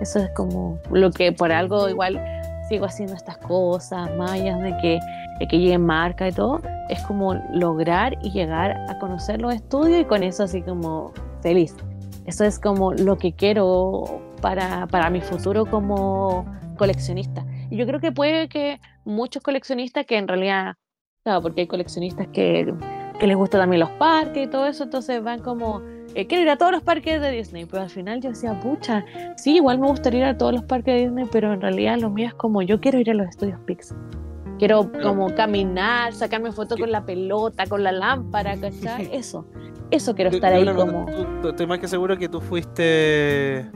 eso 0.00 0.20
es 0.20 0.30
como 0.30 0.78
lo 0.92 1.10
que 1.10 1.32
por 1.32 1.50
algo 1.50 1.88
igual 1.88 2.22
sigo 2.68 2.86
haciendo 2.86 3.14
estas 3.14 3.38
cosas, 3.38 4.08
allá 4.20 4.56
de 4.58 4.76
que, 4.76 5.00
de 5.40 5.48
que 5.48 5.58
llegue 5.58 5.78
marca 5.78 6.28
y 6.28 6.32
todo, 6.32 6.60
es 6.88 7.02
como 7.02 7.34
lograr 7.52 8.16
y 8.22 8.30
llegar 8.30 8.76
a 8.88 8.96
conocer 9.00 9.40
los 9.40 9.52
estudios 9.52 10.02
y 10.02 10.04
con 10.04 10.22
eso 10.22 10.44
así 10.44 10.62
como 10.62 11.12
feliz. 11.42 11.74
Eso 12.28 12.44
es 12.44 12.58
como 12.58 12.92
lo 12.92 13.16
que 13.16 13.32
quiero 13.32 14.20
para, 14.42 14.86
para 14.86 15.08
mi 15.08 15.22
futuro 15.22 15.64
como 15.64 16.44
coleccionista. 16.76 17.46
Y 17.70 17.78
yo 17.78 17.86
creo 17.86 18.00
que 18.00 18.12
puede 18.12 18.50
que 18.50 18.80
muchos 19.06 19.42
coleccionistas 19.42 20.04
que 20.04 20.18
en 20.18 20.28
realidad, 20.28 20.74
claro, 21.24 21.40
porque 21.40 21.62
hay 21.62 21.66
coleccionistas 21.66 22.26
que, 22.28 22.70
que 23.18 23.26
les 23.26 23.34
gusta 23.34 23.56
también 23.56 23.80
los 23.80 23.90
parques 23.92 24.46
y 24.46 24.50
todo 24.50 24.66
eso, 24.66 24.84
entonces 24.84 25.22
van 25.22 25.40
como 25.40 25.80
eh, 26.14 26.26
quiero 26.26 26.42
ir 26.42 26.50
a 26.50 26.58
todos 26.58 26.70
los 26.70 26.82
parques 26.82 27.18
de 27.18 27.30
Disney, 27.30 27.64
pero 27.64 27.84
al 27.84 27.90
final 27.90 28.20
yo 28.20 28.28
decía, 28.28 28.60
pucha, 28.60 29.06
sí, 29.38 29.56
igual 29.56 29.78
me 29.78 29.86
gustaría 29.86 30.20
ir 30.20 30.26
a 30.26 30.36
todos 30.36 30.52
los 30.52 30.64
parques 30.64 30.96
de 30.96 31.00
Disney, 31.06 31.24
pero 31.32 31.54
en 31.54 31.62
realidad 31.62 31.96
lo 31.98 32.10
mío 32.10 32.26
es 32.26 32.34
como 32.34 32.60
yo 32.60 32.78
quiero 32.78 33.00
ir 33.00 33.10
a 33.10 33.14
los 33.14 33.26
estudios 33.26 33.58
Pixar. 33.60 33.96
Quiero 34.58 34.90
como 35.02 35.34
caminar, 35.34 36.12
sacarme 36.12 36.52
fotos 36.52 36.78
con 36.78 36.90
la 36.90 37.04
pelota, 37.04 37.66
con 37.66 37.82
la 37.82 37.92
lámpara, 37.92 38.56
¿cachai? 38.58 39.08
Eso, 39.12 39.46
eso 39.90 40.14
quiero 40.14 40.30
estar 40.30 40.52
ahí 40.52 40.66
como... 40.74 41.06
estoy 41.44 41.66
más 41.66 41.78
que 41.78 41.88
seguro 41.88 42.18
que 42.18 42.28
tú 42.28 42.40
fuiste 42.40 43.70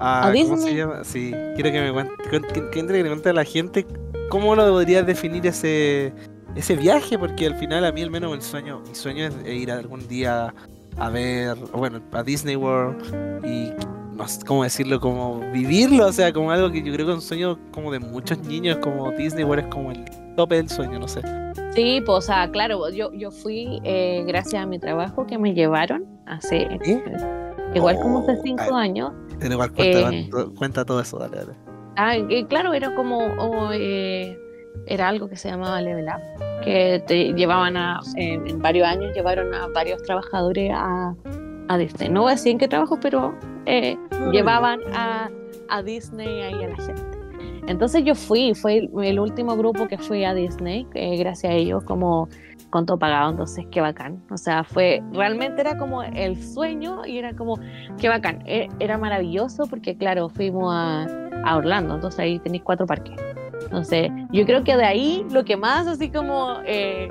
a... 0.00 0.32
¿Cómo 0.32 0.56
se 0.56 0.74
llama? 0.74 1.04
Sí, 1.04 1.32
quiero 1.54 1.70
que 1.70 1.80
me 1.80 1.92
cuente, 1.92 2.12
que, 2.28 2.70
que 2.70 3.06
cuente 3.06 3.28
a 3.28 3.32
la 3.32 3.44
gente 3.44 3.86
cómo 4.30 4.56
lo 4.56 4.68
podrías 4.72 5.06
definir 5.06 5.46
ese 5.46 6.12
ese 6.56 6.76
viaje, 6.76 7.18
porque 7.18 7.46
al 7.46 7.56
final 7.56 7.84
a 7.84 7.92
mí 7.92 8.02
al 8.02 8.10
menos 8.10 8.32
el 8.32 8.42
sueño, 8.42 8.80
mi 8.86 8.94
sueño 8.94 9.26
es 9.26 9.34
ir 9.46 9.70
algún 9.70 10.06
día 10.06 10.54
a 10.96 11.10
ver, 11.10 11.56
bueno, 11.72 12.00
a 12.12 12.22
Disney 12.22 12.56
World 12.56 13.44
y 13.44 13.72
no 14.16 14.28
sé 14.28 14.44
cómo 14.44 14.62
decirlo, 14.62 15.00
como 15.00 15.40
vivirlo, 15.52 16.06
o 16.06 16.12
sea, 16.12 16.32
como 16.32 16.50
algo 16.50 16.70
que 16.70 16.82
yo 16.82 16.92
creo 16.92 17.06
que 17.06 17.12
es 17.12 17.16
un 17.16 17.22
sueño 17.22 17.58
como 17.72 17.90
de 17.90 17.98
muchos 17.98 18.38
niños, 18.38 18.78
como 18.78 19.10
Disney 19.12 19.44
World 19.44 19.64
es 19.64 19.70
como 19.70 19.90
el 19.90 20.04
tope 20.36 20.56
del 20.56 20.68
sueño, 20.68 20.98
no 20.98 21.08
sé. 21.08 21.20
Sí, 21.74 22.00
pues, 22.04 22.18
o 22.18 22.20
sea, 22.20 22.50
claro, 22.50 22.88
yo, 22.90 23.12
yo 23.12 23.30
fui 23.30 23.80
eh, 23.84 24.24
gracias 24.26 24.62
a 24.62 24.66
mi 24.66 24.78
trabajo 24.78 25.26
que 25.26 25.38
me 25.38 25.54
llevaron 25.54 26.04
hace 26.26 26.78
igual 27.74 27.98
como 28.00 28.20
hace 28.20 28.40
cinco 28.42 28.74
años. 28.74 29.12
Pero 29.40 29.54
igual 29.54 29.72
cuenta, 29.72 30.10
eh, 30.10 30.30
cuenta, 30.56 30.84
todo 30.84 31.00
eso, 31.00 31.18
dale, 31.18 31.36
dale. 31.36 31.52
Ah, 31.96 32.14
claro, 32.48 32.72
era 32.74 32.94
como, 32.94 33.18
oh, 33.18 33.70
eh, 33.72 34.38
era 34.86 35.08
algo 35.08 35.28
que 35.28 35.36
se 35.36 35.48
llamaba 35.48 35.80
Level 35.80 36.06
Up, 36.06 36.62
que 36.64 37.02
te 37.06 37.32
llevaban 37.32 37.76
a, 37.76 38.00
en, 38.16 38.60
varios 38.60 38.86
años, 38.86 39.14
llevaron 39.14 39.52
a 39.54 39.68
varios 39.68 40.02
trabajadores 40.02 40.70
a, 40.74 41.14
a 41.68 41.78
Disney. 41.78 42.08
No 42.08 42.22
voy 42.22 42.32
a 42.32 42.34
decir 42.34 42.52
en 42.52 42.58
qué 42.58 42.68
trabajo, 42.68 42.98
pero 43.00 43.34
eh, 43.66 43.96
llevaban 44.32 44.80
a, 44.92 45.30
a, 45.68 45.82
Disney 45.82 46.42
ahí 46.42 46.64
a 46.64 46.68
la 46.68 46.76
gente. 46.76 47.18
Entonces 47.66 48.04
yo 48.04 48.14
fui, 48.14 48.54
fue 48.54 48.88
el, 49.02 49.18
último 49.18 49.56
grupo 49.56 49.88
que 49.88 49.96
fui 49.96 50.24
a 50.24 50.34
Disney, 50.34 50.86
gracias 50.92 51.50
a 51.50 51.56
ellos, 51.56 51.82
como 51.84 52.28
con 52.68 52.84
todo 52.84 52.98
pagado, 52.98 53.30
entonces 53.30 53.66
qué 53.70 53.80
bacán. 53.80 54.22
O 54.30 54.36
sea, 54.36 54.64
fue, 54.64 55.02
realmente 55.12 55.62
era 55.62 55.78
como 55.78 56.02
el 56.02 56.42
sueño 56.42 57.06
y 57.06 57.18
era 57.18 57.34
como, 57.34 57.58
qué 57.98 58.08
bacán. 58.08 58.42
E, 58.46 58.68
era 58.80 58.98
maravilloso 58.98 59.66
porque, 59.66 59.96
claro, 59.96 60.28
fuimos 60.28 60.74
a, 60.74 61.06
a 61.44 61.56
Orlando, 61.56 61.94
entonces 61.94 62.20
ahí 62.20 62.38
tenéis 62.40 62.64
cuatro 62.64 62.86
parques. 62.86 63.18
Entonces, 63.62 64.10
yo 64.30 64.44
creo 64.44 64.62
que 64.62 64.76
de 64.76 64.84
ahí 64.84 65.26
lo 65.30 65.44
que 65.44 65.56
más 65.56 65.86
así 65.86 66.10
como 66.10 66.58
eh, 66.66 67.08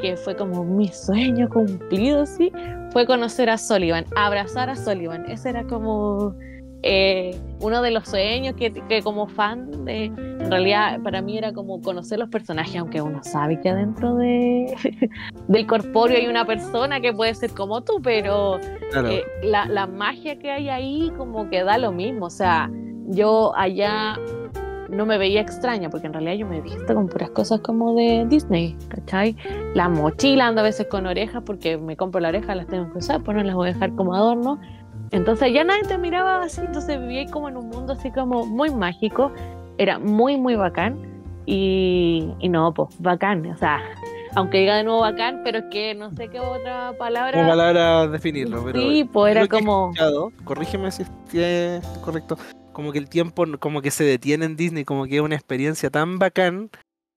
que 0.00 0.16
fue 0.16 0.36
como 0.36 0.64
mi 0.64 0.88
sueño 0.88 1.48
cumplido, 1.48 2.26
sí, 2.26 2.52
fue 2.96 3.04
conocer 3.04 3.50
a 3.50 3.58
Sullivan, 3.58 4.06
abrazar 4.16 4.70
a 4.70 4.74
Sullivan. 4.74 5.30
Ese 5.30 5.50
era 5.50 5.64
como 5.64 6.34
eh, 6.82 7.38
uno 7.60 7.82
de 7.82 7.90
los 7.90 8.08
sueños 8.08 8.54
que, 8.54 8.72
que, 8.72 9.02
como 9.02 9.28
fan, 9.28 9.84
de, 9.84 10.06
en 10.06 10.50
realidad 10.50 11.02
para 11.02 11.20
mí 11.20 11.36
era 11.36 11.52
como 11.52 11.82
conocer 11.82 12.18
los 12.18 12.30
personajes, 12.30 12.74
aunque 12.76 13.02
uno 13.02 13.22
sabe 13.22 13.60
que 13.60 13.68
adentro 13.68 14.14
de, 14.14 14.74
del 15.46 15.66
corpóreo 15.66 16.16
hay 16.16 16.26
una 16.26 16.46
persona 16.46 17.02
que 17.02 17.12
puede 17.12 17.34
ser 17.34 17.50
como 17.50 17.82
tú, 17.82 18.00
pero 18.02 18.58
eh, 18.60 19.24
la, 19.42 19.66
la 19.66 19.86
magia 19.86 20.38
que 20.38 20.50
hay 20.50 20.70
ahí 20.70 21.12
como 21.18 21.50
que 21.50 21.64
da 21.64 21.76
lo 21.76 21.92
mismo. 21.92 22.24
O 22.24 22.30
sea, 22.30 22.70
yo 23.08 23.52
allá 23.56 24.18
no 24.88 25.06
me 25.06 25.18
veía 25.18 25.40
extraña, 25.40 25.90
porque 25.90 26.06
en 26.06 26.12
realidad 26.12 26.34
yo 26.34 26.46
me 26.46 26.58
he 26.58 26.60
visto 26.60 26.94
con 26.94 27.08
puras 27.08 27.30
cosas 27.30 27.60
como 27.60 27.94
de 27.94 28.26
Disney, 28.28 28.76
¿cachai? 28.88 29.36
La 29.74 29.88
mochila 29.88 30.48
ando 30.48 30.60
a 30.60 30.64
veces 30.64 30.86
con 30.88 31.06
orejas, 31.06 31.42
porque 31.44 31.76
me 31.76 31.96
compro 31.96 32.20
la 32.20 32.28
oreja, 32.28 32.54
las 32.54 32.66
tengo 32.66 32.90
que 32.92 32.98
usar, 32.98 33.22
pues 33.22 33.36
no 33.36 33.42
las 33.42 33.54
voy 33.54 33.70
a 33.70 33.72
dejar 33.72 33.94
como 33.94 34.14
adorno. 34.14 34.60
Entonces 35.10 35.52
ya 35.52 35.64
nadie 35.64 35.82
te 35.84 35.98
miraba 35.98 36.42
así, 36.42 36.60
entonces 36.60 37.00
vivía 37.00 37.26
como 37.30 37.48
en 37.48 37.56
un 37.56 37.68
mundo 37.68 37.92
así 37.92 38.10
como 38.10 38.46
muy 38.46 38.70
mágico, 38.70 39.32
era 39.78 39.98
muy, 39.98 40.36
muy 40.36 40.56
bacán. 40.56 40.96
Y, 41.48 42.28
y 42.40 42.48
no, 42.48 42.74
pues 42.74 42.88
bacán, 42.98 43.46
o 43.46 43.56
sea, 43.56 43.80
aunque 44.34 44.58
diga 44.58 44.76
de 44.76 44.84
nuevo 44.84 45.00
bacán, 45.00 45.42
pero 45.44 45.58
es 45.58 45.64
que 45.70 45.94
no 45.94 46.10
sé 46.10 46.28
qué 46.28 46.40
otra 46.40 46.92
palabra. 46.98 47.38
Como 47.38 47.48
palabra 47.48 48.08
definirlo, 48.08 48.64
pero. 48.64 48.80
Sí, 48.80 49.04
pues 49.04 49.36
era 49.36 49.46
como. 49.46 49.92
corrígeme 50.44 50.90
si 50.90 51.04
es 51.32 51.86
correcto 52.04 52.36
como 52.76 52.92
que 52.92 52.98
el 52.98 53.08
tiempo 53.08 53.46
como 53.58 53.80
que 53.80 53.90
se 53.90 54.04
detiene 54.04 54.44
en 54.44 54.54
Disney, 54.54 54.84
como 54.84 55.06
que 55.06 55.16
es 55.16 55.22
una 55.22 55.34
experiencia 55.34 55.88
tan 55.88 56.18
bacán 56.18 56.68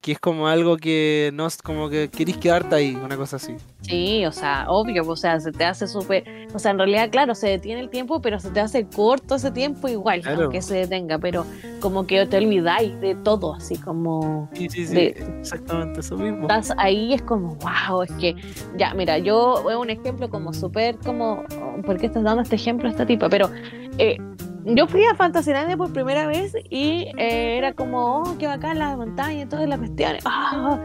que 0.02 0.14
es 0.14 0.20
como 0.20 0.48
algo 0.48 0.78
que 0.78 1.32
no 1.34 1.46
es 1.46 1.62
como 1.62 1.90
que 1.90 2.08
querís 2.08 2.38
quedarte 2.38 2.74
ahí, 2.74 2.96
una 2.96 3.18
cosa 3.18 3.36
así. 3.36 3.58
Sí, 3.82 4.26
o 4.26 4.32
sea, 4.32 4.68
obvio, 4.70 5.06
o 5.06 5.16
sea, 5.18 5.38
se 5.42 5.52
te 5.52 5.66
hace 5.66 5.86
súper, 5.86 6.24
o 6.54 6.60
sea, 6.60 6.72
en 6.72 6.78
realidad, 6.78 7.10
claro, 7.12 7.36
se 7.36 7.50
detiene 7.50 7.82
el 7.82 7.90
tiempo, 7.90 8.22
pero 8.22 8.40
se 8.40 8.52
te 8.52 8.62
hace 8.62 8.88
corto 8.88 9.36
ese 9.36 9.52
tiempo 9.52 9.90
igual, 9.90 10.22
aunque 10.26 10.62
se 10.62 10.76
detenga, 10.76 11.20
pero 11.20 11.46
como 11.82 12.08
que 12.08 12.26
te 12.26 12.38
olvidáis 12.38 12.98
de 13.02 13.16
todo, 13.16 13.56
así 13.56 13.76
como... 13.76 14.50
Sí, 14.54 14.70
sí, 14.70 14.88
sí, 14.88 14.98
exactamente 15.42 16.00
eso 16.00 16.16
mismo. 16.16 16.44
Estás 16.44 16.72
ahí, 16.78 17.16
es 17.16 17.22
como, 17.24 17.56
wow, 17.56 18.04
es 18.04 18.12
que, 18.14 18.34
ya, 18.78 18.94
mira, 18.94 19.18
yo 19.18 19.62
veo 19.68 19.82
un 19.82 19.90
ejemplo 19.90 20.30
como 20.30 20.54
súper, 20.54 20.98
como, 21.00 21.44
¿por 21.86 21.98
qué 21.98 22.06
estás 22.06 22.24
dando 22.24 22.44
este 22.44 22.56
ejemplo 22.56 22.88
a 22.88 22.92
esta 22.92 23.06
tipa? 23.06 23.28
Pero... 23.28 23.50
Eh, 23.98 24.18
yo 24.66 24.88
fui 24.88 25.04
a 25.06 25.16
Fantasylandia 25.16 25.78
por 25.78 25.92
primera 25.94 26.28
vez 26.28 26.54
y 26.70 27.12
eh, 27.18 27.58
era 27.58 27.74
como, 27.74 28.22
oh, 28.22 28.38
qué 28.38 28.48
bacán 28.48 28.80
la 28.80 28.96
montaña 28.96 29.44
y 29.44 29.46
todas 29.46 29.68
las 29.68 29.80
cuestiones. 29.80 30.24
Ah, 30.26 30.80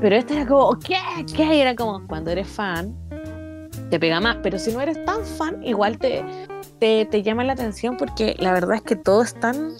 pero 0.00 0.16
este 0.16 0.34
era 0.34 0.46
como, 0.46 0.78
¿qué? 0.78 0.96
¿Qué? 1.34 1.60
era 1.60 1.74
como, 1.74 2.06
cuando 2.06 2.30
eres 2.30 2.48
fan, 2.48 2.94
te 3.90 3.98
pega 3.98 4.20
más. 4.20 4.36
Pero 4.42 4.58
si 4.58 4.72
no 4.72 4.80
eres 4.80 5.04
tan 5.04 5.24
fan, 5.24 5.62
igual 5.62 5.98
te, 5.98 6.24
te, 6.78 7.04
te 7.06 7.22
llama 7.22 7.44
la 7.44 7.54
atención 7.54 7.96
porque 7.96 8.36
la 8.38 8.52
verdad 8.52 8.76
es 8.76 8.82
que 8.82 8.96
todo 8.96 9.22
es 9.22 9.34
tan 9.34 9.72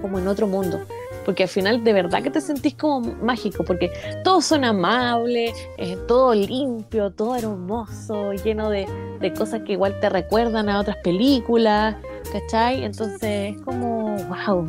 como 0.00 0.18
en 0.18 0.28
otro 0.28 0.46
mundo 0.46 0.80
porque 1.24 1.44
al 1.44 1.48
final 1.48 1.84
de 1.84 1.92
verdad 1.92 2.22
que 2.22 2.30
te 2.30 2.40
sentís 2.40 2.74
como 2.74 3.14
mágico, 3.22 3.64
porque 3.64 3.90
todos 4.24 4.44
son 4.44 4.64
amables, 4.64 5.52
eh, 5.78 5.96
todo 6.06 6.34
limpio, 6.34 7.10
todo 7.10 7.36
hermoso, 7.36 8.32
lleno 8.32 8.70
de, 8.70 8.86
de, 9.20 9.32
cosas 9.32 9.62
que 9.62 9.72
igual 9.72 9.98
te 10.00 10.08
recuerdan 10.08 10.68
a 10.68 10.80
otras 10.80 10.96
películas. 10.98 11.96
¿cachai? 12.34 12.84
Entonces 12.84 13.54
es 13.54 13.60
como, 13.62 14.16
wow, 14.16 14.66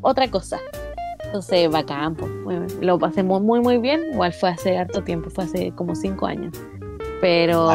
otra 0.00 0.30
cosa. 0.30 0.58
Entonces, 1.24 1.68
bacán, 1.70 2.14
pues, 2.14 2.74
lo 2.80 2.98
pasé 2.98 3.22
muy, 3.22 3.40
muy, 3.40 3.60
muy 3.60 3.78
bien. 3.78 4.12
Igual 4.12 4.32
fue 4.32 4.50
hace 4.50 4.78
harto 4.78 5.02
tiempo, 5.02 5.28
fue 5.28 5.44
hace 5.44 5.72
como 5.72 5.94
cinco 5.94 6.26
años. 6.26 6.56
Pero. 7.20 7.68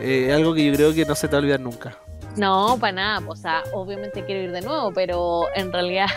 Eh, 0.00 0.32
algo 0.32 0.54
que 0.54 0.64
yo 0.66 0.72
creo 0.72 0.94
que 0.94 1.04
no 1.04 1.14
se 1.14 1.28
te 1.28 1.32
va 1.32 1.38
a 1.38 1.40
olvidar 1.42 1.60
nunca. 1.60 1.96
No, 2.36 2.76
para 2.80 2.92
nada. 2.92 3.28
O 3.28 3.36
sea, 3.36 3.62
obviamente 3.72 4.24
quiero 4.24 4.42
ir 4.42 4.52
de 4.52 4.62
nuevo, 4.62 4.92
pero 4.92 5.42
en 5.54 5.72
realidad. 5.72 6.08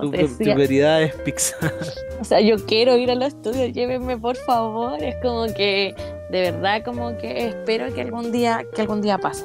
Tu, 0.00 0.36
prioridad 0.38 1.02
es 1.02 1.14
Pixar. 1.16 1.72
O 2.20 2.24
sea, 2.24 2.40
yo 2.40 2.56
quiero 2.66 2.96
ir 2.96 3.12
a 3.12 3.14
los 3.14 3.28
estudios, 3.28 3.72
llévenme 3.72 4.18
por 4.18 4.34
favor. 4.34 5.00
Es 5.00 5.14
como 5.22 5.46
que, 5.54 5.94
de 6.30 6.50
verdad, 6.50 6.82
como 6.84 7.16
que 7.16 7.46
espero 7.46 7.94
que 7.94 8.00
algún 8.00 8.32
día, 8.32 8.66
que 8.74 8.82
algún 8.82 9.00
día 9.02 9.18
pase 9.18 9.44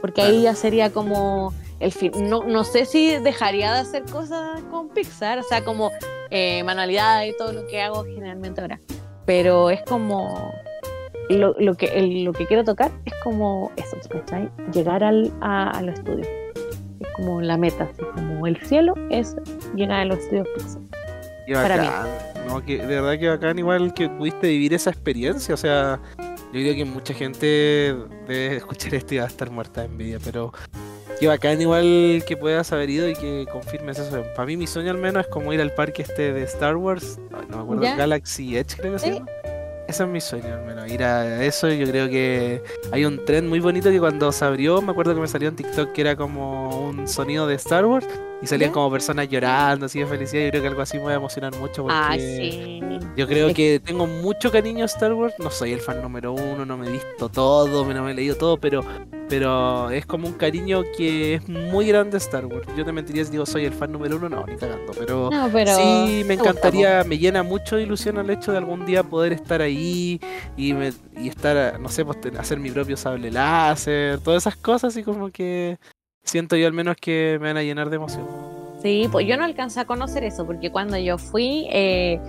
porque 0.00 0.22
ahí 0.22 0.42
ya 0.42 0.54
sería 0.54 0.90
como 0.90 1.52
el 1.80 1.92
fin. 1.92 2.12
No, 2.28 2.44
no 2.44 2.64
sé 2.64 2.84
si 2.84 3.16
dejaría 3.18 3.72
de 3.72 3.80
hacer 3.80 4.04
cosas 4.04 4.62
con 4.70 4.88
Pixar, 4.88 5.38
o 5.38 5.42
sea, 5.42 5.64
como 5.64 5.90
eh, 6.30 6.62
manualidades 6.64 7.34
y 7.34 7.36
todo 7.36 7.52
lo 7.52 7.66
que 7.66 7.82
hago 7.82 8.04
generalmente 8.04 8.60
ahora. 8.60 8.80
Pero 9.24 9.70
es 9.70 9.82
como 9.82 10.52
lo, 11.28 11.54
lo 11.58 11.74
que, 11.74 12.00
lo 12.24 12.32
que 12.32 12.46
quiero 12.46 12.64
tocar 12.64 12.92
es 13.04 13.14
como 13.24 13.72
eso, 13.76 13.96
¿cachai? 14.08 14.48
Llegar 14.72 15.02
al, 15.02 15.32
a, 15.40 15.82
los 15.82 15.98
estudios. 15.98 16.28
Es 17.00 17.08
como 17.16 17.40
la 17.40 17.56
meta, 17.56 17.84
así 17.84 18.02
como 18.14 18.46
el 18.46 18.56
cielo 18.62 18.94
es 19.10 19.36
llegar 19.74 20.00
a 20.00 20.04
los 20.04 20.18
estudios 20.18 20.48
Pixar. 20.54 20.82
Y 21.46 21.52
bacán, 21.52 22.08
no, 22.48 22.64
que, 22.64 22.78
de 22.78 22.86
verdad 22.86 23.18
que 23.18 23.28
bacán, 23.28 23.58
igual 23.58 23.94
que 23.94 24.08
pudiste 24.08 24.48
vivir 24.48 24.74
esa 24.74 24.90
experiencia, 24.90 25.54
o 25.54 25.56
sea, 25.56 26.00
yo 26.18 26.60
creo 26.60 26.74
que 26.74 26.84
mucha 26.84 27.14
gente 27.14 27.94
debe 28.26 28.56
escuchar 28.56 28.94
esto 28.94 29.14
y 29.14 29.18
va 29.18 29.24
a 29.24 29.28
estar 29.28 29.50
muerta 29.50 29.82
de 29.82 29.86
envidia, 29.86 30.18
pero 30.24 30.52
qué 31.20 31.28
bacán 31.28 31.60
igual 31.60 32.24
que 32.26 32.36
puedas 32.36 32.72
haber 32.72 32.90
ido 32.90 33.08
y 33.08 33.14
que 33.14 33.46
confirmes 33.50 33.98
eso. 33.98 34.24
Para 34.34 34.46
mí 34.46 34.56
mi 34.56 34.66
sueño 34.66 34.90
al 34.90 34.98
menos 34.98 35.26
es 35.26 35.30
como 35.30 35.52
ir 35.52 35.60
al 35.60 35.72
parque 35.72 36.02
este 36.02 36.32
de 36.32 36.42
Star 36.44 36.76
Wars, 36.76 37.20
no 37.48 37.58
me 37.58 37.62
acuerdo, 37.62 37.82
Galaxy 37.82 38.56
Edge 38.56 38.76
creo 38.76 38.92
que 38.94 38.98
se 38.98 39.14
llama. 39.14 39.26
Ese 39.88 40.02
es 40.02 40.08
mi 40.08 40.20
sueño, 40.20 40.54
al 40.54 40.64
menos, 40.64 40.90
ir 40.90 41.04
a 41.04 41.44
eso. 41.44 41.68
Yo 41.68 41.86
creo 41.86 42.08
que 42.08 42.60
hay 42.90 43.04
un 43.04 43.24
tren 43.24 43.48
muy 43.48 43.60
bonito 43.60 43.90
que 43.90 44.00
cuando 44.00 44.32
se 44.32 44.44
abrió, 44.44 44.82
me 44.82 44.90
acuerdo 44.90 45.14
que 45.14 45.20
me 45.20 45.28
salió 45.28 45.48
en 45.48 45.56
TikTok 45.56 45.92
que 45.92 46.00
era 46.00 46.16
como 46.16 46.88
un 46.88 47.06
sonido 47.06 47.46
de 47.46 47.54
Star 47.54 47.86
Wars 47.86 48.06
y 48.42 48.46
salían 48.46 48.72
como 48.72 48.90
personas 48.90 49.28
llorando, 49.28 49.86
así 49.86 50.00
de 50.00 50.06
felicidad. 50.06 50.44
Yo 50.44 50.50
creo 50.50 50.62
que 50.62 50.68
algo 50.68 50.82
así 50.82 50.98
me 50.98 51.04
va 51.04 51.10
a 51.12 51.14
emocionar 51.14 51.56
mucho 51.56 51.84
porque 51.84 52.80
yo 53.16 53.26
creo 53.26 53.54
que 53.54 53.80
tengo 53.80 54.06
mucho 54.06 54.50
cariño 54.50 54.82
a 54.82 54.86
Star 54.86 55.12
Wars. 55.14 55.34
No 55.38 55.50
soy 55.50 55.72
el 55.72 55.80
fan 55.80 56.02
número 56.02 56.32
uno, 56.32 56.64
no 56.64 56.76
me 56.76 56.88
he 56.88 56.92
visto 56.92 57.28
todo, 57.28 57.84
no 57.84 58.02
me 58.02 58.10
he 58.10 58.14
leído 58.14 58.36
todo, 58.36 58.58
pero 58.58 58.84
pero 59.28 59.90
es 59.90 60.06
como 60.06 60.28
un 60.28 60.34
cariño 60.34 60.84
que 60.96 61.34
es 61.34 61.48
muy 61.48 61.86
grande 61.88 62.16
a 62.16 62.18
Star 62.18 62.46
Wars. 62.46 62.68
Yo 62.76 62.84
te 62.84 62.92
mentiría 62.92 63.24
si 63.24 63.32
digo 63.32 63.46
soy 63.46 63.64
el 63.64 63.72
fan 63.72 63.90
número 63.90 64.16
uno, 64.16 64.28
no, 64.28 64.46
ni 64.46 64.56
cagando. 64.56 64.92
Pero, 64.96 65.30
sí 65.76 66.22
me 66.26 66.34
encantaría, 66.34 67.02
me 67.04 67.18
llena 67.18 67.42
mucho 67.42 67.76
de 67.76 67.82
ilusión 67.82 68.18
el 68.18 68.30
hecho 68.30 68.52
de 68.52 68.58
algún 68.58 68.86
día 68.86 69.02
poder 69.02 69.32
estar 69.32 69.62
ahí 69.62 70.20
y, 70.56 70.74
y 70.74 71.28
estar, 71.28 71.80
no 71.80 71.88
sé, 71.88 72.04
pues 72.04 72.18
hacer 72.38 72.60
mi 72.60 72.70
propio 72.70 72.96
sable 72.96 73.30
láser, 73.30 74.20
todas 74.20 74.44
esas 74.44 74.56
cosas 74.56 74.96
y 74.96 75.02
como 75.02 75.30
que 75.30 75.78
siento 76.26 76.56
yo 76.56 76.66
al 76.66 76.72
menos 76.72 76.96
que 76.96 77.38
me 77.40 77.48
van 77.48 77.56
a 77.56 77.62
llenar 77.62 77.88
de 77.88 77.96
emoción. 77.96 78.26
Sí, 78.82 79.08
pues 79.10 79.26
yo 79.26 79.36
no 79.36 79.44
alcancé 79.44 79.80
a 79.80 79.84
conocer 79.86 80.22
eso 80.22 80.46
porque 80.46 80.70
cuando 80.70 80.98
yo 80.98 81.16
fui 81.18 81.66
eh, 81.70 82.20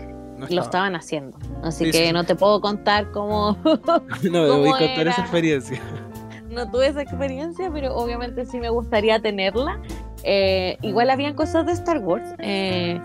lo 0.49 0.61
estaban 0.61 0.95
haciendo. 0.95 1.37
Así 1.63 1.91
que 1.91 2.13
no 2.13 2.23
te 2.23 2.35
puedo 2.35 2.61
contar 2.61 3.11
cómo. 3.11 3.57
no 4.23 4.43
me 4.43 4.49
voy 4.49 4.69
a 4.69 4.77
contar 4.77 5.07
esa 5.07 5.21
experiencia. 5.21 5.81
No 6.49 6.69
tuve 6.71 6.87
esa 6.87 7.01
experiencia, 7.01 7.69
pero 7.71 7.95
obviamente 7.95 8.45
sí 8.45 8.59
me 8.59 8.69
gustaría 8.69 9.19
tenerla. 9.19 9.79
Eh, 10.23 10.77
igual 10.81 11.09
habían 11.09 11.35
cosas 11.35 11.65
de 11.65 11.73
Star 11.73 11.99
Wars. 11.99 12.33
Eh, 12.39 12.99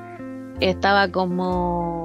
estaba 0.61 1.09
como 1.09 2.01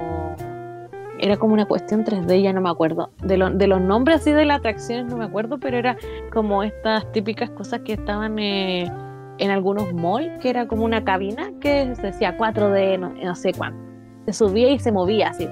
era 1.18 1.36
como 1.36 1.54
una 1.54 1.66
cuestión 1.66 2.04
3D, 2.04 2.42
ya 2.42 2.52
no 2.52 2.60
me 2.60 2.70
acuerdo. 2.70 3.10
De, 3.22 3.36
de 3.54 3.66
los 3.66 3.80
nombres 3.80 4.20
así 4.20 4.32
de 4.32 4.44
las 4.44 4.58
atracciones 4.58 5.06
no 5.06 5.16
me 5.16 5.24
acuerdo, 5.24 5.58
pero 5.58 5.76
era 5.76 5.96
como 6.32 6.62
estas 6.62 7.10
típicas 7.12 7.50
cosas 7.50 7.80
que 7.80 7.94
estaban 7.94 8.38
eh, 8.38 8.90
en 9.38 9.50
algunos 9.50 9.92
malls, 9.92 10.38
que 10.40 10.50
era 10.50 10.66
como 10.66 10.84
una 10.84 11.04
cabina 11.04 11.50
que 11.60 11.94
se 11.94 12.02
decía 12.02 12.36
4D, 12.36 12.98
no, 12.98 13.34
sé 13.34 13.52
cuánto. 13.52 13.78
Se 14.26 14.32
subía 14.32 14.70
y 14.70 14.78
se 14.78 14.92
movía 14.92 15.28
así. 15.28 15.48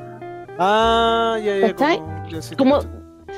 Ah, 0.58 1.36
ya, 1.42 1.56
ya. 1.58 1.74
Como, 2.56 2.80
sí, 2.80 2.88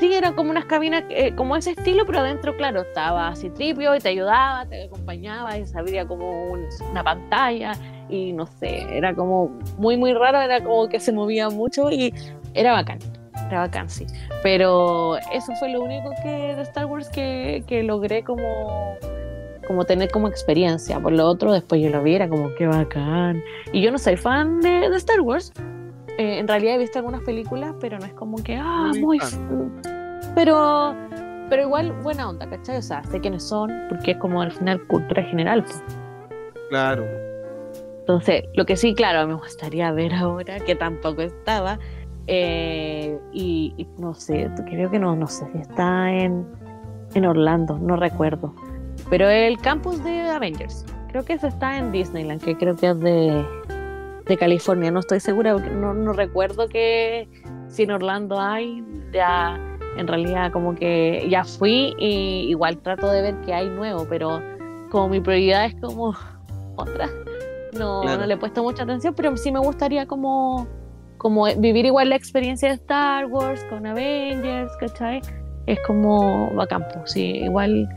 eran 0.02 0.34
como 0.34 0.50
unas 0.50 0.64
cabinas, 0.64 1.04
eh, 1.10 1.34
como 1.34 1.56
ese 1.56 1.72
estilo, 1.72 2.06
pero 2.06 2.20
adentro, 2.20 2.56
claro, 2.56 2.82
estaba 2.82 3.28
así 3.28 3.50
tripio 3.50 3.94
y 3.94 4.00
te 4.00 4.08
ayudaba, 4.10 4.66
te 4.66 4.84
acompañaba 4.84 5.58
y 5.58 5.66
se 5.66 5.78
abría 5.78 6.06
como 6.06 6.52
una 6.90 7.04
pantalla 7.04 7.72
y 8.08 8.32
no 8.32 8.46
sé, 8.46 8.86
era 8.96 9.14
como 9.14 9.50
muy, 9.76 9.96
muy 9.96 10.12
raro, 10.14 10.40
era 10.40 10.62
como 10.62 10.88
que 10.88 11.00
se 11.00 11.12
movía 11.12 11.50
mucho 11.50 11.90
y 11.90 12.14
era 12.54 12.72
bacán, 12.72 12.98
era 13.48 13.60
bacán, 13.60 13.88
sí. 13.88 14.06
Pero 14.42 15.16
eso 15.32 15.52
fue 15.58 15.70
lo 15.70 15.82
único 15.82 16.10
que 16.22 16.54
de 16.54 16.62
Star 16.62 16.86
Wars 16.86 17.08
que, 17.08 17.64
que 17.66 17.82
logré 17.82 18.22
como, 18.22 18.96
como 19.66 19.84
tener 19.84 20.10
como 20.10 20.28
experiencia. 20.28 21.00
Por 21.00 21.12
lo 21.12 21.26
otro, 21.26 21.52
después 21.52 21.80
yo 21.80 21.90
lo 21.90 22.02
vi, 22.02 22.14
era 22.14 22.28
como 22.28 22.54
que 22.54 22.66
bacán. 22.66 23.42
Y 23.72 23.82
yo 23.82 23.90
no 23.90 23.98
soy 23.98 24.16
fan 24.16 24.60
de, 24.60 24.86
Star 24.96 25.20
Wars. 25.20 25.52
Eh, 26.18 26.40
en 26.40 26.48
realidad 26.48 26.74
he 26.74 26.78
visto 26.78 26.98
algunas 26.98 27.22
películas, 27.22 27.74
pero 27.80 27.98
no 27.98 28.04
es 28.04 28.12
como 28.12 28.42
que, 28.42 28.56
ah, 28.56 28.90
muy... 28.98 29.18
Pero, 30.34 30.92
pero 31.48 31.62
igual 31.62 31.92
buena 32.02 32.28
onda, 32.28 32.50
¿cachai? 32.50 32.78
O 32.78 32.82
sea, 32.82 33.04
sé 33.04 33.20
quiénes 33.20 33.44
son, 33.44 33.70
porque 33.88 34.10
es 34.10 34.16
como 34.18 34.42
al 34.42 34.50
final 34.50 34.84
cultura 34.88 35.22
general. 35.22 35.62
Pues. 35.62 35.82
Claro. 36.70 37.04
Entonces, 38.00 38.42
lo 38.54 38.66
que 38.66 38.76
sí, 38.76 38.96
claro, 38.96 39.28
me 39.28 39.34
gustaría 39.34 39.92
ver 39.92 40.12
ahora, 40.12 40.58
que 40.58 40.74
tampoco 40.74 41.22
estaba, 41.22 41.78
eh, 42.26 43.16
y, 43.32 43.86
no 43.98 44.12
sé, 44.14 44.50
creo 44.66 44.90
que 44.90 44.98
no, 44.98 45.14
no 45.14 45.28
sé 45.28 45.46
si 45.52 45.58
está 45.58 46.10
en, 46.10 46.44
en 47.14 47.24
Orlando, 47.26 47.78
no 47.78 47.94
recuerdo. 47.94 48.52
pero 49.08 49.28
el 49.28 49.56
campus 49.58 50.02
de 50.02 50.22
Avengers. 50.22 50.84
Creo 51.10 51.24
que 51.24 51.34
ese 51.34 51.46
está 51.46 51.78
en 51.78 51.92
Disneyland, 51.92 52.42
que 52.42 52.56
creo 52.56 52.74
que 52.74 52.88
es 52.88 53.00
de, 53.00 53.44
de 54.28 54.36
California. 54.36 54.90
No 54.90 55.00
estoy 55.00 55.20
segura, 55.20 55.54
no, 55.54 55.94
no 55.94 56.12
recuerdo 56.12 56.68
que 56.68 57.28
si 57.68 57.84
en 57.84 57.90
Orlando 57.90 58.40
hay, 58.40 58.84
ya 59.12 59.58
en 59.96 60.06
realidad 60.06 60.52
como 60.52 60.74
que 60.74 61.26
ya 61.28 61.44
fui 61.44 61.94
y 61.98 62.48
igual 62.48 62.78
trato 62.78 63.10
de 63.10 63.22
ver 63.22 63.40
que 63.40 63.52
hay 63.52 63.68
nuevo, 63.68 64.06
pero 64.08 64.40
como 64.90 65.08
mi 65.08 65.20
prioridad 65.20 65.66
es 65.66 65.74
como 65.80 66.14
otra, 66.76 67.08
no, 67.76 68.04
no 68.04 68.26
le 68.26 68.34
he 68.34 68.36
puesto 68.36 68.62
mucha 68.62 68.84
atención, 68.84 69.14
pero 69.14 69.36
sí 69.36 69.50
me 69.50 69.58
gustaría 69.58 70.06
como, 70.06 70.66
como 71.16 71.44
vivir 71.56 71.86
igual 71.86 72.10
la 72.10 72.16
experiencia 72.16 72.68
de 72.68 72.74
Star 72.76 73.26
Wars 73.26 73.64
con 73.64 73.86
Avengers, 73.86 74.70
¿cachai? 74.78 75.20
Es 75.66 75.78
como 75.86 76.50
bacán, 76.54 76.86
pues, 76.94 77.12
sí, 77.12 77.38
igual 77.38 77.88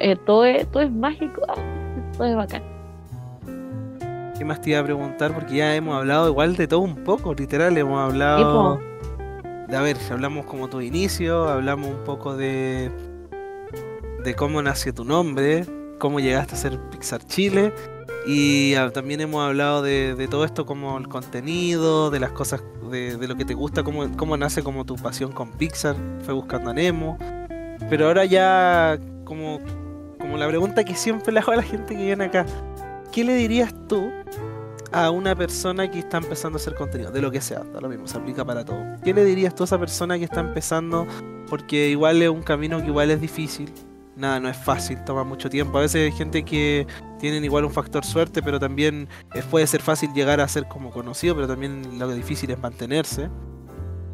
eh, 0.00 0.16
todo, 0.26 0.44
es, 0.44 0.66
todo 0.70 0.82
es 0.82 0.92
mágico, 0.92 1.42
todo 2.16 2.26
es 2.26 2.36
bacán. 2.36 2.77
¿Qué 4.38 4.44
más 4.44 4.60
te 4.60 4.70
iba 4.70 4.78
a 4.78 4.84
preguntar? 4.84 5.34
Porque 5.34 5.56
ya 5.56 5.74
hemos 5.74 5.96
hablado 5.96 6.28
igual 6.28 6.54
de 6.54 6.68
todo 6.68 6.78
un 6.78 7.02
poco, 7.02 7.34
literal, 7.34 7.76
hemos 7.76 7.98
hablado... 7.98 8.78
De, 9.66 9.76
a 9.76 9.82
ver, 9.82 9.96
hablamos 10.12 10.46
como 10.46 10.68
tu 10.68 10.80
inicio, 10.80 11.48
hablamos 11.48 11.90
un 11.90 12.04
poco 12.04 12.36
de, 12.36 12.92
de 14.22 14.34
cómo 14.34 14.62
nació 14.62 14.94
tu 14.94 15.04
nombre, 15.04 15.66
cómo 15.98 16.20
llegaste 16.20 16.54
a 16.54 16.56
ser 16.56 16.78
Pixar 16.88 17.26
Chile, 17.26 17.74
y 18.26 18.74
también 18.92 19.20
hemos 19.20 19.44
hablado 19.44 19.82
de, 19.82 20.28
todo 20.30 20.44
esto 20.44 20.64
como 20.66 20.96
el 20.98 21.08
contenido, 21.08 22.10
de 22.10 22.20
las 22.20 22.30
cosas, 22.30 22.62
de, 22.90 23.18
lo 23.26 23.34
que 23.34 23.44
te 23.44 23.54
gusta, 23.54 23.82
cómo, 23.82 24.08
cómo 24.16 24.36
nace 24.36 24.62
como 24.62 24.84
tu 24.84 24.94
pasión 24.94 25.32
con 25.32 25.50
Pixar, 25.50 25.96
fue 26.22 26.32
buscando 26.32 26.70
a 26.70 26.74
Nemo. 26.74 27.18
Pero 27.90 28.06
ahora 28.06 28.24
ya 28.24 28.98
como, 29.24 29.60
como 30.18 30.36
la 30.36 30.46
pregunta 30.46 30.84
que 30.84 30.94
siempre 30.94 31.32
le 31.32 31.40
hago 31.40 31.52
a 31.52 31.56
la 31.56 31.62
gente 31.62 31.96
que 31.96 32.04
viene 32.04 32.26
acá, 32.26 32.46
¿qué 33.12 33.24
le 33.24 33.34
dirías 33.34 33.74
tú 33.88 34.10
a 34.92 35.10
una 35.10 35.34
persona 35.36 35.90
que 35.90 35.98
está 35.98 36.18
empezando 36.18 36.58
a 36.58 36.60
hacer 36.60 36.74
contenido? 36.74 37.10
De 37.10 37.20
lo 37.20 37.30
que 37.30 37.40
sea, 37.40 37.60
da 37.60 37.80
lo 37.80 37.88
mismo, 37.88 38.06
se 38.06 38.16
aplica 38.18 38.44
para 38.44 38.64
todo. 38.64 38.82
¿Qué 39.04 39.12
le 39.12 39.24
dirías 39.24 39.54
tú 39.54 39.64
a 39.64 39.66
esa 39.66 39.78
persona 39.78 40.18
que 40.18 40.24
está 40.24 40.40
empezando? 40.40 41.06
Porque 41.48 41.88
igual 41.88 42.22
es 42.22 42.28
un 42.28 42.42
camino 42.42 42.80
que 42.80 42.86
igual 42.86 43.10
es 43.10 43.20
difícil, 43.20 43.72
nada, 44.18 44.40
no 44.40 44.48
es 44.48 44.56
fácil, 44.56 45.02
toma 45.04 45.24
mucho 45.24 45.48
tiempo. 45.48 45.78
A 45.78 45.82
veces 45.82 46.10
hay 46.10 46.16
gente 46.16 46.44
que 46.44 46.86
tienen 47.18 47.44
igual 47.44 47.64
un 47.64 47.72
factor 47.72 48.04
suerte, 48.04 48.42
pero 48.42 48.58
también 48.58 49.08
eh, 49.34 49.42
puede 49.50 49.66
ser 49.66 49.80
fácil 49.80 50.12
llegar 50.12 50.40
a 50.40 50.48
ser 50.48 50.66
como 50.66 50.90
conocido, 50.90 51.34
pero 51.34 51.46
también 51.46 51.98
lo 51.98 52.10
difícil 52.12 52.50
es 52.50 52.58
mantenerse. 52.58 53.30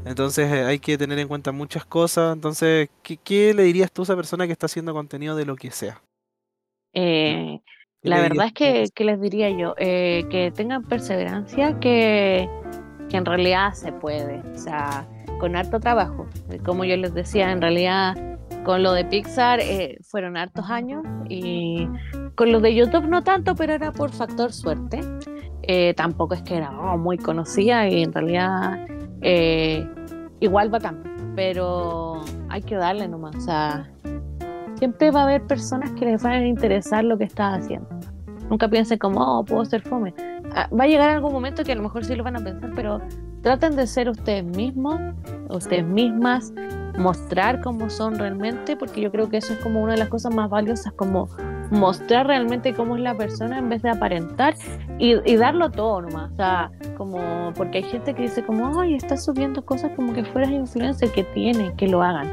Entonces 0.04 0.52
eh, 0.52 0.64
hay 0.64 0.78
que 0.78 0.98
tener 0.98 1.18
en 1.18 1.28
cuenta 1.28 1.50
muchas 1.50 1.84
cosas. 1.86 2.34
Entonces, 2.34 2.90
¿qué, 3.02 3.54
le 3.54 3.62
dirías 3.62 3.90
tú 3.90 4.02
a 4.02 4.04
esa 4.04 4.16
persona 4.16 4.46
que 4.46 4.52
está 4.52 4.66
haciendo 4.66 4.92
contenido 4.92 5.34
de 5.34 5.46
lo 5.46 5.56
que 5.56 5.70
sea? 5.70 6.02
Eh, 6.92 7.60
la 8.04 8.20
verdad 8.20 8.46
es 8.46 8.52
que, 8.52 8.88
que, 8.94 9.04
les 9.04 9.20
diría 9.20 9.50
yo, 9.50 9.74
que 9.74 10.52
tengan 10.54 10.84
perseverancia, 10.84 11.78
que, 11.80 12.48
que 13.08 13.16
en 13.16 13.24
realidad 13.24 13.72
se 13.72 13.92
puede. 13.92 14.40
O 14.54 14.58
sea, 14.58 15.06
con 15.38 15.56
harto 15.56 15.80
trabajo. 15.80 16.26
Como 16.64 16.84
yo 16.84 16.96
les 16.96 17.14
decía, 17.14 17.50
en 17.52 17.60
realidad 17.60 18.14
con 18.64 18.82
lo 18.82 18.92
de 18.92 19.04
Pixar 19.04 19.60
eh, 19.60 19.98
fueron 20.02 20.36
hartos 20.36 20.70
años 20.70 21.04
y 21.28 21.86
con 22.34 22.50
lo 22.50 22.60
de 22.60 22.74
YouTube 22.74 23.06
no 23.06 23.22
tanto, 23.22 23.54
pero 23.54 23.74
era 23.74 23.92
por 23.92 24.10
factor 24.10 24.52
suerte. 24.52 25.00
Eh, 25.62 25.94
tampoco 25.94 26.34
es 26.34 26.42
que 26.42 26.56
era 26.56 26.70
oh, 26.70 26.98
muy 26.98 27.18
conocida 27.18 27.88
y 27.88 28.02
en 28.02 28.12
realidad 28.12 28.86
eh, 29.22 29.86
igual 30.40 30.70
bacán, 30.70 31.02
pero 31.36 32.22
hay 32.48 32.62
que 32.62 32.76
darle 32.76 33.08
nomás. 33.08 33.36
O 33.36 33.40
sea, 33.40 33.90
siempre 34.76 35.10
va 35.10 35.20
a 35.20 35.24
haber 35.24 35.42
personas 35.46 35.90
que 35.92 36.04
les 36.04 36.22
van 36.22 36.32
a 36.32 36.46
interesar 36.46 37.04
lo 37.04 37.18
que 37.18 37.24
estás 37.24 37.60
haciendo. 37.60 37.88
Nunca 38.50 38.68
piensen 38.68 38.98
como, 38.98 39.20
oh, 39.20 39.44
puedo 39.44 39.64
ser 39.64 39.82
fome. 39.82 40.14
Ah, 40.54 40.68
va 40.68 40.84
a 40.84 40.86
llegar 40.86 41.10
algún 41.10 41.32
momento 41.32 41.64
que 41.64 41.72
a 41.72 41.74
lo 41.74 41.82
mejor 41.82 42.04
sí 42.04 42.14
lo 42.14 42.24
van 42.24 42.36
a 42.36 42.44
pensar, 42.44 42.70
pero 42.74 43.00
traten 43.42 43.76
de 43.76 43.86
ser 43.86 44.08
ustedes 44.08 44.44
mismos, 44.44 45.00
ustedes 45.48 45.84
mismas, 45.84 46.52
mostrar 46.98 47.60
cómo 47.60 47.90
son 47.90 48.18
realmente, 48.18 48.76
porque 48.76 49.00
yo 49.00 49.10
creo 49.10 49.28
que 49.28 49.38
eso 49.38 49.52
es 49.52 49.58
como 49.60 49.82
una 49.82 49.92
de 49.92 49.98
las 49.98 50.08
cosas 50.08 50.34
más 50.34 50.48
valiosas, 50.48 50.92
como 50.92 51.28
mostrar 51.70 52.26
realmente 52.26 52.74
cómo 52.74 52.96
es 52.96 53.02
la 53.02 53.16
persona 53.16 53.58
en 53.58 53.68
vez 53.68 53.82
de 53.82 53.90
aparentar 53.90 54.54
y, 54.98 55.36
darlo 55.36 55.70
todo 55.70 56.02
nomás. 56.02 56.30
O 56.32 56.36
sea, 56.36 56.70
como, 56.96 57.52
porque 57.54 57.78
hay 57.78 57.84
gente 57.84 58.14
que 58.14 58.22
dice 58.22 58.44
como, 58.44 58.80
ay, 58.80 58.94
estás 58.94 59.24
subiendo 59.24 59.64
cosas 59.64 59.92
como 59.96 60.12
que 60.12 60.24
fueras 60.24 60.50
influencer, 60.50 61.10
que 61.10 61.24
tiene, 61.24 61.74
que 61.76 61.88
lo 61.88 62.02
hagan. 62.02 62.28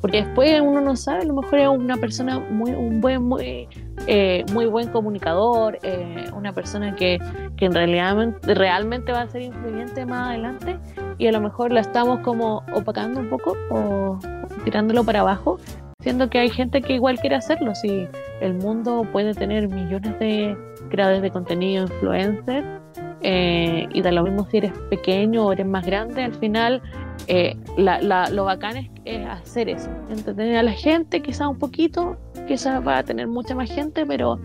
Porque 0.00 0.24
después 0.24 0.60
uno 0.60 0.80
no 0.80 0.96
sabe, 0.96 1.22
a 1.22 1.24
lo 1.24 1.34
mejor 1.34 1.58
es 1.58 1.68
una 1.68 1.96
persona 1.96 2.38
muy, 2.38 2.70
un 2.70 3.00
buen, 3.00 3.22
muy, 3.22 3.68
eh, 4.06 4.44
muy 4.52 4.66
buen 4.66 4.88
comunicador, 4.88 5.78
eh, 5.82 6.26
una 6.34 6.52
persona 6.52 6.94
que, 6.96 7.18
que 7.56 7.66
en 7.66 7.72
realidad 7.72 8.16
realmente 8.42 9.12
va 9.12 9.22
a 9.22 9.28
ser 9.28 9.42
influyente 9.42 10.06
más 10.06 10.28
adelante 10.28 10.78
y 11.18 11.26
a 11.26 11.32
lo 11.32 11.40
mejor 11.40 11.70
la 11.70 11.80
estamos 11.80 12.20
como 12.20 12.62
opacando 12.72 13.20
un 13.20 13.28
poco 13.28 13.54
o 13.70 14.18
tirándolo 14.64 15.04
para 15.04 15.20
abajo, 15.20 15.58
siendo 16.00 16.30
que 16.30 16.38
hay 16.38 16.48
gente 16.48 16.80
que 16.80 16.94
igual 16.94 17.18
quiere 17.18 17.36
hacerlo. 17.36 17.74
Si 17.74 18.08
el 18.40 18.54
mundo 18.54 19.06
puede 19.12 19.34
tener 19.34 19.68
millones 19.68 20.18
de 20.18 20.56
creadores 20.88 21.20
de 21.20 21.30
contenido, 21.30 21.84
influencers, 21.84 22.66
eh, 23.22 23.86
y 23.92 24.02
da 24.02 24.12
lo 24.12 24.22
mismo 24.22 24.46
si 24.50 24.58
eres 24.58 24.72
pequeño 24.88 25.46
o 25.46 25.52
eres 25.52 25.66
más 25.66 25.84
grande, 25.84 26.22
al 26.22 26.34
final 26.34 26.82
eh, 27.26 27.56
lo 27.76 28.44
bacán 28.44 28.88
es, 29.04 29.26
hacer 29.26 29.68
eso, 29.68 29.90
entretener 30.08 30.56
a 30.56 30.62
la 30.62 30.72
gente, 30.72 31.20
quizás 31.20 31.48
un 31.48 31.58
poquito, 31.58 32.16
quizás 32.48 32.86
va 32.86 32.98
a 32.98 33.02
tener 33.02 33.26
mucha 33.26 33.54
más 33.54 33.70
gente, 33.70 34.06
pero 34.06 34.40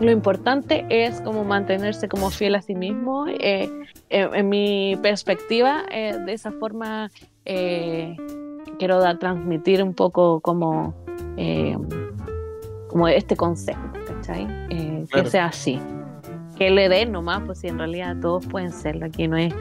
lo 0.00 0.10
importante 0.10 0.86
es 0.88 1.20
como 1.22 1.44
mantenerse 1.44 2.08
como 2.08 2.30
fiel 2.30 2.54
a 2.54 2.62
sí 2.62 2.74
mismo. 2.74 3.26
Eh, 3.28 3.68
en, 4.10 4.48
mi 4.48 4.96
perspectiva, 5.02 5.82
eh, 5.90 6.16
de 6.24 6.32
esa 6.32 6.52
forma 6.52 7.10
quiero 8.78 9.00
dar, 9.00 9.18
transmitir 9.18 9.82
un 9.82 9.94
poco 9.94 10.40
como, 10.40 10.94
como 12.88 13.08
este 13.08 13.36
consejo, 13.36 13.82
¿cachai? 14.06 14.46
Que 15.12 15.24
sea 15.24 15.46
así. 15.46 15.80
Que 16.58 16.70
le 16.70 16.88
den 16.88 17.12
nomás, 17.12 17.42
pues 17.46 17.60
si 17.60 17.68
en 17.68 17.78
realidad 17.78 18.16
todos 18.20 18.44
pueden 18.46 18.72
serlo. 18.72 19.06
Aquí 19.06 19.28
no 19.28 19.36
es. 19.36 19.54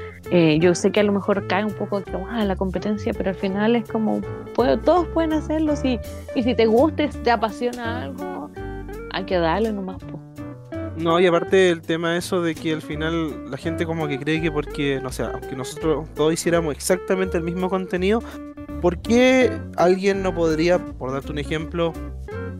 yo 0.60 0.74
sé 0.74 0.91
que 0.91 1.00
a 1.00 1.04
lo 1.04 1.14
mejor 1.14 1.48
cae 1.48 1.64
un 1.64 1.74
poco 1.74 2.02
como, 2.12 2.28
ah, 2.28 2.43
la 2.43 2.56
competencia, 2.56 3.14
pero 3.14 3.30
al 3.30 3.36
final 3.36 3.76
es 3.76 3.88
como, 3.88 4.20
todos 4.56 5.06
pueden 5.14 5.34
hacerlo. 5.34 5.76
Si, 5.76 6.00
y 6.36 6.43
si 6.43 6.56
te 6.56 6.66
gusta, 6.66 7.08
te 7.24 7.30
apasiona 7.30 8.04
algo, 8.04 8.50
hay 9.12 9.24
que 9.26 9.38
darle 9.38 9.72
nomás. 9.72 9.98
Pues. 10.00 10.18
No, 10.98 11.20
y 11.20 11.28
aparte 11.28 11.70
el 11.70 11.84
tema 11.84 12.18
eso 12.18 12.41
de 12.41 12.56
que 12.56 12.74
al 12.74 12.82
final 12.82 13.52
la 13.52 13.58
gente 13.58 13.86
como 13.86 14.08
que 14.08 14.18
cree 14.18 14.41
que 14.41 14.52
porque, 14.52 15.00
no 15.02 15.12
sé, 15.12 15.24
aunque 15.24 15.56
nosotros 15.56 16.10
todos 16.16 16.34
hiciéramos 16.34 16.74
exactamente 16.74 17.38
el 17.38 17.43
mismo 17.43 17.70
contenido, 17.70 18.24
¿por 18.82 19.02
qué 19.02 19.52
alguien 19.76 20.24
no 20.24 20.34
podría, 20.34 20.80
por 20.80 21.12
darte 21.12 21.32
un 21.32 21.40
ejemplo, 21.40 21.94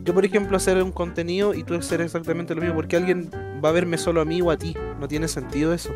yo 0.02 0.14
por 0.14 0.24
ejemplo 0.24 0.56
hacer 0.56 0.82
un 0.82 0.92
contenido 0.92 1.54
y 1.54 1.64
tú 1.64 1.74
hacer 1.74 2.00
exactamente 2.00 2.54
lo 2.54 2.60
mismo? 2.60 2.76
¿Por 2.76 2.88
qué 2.88 2.96
alguien 2.96 3.30
va 3.64 3.70
a 3.70 3.72
verme 3.72 3.98
solo 3.98 4.20
a 4.20 4.24
mí 4.24 4.40
o 4.40 4.50
a 4.50 4.56
ti? 4.56 4.74
No 4.98 5.08
tiene 5.08 5.28
sentido 5.28 5.72
eso. 5.72 5.92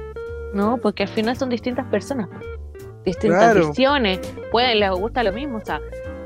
No, 0.54 0.76
porque 0.78 1.04
al 1.04 1.08
final 1.08 1.36
son 1.36 1.48
distintas 1.48 1.86
personas, 1.86 2.28
distintas 3.04 3.54
visiones, 3.68 4.20
pueden, 4.50 4.80
les 4.80 4.90
gusta 4.90 5.22
lo 5.22 5.32
mismo. 5.32 5.58
O 5.58 5.64
sea, 5.64 5.80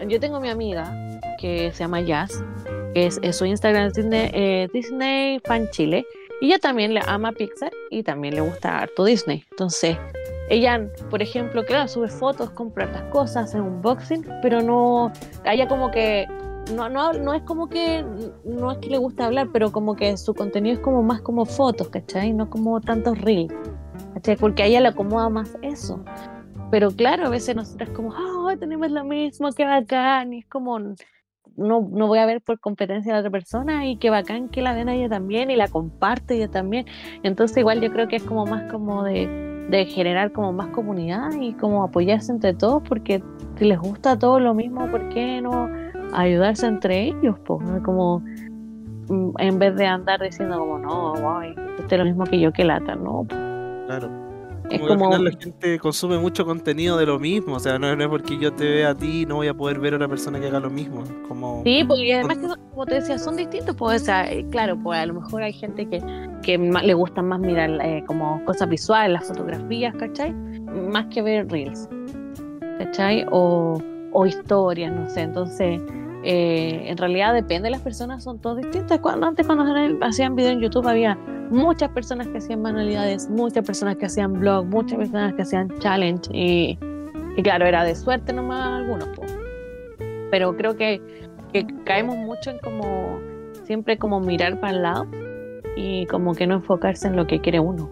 yo 0.08 0.18
tengo 0.18 0.40
mi 0.40 0.48
amiga 0.48 0.92
que 1.38 1.70
se 1.72 1.78
llama 1.78 2.00
Jazz, 2.00 2.44
es, 2.94 3.20
su 3.36 3.44
Instagram 3.44 3.92
Disney, 3.92 4.30
eh, 4.32 4.68
Disney 4.72 5.40
Fan 5.44 5.68
Chile. 5.70 6.04
Y 6.40 6.46
ella 6.46 6.58
también 6.58 6.92
le 6.92 7.00
ama 7.06 7.32
Pixar 7.32 7.72
y 7.90 8.02
también 8.02 8.34
le 8.34 8.42
gusta 8.42 8.80
harto 8.80 9.04
Disney. 9.04 9.44
Entonces, 9.50 9.96
ella, 10.48 10.88
por 11.10 11.22
ejemplo, 11.22 11.64
claro, 11.64 11.88
sube 11.88 12.08
fotos, 12.08 12.50
compra 12.50 12.86
las 12.86 13.02
cosas, 13.04 13.44
hace 13.44 13.60
unboxing, 13.60 14.24
pero 14.42 14.62
no, 14.62 15.12
ella 15.44 15.66
como 15.66 15.90
que, 15.90 16.26
no, 16.74 16.88
no, 16.88 17.12
no 17.12 17.34
es 17.34 17.42
como 17.42 17.68
que, 17.68 18.04
no 18.44 18.72
es 18.72 18.78
que 18.78 18.90
le 18.90 18.98
gusta 18.98 19.26
hablar, 19.26 19.48
pero 19.52 19.72
como 19.72 19.96
que 19.96 20.16
su 20.16 20.34
contenido 20.34 20.74
es 20.74 20.80
como 20.80 21.02
más 21.02 21.20
como 21.20 21.44
fotos, 21.46 21.88
¿cachai? 21.88 22.32
No 22.32 22.48
como 22.48 22.80
tantos 22.80 23.20
reels, 23.20 23.52
¿cachai? 24.14 24.36
Porque 24.36 24.62
a 24.62 24.66
ella 24.66 24.80
le 24.80 24.88
acomoda 24.88 25.28
más 25.28 25.56
eso. 25.62 26.04
Pero 26.70 26.90
claro, 26.90 27.26
a 27.26 27.28
veces 27.28 27.56
nosotras 27.56 27.90
como, 27.90 28.10
oh, 28.10 28.56
tenemos 28.58 28.90
lo 28.90 29.04
mismo, 29.04 29.50
qué 29.52 29.64
bacán, 29.64 30.32
y 30.32 30.38
es 30.40 30.46
como, 30.46 30.78
no, 30.78 30.94
no 31.56 32.06
voy 32.06 32.18
a 32.18 32.26
ver 32.26 32.40
por 32.40 32.60
competencia 32.60 33.14
de 33.14 33.18
otra 33.18 33.30
persona 33.30 33.86
y 33.86 33.96
qué 33.96 34.10
bacán 34.10 34.48
que 34.48 34.62
la 34.62 34.74
ven 34.74 34.88
a 34.88 34.94
ella 34.94 35.08
también 35.08 35.50
y 35.50 35.56
la 35.56 35.68
comparte 35.68 36.36
ella 36.36 36.48
también. 36.48 36.86
Entonces 37.22 37.56
igual 37.56 37.80
yo 37.80 37.92
creo 37.92 38.08
que 38.08 38.16
es 38.16 38.22
como 38.22 38.46
más 38.46 38.70
como 38.70 39.02
de, 39.04 39.55
de 39.68 39.84
generar 39.86 40.32
como 40.32 40.52
más 40.52 40.68
comunidad 40.68 41.30
y 41.40 41.52
como 41.54 41.82
apoyarse 41.82 42.32
entre 42.32 42.54
todos 42.54 42.82
porque 42.88 43.22
si 43.58 43.64
les 43.64 43.78
gusta 43.78 44.18
todo 44.18 44.38
lo 44.38 44.54
mismo, 44.54 44.86
¿por 44.90 45.08
qué 45.08 45.40
no 45.40 45.68
ayudarse 46.12 46.66
entre 46.66 47.04
ellos? 47.04 47.36
Pues, 47.44 47.60
como 47.84 48.22
mm, 49.08 49.30
en 49.38 49.58
vez 49.58 49.76
de 49.76 49.86
andar 49.86 50.20
diciendo 50.20 50.58
como 50.58 50.78
no, 50.78 51.14
guay, 51.14 51.54
usted 51.78 51.92
es 51.92 51.98
lo 51.98 52.04
mismo 52.04 52.24
que 52.24 52.40
yo 52.40 52.52
que 52.52 52.64
lata, 52.64 52.94
¿no? 52.94 53.26
Claro. 53.86 54.25
Es 54.70 54.80
Como 54.80 54.86
que 54.86 54.92
al 54.94 54.98
como, 54.98 55.10
final 55.12 55.24
la 55.24 55.30
gente 55.40 55.78
consume 55.78 56.18
mucho 56.18 56.44
contenido 56.44 56.96
de 56.96 57.06
lo 57.06 57.18
mismo, 57.18 57.54
o 57.56 57.60
sea, 57.60 57.78
no, 57.78 57.94
no 57.94 58.02
es 58.02 58.08
porque 58.08 58.36
yo 58.38 58.52
te 58.52 58.64
vea 58.68 58.90
a 58.90 58.94
ti, 58.96 59.24
no 59.24 59.36
voy 59.36 59.46
a 59.48 59.54
poder 59.54 59.78
ver 59.78 59.94
a 59.94 59.96
una 59.96 60.08
persona 60.08 60.40
que 60.40 60.46
haga 60.48 60.58
lo 60.60 60.70
mismo. 60.70 61.04
Como, 61.28 61.62
sí, 61.64 61.84
porque 61.86 62.14
además 62.14 62.38
que, 62.38 62.48
son- 62.48 62.60
como 62.70 62.86
te 62.86 62.94
decía, 62.96 63.18
son 63.18 63.36
distintos, 63.36 63.76
pues, 63.76 64.02
o 64.02 64.04
sea, 64.04 64.30
eh, 64.32 64.44
claro, 64.50 64.76
pues 64.82 64.98
a 64.98 65.06
lo 65.06 65.14
mejor 65.14 65.42
hay 65.42 65.52
gente 65.52 65.86
que, 65.88 66.02
que 66.42 66.58
ma- 66.58 66.82
le 66.82 66.94
gusta 66.94 67.22
más 67.22 67.38
mirar 67.40 67.70
eh, 67.82 68.02
como 68.06 68.44
cosas 68.44 68.68
visuales, 68.68 69.12
las 69.20 69.28
fotografías, 69.28 69.94
¿cachai? 69.94 70.32
Más 70.32 71.06
que 71.06 71.22
ver 71.22 71.48
reels, 71.48 71.88
¿cachai? 72.78 73.24
O, 73.30 73.80
o 74.12 74.26
historias, 74.26 74.92
no 74.92 75.08
sé, 75.08 75.22
entonces... 75.22 75.80
eh, 76.24 76.88
en 76.90 76.96
realidad 76.96 77.32
depende 77.34 77.66
de 77.66 77.70
las 77.70 77.82
personas, 77.82 78.24
son 78.24 78.40
todas 78.40 78.58
distintas. 78.64 78.98
Cuando 78.98 79.28
antes 79.28 79.46
cuando 79.46 79.64
hacían 80.04 80.34
video 80.34 80.50
en 80.50 80.60
YouTube 80.60 80.88
había 80.88 81.16
muchas 81.50 81.90
personas 81.90 82.28
que 82.28 82.38
hacían 82.38 82.62
manualidades, 82.62 83.28
muchas 83.28 83.64
personas 83.64 83.96
que 83.96 84.06
hacían 84.06 84.34
blog, 84.34 84.66
muchas 84.66 84.98
personas 84.98 85.34
que 85.34 85.42
hacían 85.42 85.68
challenge 85.78 86.30
y, 86.32 86.78
y 87.36 87.42
claro, 87.42 87.66
era 87.66 87.84
de 87.84 87.94
suerte 87.94 88.32
nomás 88.32 88.82
algunos. 88.82 89.08
po. 89.10 89.22
Pero 90.30 90.56
creo 90.56 90.76
que, 90.76 91.00
que 91.52 91.66
caemos 91.84 92.16
mucho 92.16 92.50
en 92.50 92.58
como 92.58 93.20
siempre 93.64 93.98
como 93.98 94.20
mirar 94.20 94.60
para 94.60 94.72
el 94.76 94.82
lado 94.82 95.06
y 95.76 96.06
como 96.06 96.34
que 96.34 96.46
no 96.46 96.54
enfocarse 96.54 97.08
en 97.08 97.16
lo 97.16 97.26
que 97.26 97.40
quiere 97.40 97.60
uno. 97.60 97.90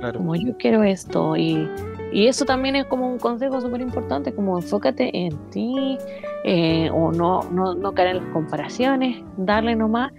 claro. 0.00 0.18
Como 0.18 0.36
yo 0.36 0.56
quiero 0.58 0.82
esto 0.82 1.36
y, 1.36 1.68
y 2.12 2.26
eso 2.26 2.44
también 2.44 2.76
es 2.76 2.84
como 2.86 3.10
un 3.10 3.18
consejo 3.18 3.60
súper 3.60 3.80
importante, 3.80 4.32
como 4.32 4.58
enfócate 4.58 5.10
en 5.12 5.36
ti 5.50 5.98
eh, 6.44 6.90
o 6.92 7.10
no, 7.10 7.42
no, 7.50 7.74
no 7.74 7.92
caer 7.92 8.16
en 8.16 8.24
las 8.24 8.32
comparaciones, 8.32 9.22
darle 9.36 9.74
nomás 9.74 10.12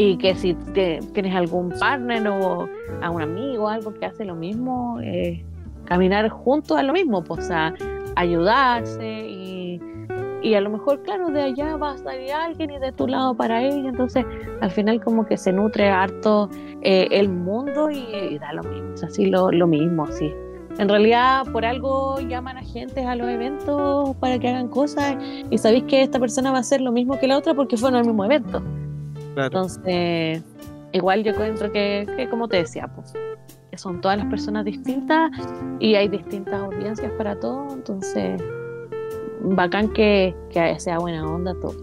y 0.00 0.16
que 0.16 0.36
si 0.36 0.54
te- 0.54 1.00
tienes 1.12 1.34
algún 1.34 1.70
partner 1.70 2.28
o 2.28 2.68
a 3.02 3.10
un 3.10 3.20
amigo 3.20 3.68
algo 3.68 3.92
que 3.92 4.06
hace 4.06 4.24
lo 4.24 4.36
mismo, 4.36 5.00
eh, 5.02 5.44
caminar 5.86 6.28
juntos 6.28 6.78
a 6.78 6.84
lo 6.84 6.92
mismo, 6.92 7.24
pues, 7.24 7.40
o 7.40 7.48
sea, 7.48 7.74
ayudarse 8.14 9.26
y, 9.28 9.80
y 10.40 10.54
a 10.54 10.60
lo 10.60 10.70
mejor, 10.70 11.02
claro, 11.02 11.30
de 11.30 11.42
allá 11.42 11.76
va 11.76 11.90
a 11.94 11.98
salir 11.98 12.32
alguien 12.32 12.70
y 12.70 12.78
de 12.78 12.92
tu 12.92 13.08
lado 13.08 13.34
para 13.34 13.60
ella, 13.60 13.88
entonces 13.88 14.24
al 14.60 14.70
final 14.70 15.02
como 15.02 15.26
que 15.26 15.36
se 15.36 15.52
nutre 15.52 15.88
harto 15.88 16.48
eh, 16.82 17.08
el 17.10 17.28
mundo 17.28 17.90
y, 17.90 18.38
da 18.38 18.52
lo 18.52 18.62
mismo, 18.62 18.94
o 18.94 18.96
sea, 18.96 19.10
sí, 19.10 19.26
lo, 19.26 19.50
lo 19.50 19.66
mismo, 19.66 20.06
sí. 20.12 20.32
En 20.78 20.88
realidad, 20.88 21.42
por 21.50 21.64
algo 21.64 22.20
llaman 22.20 22.56
a 22.56 22.62
gente 22.62 23.04
a 23.04 23.16
los 23.16 23.28
eventos 23.28 24.14
para 24.18 24.38
que 24.38 24.46
hagan 24.46 24.68
cosas 24.68 25.16
y 25.50 25.58
sabéis 25.58 25.82
que 25.88 26.02
esta 26.02 26.20
persona 26.20 26.52
va 26.52 26.58
a 26.58 26.60
hacer 26.60 26.80
lo 26.82 26.92
mismo 26.92 27.18
que 27.18 27.26
la 27.26 27.36
otra 27.36 27.52
porque 27.52 27.76
fueron 27.76 27.98
al 27.98 28.06
mismo 28.06 28.24
evento. 28.24 28.62
Claro. 29.38 29.56
Entonces, 29.56 30.42
igual 30.90 31.22
yo 31.22 31.30
encuentro 31.30 31.70
que, 31.70 32.08
que 32.16 32.28
como 32.28 32.48
te 32.48 32.56
decía, 32.56 32.90
pues, 32.92 33.12
que 33.70 33.78
son 33.78 34.00
todas 34.00 34.18
las 34.18 34.26
personas 34.26 34.64
distintas 34.64 35.30
y 35.78 35.94
hay 35.94 36.08
distintas 36.08 36.54
audiencias 36.60 37.12
para 37.12 37.38
todo, 37.38 37.72
entonces, 37.72 38.42
bacán 39.40 39.92
que, 39.92 40.34
que 40.50 40.80
sea 40.80 40.98
buena 40.98 41.24
onda 41.24 41.54
todo. 41.60 41.76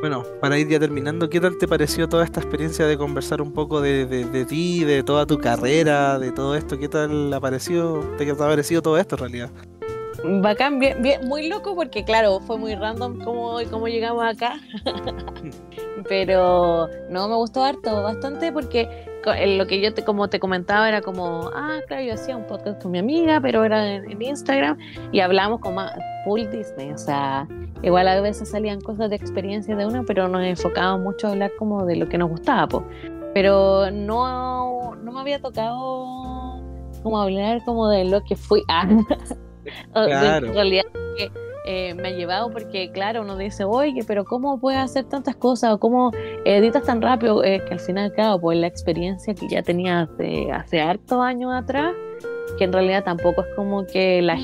Bueno, 0.00 0.22
para 0.42 0.58
ir 0.58 0.68
ya 0.68 0.78
terminando, 0.78 1.30
¿qué 1.30 1.40
tal 1.40 1.56
te 1.56 1.66
pareció 1.66 2.10
toda 2.10 2.24
esta 2.24 2.40
experiencia 2.40 2.86
de 2.86 2.98
conversar 2.98 3.40
un 3.40 3.54
poco 3.54 3.80
de, 3.80 4.04
de, 4.04 4.26
de 4.26 4.44
ti, 4.44 4.84
de 4.84 5.02
toda 5.02 5.24
tu 5.24 5.38
carrera, 5.38 6.18
de 6.18 6.30
todo 6.30 6.54
esto? 6.56 6.78
¿Qué 6.78 6.90
tal 6.90 7.32
ha 7.32 7.40
parecido, 7.40 8.00
te 8.18 8.30
ha 8.30 8.36
parecido 8.36 8.82
todo 8.82 8.98
esto 8.98 9.14
en 9.14 9.20
realidad? 9.20 9.50
Bacán, 10.24 10.78
bien, 10.78 11.00
bien, 11.00 11.28
muy 11.28 11.48
loco 11.48 11.74
porque 11.76 12.04
claro, 12.04 12.40
fue 12.40 12.58
muy 12.58 12.74
random 12.74 13.20
cómo, 13.20 13.58
cómo 13.70 13.88
llegamos 13.88 14.24
acá. 14.24 14.56
Pero 16.08 16.88
no, 17.08 17.28
me 17.28 17.34
gustó 17.36 17.62
harto, 17.62 18.02
bastante 18.02 18.50
porque 18.50 18.88
eh, 19.36 19.56
lo 19.56 19.66
que 19.66 19.80
yo 19.80 19.92
te, 19.94 20.04
como 20.04 20.28
te 20.28 20.40
comentaba 20.40 20.88
era 20.88 21.02
como, 21.02 21.50
ah, 21.54 21.80
claro, 21.86 22.02
yo 22.02 22.14
hacía 22.14 22.36
un 22.36 22.46
podcast 22.46 22.82
con 22.82 22.92
mi 22.92 22.98
amiga, 22.98 23.40
pero 23.40 23.64
era 23.64 23.94
en, 23.94 24.10
en 24.10 24.22
Instagram 24.22 24.78
y 25.12 25.20
hablamos 25.20 25.60
como 25.60 25.82
full 26.24 26.42
Disney, 26.50 26.92
o 26.92 26.98
sea, 26.98 27.46
igual 27.82 28.08
a 28.08 28.20
veces 28.20 28.48
salían 28.48 28.80
cosas 28.80 29.10
de 29.10 29.16
experiencia 29.16 29.76
de 29.76 29.86
una, 29.86 30.02
pero 30.04 30.28
nos 30.28 30.42
enfocábamos 30.44 31.02
mucho 31.02 31.26
a 31.26 31.30
hablar 31.32 31.52
como 31.58 31.84
de 31.84 31.96
lo 31.96 32.08
que 32.08 32.18
nos 32.18 32.30
gustaba, 32.30 32.66
po. 32.66 32.84
Pero 33.34 33.90
no, 33.90 34.94
no 34.96 35.12
me 35.12 35.20
había 35.20 35.40
tocado 35.40 36.62
como 37.02 37.20
hablar 37.20 37.62
como 37.64 37.88
de 37.88 38.04
lo 38.04 38.22
que 38.24 38.34
fui. 38.34 38.62
Ah, 38.68 38.88
Claro. 39.92 40.46
En 40.48 40.54
realidad 40.54 40.84
que 41.16 41.30
eh, 41.64 41.94
me 41.94 42.08
ha 42.08 42.10
llevado 42.12 42.50
porque, 42.50 42.90
claro, 42.92 43.22
uno 43.22 43.36
dice, 43.36 43.64
oye, 43.64 44.02
pero 44.06 44.24
¿cómo 44.24 44.58
puedes 44.58 44.80
hacer 44.80 45.04
tantas 45.04 45.36
cosas? 45.36 45.74
¿O 45.74 45.78
cómo 45.78 46.12
editas 46.44 46.84
tan 46.84 47.02
rápido? 47.02 47.44
Eh, 47.44 47.62
que 47.66 47.74
al 47.74 47.80
final, 47.80 48.12
claro, 48.12 48.40
pues 48.40 48.58
la 48.58 48.66
experiencia 48.68 49.34
que 49.34 49.48
ya 49.48 49.62
tenía 49.62 50.02
hace, 50.02 50.50
hace 50.50 50.80
hartos 50.80 51.20
años 51.20 51.52
atrás, 51.52 51.92
que 52.56 52.64
en 52.64 52.72
realidad 52.72 53.04
tampoco 53.04 53.42
es 53.42 53.54
como 53.54 53.84
que 53.84 54.22
la, 54.22 54.38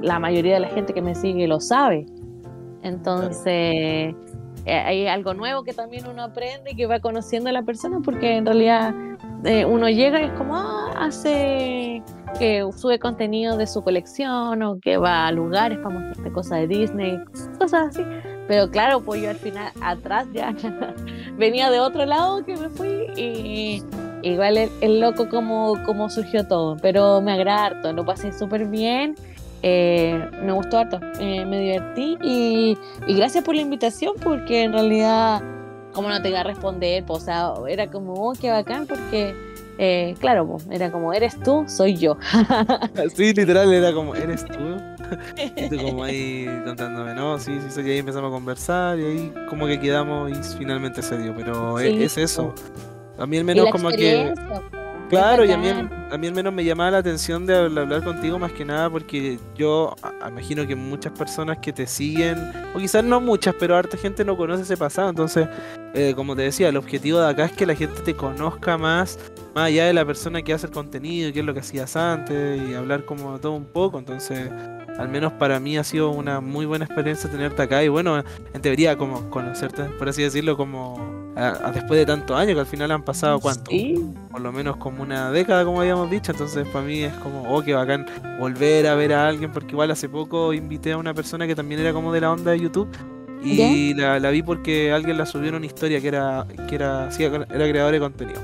la 0.00 0.18
mayoría 0.18 0.54
de 0.54 0.60
la 0.60 0.68
gente 0.68 0.94
que 0.94 1.02
me 1.02 1.14
sigue 1.14 1.46
lo 1.46 1.60
sabe. 1.60 2.06
Entonces, 2.82 4.14
eh, 4.64 4.72
hay 4.72 5.06
algo 5.08 5.34
nuevo 5.34 5.64
que 5.64 5.72
también 5.72 6.06
uno 6.06 6.22
aprende 6.22 6.70
y 6.70 6.76
que 6.76 6.86
va 6.86 7.00
conociendo 7.00 7.50
a 7.50 7.52
la 7.52 7.62
persona 7.62 8.00
porque 8.04 8.36
en 8.36 8.46
realidad 8.46 8.94
eh, 9.44 9.64
uno 9.64 9.88
llega 9.88 10.22
y 10.22 10.26
es 10.26 10.32
como, 10.32 10.56
ah, 10.56 10.92
hace 10.96 11.91
que 12.38 12.68
sube 12.76 12.98
contenido 12.98 13.56
de 13.56 13.66
su 13.66 13.82
colección 13.82 14.62
o 14.62 14.78
que 14.80 14.96
va 14.96 15.26
a 15.26 15.32
lugares 15.32 15.78
para 15.78 15.98
mostrarte 15.98 16.32
cosas 16.32 16.60
de 16.60 16.66
Disney, 16.68 17.18
cosas 17.58 17.88
así. 17.90 18.02
Pero 18.48 18.70
claro, 18.70 19.00
pues 19.00 19.22
yo 19.22 19.30
al 19.30 19.36
final 19.36 19.72
atrás 19.80 20.26
ya 20.32 20.54
venía 21.38 21.70
de 21.70 21.80
otro 21.80 22.04
lado 22.04 22.44
que 22.44 22.56
me 22.56 22.68
fui 22.68 23.06
y 23.16 23.82
igual 24.22 24.56
es, 24.56 24.70
es 24.80 24.90
loco 24.90 25.28
como, 25.28 25.82
como 25.84 26.10
surgió 26.10 26.46
todo, 26.46 26.76
pero 26.82 27.20
me 27.20 27.32
agrada 27.32 27.66
harto, 27.66 27.92
lo 27.92 28.04
pasé 28.04 28.32
súper 28.32 28.66
bien. 28.66 29.14
eh, 29.62 30.28
me 30.42 30.52
gustó 30.52 30.78
harto, 30.78 30.98
eh, 31.20 31.44
me 31.46 31.60
divertí 31.60 32.18
y, 32.22 32.76
y 33.06 33.14
gracias 33.14 33.44
por 33.44 33.54
la 33.54 33.60
invitación 33.62 34.14
porque 34.22 34.62
en 34.64 34.72
realidad 34.72 35.42
como 35.92 36.08
no 36.08 36.20
te 36.22 36.30
iba 36.30 36.40
a 36.40 36.44
responder, 36.44 37.04
pues, 37.04 37.22
o 37.22 37.24
sea, 37.24 37.52
era 37.68 37.90
como, 37.90 38.14
oh, 38.14 38.32
qué 38.32 38.50
bacán 38.50 38.86
porque 38.86 39.34
eh, 39.78 40.14
claro, 40.20 40.46
pues, 40.46 40.66
era 40.70 40.90
como, 40.90 41.12
eres 41.12 41.38
tú, 41.40 41.64
soy 41.66 41.96
yo. 41.96 42.16
Sí, 43.14 43.32
literal, 43.32 43.72
era 43.72 43.92
como, 43.92 44.14
¿eres 44.14 44.44
tú? 44.44 44.58
Y 45.56 45.68
tú 45.68 45.76
como 45.76 46.04
ahí 46.04 46.46
contándome, 46.64 47.14
no, 47.14 47.38
sí, 47.38 47.58
sí, 47.62 47.70
soy, 47.70 47.88
y 47.88 47.90
ahí 47.92 47.98
empezamos 47.98 48.30
a 48.30 48.32
conversar 48.32 48.98
y 48.98 49.04
ahí 49.04 49.32
como 49.48 49.66
que 49.66 49.78
quedamos 49.78 50.30
y 50.30 50.34
finalmente 50.58 51.02
se 51.02 51.18
dio, 51.18 51.34
pero 51.36 51.78
Sí, 51.78 52.02
es, 52.02 52.16
eso. 52.16 52.54
A 53.18 53.26
mí 53.26 53.36
al 53.36 53.44
menos 53.44 53.70
como 53.70 53.90
que... 53.90 54.32
Claro, 55.12 55.44
y 55.44 55.52
a 55.52 55.58
mí, 55.58 55.68
a 55.68 56.16
mí 56.16 56.26
al 56.26 56.32
menos 56.32 56.54
me 56.54 56.64
llamaba 56.64 56.92
la 56.92 56.98
atención 56.98 57.44
de 57.44 57.54
habl- 57.54 57.78
hablar 57.80 58.02
contigo 58.02 58.38
más 58.38 58.50
que 58.52 58.64
nada 58.64 58.88
porque 58.88 59.38
yo 59.54 59.94
imagino 60.26 60.66
que 60.66 60.74
muchas 60.74 61.12
personas 61.12 61.58
que 61.58 61.70
te 61.70 61.86
siguen, 61.86 62.38
o 62.74 62.78
quizás 62.78 63.04
no 63.04 63.20
muchas, 63.20 63.54
pero 63.60 63.76
harta 63.76 63.98
gente 63.98 64.24
no 64.24 64.38
conoce 64.38 64.62
ese 64.62 64.78
pasado. 64.78 65.10
Entonces, 65.10 65.48
eh, 65.92 66.14
como 66.16 66.34
te 66.34 66.40
decía, 66.40 66.70
el 66.70 66.78
objetivo 66.78 67.20
de 67.20 67.28
acá 67.28 67.44
es 67.44 67.52
que 67.52 67.66
la 67.66 67.74
gente 67.74 68.00
te 68.00 68.14
conozca 68.16 68.78
más, 68.78 69.18
más 69.54 69.64
allá 69.66 69.84
de 69.84 69.92
la 69.92 70.06
persona 70.06 70.40
que 70.40 70.54
hace 70.54 70.64
el 70.68 70.72
contenido, 70.72 71.30
qué 71.30 71.40
es 71.40 71.44
lo 71.44 71.52
que 71.52 71.60
hacías 71.60 71.94
antes, 71.94 72.62
y 72.70 72.72
hablar 72.72 73.04
como 73.04 73.38
todo 73.38 73.52
un 73.52 73.66
poco. 73.66 73.98
Entonces, 73.98 74.50
al 74.98 75.10
menos 75.10 75.34
para 75.34 75.60
mí 75.60 75.76
ha 75.76 75.84
sido 75.84 76.08
una 76.08 76.40
muy 76.40 76.64
buena 76.64 76.86
experiencia 76.86 77.30
tenerte 77.30 77.60
acá 77.60 77.84
y 77.84 77.88
bueno, 77.88 78.24
en 78.54 78.62
teoría 78.62 78.96
como 78.96 79.28
conocerte, 79.28 79.82
por 79.98 80.08
así 80.08 80.22
decirlo, 80.22 80.56
como 80.56 81.21
a- 81.36 81.68
a 81.68 81.72
después 81.72 81.98
de 81.98 82.06
tantos 82.06 82.36
años 82.36 82.54
que 82.54 82.60
al 82.60 82.66
final 82.66 82.90
han 82.90 83.02
pasado 83.02 83.40
cuánto 83.40 83.70
Sí, 83.70 83.94
por 84.30 84.40
lo 84.40 84.52
menos 84.52 84.76
como 84.76 85.02
una 85.02 85.30
década, 85.30 85.64
como 85.64 85.80
habíamos 85.80 86.10
dicho. 86.10 86.32
Entonces, 86.32 86.66
para 86.68 86.84
mí 86.84 87.02
es 87.04 87.12
como, 87.14 87.42
oh, 87.54 87.62
qué 87.62 87.74
bacán 87.74 88.06
volver 88.38 88.86
a 88.86 88.94
ver 88.94 89.12
a 89.14 89.28
alguien, 89.28 89.50
porque 89.52 89.72
igual 89.72 89.90
hace 89.90 90.08
poco 90.08 90.52
invité 90.52 90.92
a 90.92 90.96
una 90.98 91.14
persona 91.14 91.46
que 91.46 91.54
también 91.54 91.80
era 91.80 91.92
como 91.92 92.12
de 92.12 92.20
la 92.20 92.32
onda 92.32 92.50
de 92.52 92.60
YouTube. 92.60 92.88
Y 93.44 93.94
la, 93.94 94.20
la 94.20 94.30
vi 94.30 94.42
porque 94.42 94.92
alguien 94.92 95.18
la 95.18 95.26
subió 95.26 95.48
en 95.48 95.56
una 95.56 95.66
historia 95.66 96.00
que 96.00 96.08
era, 96.08 96.46
que 96.68 96.74
era, 96.76 97.10
sí, 97.10 97.24
era 97.24 97.44
creador 97.46 97.92
de 97.92 97.98
contenido. 97.98 98.40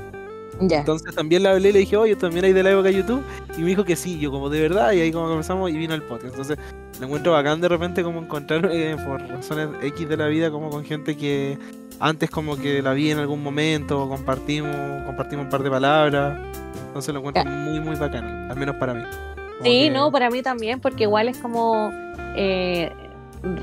ya. 0.59 0.79
Entonces 0.79 1.15
también 1.15 1.43
la 1.43 1.51
hablé 1.51 1.69
y 1.69 1.71
le 1.71 1.79
dije, 1.79 1.95
oye, 1.95 2.17
también 2.17 2.43
hay 2.43 2.51
de 2.51 2.63
la 2.63 2.71
época 2.71 2.89
de 2.89 2.95
YouTube. 2.95 3.21
Y 3.57 3.61
me 3.61 3.67
dijo 3.67 3.85
que 3.85 3.95
sí, 3.95 4.19
yo 4.19 4.29
como 4.29 4.49
de 4.49 4.59
verdad, 4.59 4.91
y 4.91 4.99
ahí 4.99 5.11
como 5.13 5.27
comenzamos 5.29 5.69
y 5.71 5.77
vino 5.77 5.93
el 5.93 6.01
podcast. 6.01 6.31
Entonces, 6.31 6.57
lo 6.99 7.05
encuentro 7.05 7.31
bacán 7.31 7.61
de 7.61 7.69
repente 7.69 8.03
como 8.03 8.19
encontrar 8.19 8.67
eh, 8.73 8.97
por 9.05 9.21
razones 9.21 9.69
X 9.83 10.09
de 10.09 10.17
la 10.17 10.27
vida, 10.27 10.51
como 10.51 10.69
con 10.69 10.83
gente 10.83 11.15
que 11.15 11.57
antes 11.99 12.29
como 12.29 12.55
que 12.57 12.81
la 12.81 12.93
vi 12.93 13.11
en 13.11 13.19
algún 13.19 13.43
momento, 13.43 14.07
compartimos, 14.07 14.75
compartimos 15.05 15.45
un 15.45 15.49
par 15.49 15.63
de 15.63 15.69
palabras. 15.69 16.39
Entonces 16.87 17.13
lo 17.13 17.19
encuentro 17.19 17.45
muy, 17.45 17.79
muy 17.79 17.95
bacán, 17.95 18.49
al 18.49 18.57
menos 18.57 18.75
para 18.77 18.93
mí. 18.93 19.03
Como 19.03 19.63
Sí, 19.63 19.83
que- 19.83 19.89
no, 19.91 20.11
para 20.11 20.29
mí 20.29 20.41
también, 20.41 20.79
porque 20.79 21.03
igual 21.03 21.27
es 21.27 21.37
como 21.37 21.91
eh, 22.35 22.91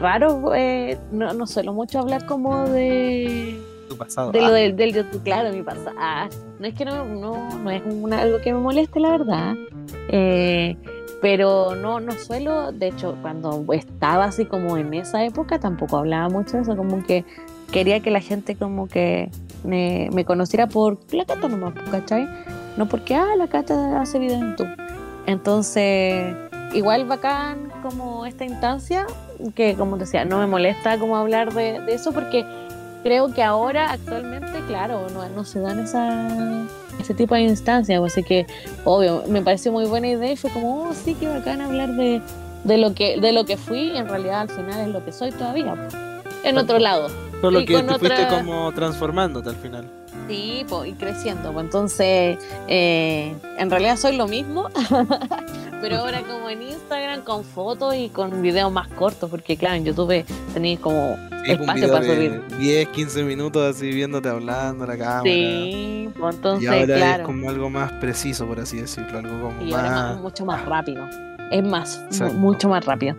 raro, 0.01 0.55
eh, 0.55 0.99
no, 1.13 1.33
no 1.33 1.47
suelo 1.47 1.73
mucho 1.73 1.99
hablar 1.99 2.27
como 2.27 2.69
de, 2.69 3.59
tu 3.89 3.97
pasado. 3.97 4.33
de 4.33 4.41
lo 4.41 4.47
Ah, 4.49 4.53
del, 4.53 4.77
del 4.77 4.93
YouTube, 4.95 5.23
claro, 5.23 5.53
mi 5.53 5.63
pasado. 5.63 5.93
Ah, 5.99 6.29
no 6.59 6.67
es 6.67 6.75
que 6.75 6.85
no, 6.85 7.05
no, 7.05 7.59
no 7.59 7.71
es 7.71 7.83
una- 7.87 8.21
algo 8.23 8.41
que 8.43 8.53
me 8.53 8.59
moleste, 8.61 9.01
la 9.01 9.11
verdad. 9.11 9.55
Eh, 10.09 10.77
pero 11.23 11.75
no, 11.75 11.99
no 12.01 12.13
suelo, 12.13 12.73
de 12.73 12.89
hecho, 12.89 13.17
cuando 13.23 13.65
estaba 13.73 14.25
así 14.27 14.45
como 14.45 14.77
en 14.77 14.93
esa 14.95 15.25
época, 15.25 15.59
tampoco 15.59 15.97
hablaba 15.99 16.29
mucho 16.29 16.57
de 16.59 16.63
eso, 16.63 16.77
como 16.77 17.03
que 17.05 17.25
quería 17.71 18.01
que 18.01 18.11
la 18.11 18.21
gente 18.21 18.57
como 18.57 18.89
que 18.89 19.31
me, 19.65 20.09
me 20.13 20.25
conociera 20.25 20.67
por 20.67 20.99
la 21.13 21.25
cata 21.25 21.49
nomás, 21.49 21.75
¿cachai? 21.91 22.29
No 22.77 22.87
porque, 22.89 23.15
ah, 23.15 23.35
la 23.37 23.49
cata 23.49 24.01
hace 24.01 24.19
video 24.19 24.37
en 24.37 24.51
YouTube. 24.51 24.69
Entonces, 25.27 26.37
igual 26.75 27.05
bacán 27.05 27.71
como 27.83 28.27
esta 28.27 28.45
instancia, 28.45 29.07
que 29.55 29.75
como 29.75 29.97
decía, 29.97 30.25
no 30.25 30.39
me 30.39 30.47
molesta 30.47 30.99
como 30.99 31.17
hablar 31.17 31.53
de, 31.53 31.81
de 31.81 31.95
eso 31.95 32.13
porque 32.13 32.45
creo 33.03 33.33
que 33.33 33.43
ahora, 33.43 33.93
actualmente, 33.93 34.61
claro, 34.67 35.07
no, 35.11 35.29
no 35.29 35.45
se 35.45 35.61
dan 35.61 35.81
esa, 35.81 36.29
ese 37.01 37.15
tipo 37.15 37.35
de 37.35 37.43
instancias, 37.43 38.03
así 38.03 38.23
que, 38.23 38.47
obvio, 38.85 39.23
me 39.29 39.43
pareció 39.43 39.73
muy 39.73 39.87
buena 39.87 40.09
idea 40.09 40.33
y 40.33 40.37
fue 40.37 40.51
como, 40.51 40.83
oh, 40.83 40.93
sí, 40.93 41.15
qué 41.15 41.29
bacán 41.29 41.61
hablar 41.61 41.95
de, 41.95 42.21
de, 42.65 42.79
lo, 42.79 42.95
que, 42.95 43.21
de 43.21 43.33
lo 43.33 43.45
que 43.45 43.57
fui 43.57 43.93
y 43.93 43.97
en 43.97 44.09
realidad 44.09 44.41
al 44.41 44.51
final 44.51 44.81
es 44.81 44.89
lo 44.89 45.05
que 45.05 45.13
soy 45.13 45.31
todavía, 45.31 45.77
en 46.43 46.59
otro 46.59 46.79
lado. 46.79 47.09
Solo 47.41 47.61
Y 47.61 47.65
que 47.67 47.83
te 47.83 47.99
fuiste 47.99 48.27
como 48.29 48.73
transformándote 48.73 49.51
al 49.51 49.57
final. 49.57 49.91
Sí, 50.29 50.65
po, 50.69 50.85
y 50.85 50.93
creciendo. 50.95 51.53
pues, 51.53 51.65
entonces, 51.65 52.39
eh, 52.67 53.35
en 53.59 53.71
realidad 53.71 53.97
soy 53.97 54.17
lo 54.17 54.27
mismo, 54.27 54.69
pero 55.81 55.99
ahora 55.99 56.23
como 56.23 56.49
en 56.49 56.63
Instagram 56.63 57.23
con 57.23 57.45
fotos 57.45 57.95
y 57.95 58.09
con 58.09 58.43
videos 58.43 58.73
más 58.73 58.89
cortos, 58.89 59.31
porque 59.31 59.57
claro, 59.57 59.77
en 59.77 59.85
YouTube 59.85 60.25
tenéis 60.55 60.81
como 60.81 61.17
Sí, 61.45 61.53
un 61.53 61.61
espacio 61.61 61.93
para 61.93 62.05
subir. 62.05 62.43
10, 62.59 62.89
15 62.89 63.23
minutos 63.23 63.77
así 63.77 63.91
viéndote 63.91 64.29
hablando 64.29 64.83
a 64.85 64.87
la 64.89 64.99
cámara. 64.99 65.23
Sí, 65.23 66.09
pues 66.19 66.35
y 66.35 66.37
entonces, 66.37 66.69
ahora 66.69 66.85
claro. 66.97 67.23
es 67.23 67.27
como 67.27 67.49
algo 67.51 67.71
más 67.71 67.93
preciso, 67.93 68.47
por 68.47 68.59
así 68.59 68.79
decirlo, 68.81 69.19
algo 69.19 69.49
como 69.49 69.63
Y 69.63 69.73
ahora 69.73 69.91
más... 69.91 70.21
mucho 70.21 70.45
más 70.45 70.65
rápido. 70.65 71.07
Es 71.51 71.65
más, 71.65 72.01
mucho 72.35 72.69
más 72.69 72.85
rápido. 72.85 73.17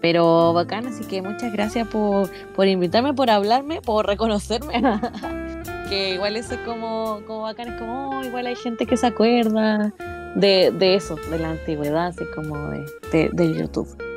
Pero 0.00 0.52
bacán, 0.52 0.86
así 0.86 1.04
que 1.04 1.22
muchas 1.22 1.52
gracias 1.52 1.86
por, 1.88 2.30
por 2.54 2.66
invitarme, 2.66 3.14
por 3.14 3.30
hablarme, 3.30 3.80
por 3.80 4.06
reconocerme. 4.06 4.82
que 5.88 6.14
igual 6.14 6.36
eso 6.36 6.54
es 6.54 6.60
como, 6.60 7.20
como 7.26 7.42
bacán, 7.42 7.68
es 7.68 7.78
como, 7.78 8.10
oh, 8.10 8.24
igual 8.24 8.46
hay 8.46 8.56
gente 8.56 8.86
que 8.86 8.96
se 8.96 9.06
acuerda 9.06 9.92
de, 10.34 10.70
de 10.70 10.94
eso, 10.94 11.16
de 11.30 11.38
la 11.38 11.50
antigüedad, 11.50 12.08
así 12.08 12.24
como 12.34 12.56
de, 12.70 12.86
de, 13.12 13.30
de 13.32 13.58
YouTube. 13.58 14.09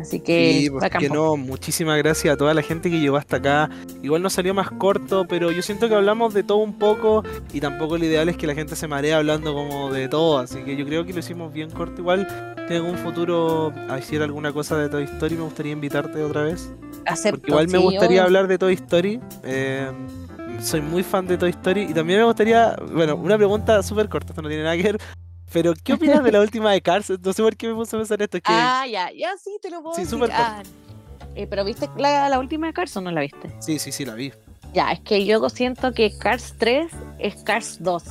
Así 0.00 0.20
que, 0.20 0.60
Sí, 0.60 0.70
pues 0.70 0.90
que 0.90 1.08
no, 1.08 1.36
muchísimas 1.36 1.96
gracias 1.98 2.34
a 2.34 2.36
toda 2.36 2.54
la 2.54 2.62
gente 2.62 2.90
que 2.90 3.00
llegó 3.00 3.16
hasta 3.16 3.36
acá. 3.36 3.70
Igual 4.02 4.22
nos 4.22 4.34
salió 4.34 4.54
más 4.54 4.70
corto, 4.70 5.26
pero 5.28 5.50
yo 5.50 5.62
siento 5.62 5.88
que 5.88 5.94
hablamos 5.94 6.34
de 6.34 6.42
todo 6.42 6.58
un 6.58 6.78
poco 6.78 7.22
y 7.52 7.60
tampoco 7.60 7.96
lo 7.98 8.04
ideal 8.04 8.28
es 8.28 8.36
que 8.36 8.46
la 8.46 8.54
gente 8.54 8.76
se 8.76 8.86
maree 8.88 9.14
hablando 9.14 9.54
como 9.54 9.92
de 9.92 10.08
todo, 10.08 10.38
así 10.38 10.58
que 10.64 10.76
yo 10.76 10.84
creo 10.84 11.04
que 11.06 11.12
lo 11.12 11.20
hicimos 11.20 11.52
bien 11.52 11.70
corto. 11.70 12.00
Igual 12.00 12.54
tengo 12.68 12.88
un 12.88 12.98
futuro 12.98 13.72
a 13.88 13.94
hacer 13.94 14.22
alguna 14.22 14.52
cosa 14.52 14.76
de 14.76 14.88
Toy 14.88 15.04
Story, 15.04 15.36
me 15.36 15.42
gustaría 15.44 15.72
invitarte 15.72 16.22
otra 16.22 16.42
vez. 16.42 16.70
Acepto, 17.06 17.38
Porque 17.38 17.50
igual 17.50 17.68
me 17.68 17.78
gustaría 17.78 18.22
hablar 18.24 18.48
de 18.48 18.58
Toy 18.58 18.74
Story. 18.74 19.20
eh, 19.44 19.90
soy 20.60 20.80
muy 20.80 21.02
fan 21.02 21.26
de 21.26 21.36
Toy 21.36 21.50
Story 21.50 21.82
y 21.82 21.94
también 21.94 22.20
me 22.20 22.24
gustaría, 22.24 22.76
bueno, 22.92 23.16
una 23.16 23.36
pregunta 23.36 23.82
súper 23.82 24.08
corta, 24.08 24.30
esto 24.32 24.42
no 24.42 24.48
tiene 24.48 24.62
nada 24.64 24.76
que 24.76 24.82
ver. 24.84 24.98
Pero, 25.52 25.74
¿qué 25.82 25.92
opinas 25.94 26.22
de 26.24 26.32
la 26.32 26.40
última 26.42 26.72
de 26.72 26.80
Cars? 26.82 27.10
No 27.22 27.32
sé 27.32 27.42
por 27.42 27.56
qué 27.56 27.68
me 27.68 27.74
puse 27.74 27.96
a 27.96 27.98
pensar 28.00 28.20
esto. 28.22 28.36
Es 28.38 28.42
que 28.42 28.52
Ah, 28.54 28.86
ya, 28.86 29.10
ya 29.12 29.30
sí, 29.42 29.56
te 29.62 29.70
lo 29.70 29.82
puedo 29.82 29.94
Sí, 29.94 30.02
decir. 30.02 30.18
súper 30.18 30.30
Ah, 30.32 30.62
eh, 31.34 31.46
pero 31.46 31.64
¿viste 31.64 31.88
la, 31.96 32.28
la 32.28 32.38
última 32.38 32.66
de 32.66 32.72
Cars 32.72 32.96
o 32.96 33.00
no 33.00 33.10
la 33.10 33.20
viste? 33.20 33.50
sí, 33.60 33.78
sí, 33.78 33.92
sí, 33.92 34.04
la 34.04 34.14
vi. 34.14 34.32
Ya, 34.72 34.92
es 34.92 35.00
que 35.00 35.24
yo 35.24 35.48
siento 35.48 35.92
que 35.92 36.16
Cars 36.18 36.54
3 36.58 36.92
es 37.18 37.36
Cars 37.44 37.78
2. 37.80 38.02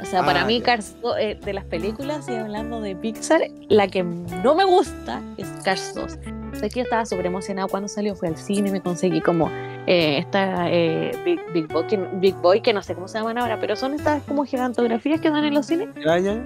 O 0.00 0.06
sea, 0.06 0.24
para 0.24 0.42
Ah, 0.42 0.44
mí 0.46 0.58
ya. 0.58 0.64
Cars 0.64 0.94
2, 1.02 1.16
eh, 1.18 1.38
de 1.42 1.52
las 1.52 1.64
películas 1.64 2.28
y 2.28 2.34
hablando 2.36 2.80
de 2.80 2.94
Pixar, 2.94 3.42
la 3.68 3.88
que 3.88 4.02
no 4.02 4.54
me 4.54 4.64
gusta 4.64 5.22
es 5.38 5.48
Cars 5.64 5.94
2. 5.94 6.18
O 6.54 6.56
sea, 6.56 6.68
que 6.68 6.80
yo 6.80 6.82
estaba 6.84 7.04
súper 7.04 7.26
emocionado 7.26 7.68
cuando 7.68 7.88
salió, 7.88 8.14
fui 8.14 8.28
al 8.28 8.36
cine, 8.36 8.70
me 8.70 8.80
conseguí 8.80 9.20
como 9.20 9.50
eh, 9.86 10.18
esta 10.18 10.70
eh, 10.70 11.12
Big, 11.24 11.40
Big, 11.52 11.66
Boy, 11.66 11.86
que, 11.86 11.96
Big 11.96 12.34
Boy, 12.36 12.60
que 12.60 12.72
no 12.72 12.82
sé 12.82 12.94
cómo 12.94 13.08
se 13.08 13.18
llaman 13.18 13.38
ahora, 13.38 13.58
pero 13.58 13.76
son 13.76 13.94
estas 13.94 14.22
como 14.22 14.44
gigantografías 14.44 15.20
que 15.20 15.30
dan 15.30 15.44
en 15.44 15.54
los 15.54 15.66
cines. 15.66 15.88
¿Ya, 16.04 16.18
ya? 16.18 16.40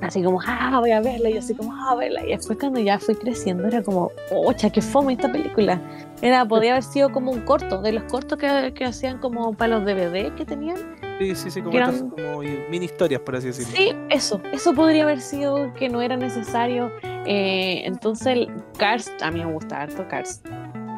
Así 0.00 0.22
como, 0.22 0.40
ah, 0.44 0.78
voy 0.80 0.90
a 0.90 1.00
verla, 1.00 1.30
y 1.30 1.36
así 1.36 1.54
como, 1.54 1.72
ah, 1.72 1.94
verla. 1.94 2.24
Y 2.26 2.30
después 2.30 2.58
cuando 2.58 2.80
ya 2.80 2.98
fui 2.98 3.14
creciendo 3.14 3.68
era 3.68 3.82
como, 3.82 4.10
ocha, 4.30 4.70
qué 4.70 4.82
fome 4.82 5.12
esta 5.12 5.30
película. 5.30 5.80
Era, 6.20 6.44
podía 6.44 6.72
haber 6.72 6.82
sido 6.82 7.12
como 7.12 7.30
un 7.30 7.42
corto, 7.42 7.80
de 7.82 7.92
los 7.92 8.04
cortos 8.04 8.38
que, 8.38 8.72
que 8.74 8.84
hacían 8.84 9.18
como 9.18 9.54
para 9.54 9.78
los 9.78 9.84
DVD 9.84 10.34
que 10.34 10.44
tenían. 10.44 10.76
Sí, 11.22 11.34
sí, 11.36 11.50
sí, 11.50 11.62
como, 11.62 11.78
estas 11.78 12.02
como 12.02 12.38
mini 12.68 12.86
historias, 12.86 13.20
por 13.20 13.36
así 13.36 13.46
decirlo. 13.48 13.72
Sí, 13.76 13.92
eso, 14.10 14.40
eso 14.52 14.74
podría 14.74 15.04
haber 15.04 15.20
sido 15.20 15.72
que 15.74 15.88
no 15.88 16.02
era 16.02 16.16
necesario. 16.16 16.90
Eh, 17.02 17.82
entonces, 17.84 18.48
Cars, 18.78 19.10
a 19.22 19.30
mí 19.30 19.44
me 19.44 19.52
gusta 19.52 19.82
harto 19.82 20.06
Cars. 20.08 20.42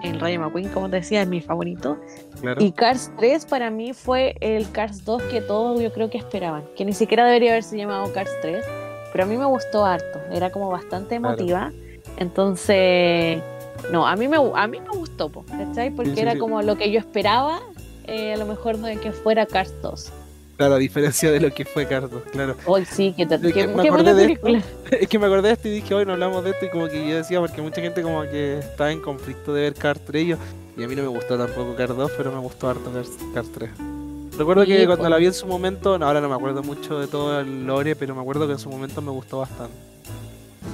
El 0.03 0.21
Rayo 0.21 0.41
McQueen, 0.41 0.69
como 0.69 0.89
te 0.91 0.97
decía, 0.97 1.23
es 1.23 1.29
mi 1.29 1.41
favorito. 1.41 1.99
Claro. 2.41 2.63
Y 2.63 2.73
Cars 2.73 3.11
3 3.19 3.47
para 3.47 3.71
mí 3.71 3.93
fue 3.95 4.35
el 4.41 4.71
Cars 4.71 5.05
2 5.05 5.23
que 5.25 5.41
todos 5.41 5.81
yo 5.81 5.93
creo 5.93 6.11
que 6.11 6.19
esperaban. 6.19 6.65
Que 6.77 6.85
ni 6.85 6.93
siquiera 6.93 7.25
debería 7.25 7.53
haberse 7.53 7.77
llamado 7.77 8.13
Cars 8.13 8.31
3. 8.43 8.65
Pero 9.13 9.25
a 9.25 9.27
mí 9.27 9.37
me 9.37 9.47
gustó 9.47 9.85
harto. 9.85 10.21
Era 10.31 10.51
como 10.51 10.69
bastante 10.71 11.19
Claro. 11.19 11.35
emotiva. 11.35 11.73
Entonces, 12.19 13.41
no, 13.93 14.07
a 14.07 14.17
mí 14.17 14.29
me, 14.29 14.37
a 14.55 14.67
mí 14.67 14.81
me 14.81 14.89
gustó, 14.99 15.29
po, 15.31 15.45
¿cachai? 15.47 15.91
Porque 15.91 16.11
Sí, 16.11 16.17
sí, 16.17 16.23
era 16.23 16.33
sí. 16.33 16.39
como 16.39 16.61
lo 16.63 16.77
que 16.77 16.91
yo 16.91 16.99
esperaba. 16.99 17.61
Eh, 18.05 18.33
a 18.35 18.37
lo 18.37 18.47
mejor 18.47 18.77
de 18.79 18.99
que 18.99 19.13
fuera 19.13 19.47
Cars 19.47 19.73
2. 19.83 20.11
Claro, 20.57 20.75
a 20.75 20.79
diferencia 20.79 21.33
de 21.33 21.41
lo 21.41 21.53
que 21.53 21.65
fue 21.65 21.85
Cardo, 21.87 22.23
claro. 22.31 22.55
Hoy 22.65 22.85
sí, 22.85 23.13
que, 23.17 23.27
te, 23.27 23.41
que 23.53 23.67
me 23.67 23.89
acordé 23.89 24.15
de 24.15 24.33
esto. 24.35 24.47
Es 24.93 25.09
que 25.09 25.19
me 25.19 25.27
acordé 25.27 25.49
de 25.49 25.55
esto 25.55 25.67
y 25.67 25.73
dije, 25.73 25.93
hoy 25.95 26.07
no 26.07 26.13
hablamos 26.13 26.45
de 26.45 26.51
esto 26.51 26.67
y 26.67 26.69
como 26.71 26.87
que 26.89 27.09
yo 27.09 27.17
decía, 27.17 27.41
porque 27.41 27.61
mucha 27.61 27.81
gente 27.81 28.03
como 28.03 28.23
que 28.23 28.59
está 28.59 28.93
en 28.93 29.01
conflicto 29.01 29.53
de 29.53 29.63
ver 29.63 29.75
Cars 29.75 30.01
3 30.07 30.23
y 30.25 30.27
yo- 30.29 30.37
y 30.77 30.85
a 30.85 30.89
mí 30.89 30.95
no 30.95 31.03
me 31.03 31.09
gustó 31.09 31.37
tampoco 31.37 31.75
Cars 31.75 31.97
2, 31.97 32.13
pero 32.17 32.31
me 32.33 32.39
gustó 32.39 32.69
harto 32.69 32.91
Cars 33.35 33.49
3. 33.53 33.71
Recuerdo 34.39 34.65
que 34.65 34.79
Sí, 34.81 34.87
cuando 34.87 35.03
pues. 35.03 35.11
la 35.11 35.17
vi 35.19 35.27
en 35.27 35.35
su 35.35 35.47
momento, 35.47 35.99
no, 35.99 36.07
ahora 36.07 36.21
no 36.21 36.29
me 36.29 36.35
acuerdo 36.37 36.63
mucho 36.63 36.99
de 37.01 37.07
todo 37.09 37.41
el 37.41 37.67
lore, 37.67 37.95
pero 37.97 38.15
me 38.15 38.21
acuerdo 38.21 38.47
que 38.47 38.53
en 38.55 38.59
su 38.61 38.69
momento 38.69 39.01
me 39.03 39.11
gustó 39.11 39.39
bastante. 39.39 39.75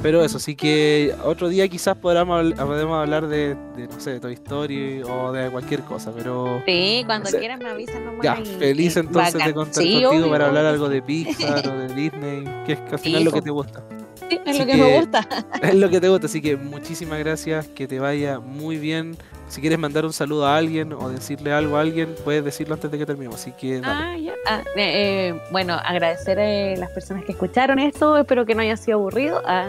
Pero 0.02 0.24
eso, 0.24 0.38
sí 0.38 0.56
que 0.56 1.14
otro 1.24 1.48
día 1.50 1.68
quizás 1.68 1.94
podamos, 1.94 2.54
podemos 2.54 2.96
hablar 2.98 3.26
de, 3.28 3.54
de, 3.76 3.86
no 3.86 4.00
sé, 4.00 4.12
de 4.12 4.20
Toy 4.20 4.32
Story 4.32 5.02
o 5.02 5.30
de 5.30 5.50
cualquier 5.50 5.80
cosa, 5.82 6.10
pero 6.16 6.62
Sí, 6.64 7.02
cuando 7.04 7.28
O 7.28 7.30
sea, 7.30 7.38
quieran 7.38 7.58
me 7.58 7.68
avisan 7.68 8.06
nomás. 8.06 8.22
ya, 8.24 8.36
feliz 8.58 8.96
entonces 8.96 9.44
de 9.44 9.52
contar 9.52 9.82
Sí, 9.82 9.92
contigo 9.92 10.10
obvio, 10.22 10.30
para 10.30 10.46
hablar 10.46 10.64
algo 10.64 10.88
de 10.88 11.02
Pixar 11.02 11.68
o 11.68 11.72
de 11.78 11.94
Disney, 11.94 12.44
que 12.64 12.72
es 12.72 12.78
que 12.80 12.90
al 12.92 12.98
Sí, 12.98 13.04
final 13.04 13.24
lo 13.24 13.32
que 13.32 13.42
te 13.42 13.50
gusta. 13.50 13.82
Sí, 14.30 14.40
es 14.42 14.48
Así 14.48 14.58
lo 14.60 14.66
que, 14.66 14.72
que- 14.72 14.78
me 14.78 14.96
gusta. 15.00 15.28
Es 15.62 15.74
lo 15.74 15.90
que 15.90 16.00
te 16.00 16.08
gusta, 16.08 16.26
así 16.26 16.40
que 16.40 16.56
muchísimas 16.56 17.18
gracias, 17.18 17.68
que 17.68 17.86
te 17.86 18.00
vaya 18.00 18.38
muy 18.40 18.78
bien. 18.78 19.18
Si 19.48 19.60
quieres 19.60 19.78
mandar 19.80 20.06
un 20.06 20.12
saludo 20.14 20.46
a 20.46 20.56
alguien 20.56 20.92
o 20.94 21.10
decirle 21.10 21.52
algo 21.52 21.76
a 21.76 21.80
alguien, 21.82 22.14
puedes 22.24 22.42
decirlo 22.44 22.74
antes 22.74 22.90
de 22.90 22.96
que 22.98 23.04
terminemos. 23.04 23.34
Así 23.40 23.50
que 23.52 23.80
dale. 23.80 24.04
Ah, 24.04 24.16
ya. 24.16 24.32
Ah, 24.46 24.62
eh, 24.76 25.30
eh, 25.34 25.40
bueno, 25.50 25.74
agradecer 25.74 26.38
a 26.38 26.76
las 26.78 26.90
personas 26.90 27.24
que 27.24 27.32
escucharon 27.32 27.80
esto. 27.80 28.16
Espero 28.16 28.46
que 28.46 28.54
no 28.54 28.62
haya 28.62 28.76
sido 28.76 28.98
aburrido. 28.98 29.42
Ah, 29.44 29.66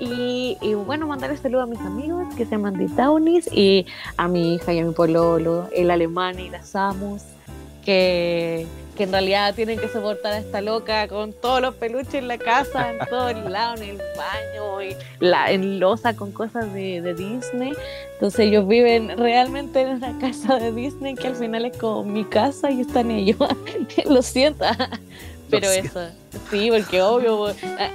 y, 0.00 0.56
y 0.62 0.74
bueno, 0.74 1.06
mandarle 1.06 1.36
saludo 1.36 1.62
a 1.62 1.66
mis 1.66 1.80
amigos 1.80 2.26
que 2.34 2.44
se 2.44 2.52
llaman 2.52 2.78
The 2.78 2.88
Townies 2.96 3.48
y 3.52 3.86
a 4.16 4.28
mi 4.28 4.54
hija 4.54 4.72
y 4.72 4.78
a 4.78 4.84
mi 4.84 4.92
pololo, 4.92 5.68
el 5.74 5.90
alemán 5.90 6.38
y 6.38 6.48
la 6.48 6.62
Samus, 6.62 7.22
que, 7.84 8.66
que 8.96 9.04
en 9.04 9.12
realidad 9.12 9.54
tienen 9.54 9.78
que 9.78 9.88
soportar 9.88 10.32
a 10.32 10.38
esta 10.38 10.62
loca 10.62 11.06
con 11.06 11.34
todos 11.34 11.60
los 11.60 11.74
peluches 11.74 12.14
en 12.14 12.28
la 12.28 12.38
casa, 12.38 12.92
en 12.92 12.98
todos 13.10 13.34
lados, 13.50 13.82
en 13.82 13.90
el 13.90 13.98
baño, 14.16 14.82
y 14.82 14.96
la, 15.18 15.50
en 15.50 15.78
losa 15.78 16.16
con 16.16 16.32
cosas 16.32 16.72
de, 16.72 17.02
de 17.02 17.14
Disney. 17.14 17.74
Entonces 18.14 18.40
ellos 18.40 18.66
viven 18.66 19.18
realmente 19.18 19.82
en 19.82 19.96
una 19.96 20.18
casa 20.18 20.56
de 20.56 20.72
Disney 20.72 21.14
que 21.14 21.28
al 21.28 21.36
final 21.36 21.66
es 21.66 21.76
como 21.76 22.04
mi 22.04 22.24
casa 22.24 22.70
y 22.70 22.80
están 22.80 23.10
ellos. 23.10 23.36
Lo 24.08 24.22
siento. 24.22 24.64
Pero 25.50 25.68
eso, 25.68 26.00
sí, 26.50 26.70
porque 26.70 27.02
obvio, 27.02 27.46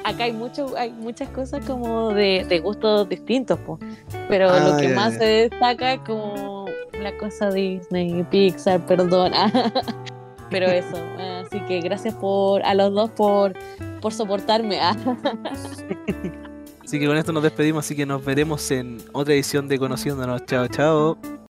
acá 0.04 0.24
hay 0.26 0.34
mucho, 0.34 0.76
hay 0.78 0.92
muchas 0.92 1.30
cosas 1.30 1.64
como 1.66 2.10
de, 2.14 2.46
de 2.48 2.60
gustos 2.60 3.08
distintos, 3.10 3.60
po. 3.60 3.80
pero 4.28 4.50
Ah, 4.50 4.60
lo 4.72 4.78
que 4.78 4.90
ya, 4.90 4.96
más 4.96 5.14
se 5.14 5.26
destaca 5.50 5.94
es 5.94 6.00
como 6.02 6.66
la 7.02 7.16
cosa 7.18 7.52
Disney, 7.52 8.24
Pixar, 8.24 8.86
perdona. 8.86 9.52
pero 10.50 10.68
eso, 10.68 10.98
así 11.46 11.60
que 11.62 11.80
gracias 11.82 12.14
por 12.16 12.64
a 12.64 12.74
los 12.74 12.94
dos 12.94 13.10
por, 13.12 13.54
por 14.02 14.14
soportarme. 14.14 14.80
ah. 14.82 14.96
Así 16.84 17.00
que 17.00 17.08
con 17.08 17.18
esto 17.18 17.34
nos 17.34 17.42
despedimos, 17.42 17.84
así 17.84 17.96
que 17.96 18.06
nos 18.06 18.24
veremos 18.24 18.70
en 18.70 19.00
otra 19.12 19.34
edición 19.34 19.68
de 19.68 19.80
Conociéndonos. 19.80 20.46
Chao, 20.46 20.68
chao. 20.68 21.45